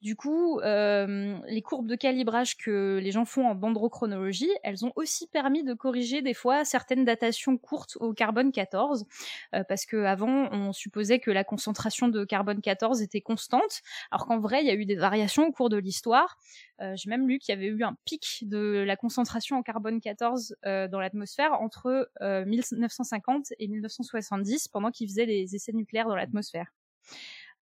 Du 0.00 0.16
coup, 0.16 0.60
euh, 0.60 1.38
les 1.46 1.62
courbes 1.62 1.86
de 1.86 1.94
calibrage 1.94 2.56
que 2.56 2.98
les 3.02 3.10
gens 3.10 3.24
font 3.24 3.46
en 3.46 3.54
dendrochronologie, 3.54 4.50
elles 4.62 4.84
ont 4.86 4.92
aussi 4.96 5.26
permis 5.26 5.62
de 5.62 5.74
corriger 5.74 6.22
des 6.22 6.32
fois 6.32 6.64
certaines 6.64 7.04
datations 7.04 7.58
courtes 7.58 7.96
au 8.00 8.14
carbone 8.14 8.50
14, 8.50 9.06
euh, 9.54 9.64
parce 9.68 9.84
que 9.84 9.98
avant 10.04 10.48
on 10.52 10.72
supposait 10.72 11.18
que 11.18 11.30
la 11.30 11.44
concentration 11.44 12.08
de 12.08 12.24
carbone 12.24 12.62
14 12.62 13.02
était 13.02 13.20
constante, 13.20 13.82
alors 14.10 14.26
qu'en 14.26 14.38
vrai 14.38 14.62
il 14.62 14.66
y 14.66 14.70
a 14.70 14.74
eu 14.74 14.86
des 14.86 14.96
variations 14.96 15.46
au 15.46 15.52
cours 15.52 15.68
de 15.68 15.76
l'histoire. 15.76 16.38
Euh, 16.80 16.94
J'ai 16.96 17.10
même 17.10 17.28
lu 17.28 17.38
qu'il 17.38 17.54
y 17.54 17.58
avait 17.58 17.66
eu 17.66 17.82
un 17.82 17.96
pic 18.04 18.44
de 18.48 18.82
la 18.86 18.96
concentration 18.96 19.56
en 19.56 19.62
carbone 19.62 20.00
14 20.00 20.56
euh, 20.64 20.88
dans 20.88 21.00
l'atmosphère 21.00 21.52
entre 21.60 22.10
1950 22.20 23.52
euh, 23.52 23.54
et 23.58 23.68
1970, 23.68 24.68
pendant 24.68 24.90
qu'ils 24.90 25.08
faisaient 25.08 25.26
les 25.26 25.54
essais 25.54 25.72
nucléaires 25.72 26.08
dans 26.08 26.16
l'atmosphère. 26.16 26.72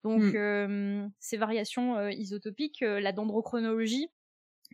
Donc 0.03 0.21
mmh. 0.21 0.35
euh, 0.35 1.07
ces 1.19 1.37
variations 1.37 1.97
euh, 1.97 2.11
isotopiques, 2.11 2.81
euh, 2.83 2.99
la 2.99 3.11
dendrochronologie 3.11 4.09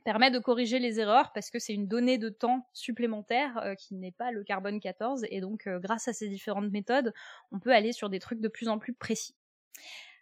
permet 0.03 0.29
de 0.29 0.39
corriger 0.39 0.77
les 0.77 0.99
erreurs 0.99 1.31
parce 1.33 1.49
que 1.49 1.57
c'est 1.57 1.73
une 1.73 1.87
donnée 1.87 2.17
de 2.17 2.29
temps 2.29 2.67
supplémentaire 2.73 3.73
qui 3.79 3.95
n'est 3.95 4.11
pas 4.11 4.31
le 4.31 4.43
carbone 4.43 4.79
14 4.79 5.25
et 5.29 5.39
donc 5.39 5.67
grâce 5.67 6.07
à 6.07 6.13
ces 6.13 6.27
différentes 6.27 6.69
méthodes, 6.69 7.13
on 7.51 7.59
peut 7.59 7.71
aller 7.71 7.91
sur 7.91 8.09
des 8.09 8.19
trucs 8.19 8.41
de 8.41 8.49
plus 8.49 8.67
en 8.67 8.77
plus 8.77 8.93
précis. 8.93 9.35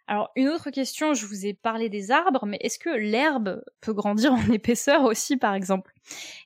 Alors, 0.06 0.30
une 0.36 0.48
autre 0.48 0.70
question, 0.70 1.14
je 1.14 1.26
vous 1.26 1.46
ai 1.46 1.54
parlé 1.54 1.88
des 1.88 2.10
arbres, 2.10 2.46
mais 2.46 2.58
est-ce 2.60 2.78
que 2.78 2.90
l'herbe 2.90 3.62
peut 3.80 3.94
grandir 3.94 4.32
en 4.32 4.36
épaisseur 4.52 5.04
aussi, 5.04 5.36
par 5.36 5.54
exemple? 5.54 5.93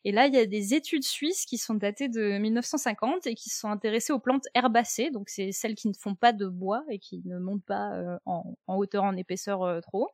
Et 0.04 0.12
là, 0.12 0.26
il 0.26 0.34
y 0.34 0.38
a 0.38 0.46
des 0.46 0.74
études 0.74 1.04
suisses 1.04 1.44
qui 1.44 1.58
sont 1.58 1.74
datées 1.74 2.08
de 2.08 2.38
1950 2.38 3.26
et 3.26 3.34
qui 3.34 3.50
sont 3.50 3.68
intéressées 3.68 4.12
aux 4.12 4.18
plantes 4.18 4.46
herbacées, 4.54 5.10
donc 5.10 5.28
c'est 5.28 5.52
celles 5.52 5.74
qui 5.74 5.88
ne 5.88 5.94
font 5.94 6.14
pas 6.14 6.32
de 6.32 6.46
bois 6.46 6.84
et 6.90 6.98
qui 6.98 7.22
ne 7.24 7.38
montent 7.38 7.64
pas 7.64 7.92
euh, 7.94 8.18
en, 8.26 8.56
hauteur, 8.68 9.04
en 9.04 9.16
épaisseur 9.16 9.62
euh, 9.62 9.80
trop. 9.80 10.08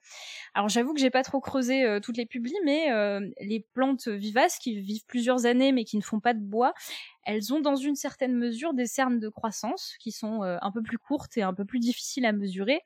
Alors, 0.55 0.68
j'avoue 0.68 0.95
que 0.95 1.01
j'ai 1.01 1.11
pas 1.11 1.22
trop 1.22 1.40
creusé 1.40 1.84
euh, 1.84 2.01
toutes 2.01 2.16
les 2.16 2.26
publis, 2.26 2.55
mais 2.64 2.90
les 3.40 3.66
plantes 3.74 4.09
vivaces 4.09 4.59
qui 4.59 4.80
vivent 4.80 5.05
plusieurs 5.07 5.47
années 5.47 5.72
mais 5.72 5.84
qui 5.84 5.97
ne 5.97 6.03
font 6.03 6.20
pas 6.20 6.34
de 6.34 6.40
bois, 6.40 6.74
elles 7.24 7.53
ont 7.53 7.61
dans 7.61 7.76
une 7.76 7.97
certaine 7.97 8.34
mesure 8.34 8.74
des 8.74 8.86
cernes 8.86 9.18
de 9.18 9.28
croissance 9.28 9.97
qui 10.01 10.12
sont 10.12 10.42
un 10.42 10.70
peu 10.72 10.82
plus 10.82 10.99
courtes 10.99 11.36
et 11.36 11.42
un 11.42 11.55
peu 11.55 11.64
plus 11.64 11.78
difficiles 11.78 12.26
à 12.26 12.32
mesurer. 12.32 12.82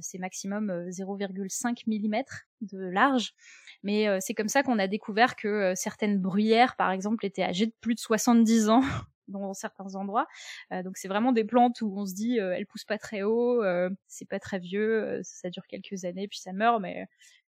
C'est 0.00 0.18
maximum 0.18 0.70
0,5 0.88 1.82
euh, 1.86 2.08
mm 2.08 2.22
de 2.60 2.78
large. 2.78 3.34
Mais 3.82 4.08
euh, 4.08 4.18
c'est 4.20 4.34
comme 4.34 4.48
ça 4.48 4.62
qu'on 4.62 4.78
a 4.78 4.86
découvert 4.86 5.36
que 5.36 5.72
certaines 5.74 6.18
bruyères, 6.18 6.76
par 6.76 6.90
exemple, 6.90 7.24
étaient 7.24 7.42
âgées 7.42 7.66
de 7.66 7.74
plus 7.80 7.94
de 7.94 8.00
70 8.00 8.68
ans 8.68 8.82
dans 9.28 9.52
certains 9.52 9.94
endroits. 9.94 10.26
donc 10.70 10.96
c'est 10.96 11.06
vraiment 11.06 11.32
des 11.32 11.44
plantes 11.44 11.82
où 11.82 11.92
on 11.98 12.06
se 12.06 12.14
dit 12.14 12.38
elles 12.38 12.64
poussent 12.64 12.86
pas 12.86 12.96
très 12.96 13.22
haut, 13.22 13.62
c'est 14.06 14.26
pas 14.26 14.38
très 14.38 14.58
vieux, 14.58 15.20
ça 15.22 15.50
dure 15.50 15.66
quelques 15.66 16.06
années 16.06 16.26
puis 16.28 16.38
ça 16.38 16.54
meurt, 16.54 16.80
mais 16.80 17.04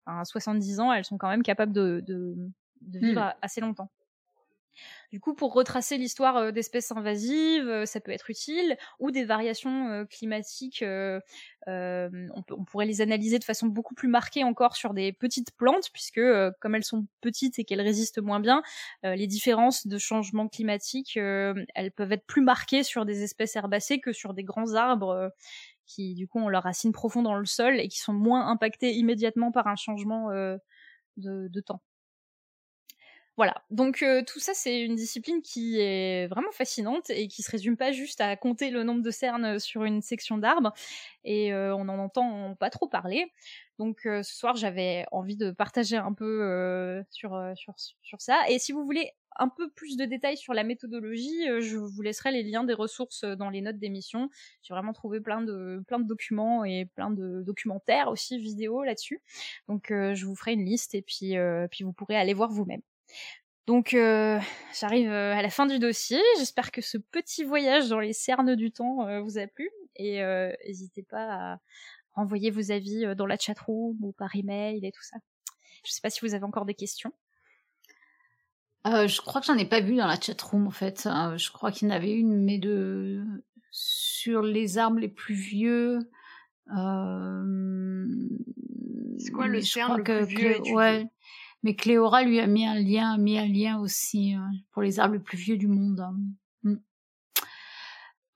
à 0.08 0.26
70 0.26 0.80
ans 0.80 0.92
elles 0.92 1.06
sont 1.06 1.20
quand 1.20 1.30
même 1.30 1.44
capables 1.44 1.74
de, 1.74 2.04
de, 2.08 2.36
de 2.82 3.00
vivre 3.00 3.22
mmh. 3.22 3.34
assez 3.44 3.62
longtemps. 3.62 3.92
Du 5.12 5.20
coup, 5.20 5.34
pour 5.34 5.54
retracer 5.54 5.98
l'histoire 5.98 6.52
d'espèces 6.52 6.92
invasives, 6.92 7.86
ça 7.86 8.00
peut 8.00 8.12
être 8.12 8.30
utile, 8.30 8.78
ou 9.00 9.12
des 9.12 9.24
variations 9.26 10.06
climatiques, 10.10 10.84
on, 11.68 12.64
pourrait 12.66 12.86
les 12.86 13.02
analyser 13.02 13.40
de 13.40 13.44
façon 13.44 13.68
beaucoup 13.68 13.96
plus 13.96 14.08
marquée 14.08 14.44
encore 14.44 14.76
sur 14.76 14.94
des 14.94 15.14
petites 15.14 15.52
plantes, 15.56 15.90
puisque 15.94 16.22
comme 16.60 16.76
elles 16.76 16.84
sont 16.84 17.08
petites 17.22 17.60
et 17.60 17.64
qu'elles 17.66 17.82
résistent 17.82 18.20
moins 18.22 18.40
bien, 18.40 18.62
les 19.04 19.28
différences 19.28 19.88
de 19.88 19.98
changement 19.98 20.48
climatique, 20.48 21.18
elles 21.18 21.92
peuvent 21.96 22.12
être 22.12 22.26
plus 22.26 22.42
marquées 22.42 22.84
sur 22.84 23.06
des 23.06 23.24
espèces 23.24 23.56
herbacées 23.56 24.00
que 24.00 24.14
sur 24.14 24.34
des 24.34 24.44
grands 24.44 24.74
arbres 24.76 25.32
qui, 25.86 26.16
du 26.16 26.28
coup, 26.28 26.40
ont 26.40 26.50
leurs 26.50 26.64
racines 26.64 26.92
profondes 26.92 27.26
dans 27.26 27.38
le 27.38 27.46
sol 27.46 27.80
et 27.80 27.88
qui 27.88 28.00
sont 28.00 28.14
moins 28.14 28.48
impactés 28.50 28.94
immédiatement 28.94 29.52
par 29.52 29.68
un 29.68 29.76
changement 29.76 30.30
de 31.18 31.62
temps. 31.62 31.82
Voilà, 33.38 33.54
donc 33.70 34.02
euh, 34.02 34.24
tout 34.26 34.40
ça 34.40 34.54
c'est 34.56 34.82
une 34.82 34.96
discipline 34.96 35.44
qui 35.44 35.80
est 35.80 36.26
vraiment 36.26 36.52
fascinante 36.52 37.12
et 37.12 37.28
qui 37.28 37.44
se 37.44 37.52
résume 37.52 37.78
pas 37.78 37.92
juste 37.92 38.20
à 38.20 38.36
compter 38.36 38.72
le 38.72 38.82
nombre 38.84 39.04
de 39.04 39.12
cernes 39.12 39.60
sur 39.60 39.84
une 39.84 40.02
section 40.02 40.40
d'arbre 40.40 40.74
et 41.24 41.54
euh, 41.54 41.76
on 41.76 41.88
en 41.88 42.00
entend 42.00 42.56
pas 42.56 42.72
trop 42.72 42.88
parler. 42.88 43.32
Donc 43.78 44.08
euh, 44.08 44.24
ce 44.24 44.36
soir 44.36 44.56
j'avais 44.56 45.06
envie 45.12 45.38
de 45.38 45.52
partager 45.52 45.98
un 45.98 46.14
peu 46.14 47.04
sur, 47.12 47.40
sur, 47.56 47.76
sur 48.02 48.22
ça 48.22 48.42
et 48.50 48.58
si 48.58 48.72
vous 48.72 48.84
voulez 48.84 49.12
un 49.36 49.50
peu 49.50 49.70
plus 49.70 49.98
de 49.98 50.06
détails 50.06 50.38
sur 50.38 50.56
la 50.56 50.64
méthodologie, 50.64 51.46
je 51.62 51.78
vous 51.78 52.02
laisserai 52.02 52.32
les 52.32 52.42
liens 52.42 52.64
des 52.64 52.74
ressources 52.74 53.24
dans 53.24 53.52
les 53.52 53.62
notes 53.62 53.78
d'émission. 53.78 54.32
J'ai 54.64 54.74
vraiment 54.74 54.94
trouvé 54.94 55.22
plein 55.22 55.44
de 55.44 55.84
plein 55.88 56.00
de 56.00 56.08
documents 56.08 56.66
et 56.66 56.86
plein 56.86 57.12
de 57.12 57.44
documentaires 57.44 58.08
aussi 58.10 58.40
vidéo 58.40 58.84
là-dessus. 58.84 59.22
Donc 59.68 59.90
je 59.90 60.26
vous 60.26 60.34
ferai 60.36 60.54
une 60.54 60.66
liste 60.66 60.96
et 60.96 61.04
puis 61.04 61.36
puis 61.70 61.84
vous 61.84 61.94
pourrez 61.94 62.16
aller 62.18 62.34
voir 62.34 62.50
vous-même. 62.50 62.82
Donc 63.68 63.94
euh, 63.94 64.40
j'arrive 64.80 65.12
euh, 65.12 65.34
à 65.34 65.42
la 65.42 65.50
fin 65.50 65.66
du 65.66 65.78
dossier. 65.78 66.22
J'espère 66.38 66.72
que 66.72 66.82
ce 66.82 66.98
petit 66.98 67.44
voyage 67.44 67.90
dans 67.90 68.00
les 68.00 68.14
cernes 68.14 68.56
du 68.56 68.72
temps 68.72 69.06
euh, 69.06 69.20
vous 69.20 69.38
a 69.38 69.46
plu 69.46 69.70
et 69.98 70.22
n'hésitez 70.66 71.04
pas 71.04 71.54
à 71.54 71.60
envoyer 72.16 72.50
vos 72.50 72.72
avis 72.72 73.04
dans 73.16 73.26
la 73.26 73.38
chatroom 73.38 73.98
ou 74.02 74.14
par 74.14 74.36
email 74.36 74.86
et 74.86 74.92
tout 74.92 75.04
ça. 75.04 75.18
Je 75.86 75.92
sais 75.92 76.02
pas 76.02 76.10
si 76.10 76.22
vous 76.22 76.34
avez 76.34 76.46
encore 76.46 76.66
des 76.66 76.76
questions. 76.76 77.12
je 78.86 79.22
crois 79.22 79.42
que 79.42 79.48
j'en 79.48 79.58
ai 79.58 79.66
pas 79.66 79.82
vu 79.82 79.96
dans 79.98 80.08
la 80.08 80.20
chatroom 80.20 80.68
en 80.68 80.72
fait. 80.72 81.04
je 81.04 81.52
crois 81.52 81.72
qu'il 81.72 81.88
y 81.88 81.92
en 81.92 81.96
avait 81.96 82.14
une, 82.14 82.44
mais 82.44 82.60
de 82.60 83.26
sur 83.72 84.44
les 84.44 84.78
arbres 84.78 85.00
les 85.00 85.10
plus 85.10 85.36
vieux. 85.36 86.00
C'est 86.70 86.76
quoi 89.32 89.48
le 89.48 89.62
cerne 89.62 89.98
le 89.98 90.04
plus 90.04 90.26
vieux 90.26 90.62
Ouais. 90.74 91.08
Mais 91.64 91.76
Cléora 91.76 92.24
lui 92.24 92.40
a 92.40 92.48
mis 92.48 92.66
un 92.66 92.76
lien, 92.76 93.14
a 93.14 93.18
mis 93.18 93.38
un 93.38 93.48
lien 93.48 93.80
aussi 93.80 94.34
hein, 94.34 94.50
pour 94.72 94.82
les 94.82 95.00
arbres 95.00 95.16
les 95.16 95.20
plus 95.20 95.38
vieux 95.38 95.58
du 95.58 95.68
monde. 95.68 96.00
Hein. 96.00 96.16
Mm. 96.64 96.76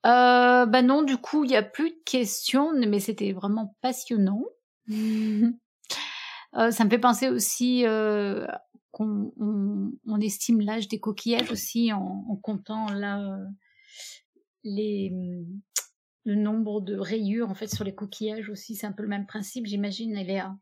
Euh, 0.05 0.65
bah 0.65 0.81
non, 0.81 1.03
du 1.03 1.17
coup, 1.17 1.43
il 1.43 1.49
n'y 1.49 1.55
a 1.55 1.63
plus 1.63 1.91
de 1.91 2.03
questions, 2.05 2.71
mais 2.73 2.99
c'était 2.99 3.31
vraiment 3.31 3.75
passionnant. 3.81 4.43
euh, 4.91 6.71
ça 6.71 6.83
me 6.83 6.89
fait 6.89 6.99
penser 6.99 7.29
aussi 7.29 7.85
euh, 7.85 8.45
qu'on 8.91 9.31
on, 9.37 10.21
estime 10.21 10.61
l'âge 10.61 10.87
des 10.87 10.99
coquillages 10.99 11.51
aussi 11.51 11.93
en, 11.93 12.35
comptant 12.41 12.91
là 12.91 13.21
euh, 13.21 13.45
les 14.63 15.11
le 16.23 16.35
nombre 16.35 16.81
de 16.81 16.95
rayures 16.97 17.49
en 17.49 17.55
fait 17.55 17.73
sur 17.73 17.83
les 17.83 17.95
coquillages 17.95 18.49
aussi. 18.49 18.75
C'est 18.75 18.85
un 18.85 18.91
peu 18.91 19.03
le 19.03 19.09
même 19.09 19.25
principe, 19.25 19.65
j'imagine, 19.65 20.13
Léa. 20.13 20.55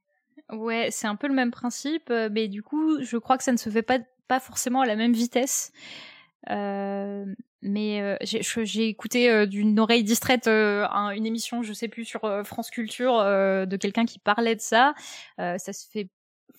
Ouais, 0.51 0.89
c'est 0.91 1.05
un 1.07 1.15
peu 1.15 1.27
le 1.27 1.33
même 1.35 1.51
principe, 1.51 2.09
euh, 2.09 2.27
mais 2.31 2.47
du 2.47 2.63
coup, 2.63 3.03
je 3.03 3.17
crois 3.17 3.37
que 3.37 3.43
ça 3.43 3.51
ne 3.51 3.57
se 3.57 3.69
fait 3.69 3.83
pas, 3.83 3.99
forcément 4.39 4.81
à 4.81 4.85
la 4.85 4.95
même 4.95 5.13
vitesse. 5.13 5.71
Euh, 6.49 7.25
mais 7.61 8.01
euh, 8.01 8.17
j'ai 8.23 8.87
écouté 8.87 9.29
euh, 9.29 9.45
d'une 9.45 9.79
oreille 9.79 10.03
distraite 10.03 10.47
euh, 10.47 10.87
un- 10.91 11.11
une 11.11 11.25
émission, 11.25 11.63
je 11.63 11.73
sais 11.73 11.87
plus, 11.87 12.05
sur 12.05 12.21
France 12.45 12.69
Culture 12.71 13.17
de 13.23 13.75
quelqu'un 13.77 14.05
qui 14.05 14.19
parlait 14.19 14.55
de 14.55 14.61
ça. 14.61 14.93
Ça 15.37 15.57
se 15.73 15.87
fait, 15.89 16.09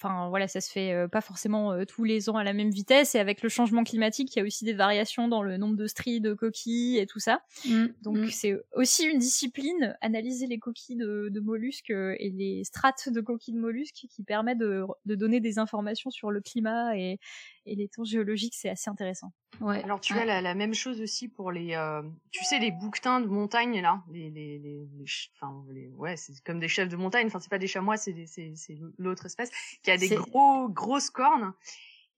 enfin 0.03 0.29
voilà, 0.29 0.49
ça 0.49 0.61
se 0.61 0.71
fait 0.71 0.93
euh, 0.93 1.09
pas 1.09 1.21
forcément 1.21 1.73
euh, 1.73 1.85
tous 1.85 2.05
les 2.05 2.31
ans 2.31 2.37
à 2.37 2.45
la 2.45 2.53
même 2.53 2.71
vitesse. 2.71 3.15
Et 3.15 3.19
avec 3.19 3.43
le 3.43 3.49
changement 3.49 3.85
climatique, 3.85 4.35
il 4.35 4.39
y 4.39 4.43
a 4.43 4.45
aussi 4.45 4.65
des 4.65 4.73
variations 4.73 5.29
dans 5.29 5.43
le 5.43 5.57
nombre 5.57 5.77
de 5.77 5.87
stries, 5.87 6.21
de 6.21 6.33
coquilles 6.33 6.99
et 6.99 7.07
tout 7.07 7.19
ça. 7.19 7.43
Mm, 7.67 7.87
Donc 8.03 8.17
mm. 8.17 8.31
c'est 8.31 8.57
aussi 8.75 9.05
une 9.05 9.19
discipline, 9.19 9.97
analyser 10.01 10.47
les 10.47 10.59
coquilles 10.59 10.97
de, 10.97 11.29
de 11.31 11.41
mollusques 11.41 11.91
euh, 11.91 12.17
et 12.19 12.31
les 12.31 12.65
strates 12.65 13.09
de 13.09 13.21
coquilles 13.21 13.55
de 13.55 13.61
mollusques 13.61 14.07
qui 14.09 14.23
permet 14.23 14.55
de, 14.55 14.85
de 15.05 15.15
donner 15.15 15.41
des 15.41 15.59
informations 15.59 16.11
sur 16.11 16.31
le 16.31 16.41
climat 16.41 16.97
et, 16.97 17.19
et 17.67 17.75
les 17.77 17.89
temps 17.89 18.05
géologiques, 18.05 18.55
c'est 18.57 18.71
assez 18.71 18.91
intéressant. 18.91 19.33
Ouais. 19.61 19.83
Alors 19.83 20.01
tu 20.01 20.15
ouais. 20.15 20.21
as 20.21 20.25
la, 20.25 20.41
la 20.41 20.55
même 20.55 20.73
chose 20.75 21.01
aussi 21.01 21.29
pour 21.29 21.53
les, 21.53 21.75
euh, 21.75 22.03
tu 22.31 22.45
sais 22.45 22.59
les 22.59 22.71
bouquetins 22.71 23.21
de 23.21 23.27
montagne 23.27 23.81
là, 23.83 24.03
les, 24.11 24.31
les, 24.31 24.59
les, 24.59 24.89
enfin 25.35 25.65
les, 25.71 25.89
ouais 25.91 26.17
c'est 26.17 26.33
comme 26.45 26.61
des 26.61 26.69
chefs 26.69 26.89
de 26.89 26.97
montagne, 26.97 27.27
enfin 27.27 27.41
c'est 27.41 27.51
pas 27.51 27.59
des 27.59 27.67
chamois, 27.67 27.97
c'est 27.97 28.13
des- 28.13 28.27
c'est 28.27 28.53
c'est 28.55 28.79
l'autre 28.99 29.27
espèce 29.27 29.51
qui 29.83 29.91
a 29.91 29.97
des 29.99 30.09
gros 30.09 30.69
grosses 30.69 31.11
cornes. 31.11 31.53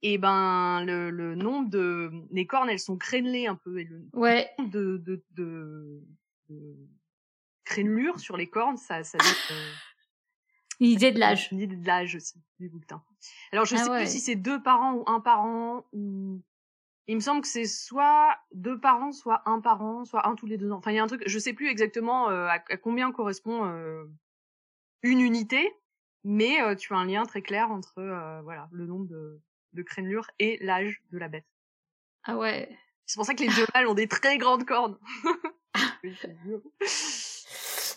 Et 0.05 0.19
ben 0.19 0.85
le, 0.85 1.11
le 1.11 1.35
nombre 1.37 1.71
de 1.71 2.11
les 2.33 2.47
cornes 2.47 2.69
elles 2.71 2.81
sont 2.81 2.97
crénelées 2.99 3.47
un 3.47 3.55
peu 3.57 3.79
et 3.81 3.85
le 3.85 4.05
Ouais. 4.13 4.51
nombre 4.59 4.71
de 4.71 4.97
de, 4.99 5.25
de, 5.31 6.03
de 6.51 6.77
crénelures 7.65 8.19
sur 8.21 8.37
les 8.37 8.49
cornes 8.49 8.77
ça 8.77 9.05
ça 9.05 9.19
donne, 9.19 9.29
euh, 9.53 9.73
L'idée 10.81 11.13
de 11.13 11.19
l'âge. 11.21 11.49
une 11.53 11.61
idée 11.61 11.77
de 11.77 11.87
l'âge 11.87 12.17
aussi 12.17 12.43
du 12.59 12.69
bouquetin. 12.69 13.03
Alors 13.53 13.65
je 13.67 13.75
Ah 13.77 13.79
sais 13.85 13.91
ouais. 13.91 13.99
plus 14.03 14.11
si 14.11 14.21
c'est 14.21 14.35
deux 14.37 14.63
par 14.63 14.81
an 14.81 14.95
ou 14.95 15.05
un 15.07 15.21
par 15.21 15.43
an 15.45 15.85
ou 15.93 16.43
il 17.09 17.17
me 17.17 17.21
semble 17.21 17.41
que 17.43 17.49
c'est 17.49 17.65
soit 17.67 18.37
deux 18.53 18.79
par 18.81 19.03
an, 19.03 19.13
soit 19.13 19.43
un 19.49 19.61
par 19.61 19.83
an, 19.83 20.05
soit 20.05 20.27
un 20.27 20.35
tous 20.35 20.47
les 20.47 20.57
deux 20.57 20.71
ans. 20.73 20.79
Enfin 20.79 20.91
il 20.93 20.97
y 20.97 20.99
a 20.99 21.03
un 21.03 21.07
truc, 21.09 21.23
je 21.27 21.39
sais 21.39 21.53
plus 21.53 21.69
exactement 21.69 22.31
euh, 22.31 22.47
à, 22.47 22.55
à 22.69 22.77
combien 22.77 23.13
correspond 23.13 23.65
euh, 23.67 24.05
une 25.03 25.21
unité, 25.21 25.73
mais 26.25 26.61
euh, 26.63 26.75
tu 26.75 26.95
as 26.95 26.97
un 26.97 27.05
lien 27.07 27.25
très 27.25 27.43
clair 27.43 27.71
entre 27.71 27.99
euh, 27.99 28.41
voilà 28.43 28.69
le 28.73 28.87
nombre 28.87 29.07
de, 29.07 29.41
de 29.73 29.83
crénelures 29.83 30.31
et 30.39 30.59
l'âge 30.65 31.03
de 31.11 31.19
la 31.19 31.29
bête. 31.29 31.47
Ah 32.25 32.37
ouais. 32.37 32.69
C'est 33.07 33.17
pour 33.17 33.27
ça 33.27 33.35
que 33.35 33.43
les 33.43 33.49
deux 33.49 33.67
mâles 33.75 33.89
ont 33.89 33.95
des 33.95 34.09
très 34.09 34.39
grandes 34.39 34.65
cornes. 34.65 34.99
Oui. 36.05 36.15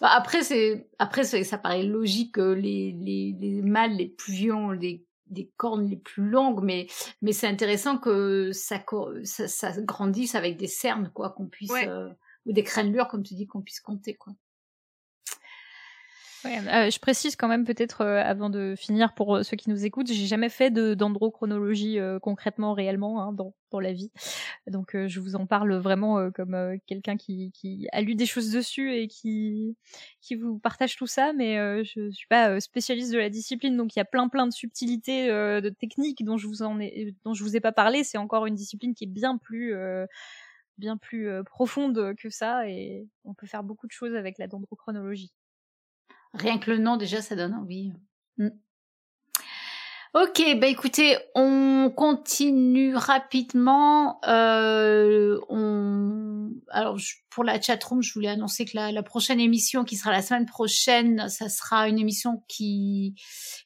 Bah, 0.02 0.10
après, 0.12 0.44
c'est 0.44 0.90
après 1.00 1.24
c'est- 1.24 1.44
ça 1.44 1.58
paraît 1.58 1.84
logique 1.84 2.36
que 2.36 2.54
les, 2.54 2.92
les, 2.92 3.36
les 3.40 3.62
mâles 3.62 3.96
les 3.96 4.08
plus 4.10 4.34
vieux 4.34 4.54
ont 4.54 4.74
des, 4.76 5.06
des 5.28 5.50
cornes 5.58 5.88
les 5.90 5.98
plus 5.98 6.30
longues, 6.30 6.64
mais, 6.64 6.88
mais 7.22 7.32
c'est 7.34 7.48
intéressant 7.48 7.98
que 7.98 8.52
ça, 8.52 8.84
ça, 9.24 9.48
ça 9.48 9.72
grandisse 9.82 10.36
avec 10.36 10.58
des 10.58 10.68
cernes, 10.68 11.12
quoi, 11.14 11.32
qu'on 11.32 11.48
puisse, 11.48 11.72
Ouais. 11.72 11.88
euh, 11.88 12.10
ou 12.46 12.54
des 12.54 12.64
crénelures, 12.64 13.08
comme 13.08 13.24
tu 13.24 13.34
dis, 13.34 13.48
qu'on 13.48 13.62
puisse 13.62 13.80
compter, 13.80 14.14
quoi. 14.14 14.34
Euh, 16.46 16.90
je 16.90 17.00
précise 17.00 17.36
quand 17.36 17.48
même 17.48 17.66
peut-être 17.66 18.02
euh, 18.02 18.22
avant 18.24 18.50
de 18.50 18.76
finir 18.78 19.14
pour 19.14 19.36
euh, 19.38 19.44
ceux 19.44 19.58
qui 19.58 19.70
nous 19.70 19.86
écoutent, 19.86 20.08
j'ai 20.08 20.28
jamais 20.28 20.50
fait 20.50 20.72
euh, 20.78 22.20
concrètement 22.20 22.74
réellement 22.74 23.22
hein, 23.22 23.34
dans 23.34 23.54
dans 23.72 23.80
la 23.80 23.92
vie. 23.92 24.12
Donc 24.68 24.96
je 24.96 25.20
vous 25.20 25.36
en 25.36 25.46
parle 25.48 25.76
vraiment 25.76 26.32
comme 26.32 26.78
quelqu'un 26.88 27.18
qui 27.18 27.52
qui 27.52 27.88
a 27.92 28.02
lu 28.02 28.16
des 28.16 28.26
choses 28.26 28.52
dessus 28.52 28.94
et 28.96 29.08
qui 29.08 29.76
qui 30.22 30.36
vous 30.36 30.60
partage 30.60 30.96
tout 30.96 31.08
ça, 31.08 31.34
mais 31.34 31.84
je 31.84 32.10
suis 32.12 32.28
pas 32.28 32.60
spécialiste 32.62 33.12
de 33.12 33.18
la 33.18 33.30
discipline, 33.30 33.76
donc 33.76 33.96
il 33.96 34.00
y 34.00 34.02
a 34.02 34.06
plein 34.06 34.30
plein 34.30 34.48
de 34.48 34.54
subtilités, 34.54 35.28
de 35.28 35.70
techniques 35.70 36.24
dont 36.24 36.38
je 36.38 36.48
vous 36.48 36.62
en 36.62 36.80
ai 36.80 37.16
dont 37.26 37.34
je 37.34 37.44
vous 37.44 37.58
ai 37.58 37.60
pas 37.60 37.74
parlé. 37.74 38.04
C'est 38.06 38.18
encore 38.18 38.46
une 38.46 38.56
discipline 38.56 38.94
qui 38.94 39.04
est 39.06 39.08
bien 39.08 39.38
plus 39.38 39.76
bien 40.78 40.96
plus 40.96 41.30
profonde 41.46 42.16
que 42.16 42.30
ça 42.30 42.70
et 42.70 43.10
on 43.26 43.34
peut 43.34 43.48
faire 43.48 43.64
beaucoup 43.64 43.88
de 43.88 43.92
choses 43.92 44.16
avec 44.16 44.38
la 44.38 44.48
dendrochronologie. 44.48 45.34
Rien 46.38 46.57
que 46.57 46.72
le 46.72 46.78
nom, 46.78 46.98
déjà, 46.98 47.22
ça 47.22 47.36
donne 47.36 47.53
envie. 47.53 47.94
Mm. 48.38 48.49
Ok, 50.14 50.41
bah 50.62 50.68
écoutez, 50.68 51.18
on 51.36 51.91
continue 51.94 52.95
rapidement. 52.95 54.22
Euh. 54.26 55.38
Alors, 56.70 56.98
pour 57.30 57.44
la 57.44 57.62
chatroom, 57.62 58.02
je 58.02 58.14
voulais 58.14 58.30
annoncer 58.30 58.64
que 58.64 58.72
la, 58.76 58.94
la 58.94 59.03
prochaine 59.03 59.41
émission, 59.41 59.84
qui 59.84 59.98
sera 59.98 60.12
la 60.12 60.22
semaine 60.22 60.45
prochaine, 60.45 61.28
ça 61.28 61.49
sera 61.49 61.90
une 61.90 61.99
émission 61.99 62.44
qui, 62.48 63.16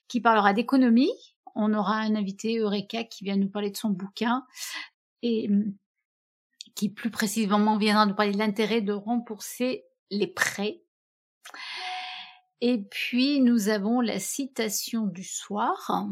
qui 0.08 0.22
parlera 0.22 0.54
d'économie. 0.54 1.12
On 1.54 1.74
aura 1.74 1.98
un 1.98 2.16
invité, 2.16 2.58
Eureka, 2.58 3.04
qui 3.04 3.24
vient 3.24 3.36
nous 3.36 3.50
parler 3.50 3.70
de 3.70 3.78
son 3.78 3.90
bouquin 3.90 4.44
et 5.22 5.48
hum, 5.50 5.74
qui 6.76 6.90
plus 6.90 7.12
précisément 7.12 7.78
viendra 7.78 8.06
nous 8.06 8.16
parler 8.16 8.32
de 8.32 8.38
l'intérêt 8.38 8.82
de 8.82 8.94
rembourser 8.94 9.86
les 10.10 10.28
prêts. 10.28 10.82
Et 12.62 12.78
puis, 12.78 13.42
nous 13.42 13.70
avons 13.70 14.02
la 14.02 14.20
citation 14.20 15.06
du 15.08 15.24
soir. 15.24 16.08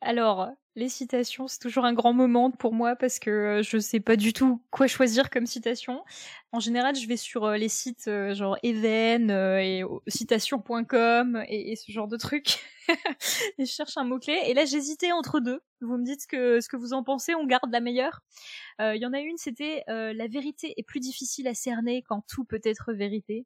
Alors, 0.00 0.50
les 0.76 0.88
citations, 0.88 1.48
c'est 1.48 1.58
toujours 1.58 1.84
un 1.84 1.92
grand 1.92 2.12
moment 2.12 2.50
pour 2.50 2.72
moi 2.72 2.96
parce 2.96 3.18
que 3.18 3.30
euh, 3.30 3.62
je 3.62 3.76
sais 3.78 4.00
pas 4.00 4.16
du 4.16 4.32
tout 4.32 4.62
quoi 4.70 4.86
choisir 4.86 5.28
comme 5.28 5.46
citation. 5.46 6.04
En 6.52 6.60
général, 6.60 6.94
je 6.94 7.06
vais 7.06 7.16
sur 7.16 7.44
euh, 7.44 7.56
les 7.56 7.68
sites 7.68 8.06
euh, 8.08 8.34
genre 8.34 8.56
Even 8.62 9.30
et 9.30 9.82
citation.com 10.06 11.44
et, 11.48 11.72
et 11.72 11.76
ce 11.76 11.90
genre 11.92 12.08
de 12.08 12.16
trucs. 12.16 12.60
et 13.58 13.66
je 13.66 13.70
cherche 13.70 13.96
un 13.96 14.04
mot-clé. 14.04 14.40
Et 14.46 14.54
là, 14.54 14.64
j'hésitais 14.64 15.12
entre 15.12 15.40
deux. 15.40 15.60
Vous 15.80 15.98
me 15.98 16.04
dites 16.04 16.22
ce 16.22 16.26
que, 16.26 16.60
ce 16.60 16.68
que 16.68 16.76
vous 16.76 16.92
en 16.92 17.02
pensez, 17.02 17.34
on 17.34 17.44
garde 17.46 17.70
la 17.70 17.80
meilleure. 17.80 18.20
Il 18.78 18.96
y 18.96 19.04
en 19.04 19.12
a 19.12 19.20
une, 19.20 19.36
c'était 19.36 19.84
La 19.86 20.26
vérité 20.28 20.72
est 20.76 20.82
plus 20.82 21.00
difficile 21.00 21.46
à 21.46 21.54
cerner 21.54 22.02
quand 22.02 22.24
tout 22.26 22.44
peut 22.44 22.60
être 22.64 22.92
vérité 22.92 23.44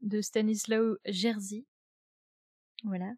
de 0.00 0.20
Stanislaw 0.20 0.96
Jerzy. 1.06 1.66
Voilà. 2.84 3.10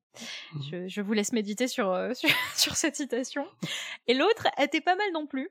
Je, 0.71 0.89
je 0.89 1.01
vous 1.03 1.13
laisse 1.13 1.33
méditer 1.33 1.69
sur, 1.69 1.91
euh, 1.91 2.15
sur, 2.15 2.31
sur 2.57 2.77
cette 2.77 2.97
citation. 2.97 3.47
Et 4.07 4.15
l'autre 4.15 4.47
était 4.59 4.81
pas 4.81 4.97
mal 4.97 5.13
non 5.13 5.27
plus. 5.27 5.51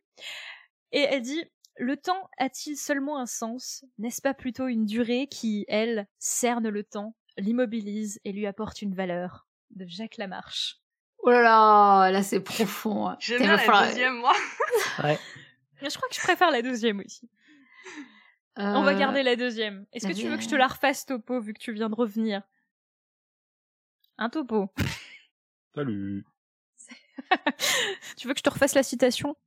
Et 0.91 1.01
elle 1.01 1.21
dit 1.21 1.43
Le 1.77 1.95
temps 1.95 2.27
a-t-il 2.39 2.75
seulement 2.75 3.19
un 3.19 3.27
sens? 3.27 3.85
N'est-ce 3.99 4.21
pas 4.21 4.33
plutôt 4.33 4.67
une 4.67 4.85
durée 4.85 5.27
qui, 5.27 5.65
elle, 5.67 6.07
cerne 6.17 6.69
le 6.69 6.83
temps, 6.83 7.15
l'immobilise 7.37 8.19
et 8.25 8.31
lui 8.31 8.47
apporte 8.47 8.81
une 8.81 8.95
valeur 8.95 9.47
De 9.69 9.85
Jacques 9.87 10.17
Lamarche. 10.17 10.77
Oh 11.21 11.29
là 11.29 11.41
là, 11.43 12.09
là 12.11 12.23
c'est 12.23 12.39
profond. 12.39 13.07
hein. 13.09 13.17
J'aime 13.19 13.41
bien 13.41 13.51
la 13.51 13.57
falloir- 13.59 13.87
deuxième 13.89 14.15
moi. 14.15 14.33
Ouais. 15.03 15.19
Je 15.81 15.95
crois 15.95 16.09
que 16.09 16.15
je 16.15 16.21
préfère 16.21 16.49
la 16.49 16.61
deuxième 16.61 16.99
aussi. 17.05 17.29
On 18.59 18.83
va 18.83 18.93
Euh, 18.93 18.99
garder 18.99 19.23
la 19.23 19.35
deuxième. 19.35 19.85
Est-ce 19.93 20.07
que 20.07 20.13
tu 20.13 20.27
veux 20.27 20.35
que 20.35 20.43
je 20.43 20.49
te 20.49 20.55
la 20.55 20.67
refasse, 20.67 21.05
Topo, 21.05 21.39
vu 21.39 21.53
que 21.53 21.59
tu 21.59 21.71
viens 21.71 21.89
de 21.89 21.95
revenir? 21.95 22.41
Un 24.17 24.29
Topo? 24.29 24.69
Salut. 25.75 26.25
tu 28.17 28.27
veux 28.27 28.33
que 28.33 28.39
je 28.39 28.43
te 28.43 28.49
refasse 28.49 28.75
la 28.75 28.83
citation? 28.83 29.37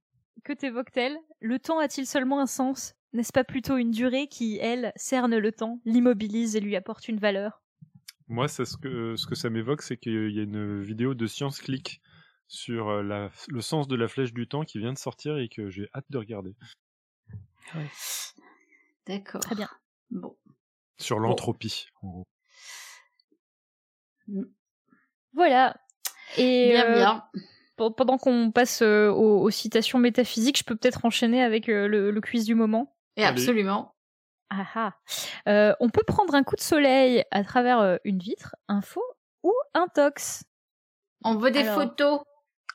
Que 0.44 0.52
t'évoque-t-elle? 0.54 1.18
Le 1.40 1.58
temps 1.58 1.78
a-t-il 1.78 2.06
seulement 2.06 2.40
un 2.40 2.46
sens? 2.46 2.94
N'est-ce 3.12 3.32
pas 3.32 3.44
plutôt 3.44 3.76
une 3.76 3.90
durée 3.90 4.28
qui, 4.28 4.58
elle, 4.62 4.92
cerne 4.96 5.36
le 5.36 5.52
temps, 5.52 5.80
l'immobilise 5.84 6.56
et 6.56 6.60
lui 6.60 6.74
apporte 6.74 7.06
une 7.08 7.18
valeur? 7.18 7.60
Moi, 8.28 8.48
c'est 8.48 8.64
ce 8.64 8.78
que 8.78 9.14
ce 9.16 9.26
que 9.26 9.34
ça 9.34 9.50
m'évoque, 9.50 9.82
c'est 9.82 9.98
qu'il 9.98 10.30
y 10.30 10.40
a 10.40 10.42
une 10.42 10.80
vidéo 10.80 11.12
de 11.12 11.26
Science 11.26 11.60
Click 11.60 12.00
sur 12.48 12.88
euh, 12.88 13.02
la, 13.02 13.30
le 13.48 13.60
sens 13.60 13.88
de 13.88 13.96
la 13.96 14.08
flèche 14.08 14.32
du 14.32 14.48
temps 14.48 14.64
qui 14.64 14.78
vient 14.78 14.92
de 14.94 14.98
sortir 14.98 15.36
et 15.36 15.50
que 15.50 15.68
j'ai 15.68 15.88
hâte 15.94 16.06
de 16.08 16.16
regarder. 16.18 16.54
D'accord. 19.06 19.40
Très 19.40 19.54
bien. 19.54 19.68
Bon. 20.10 20.36
Sur 20.98 21.18
l'entropie. 21.18 21.86
en 22.02 22.08
gros. 22.08 22.26
Voilà. 25.34 25.76
Et 26.36 26.70
Bien, 26.70 26.86
euh, 26.86 26.94
bien. 26.94 27.24
pe- 27.76 27.90
pendant 27.90 28.18
qu'on 28.18 28.50
passe 28.52 28.82
euh, 28.82 29.10
aux, 29.10 29.40
aux 29.42 29.50
citations 29.50 29.98
métaphysiques, 29.98 30.58
je 30.58 30.64
peux 30.64 30.76
peut-être 30.76 31.04
enchaîner 31.04 31.42
avec 31.42 31.68
euh, 31.68 31.88
le, 31.88 32.10
le 32.10 32.20
quiz 32.20 32.44
du 32.44 32.54
moment. 32.54 32.96
Et 33.16 33.24
allez. 33.24 33.40
absolument. 33.40 33.94
Ah 34.50 34.66
ah. 34.74 34.94
Euh, 35.48 35.74
on 35.80 35.88
peut 35.88 36.04
prendre 36.06 36.34
un 36.34 36.42
coup 36.42 36.56
de 36.56 36.60
soleil 36.60 37.24
à 37.30 37.42
travers 37.42 37.80
euh, 37.80 37.96
une 38.04 38.18
vitre, 38.18 38.54
un 38.68 38.82
faux 38.82 39.04
ou 39.42 39.52
un 39.74 39.88
tox? 39.88 40.44
On 41.24 41.36
veut 41.36 41.50
des 41.50 41.60
Alors. 41.60 41.82
photos. 41.82 42.20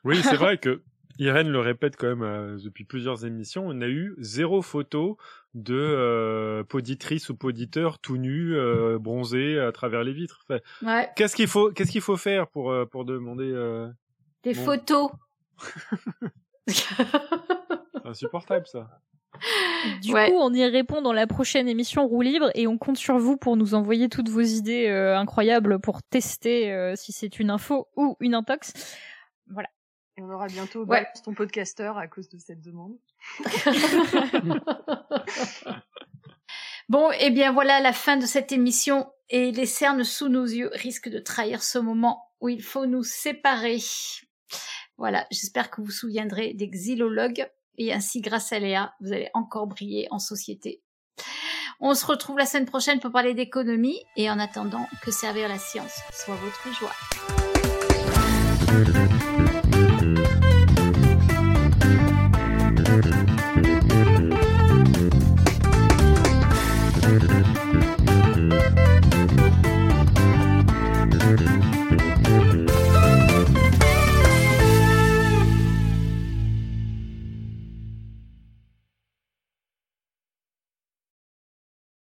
Oui, 0.04 0.22
c'est 0.24 0.36
vrai 0.36 0.58
que 0.58 0.84
Irène 1.20 1.50
le 1.50 1.60
répète 1.60 1.96
quand 1.96 2.08
même 2.08 2.24
euh, 2.24 2.58
depuis 2.64 2.84
plusieurs 2.84 3.26
émissions. 3.26 3.66
On 3.68 3.82
a 3.82 3.88
eu 3.88 4.16
zéro 4.20 4.62
photo 4.62 5.18
de 5.58 5.76
euh, 5.76 6.64
poditrice 6.64 7.30
ou 7.30 7.36
poditeur 7.36 8.00
tout 8.00 8.18
nu, 8.18 8.56
euh, 8.56 8.98
bronzé 9.00 9.60
à 9.60 9.72
travers 9.72 10.04
les 10.04 10.14
vitres. 10.14 10.40
Enfin, 10.48 10.60
Ouais. 10.82 11.10
qu'est-ce 11.16 11.36
qu'il 11.36 11.48
faut, 11.48 11.72
qu'est-ce 11.72 11.92
qu'il 11.92 12.02
faut 12.02 12.18
faire 12.18 12.48
pour 12.48 12.72
euh, 12.72 12.86
pour 12.86 13.06
demander 13.06 13.52
euh, 13.52 13.88
Des 14.44 14.54
Bon. 14.54 14.64
photos. 14.66 15.10
C'est 16.68 18.06
insupportable 18.06 18.66
ça. 18.68 18.88
Du 20.02 20.14
Ouais. 20.14 20.30
coup, 20.32 20.38
on 20.40 20.54
y 20.54 20.66
répond 20.66 21.02
dans 21.02 21.14
la 21.14 21.28
prochaine 21.28 21.68
émission 21.68 22.08
Roue 22.08 22.22
Libre 22.22 22.50
et 22.56 22.66
on 22.68 22.78
compte 22.78 22.98
sur 22.98 23.18
vous 23.20 23.38
pour 23.38 23.56
nous 23.56 23.76
envoyer 23.76 24.10
toutes 24.10 24.30
vos 24.30 24.42
idées 24.42 24.88
euh, 24.88 25.18
incroyables 25.18 25.80
pour 25.80 26.02
tester 26.04 26.72
euh, 26.74 26.94
si 26.96 27.12
c'est 27.12 27.40
une 27.40 27.50
info 27.52 27.88
ou 27.96 28.16
une 28.20 28.34
intox. 28.34 28.74
Voilà. 29.50 29.70
Et 30.18 30.24
on 30.24 30.30
aura 30.30 30.48
bientôt 30.48 30.82
Ouais. 30.82 31.04
Balance 31.04 31.22
ton 31.24 31.34
podcasteur 31.34 31.98
à 31.98 32.08
cause 32.08 32.30
de 32.30 32.38
cette 32.38 32.62
demande. 32.62 32.98
Bon, 36.90 37.12
eh 37.20 37.32
bien 37.32 37.52
voilà 37.52 37.82
la 37.82 37.92
fin 37.92 38.16
de 38.16 38.26
cette 38.26 38.54
émission 38.54 39.12
et 39.30 39.52
les 39.52 39.66
cernes 39.66 40.06
sous 40.06 40.30
nos 40.30 40.46
yeux 40.46 40.70
risquent 40.74 41.10
de 41.10 41.20
trahir 41.20 41.62
ce 41.62 41.80
moment 41.80 42.24
où 42.40 42.48
il 42.48 42.64
faut 42.64 42.86
nous 42.86 43.04
séparer. 43.04 43.80
Voilà, 44.98 45.28
j'espère 45.30 45.70
que 45.70 45.82
vous 45.82 45.88
vous 45.88 45.92
souviendrez 45.92 46.54
des 46.54 46.70
xylologues 46.70 47.46
et 47.78 47.94
ainsi 47.94 48.22
grâce 48.22 48.54
à 48.54 48.60
Léa, 48.60 48.94
vous 49.02 49.12
allez 49.12 49.30
encore 49.34 49.68
briller 49.68 50.08
en 50.12 50.20
société. 50.20 50.82
On 51.82 51.94
se 51.94 52.06
retrouve 52.06 52.38
la 52.38 52.46
semaine 52.46 52.66
prochaine 52.66 53.02
pour 53.02 53.12
parler 53.12 53.34
d'économie 53.34 54.02
et 54.16 54.30
en 54.30 54.40
attendant 54.40 54.88
que 55.04 55.12
servir 55.12 55.50
la 55.50 55.60
science 55.60 56.00
soit 56.14 56.36
votre 56.36 56.74
joie. 56.74 56.94